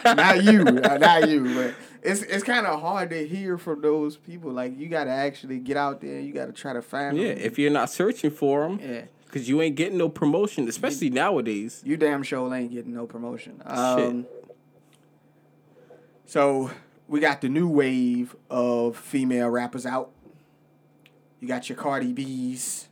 not 0.05 0.45
you, 0.45 0.61
uh, 0.63 0.99
not 0.99 1.29
you, 1.29 1.55
but 1.55 1.75
it's 2.03 2.23
it's 2.23 2.45
kind 2.45 2.67
of 2.67 2.81
hard 2.81 3.11
to 3.11 3.27
hear 3.27 3.59
from 3.59 3.81
those 3.83 4.17
people. 4.17 4.51
Like 4.53 4.79
you 4.79 4.89
got 4.89 5.05
to 5.05 5.11
actually 5.11 5.59
get 5.59 5.77
out 5.77 6.01
there. 6.01 6.21
You 6.21 6.33
got 6.33 6.47
to 6.47 6.53
try 6.53 6.73
to 6.73 6.83
find. 6.83 7.17
yeah, 7.17 7.35
them. 7.35 7.39
if 7.39 7.59
you're 7.59 7.71
not 7.71 7.91
searching 7.91 8.31
for 8.31 8.69
them, 8.69 8.81
yeah, 8.83 9.03
because 9.33 9.49
you 9.49 9.63
ain't 9.63 9.77
getting 9.77 9.97
no 9.97 10.11
promotion, 10.11 10.69
especially 10.69 11.09
nowadays. 11.09 11.81
you 11.87 11.97
damn 11.97 12.23
sure 12.23 12.55
ain't 12.55 12.71
getting 12.71 12.93
no 12.93 13.07
promotion. 13.07 13.63
Um, 13.65 14.27
So 16.27 16.71
we 17.09 17.19
got 17.21 17.41
the 17.41 17.49
new 17.49 17.67
wave 17.67 18.37
of 18.51 18.95
female 18.95 19.49
rappers 19.49 19.87
out. 19.87 20.11
You 21.41 21.49
got 21.49 21.71
your 21.71 21.79
Cardi 21.79 22.13
B's, 22.13 22.89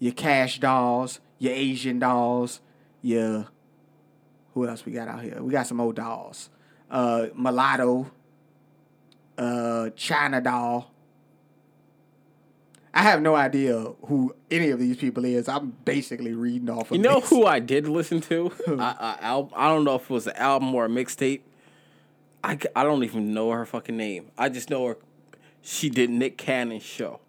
your 0.00 0.12
Cash 0.12 0.58
Dolls, 0.58 1.20
your 1.38 1.52
Asian 1.52 2.00
Dolls, 2.00 2.60
your 3.00 3.46
who 4.54 4.66
else 4.66 4.84
we 4.84 4.90
got 4.90 5.06
out 5.06 5.22
here? 5.22 5.40
We 5.40 5.52
got 5.52 5.68
some 5.68 5.80
old 5.80 5.94
dolls. 5.94 6.50
Uh, 6.90 7.26
Mulatto, 7.36 8.10
uh, 9.36 9.90
China 9.90 10.40
Doll. 10.40 10.92
I 12.98 13.02
have 13.02 13.22
no 13.22 13.36
idea 13.36 13.78
who 14.06 14.34
any 14.50 14.70
of 14.70 14.80
these 14.80 14.96
people 14.96 15.24
is. 15.24 15.48
I'm 15.48 15.70
basically 15.84 16.34
reading 16.34 16.68
off. 16.68 16.90
Of 16.90 16.96
You 16.96 17.02
know 17.04 17.20
this. 17.20 17.30
who 17.30 17.46
I 17.46 17.60
did 17.60 17.86
listen 17.86 18.20
to? 18.22 18.50
I, 18.66 19.16
I, 19.20 19.46
I 19.54 19.68
don't 19.68 19.84
know 19.84 19.94
if 19.94 20.02
it 20.02 20.10
was 20.10 20.26
an 20.26 20.34
album 20.34 20.74
or 20.74 20.86
a 20.86 20.88
mixtape. 20.88 21.42
I, 22.42 22.58
I 22.74 22.82
don't 22.82 23.04
even 23.04 23.32
know 23.32 23.52
her 23.52 23.64
fucking 23.64 23.96
name. 23.96 24.32
I 24.36 24.48
just 24.48 24.68
know 24.68 24.84
her. 24.86 24.96
She 25.62 25.88
did 25.88 26.10
Nick 26.10 26.38
Cannon's 26.38 26.82
show. 26.82 27.20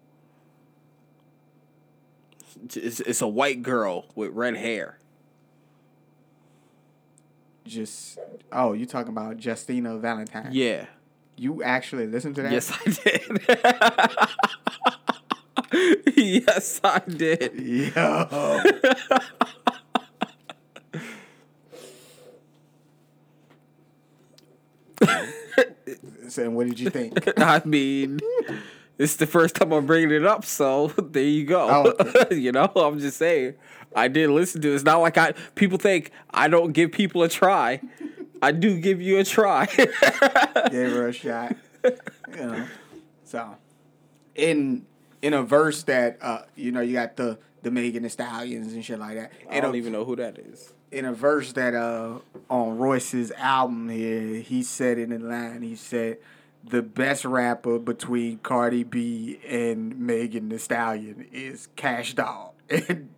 It's, 2.74 2.98
it's 2.98 3.22
a 3.22 3.28
white 3.28 3.62
girl 3.62 4.06
with 4.16 4.32
red 4.32 4.56
hair. 4.56 4.98
Just 7.64 8.18
oh, 8.50 8.72
you 8.72 8.86
talking 8.86 9.12
about 9.12 9.44
Justina 9.44 9.96
Valentine? 9.98 10.48
Yeah. 10.50 10.86
You 11.36 11.62
actually 11.62 12.08
listened 12.08 12.34
to 12.34 12.42
that? 12.42 12.50
Yes, 12.50 12.72
I 12.72 12.90
did. 12.90 14.40
yes, 16.16 16.80
I 16.82 17.00
did. 17.06 17.54
Yo. 17.54 18.62
so, 26.28 26.50
what 26.50 26.66
did 26.66 26.80
you 26.80 26.90
think? 26.90 27.22
I 27.38 27.62
mean, 27.64 28.18
it's 28.98 29.14
the 29.16 29.26
first 29.26 29.54
time 29.54 29.72
I'm 29.72 29.86
bringing 29.86 30.10
it 30.10 30.26
up, 30.26 30.44
so 30.44 30.88
there 30.88 31.22
you 31.22 31.44
go. 31.44 31.94
Oh, 31.96 32.34
you 32.34 32.50
know, 32.52 32.72
I'm 32.74 32.98
just 32.98 33.16
saying. 33.18 33.54
I 33.94 34.08
did 34.08 34.30
listen 34.30 34.60
to 34.62 34.70
it. 34.70 34.74
It's 34.74 34.84
not 34.84 35.00
like 35.00 35.18
I 35.18 35.32
people 35.54 35.78
think 35.78 36.10
I 36.30 36.48
don't 36.48 36.72
give 36.72 36.92
people 36.92 37.22
a 37.22 37.28
try. 37.28 37.80
I 38.42 38.52
do 38.52 38.80
give 38.80 39.00
you 39.00 39.18
a 39.18 39.24
try. 39.24 39.66
Gave 39.66 40.92
her 40.92 41.08
a 41.08 41.12
shot. 41.12 41.56
You 41.84 41.96
know. 42.36 42.66
So, 43.24 43.56
in 44.34 44.86
in 45.22 45.32
a 45.34 45.42
verse 45.42 45.82
that 45.84 46.18
uh, 46.22 46.42
you 46.56 46.72
know, 46.72 46.80
you 46.80 46.92
got 46.94 47.16
the 47.16 47.38
the 47.62 47.70
Megan 47.70 48.02
Thee 48.04 48.08
Stallions 48.08 48.72
and 48.72 48.84
shit 48.84 48.98
like 48.98 49.16
that. 49.16 49.32
I 49.50 49.56
In 49.56 49.62
don't 49.62 49.74
a, 49.74 49.78
even 49.78 49.92
know 49.92 50.04
who 50.04 50.16
that 50.16 50.38
is. 50.38 50.72
in 50.90 51.04
a 51.04 51.12
verse 51.12 51.52
that 51.52 51.74
uh 51.74 52.18
on 52.48 52.78
Royce's 52.78 53.30
album 53.32 53.88
here, 53.90 54.36
he 54.40 54.62
said 54.62 54.98
in 54.98 55.10
the 55.10 55.18
line, 55.18 55.62
he 55.62 55.76
said 55.76 56.18
the 56.64 56.82
best 56.82 57.24
rapper 57.24 57.78
between 57.78 58.38
Cardi 58.38 58.82
B 58.84 59.40
and 59.48 59.98
Megan 59.98 60.48
Thee 60.50 60.58
Stallion 60.58 61.26
is 61.32 61.68
Cash 61.76 62.14
Doll. 62.14 62.54
And 62.70 63.08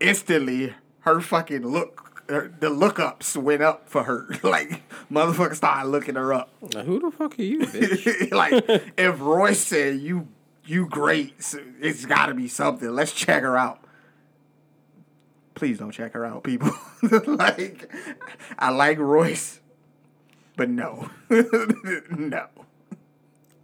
instantly 0.00 0.74
her 1.00 1.20
fucking 1.20 1.66
look 1.66 2.22
her, 2.28 2.52
the 2.60 2.68
lookups 2.68 3.36
went 3.36 3.62
up 3.62 3.88
for 3.88 4.04
her. 4.04 4.26
Like 4.42 4.82
motherfuckers 5.10 5.56
started 5.56 5.88
looking 5.88 6.14
her 6.16 6.32
up. 6.32 6.50
Now, 6.74 6.82
who 6.82 7.00
the 7.00 7.10
fuck 7.10 7.38
are 7.38 7.42
you, 7.42 7.60
bitch? 7.60 8.32
like 8.32 8.64
if 8.96 9.20
Royce 9.20 9.60
said 9.60 10.00
you 10.00 10.28
you 10.64 10.86
great, 10.88 11.42
so 11.42 11.58
it's 11.80 12.04
got 12.04 12.26
to 12.26 12.34
be 12.34 12.48
something. 12.48 12.90
Let's 12.90 13.12
check 13.12 13.42
her 13.42 13.56
out. 13.56 13.80
Please 15.54 15.78
don't 15.78 15.92
check 15.92 16.12
her 16.14 16.24
out, 16.24 16.44
people. 16.44 16.70
like 17.26 17.92
I 18.58 18.70
like 18.70 18.98
Royce, 18.98 19.60
but 20.56 20.68
no, 20.68 21.10
no. 21.30 22.46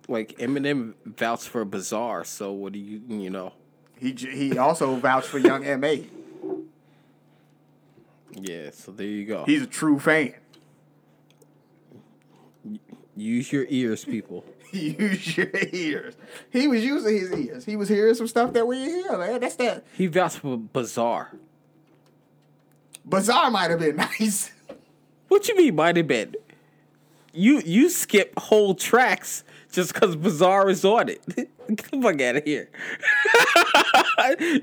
like 0.07 0.37
Eminem 0.39 0.95
vouched 1.05 1.49
for 1.49 1.65
Bizarre, 1.65 2.25
so 2.25 2.53
what 2.53 2.73
do 2.73 2.79
you 2.79 3.01
you 3.09 3.31
know? 3.31 3.53
He 3.99 4.13
he 4.13 4.59
also 4.59 4.95
vouched 4.97 5.29
for 5.29 5.39
Young 5.39 5.65
Ma. 5.81 5.95
Yeah, 8.33 8.71
so 8.71 8.93
there 8.93 9.07
you 9.07 9.25
go. 9.25 9.45
He's 9.45 9.63
a 9.63 9.67
true 9.67 9.99
fan. 9.99 10.35
Use 13.17 13.51
your 13.51 13.67
ears, 13.69 14.05
people. 14.05 14.45
Use 14.73 15.37
your 15.37 15.51
ears. 15.73 16.15
He 16.51 16.69
was 16.69 16.85
using 16.85 17.17
his 17.17 17.33
ears. 17.33 17.65
He 17.65 17.77
was 17.77 17.89
hearing 17.89 18.15
some 18.15 18.27
stuff 18.27 18.53
that 18.53 18.67
we 18.67 18.85
didn't 18.85 19.05
hear, 19.05 19.19
man. 19.19 19.41
That's 19.41 19.57
that. 19.57 19.85
He 19.95 20.07
vouched 20.07 20.39
for 20.39 20.59
Bizarre. 20.59 21.33
Bizarre 23.05 23.51
might 23.51 23.71
have 23.71 23.81
been 23.81 23.97
nice. 24.21 24.53
What 25.29 25.49
you 25.49 25.57
mean 25.57 25.75
might 25.77 25.97
have 25.97 26.07
been? 26.07 26.35
You 27.33 27.61
you 27.65 27.89
skip 27.89 28.39
whole 28.39 28.75
tracks 28.75 29.45
just 29.71 29.95
because 29.95 30.17
Bizarre 30.17 30.69
is 30.71 30.85
on 30.85 31.09
it. 31.09 31.23
Get 31.69 31.91
the 31.91 32.01
fuck 32.01 32.21
out 32.23 32.37
of 32.37 32.45
here. 32.45 32.69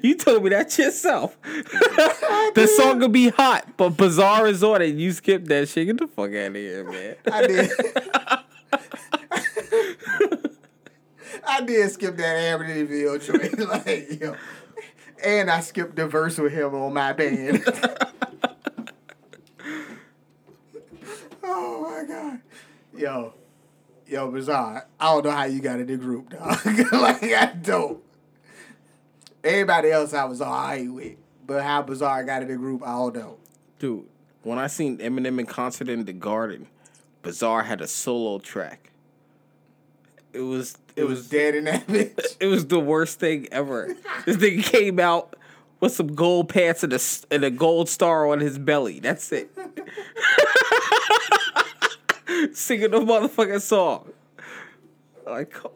you 0.02 0.16
told 0.16 0.44
me 0.44 0.50
that 0.50 0.76
yourself. 0.78 1.38
the 1.44 2.68
song 2.76 3.00
could 3.00 3.12
be 3.12 3.30
hot, 3.30 3.78
but 3.78 3.90
Bizarre 3.90 4.48
is 4.48 4.64
on 4.64 4.82
it. 4.82 4.96
You 4.96 5.12
skip 5.12 5.46
that 5.46 5.70
shit. 5.70 5.86
Get 5.86 6.00
the 6.00 6.08
fuck 6.08 6.30
out 6.34 6.48
of 6.48 6.56
here, 6.56 6.84
man. 6.84 7.16
I 7.32 7.48
did. 7.48 7.72
I 11.46 11.62
did 11.62 11.90
skip 11.92 12.18
that 12.18 12.60
Amityville 12.60 13.26
joint. 13.26 13.60
like, 13.70 14.22
yo. 14.22 14.36
And 15.24 15.50
I 15.50 15.62
skipped 15.62 15.96
the 15.96 16.08
verse 16.08 16.38
with 16.38 16.54
him 16.54 16.76
on 16.76 16.94
my 16.94 17.14
band. 17.14 17.64
oh 21.44 21.82
my 21.82 22.04
god. 22.08 22.42
Yo. 22.96 23.34
Yo, 24.08 24.30
bizarre. 24.30 24.88
I 25.00 25.06
don't 25.14 25.26
know 25.26 25.32
how 25.32 25.46
you 25.46 25.60
got 25.62 25.80
in 25.80 25.88
the 25.88 25.98
group, 25.98 26.30
dog. 26.30 26.64
like 26.92 27.24
I 27.24 27.54
don't. 27.62 28.04
Everybody 29.44 29.92
else 29.92 30.14
I 30.14 30.26
was 30.26 30.42
alright 30.42 30.92
with. 30.92 31.18
But 31.48 31.64
how 31.64 31.82
bizarre 31.82 32.20
I 32.20 32.24
got 32.24 32.42
in 32.42 32.48
the 32.48 32.56
group, 32.56 32.84
I 32.84 32.94
don't 32.94 33.16
know. 33.16 33.38
Dude, 33.80 34.06
when 34.44 34.58
I 34.58 34.68
seen 34.68 34.98
Eminem 34.98 35.40
in 35.40 35.46
concert 35.46 35.90
in 35.90 36.06
the 36.06 36.14
Garden, 36.14 36.68
Bizarre 37.22 37.64
had 37.64 37.82
a 37.82 37.88
solo 37.88 38.38
track. 38.40 38.92
It 40.34 40.42
was 40.42 40.78
It 40.96 41.04
was 41.06 41.28
dead 41.28 41.56
in 41.56 41.66
that 41.66 41.88
bitch. 41.88 42.38
it 42.40 42.48
was 42.48 42.68
the 42.68 42.80
worst 42.80 43.20
thing 43.20 43.48
ever. 43.52 43.96
this 44.26 44.38
thing 44.38 44.62
came 44.62 45.00
out 45.00 45.36
with 45.80 45.92
some 45.94 46.16
gold 46.16 46.50
pants 46.50 46.84
and 46.84 46.94
a 46.94 47.00
and 47.32 47.44
a 47.44 47.52
gold 47.52 47.90
star 47.90 48.28
on 48.28 48.40
his 48.40 48.58
belly. 48.58 49.00
That's 49.00 49.32
it. 49.32 49.52
Singing 52.54 52.92
the 52.92 53.00
motherfucking 53.00 53.62
song. 53.62 54.12
Like, 55.26 55.52
come, 55.52 55.72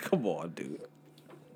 come 0.00 0.26
on, 0.26 0.50
dude. 0.50 0.80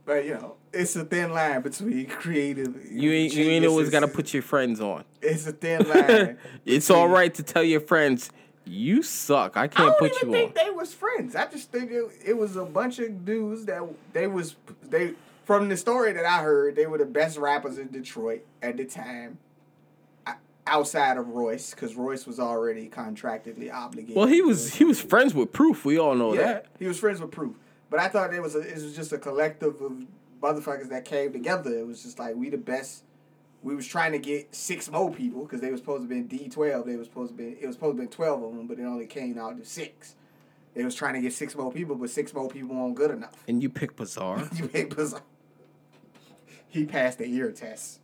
But 0.07 0.25
you 0.25 0.35
know, 0.35 0.55
it's 0.73 0.97
a 0.97 1.05
thin 1.05 1.33
line 1.33 1.61
between 1.61 2.07
creative. 2.07 2.75
You 2.91 3.13
ain't 3.13 3.35
you 3.35 3.45
ain't 3.45 3.67
always 3.67 3.91
gotta 3.91 4.09
put 4.09 4.33
your 4.33 4.43
friends 4.43 4.81
on. 4.81 5.05
It's 5.21 5.47
a 5.47 5.53
thin 5.53 5.87
line. 5.87 6.39
It's 6.65 6.91
all 6.91 7.09
right 7.09 7.33
to 7.35 7.43
tell 7.43 7.63
your 7.63 7.81
friends 7.81 8.31
you 8.69 9.03
suck. 9.03 9.57
I 9.57 9.65
I 9.65 9.69
can't 9.69 9.89
don't 9.89 9.99
put 9.99 10.13
even 10.17 10.29
you 10.29 10.35
think 10.35 10.59
on. 10.59 10.65
they 10.65 10.71
was 10.71 10.95
friends. 10.95 11.35
I 11.35 11.47
just 11.47 11.73
think 11.73 11.91
it, 11.91 12.05
it 12.25 12.37
was 12.37 12.57
a 12.57 12.65
bunch 12.65 12.99
of 12.99 13.25
dudes 13.25 13.65
that 13.67 13.83
they 14.13 14.27
was 14.27 14.57
they 14.83 15.15
from 15.45 15.69
the 15.69 15.77
story 15.77 16.13
that 16.13 16.25
I 16.25 16.43
heard 16.43 16.77
they 16.77 16.87
were 16.87 16.99
the 16.99 17.07
best 17.07 17.39
rappers 17.39 17.79
in 17.79 17.89
Detroit 17.89 18.45
at 18.63 18.77
the 18.77 18.85
time. 18.85 19.39
Outside 20.71 21.17
of 21.17 21.29
Royce, 21.29 21.71
because 21.71 21.95
Royce 21.95 22.27
was 22.27 22.39
already 22.39 22.91
contractually 22.91 23.73
obligated. 23.73 24.15
Well, 24.15 24.27
he 24.27 24.43
was 24.43 24.75
he 24.75 24.85
was 24.85 25.01
friends 25.01 25.33
with 25.33 25.51
Proof. 25.51 25.87
We 25.87 25.99
all 25.99 26.15
know 26.15 26.35
yeah, 26.35 26.43
that. 26.43 26.67
he 26.79 26.87
was 26.87 26.99
friends 26.99 27.23
with 27.23 27.31
Proof. 27.31 27.57
But 27.89 28.01
I 28.01 28.09
thought 28.09 28.35
it 28.35 28.43
was 28.43 28.55
a, 28.55 28.61
it 28.61 28.75
was 28.75 28.95
just 28.95 29.11
a 29.15 29.17
collective 29.17 29.81
of 29.81 30.05
motherfuckers 30.43 30.91
that 30.91 31.07
came 31.07 31.33
together. 31.33 31.71
It 31.71 31.87
was 31.87 32.03
just 32.03 32.19
like 32.19 32.35
we 32.37 32.51
the 32.51 32.59
best. 32.59 33.05
We 33.63 33.75
was 33.75 33.87
trying 33.87 34.13
to 34.13 34.19
get 34.19 34.55
six 34.55 34.91
more 34.91 35.11
people 35.13 35.43
because 35.43 35.61
they 35.61 35.71
was 35.71 35.81
supposed 35.81 36.03
to 36.05 36.09
be 36.09 36.17
in 36.17 36.27
D 36.27 36.49
twelve. 36.49 36.87
They 36.87 36.97
was 36.97 37.07
supposed 37.07 37.33
to 37.33 37.37
be 37.37 37.57
it 37.61 37.67
was 37.67 37.75
supposed 37.75 37.97
to 37.97 38.03
be 38.03 38.09
twelve 38.09 38.43
of 38.43 38.55
them, 38.55 38.67
but 38.67 38.79
it 38.79 38.85
only 38.85 39.07
came 39.07 39.39
out 39.39 39.59
to 39.59 39.65
six. 39.65 40.15
They 40.75 40.85
was 40.85 40.95
trying 40.95 41.15
to 41.15 41.21
get 41.21 41.33
six 41.33 41.57
more 41.57 41.73
people, 41.73 41.97
but 41.97 42.09
six 42.11 42.33
more 42.33 42.49
people 42.49 42.77
weren't 42.77 42.95
good 42.95 43.11
enough. 43.11 43.43
And 43.49 43.63
you 43.63 43.69
pick 43.69 43.97
Bizarre. 43.97 44.49
You 44.55 44.69
pick 44.69 44.95
bizarre. 44.95 45.23
He 46.69 46.85
passed 46.85 47.19
the 47.19 47.25
ear 47.25 47.51
test. 47.51 48.01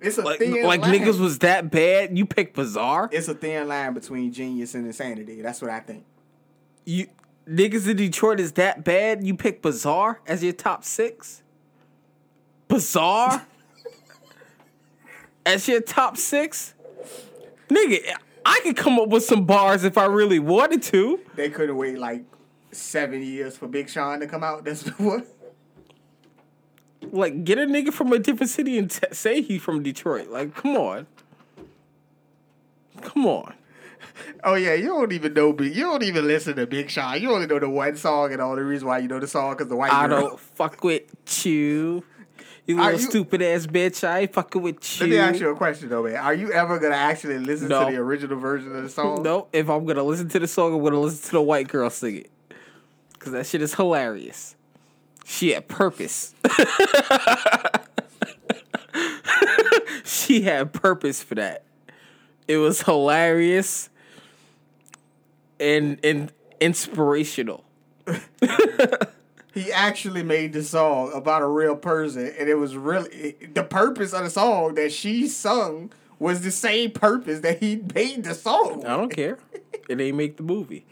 It's 0.00 0.18
a 0.18 0.22
like 0.22 0.38
thin 0.38 0.64
like 0.64 0.80
line. 0.80 0.94
niggas 0.94 1.20
was 1.20 1.38
that 1.40 1.70
bad. 1.70 2.16
You 2.16 2.24
pick 2.26 2.54
Bizarre. 2.54 3.08
It's 3.12 3.28
a 3.28 3.34
thin 3.34 3.68
line 3.68 3.94
between 3.94 4.32
genius 4.32 4.74
and 4.74 4.86
insanity. 4.86 5.42
That's 5.42 5.60
what 5.60 5.70
I 5.70 5.80
think. 5.80 6.04
You 6.84 7.06
niggas 7.48 7.88
in 7.88 7.96
Detroit 7.96 8.40
is 8.40 8.52
that 8.52 8.84
bad. 8.84 9.26
You 9.26 9.34
pick 9.36 9.60
Bizarre 9.62 10.20
as 10.26 10.42
your 10.42 10.52
top 10.52 10.84
six. 10.84 11.42
Bizarre 12.68 13.46
as 15.48 15.66
your 15.66 15.80
top 15.80 16.16
six, 16.16 16.74
nigga. 17.68 18.00
I 18.44 18.60
could 18.62 18.76
come 18.76 18.98
up 18.98 19.08
with 19.08 19.24
some 19.24 19.44
bars 19.44 19.84
if 19.84 19.98
I 19.98 20.06
really 20.06 20.38
wanted 20.38 20.82
to. 20.84 21.20
They 21.36 21.50
couldn't 21.50 21.76
wait 21.76 21.98
like 21.98 22.24
seven 22.70 23.22
years 23.22 23.56
for 23.56 23.66
Big 23.66 23.88
Sean 23.90 24.20
to 24.20 24.26
come 24.26 24.42
out. 24.42 24.64
That's 24.64 24.86
what. 24.98 25.26
Like, 27.10 27.44
get 27.44 27.58
a 27.58 27.62
nigga 27.62 27.92
from 27.92 28.12
a 28.12 28.18
different 28.18 28.50
city 28.50 28.76
and 28.78 28.90
t- 28.90 29.06
say 29.12 29.40
he 29.42 29.58
from 29.58 29.82
Detroit. 29.82 30.28
Like, 30.28 30.54
come 30.54 30.76
on. 30.76 31.06
Come 33.02 33.26
on. 33.26 33.54
Oh 34.44 34.54
yeah, 34.54 34.74
you 34.74 34.86
don't 34.86 35.12
even 35.12 35.32
know 35.34 35.52
Big. 35.52 35.74
You 35.76 35.84
don't 35.84 36.02
even 36.02 36.26
listen 36.26 36.56
to 36.56 36.66
Big 36.66 36.90
Sean. 36.90 37.20
You 37.20 37.32
only 37.32 37.46
know 37.46 37.58
the 37.58 37.68
one 37.68 37.96
song, 37.96 38.32
and 38.32 38.40
all 38.40 38.56
the 38.56 38.64
reason 38.64 38.88
why 38.88 38.98
you 38.98 39.08
know 39.08 39.20
the 39.20 39.26
song 39.28 39.52
because 39.52 39.68
the 39.68 39.76
white 39.76 39.92
I 39.92 40.08
girl. 40.08 40.20
don't 40.20 40.40
fuck 40.40 40.82
with 40.82 41.02
you. 41.46 42.02
You 42.68 42.76
little 42.76 42.92
you- 42.92 42.98
stupid 42.98 43.40
ass 43.42 43.66
bitch. 43.66 44.06
I 44.06 44.20
ain't 44.20 44.32
fucking 44.34 44.60
with 44.62 45.00
you. 45.00 45.06
Let 45.06 45.10
me 45.10 45.18
ask 45.18 45.40
you 45.40 45.48
a 45.48 45.56
question 45.56 45.88
though, 45.88 46.02
man. 46.04 46.16
Are 46.16 46.34
you 46.34 46.52
ever 46.52 46.78
gonna 46.78 46.94
actually 46.94 47.38
listen 47.38 47.68
No. 47.68 47.86
to 47.86 47.90
the 47.90 47.96
original 48.00 48.38
version 48.38 48.76
of 48.76 48.82
the 48.82 48.88
song? 48.90 49.22
No, 49.22 49.48
if 49.54 49.68
I'm 49.70 49.86
gonna 49.86 50.02
listen 50.04 50.28
to 50.28 50.38
the 50.38 50.46
song, 50.46 50.74
I'm 50.74 50.82
gonna 50.84 51.00
listen 51.00 51.24
to 51.26 51.32
the 51.32 51.42
white 51.42 51.66
girl 51.68 51.88
sing 51.90 52.16
it. 52.18 52.30
Cause 53.18 53.32
that 53.32 53.46
shit 53.46 53.62
is 53.62 53.74
hilarious. 53.74 54.54
She 55.24 55.50
had 55.52 55.66
purpose. 55.66 56.34
she 60.04 60.42
had 60.42 60.72
purpose 60.72 61.22
for 61.22 61.34
that. 61.36 61.64
It 62.46 62.58
was 62.58 62.82
hilarious 62.82 63.88
and 65.58 65.98
and 66.04 66.30
inspirational. 66.60 67.64
He 69.58 69.72
actually 69.72 70.22
made 70.22 70.52
the 70.52 70.62
song 70.62 71.12
about 71.12 71.42
a 71.42 71.46
real 71.46 71.74
person, 71.74 72.32
and 72.38 72.48
it 72.48 72.54
was 72.54 72.76
really 72.76 73.36
the 73.52 73.64
purpose 73.64 74.12
of 74.12 74.22
the 74.22 74.30
song 74.30 74.74
that 74.76 74.92
she 74.92 75.26
sung 75.26 75.92
was 76.20 76.42
the 76.42 76.50
same 76.52 76.92
purpose 76.92 77.40
that 77.40 77.58
he 77.58 77.76
made 77.94 78.22
the 78.22 78.34
song. 78.34 78.84
I 78.84 78.96
don't 78.96 79.10
care. 79.10 79.38
It 79.88 80.00
ain't 80.00 80.16
make 80.16 80.36
the 80.36 80.42
movie. 80.44 80.86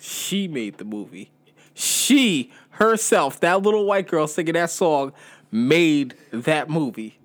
She 0.00 0.46
made 0.46 0.78
the 0.78 0.84
movie. 0.84 1.30
She 1.74 2.52
herself, 2.70 3.40
that 3.40 3.62
little 3.62 3.84
white 3.84 4.06
girl 4.06 4.28
singing 4.28 4.54
that 4.54 4.70
song, 4.70 5.12
made 5.50 6.14
that 6.30 6.70
movie. 6.70 7.18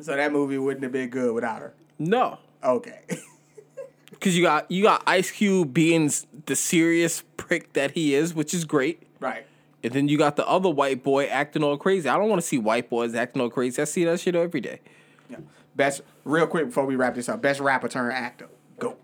So 0.00 0.14
that 0.14 0.32
movie 0.32 0.58
wouldn't 0.58 0.84
have 0.84 0.92
been 0.92 1.10
good 1.10 1.34
without 1.34 1.60
her. 1.60 1.74
No. 1.98 2.38
Okay. 2.62 3.00
Cause 4.20 4.34
you 4.34 4.42
got 4.42 4.70
you 4.70 4.82
got 4.82 5.02
Ice 5.06 5.30
Cube 5.30 5.74
being 5.74 6.12
the 6.46 6.54
serious 6.54 7.24
prick 7.36 7.72
that 7.72 7.92
he 7.92 8.14
is, 8.14 8.32
which 8.32 8.54
is 8.54 8.64
great. 8.64 9.02
right. 9.18 9.46
And 9.82 9.92
then 9.92 10.08
you 10.08 10.18
got 10.18 10.36
the 10.36 10.46
other 10.46 10.68
white 10.68 11.02
boy 11.02 11.26
acting 11.26 11.62
all 11.62 11.76
crazy. 11.76 12.08
I 12.08 12.18
don't 12.18 12.28
want 12.28 12.40
to 12.40 12.46
see 12.46 12.58
white 12.58 12.90
boys 12.90 13.14
acting 13.14 13.40
all 13.40 13.48
crazy. 13.48 13.80
I 13.80 13.86
see 13.86 14.04
that 14.04 14.20
shit 14.20 14.34
every 14.34 14.60
day. 14.60 14.80
Yeah. 15.28 15.38
Best 15.74 16.02
real 16.24 16.46
quick 16.46 16.66
before 16.66 16.84
we 16.84 16.96
wrap 16.96 17.14
this 17.14 17.28
up. 17.28 17.40
Best 17.40 17.60
rapper 17.60 17.88
turn 17.88 18.12
actor. 18.12 18.48
Go. 18.78 18.96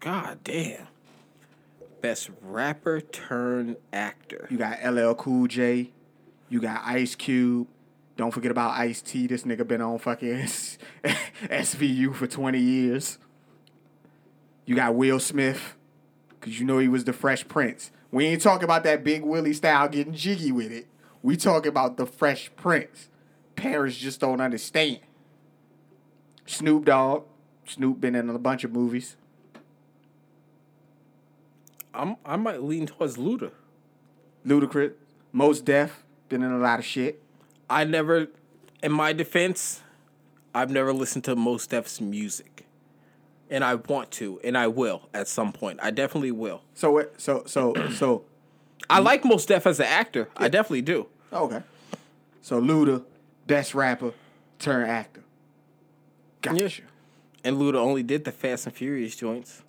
God 0.00 0.38
damn. 0.44 0.86
Best 2.00 2.30
rapper 2.40 3.00
turn 3.00 3.76
actor. 3.92 4.48
You 4.50 4.58
got 4.58 4.82
LL 4.84 5.14
Cool 5.14 5.46
J. 5.46 5.90
You 6.48 6.60
got 6.60 6.82
Ice 6.84 7.14
Cube. 7.14 7.68
Don't 8.16 8.30
forget 8.30 8.50
about 8.50 8.72
Ice 8.78 9.00
T. 9.02 9.26
This 9.26 9.44
nigga 9.44 9.66
been 9.66 9.80
on 9.80 9.98
fucking 9.98 10.34
SVU 11.44 12.14
for 12.14 12.26
20 12.26 12.58
years. 12.58 13.18
You 14.66 14.76
got 14.76 14.94
Will 14.94 15.20
Smith. 15.20 15.76
Cause 16.42 16.58
you 16.58 16.66
know 16.66 16.78
he 16.78 16.88
was 16.88 17.04
the 17.04 17.12
Fresh 17.12 17.48
Prince. 17.48 17.92
We 18.10 18.26
ain't 18.26 18.42
talking 18.42 18.64
about 18.64 18.82
that 18.82 19.04
Big 19.04 19.22
Willie 19.22 19.54
style 19.54 19.88
getting 19.88 20.12
jiggy 20.12 20.52
with 20.52 20.72
it. 20.72 20.88
We 21.22 21.36
talking 21.36 21.68
about 21.68 21.96
the 21.96 22.04
Fresh 22.04 22.50
Prince. 22.56 23.08
Parents 23.56 23.96
just 23.96 24.20
don't 24.20 24.40
understand. 24.40 24.98
Snoop 26.44 26.84
Dogg. 26.84 27.24
Snoop 27.64 28.00
been 28.00 28.16
in 28.16 28.28
a 28.28 28.38
bunch 28.38 28.64
of 28.64 28.72
movies. 28.72 29.16
I'm 31.94 32.16
I 32.26 32.36
might 32.36 32.62
lean 32.62 32.86
towards 32.86 33.16
Luda. 33.16 33.52
Ludacris. 34.44 34.94
Mos 35.32 35.60
Def. 35.60 36.02
Been 36.28 36.42
in 36.42 36.50
a 36.50 36.58
lot 36.58 36.80
of 36.80 36.84
shit. 36.84 37.22
I 37.70 37.84
never, 37.84 38.26
in 38.82 38.92
my 38.92 39.12
defense, 39.12 39.80
I've 40.54 40.70
never 40.70 40.92
listened 40.92 41.24
to 41.24 41.36
Mos 41.36 41.66
Def's 41.66 42.00
music, 42.00 42.66
and 43.52 43.62
I 43.62 43.74
want 43.74 44.10
to, 44.12 44.40
and 44.42 44.56
I 44.56 44.66
will 44.66 45.08
at 45.12 45.28
some 45.28 45.52
point. 45.52 45.78
I 45.82 45.90
definitely 45.90 46.32
will. 46.32 46.62
So 46.74 46.90
what? 46.90 47.20
So 47.20 47.44
so 47.46 47.74
so. 47.92 48.24
I 48.90 48.98
like 48.98 49.24
Mos 49.24 49.46
Def 49.46 49.66
as 49.66 49.78
an 49.78 49.86
actor. 49.86 50.28
I 50.36 50.48
definitely 50.48 50.82
do. 50.82 51.06
Okay. 51.32 51.62
So 52.40 52.60
Luda, 52.60 53.04
best 53.46 53.74
rapper, 53.74 54.12
turn 54.58 54.88
actor. 54.88 55.22
Gotcha. 56.40 56.64
Yeah. 56.64 56.84
And 57.44 57.58
Luda 57.58 57.76
only 57.76 58.02
did 58.02 58.24
the 58.24 58.32
Fast 58.32 58.66
and 58.66 58.74
Furious 58.74 59.14
joints. 59.14 59.62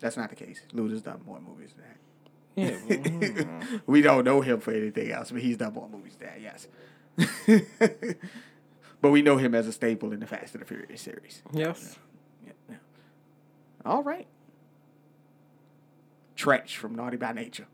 That's 0.00 0.16
not 0.16 0.28
the 0.28 0.36
case. 0.36 0.62
Luda's 0.72 1.00
done 1.00 1.20
more 1.24 1.40
movies 1.40 1.70
than 1.74 1.84
that. 1.84 1.94
Yeah, 2.56 2.96
mm, 2.96 3.82
We 3.86 4.02
don't 4.02 4.24
know 4.24 4.40
him 4.42 4.60
for 4.60 4.72
anything 4.72 5.10
else, 5.10 5.30
but 5.30 5.40
he's 5.40 5.56
done 5.56 5.72
more 5.74 5.88
movies 5.88 6.16
than 6.16 6.28
that, 6.28 6.40
yes. 6.40 6.68
but 9.00 9.10
we 9.10 9.22
know 9.22 9.38
him 9.38 9.54
as 9.54 9.66
a 9.66 9.72
staple 9.72 10.12
in 10.12 10.20
the 10.20 10.26
Fast 10.26 10.54
and 10.54 10.62
the 10.62 10.66
Furious 10.66 11.00
series. 11.00 11.42
yes. 11.52 11.96
All 13.84 14.02
right. 14.02 14.26
Treach 16.36 16.76
from 16.76 16.94
Naughty 16.94 17.16
by 17.16 17.32
Nature. 17.32 17.66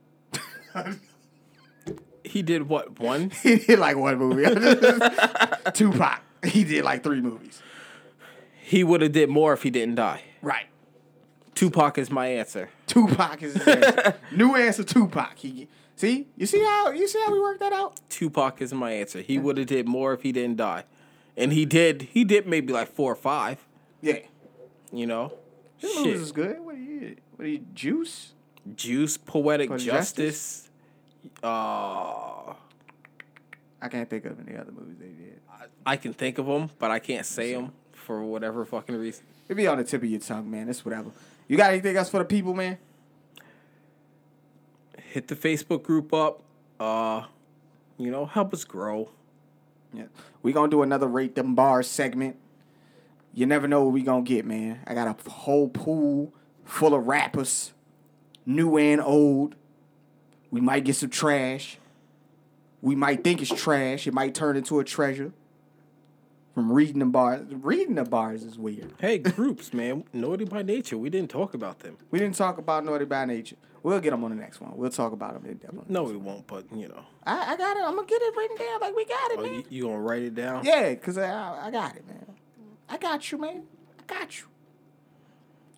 He 2.24 2.43
did 2.43 2.69
what 2.69 3.01
one? 3.01 3.31
he 3.43 3.57
did 3.57 3.78
like 3.78 3.97
one 3.97 4.19
movie. 4.19 4.45
Tupac. 5.73 6.20
He 6.45 6.65
did 6.65 6.85
like 6.85 7.03
three 7.03 7.20
movies. 7.20 7.62
He 8.62 8.85
would 8.85 9.01
have 9.01 9.12
did 9.12 9.28
more 9.28 9.53
if 9.53 9.62
he 9.62 9.70
didn't 9.70 9.97
die. 9.97 10.23
Right. 10.43 10.66
Tupac 11.55 11.99
is 11.99 12.11
my 12.11 12.27
answer. 12.28 12.70
Tupac 12.87 13.43
is 13.43 13.55
his 13.55 13.66
answer. 13.66 14.15
New 14.32 14.55
answer, 14.55 14.85
Tupac. 14.85 15.37
He 15.39 15.69
see, 15.97 16.28
you 16.37 16.47
see 16.47 16.62
how 16.62 16.91
you 16.91 17.09
see 17.09 17.20
how 17.20 17.32
we 17.32 17.41
worked 17.41 17.61
that 17.61 17.73
out. 17.73 18.01
Tupac 18.09 18.62
is 18.62 18.73
my 18.73 18.93
answer. 18.93 19.20
He 19.20 19.39
would 19.39 19.59
have 19.59 19.66
did 19.66 19.89
more 19.89 20.12
if 20.12 20.23
he 20.23 20.32
didn't 20.32 20.57
die, 20.57 20.85
and 21.37 21.53
he 21.53 21.65
did. 21.66 22.03
He 22.12 22.24
did 22.24 22.47
maybe 22.47 22.73
like 22.73 22.89
four 22.89 23.12
or 23.12 23.16
five. 23.16 23.59
Yeah, 24.01 24.20
You 24.93 25.07
know, 25.07 25.32
this 25.81 25.93
Shit. 25.93 26.07
movie 26.07 26.19
is 26.19 26.32
good. 26.32 26.61
What 26.61 26.74
do 26.77 26.81
you? 26.81 27.16
What 27.36 27.44
do 27.44 27.51
you? 27.51 27.65
Juice. 27.74 28.35
Juice, 28.77 29.16
Poetic 29.16 29.69
Poetic 29.69 29.86
Justice. 29.86 30.69
Uh, 31.43 32.55
I 33.82 33.89
can't 33.90 34.09
think 34.09 34.24
of 34.27 34.39
any 34.47 34.57
other 34.57 34.73
movies 34.73 34.97
they 34.98 35.07
did. 35.07 35.40
I 35.85 35.97
can 35.97 36.12
think 36.12 36.39
of 36.39 36.47
them, 36.47 36.70
but 36.78 36.90
I 36.90 36.98
can't 36.98 37.24
say 37.24 37.55
them 37.55 37.73
for 37.93 38.23
whatever 38.23 38.65
fucking 38.65 38.97
reason. 38.97 39.24
It 39.48 39.55
be 39.55 39.66
on 39.66 39.78
the 39.78 39.85
tip 39.85 40.02
of 40.02 40.09
your 40.09 40.20
tongue, 40.20 40.51
man. 40.51 40.69
It's 40.69 40.85
whatever. 40.85 41.11
You 41.48 41.57
got 41.57 41.70
anything 41.70 41.97
else 41.97 42.11
for 42.11 42.19
the 42.19 42.24
people, 42.24 42.55
man? 42.55 42.78
Hit 44.98 45.28
the 45.28 45.35
Facebook 45.35 45.82
group 45.82 46.12
up. 46.12 46.43
Uh, 46.78 47.24
you 47.98 48.11
know, 48.11 48.27
help 48.27 48.55
us 48.55 48.65
grow. 48.65 49.11
Yeah. 49.93 50.05
We 50.43 50.52
gonna 50.52 50.70
do 50.70 50.82
another 50.82 51.09
rate 51.09 51.35
them 51.35 51.55
bars 51.55 51.89
segment. 51.89 52.36
You 53.32 53.47
never 53.47 53.69
know 53.69 53.85
what 53.85 53.93
we 53.93 54.02
gonna 54.02 54.23
get, 54.23 54.44
man. 54.44 54.81
I 54.86 54.94
got 54.94 55.07
a 55.07 55.31
whole 55.31 55.69
pool 55.69 56.35
full 56.65 56.94
of 56.94 57.07
rappers, 57.07 57.73
new 58.44 58.77
and 58.77 59.01
old. 59.01 59.55
We 60.51 60.61
might 60.61 60.85
get 60.85 60.97
some 60.97 61.11
trash. 61.11 61.78
We 62.82 62.94
might 62.94 63.23
think 63.23 63.40
it's 63.43 63.55
trash. 63.55 64.07
It 64.07 64.15
might 64.15 64.35
turn 64.35 64.57
into 64.57 64.81
a 64.81 64.85
treasure. 64.85 65.32
From 66.55 66.73
reading 66.73 66.98
the 66.98 67.07
bars. 67.07 67.47
Reading 67.51 67.94
the 67.94 68.05
bars 68.05 68.43
is 68.43 68.59
weird. 68.59 68.93
Hey, 68.98 69.19
groups, 69.19 69.73
man. 69.73 70.05
Naughty 70.12 70.44
by 70.44 70.62
nature. 70.62 70.98
We 70.98 71.09
didn't 71.09 71.31
talk 71.31 71.55
about 71.55 71.78
them. 71.78 71.97
We 72.11 72.19
didn't 72.19 72.35
talk 72.35 72.59
about 72.59 72.85
Naughty 72.85 73.05
by 73.05 73.24
Nature. 73.24 73.57
We'll 73.82 74.01
get 74.01 74.11
them 74.11 74.24
on 74.24 74.31
the 74.31 74.36
next 74.36 74.61
one. 74.61 74.77
We'll 74.77 74.90
talk 74.90 75.12
about 75.12 75.35
them 75.35 75.48
in 75.48 75.57
depth. 75.59 75.89
No, 75.89 76.02
we 76.02 76.16
won't. 76.16 76.47
But 76.47 76.65
you 76.74 76.89
know, 76.89 77.02
I, 77.24 77.52
I 77.52 77.57
got 77.57 77.77
it. 77.77 77.85
I'm 77.85 77.94
gonna 77.94 78.07
get 78.07 78.20
it 78.20 78.36
written 78.36 78.57
down 78.57 78.81
like 78.81 78.97
we 78.97 79.05
got 79.05 79.31
it, 79.31 79.39
oh, 79.39 79.43
man. 79.43 79.55
you, 79.55 79.65
you 79.70 79.82
gonna 79.85 80.01
write 80.01 80.23
it 80.23 80.35
down? 80.35 80.65
Yeah, 80.65 80.94
cause 80.97 81.16
I, 81.16 81.66
I 81.66 81.70
got 81.70 81.97
it, 81.97 82.07
man. 82.07 82.27
I 82.91 82.99
got 82.99 83.31
you, 83.31 83.39
man. 83.39 83.62
I 83.99 84.03
got 84.12 84.41
you. 84.41 84.47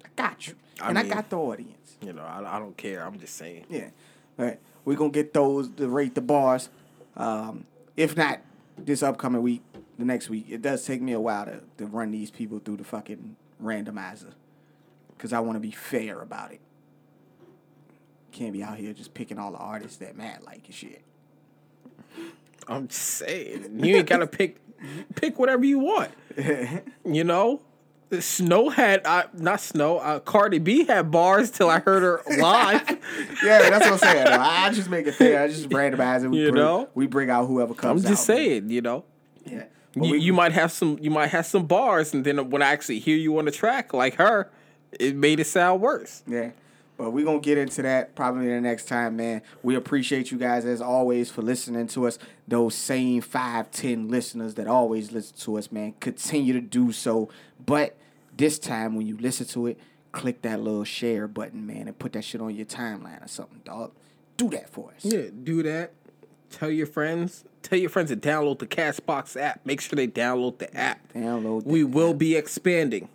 I 0.04 0.08
got 0.16 0.48
you, 0.48 0.54
I 0.80 0.88
and 0.88 0.98
I, 0.98 1.06
got 1.06 1.30
the 1.30 1.36
audience. 1.36 1.96
You 2.00 2.12
know, 2.12 2.22
I, 2.22 2.56
I 2.56 2.58
don't 2.58 2.76
care. 2.76 3.04
I'm 3.04 3.18
just 3.18 3.36
saying. 3.36 3.66
Yeah, 3.68 3.90
all 4.38 4.46
right. 4.46 4.60
We're 4.84 4.96
gonna 4.96 5.10
get 5.10 5.32
those 5.32 5.68
to 5.76 5.88
rate 5.88 6.14
the 6.14 6.20
bars. 6.20 6.70
Um, 7.16 7.66
if 7.96 8.16
not 8.16 8.40
this 8.78 9.02
upcoming 9.02 9.42
week, 9.42 9.62
the 9.98 10.04
next 10.04 10.28
week. 10.28 10.46
It 10.48 10.62
does 10.62 10.84
take 10.84 11.00
me 11.00 11.12
a 11.12 11.20
while 11.20 11.44
to, 11.44 11.60
to 11.78 11.86
run 11.86 12.10
these 12.10 12.30
people 12.30 12.58
through 12.58 12.78
the 12.78 12.84
fucking 12.84 13.36
randomizer, 13.62 14.32
cause 15.18 15.32
I 15.32 15.40
want 15.40 15.56
to 15.56 15.60
be 15.60 15.70
fair 15.70 16.20
about 16.20 16.52
it. 16.52 16.60
Can't 18.32 18.52
be 18.52 18.62
out 18.62 18.78
here 18.78 18.92
just 18.92 19.14
picking 19.14 19.38
all 19.38 19.52
the 19.52 19.58
artists 19.58 19.98
that 19.98 20.16
Matt 20.16 20.44
like 20.44 20.64
and 20.66 20.74
shit. 20.74 21.02
I'm 22.66 22.88
just 22.88 23.02
saying. 23.02 23.84
You 23.84 23.96
ain't 23.96 24.08
gotta 24.08 24.26
pick 24.26 24.56
pick 25.14 25.38
whatever 25.38 25.64
you 25.64 25.78
want. 25.78 26.10
You 27.04 27.24
know? 27.24 27.60
Snow 28.20 28.68
had 28.68 29.00
uh, 29.06 29.22
not 29.32 29.60
Snow. 29.60 29.96
Uh, 29.98 30.18
Cardi 30.20 30.58
B 30.58 30.84
had 30.84 31.10
bars 31.10 31.50
till 31.50 31.70
I 31.70 31.78
heard 31.80 32.02
her 32.02 32.20
live. 32.38 32.82
Yeah, 33.42 33.70
that's 33.70 33.84
what 33.86 33.92
I'm 33.94 33.98
saying. 33.98 34.24
though. 34.26 34.38
I 34.38 34.70
just 34.70 34.90
make 34.90 35.06
it 35.06 35.12
fair. 35.14 35.42
I 35.42 35.48
just 35.48 35.70
randomize 35.70 36.22
it. 36.22 36.28
We 36.28 36.40
You 36.40 36.50
bring, 36.52 36.62
know? 36.62 36.88
we 36.94 37.06
bring 37.06 37.30
out 37.30 37.46
whoever 37.46 37.72
comes. 37.72 38.04
I'm 38.04 38.10
just 38.10 38.22
out, 38.28 38.34
saying. 38.36 38.68
You 38.68 38.82
know, 38.82 39.04
Yeah. 39.46 39.64
You, 39.94 40.02
we- 40.12 40.18
you 40.20 40.32
might 40.34 40.52
have 40.52 40.70
some. 40.72 40.98
You 41.00 41.10
might 41.10 41.28
have 41.30 41.46
some 41.46 41.66
bars, 41.66 42.12
and 42.12 42.22
then 42.24 42.50
when 42.50 42.60
I 42.62 42.72
actually 42.72 42.98
hear 42.98 43.16
you 43.16 43.38
on 43.38 43.46
the 43.46 43.50
track, 43.50 43.94
like 43.94 44.16
her, 44.16 44.50
it 45.00 45.16
made 45.16 45.40
it 45.40 45.46
sound 45.46 45.80
worse. 45.80 46.22
Yeah. 46.26 46.50
But 47.02 47.10
we're 47.10 47.24
going 47.24 47.40
to 47.40 47.44
get 47.44 47.58
into 47.58 47.82
that 47.82 48.14
probably 48.14 48.46
the 48.46 48.60
next 48.60 48.84
time, 48.84 49.16
man. 49.16 49.42
We 49.64 49.74
appreciate 49.74 50.30
you 50.30 50.38
guys, 50.38 50.64
as 50.64 50.80
always, 50.80 51.32
for 51.32 51.42
listening 51.42 51.88
to 51.88 52.06
us. 52.06 52.16
Those 52.46 52.76
same 52.76 53.22
five, 53.22 53.72
ten 53.72 54.06
listeners 54.06 54.54
that 54.54 54.68
always 54.68 55.10
listen 55.10 55.36
to 55.38 55.58
us, 55.58 55.72
man. 55.72 55.94
Continue 55.98 56.52
to 56.52 56.60
do 56.60 56.92
so. 56.92 57.28
But 57.66 57.96
this 58.36 58.56
time, 58.56 58.94
when 58.94 59.08
you 59.08 59.16
listen 59.16 59.46
to 59.48 59.66
it, 59.66 59.80
click 60.12 60.42
that 60.42 60.60
little 60.60 60.84
share 60.84 61.26
button, 61.26 61.66
man, 61.66 61.88
and 61.88 61.98
put 61.98 62.12
that 62.12 62.22
shit 62.22 62.40
on 62.40 62.54
your 62.54 62.66
timeline 62.66 63.24
or 63.24 63.26
something, 63.26 63.62
dog. 63.64 63.90
Do 64.36 64.48
that 64.50 64.70
for 64.70 64.92
us. 64.94 65.04
Yeah, 65.04 65.22
do 65.42 65.64
that. 65.64 65.94
Tell 66.50 66.70
your 66.70 66.86
friends. 66.86 67.44
Tell 67.62 67.80
your 67.80 67.90
friends 67.90 68.10
to 68.10 68.16
download 68.16 68.60
the 68.60 68.66
Castbox 68.68 69.36
app. 69.40 69.66
Make 69.66 69.80
sure 69.80 69.96
they 69.96 70.06
download 70.06 70.58
the 70.58 70.72
app. 70.76 71.12
Download 71.14 71.64
We 71.64 71.82
that 71.82 71.88
will 71.88 72.10
app. 72.12 72.18
be 72.18 72.36
expanding, 72.36 73.08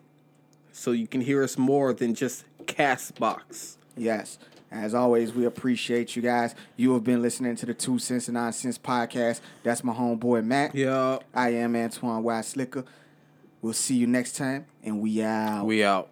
so 0.73 0.91
you 0.91 1.07
can 1.07 1.21
hear 1.21 1.41
us 1.41 1.57
more 1.57 1.93
than 1.93 2.13
just 2.15 2.43
Castbox. 2.65 3.75
Yes. 3.97 4.37
As 4.69 4.93
always, 4.93 5.33
we 5.33 5.45
appreciate 5.45 6.15
you 6.15 6.21
guys. 6.21 6.53
You 6.75 6.93
have 6.93 7.03
been 7.03 7.21
listening 7.21 7.55
to 7.55 7.65
the 7.65 7.73
Two 7.73 7.99
Sense 7.99 8.27
and 8.27 8.35
Noncents 8.35 8.77
podcast. 8.77 9.39
That's 9.63 9.83
my 9.83 9.93
homeboy 9.93 10.43
Matt. 10.43 10.75
Yeah, 10.75 11.19
I 11.33 11.49
am 11.49 11.75
Antoine 11.75 12.21
Wise 12.21 12.47
Slicker. 12.49 12.83
We'll 13.61 13.73
see 13.73 13.95
you 13.95 14.07
next 14.07 14.35
time, 14.35 14.65
and 14.83 14.99
we 15.01 15.23
out. 15.23 15.65
we 15.65 15.83
out. 15.83 16.09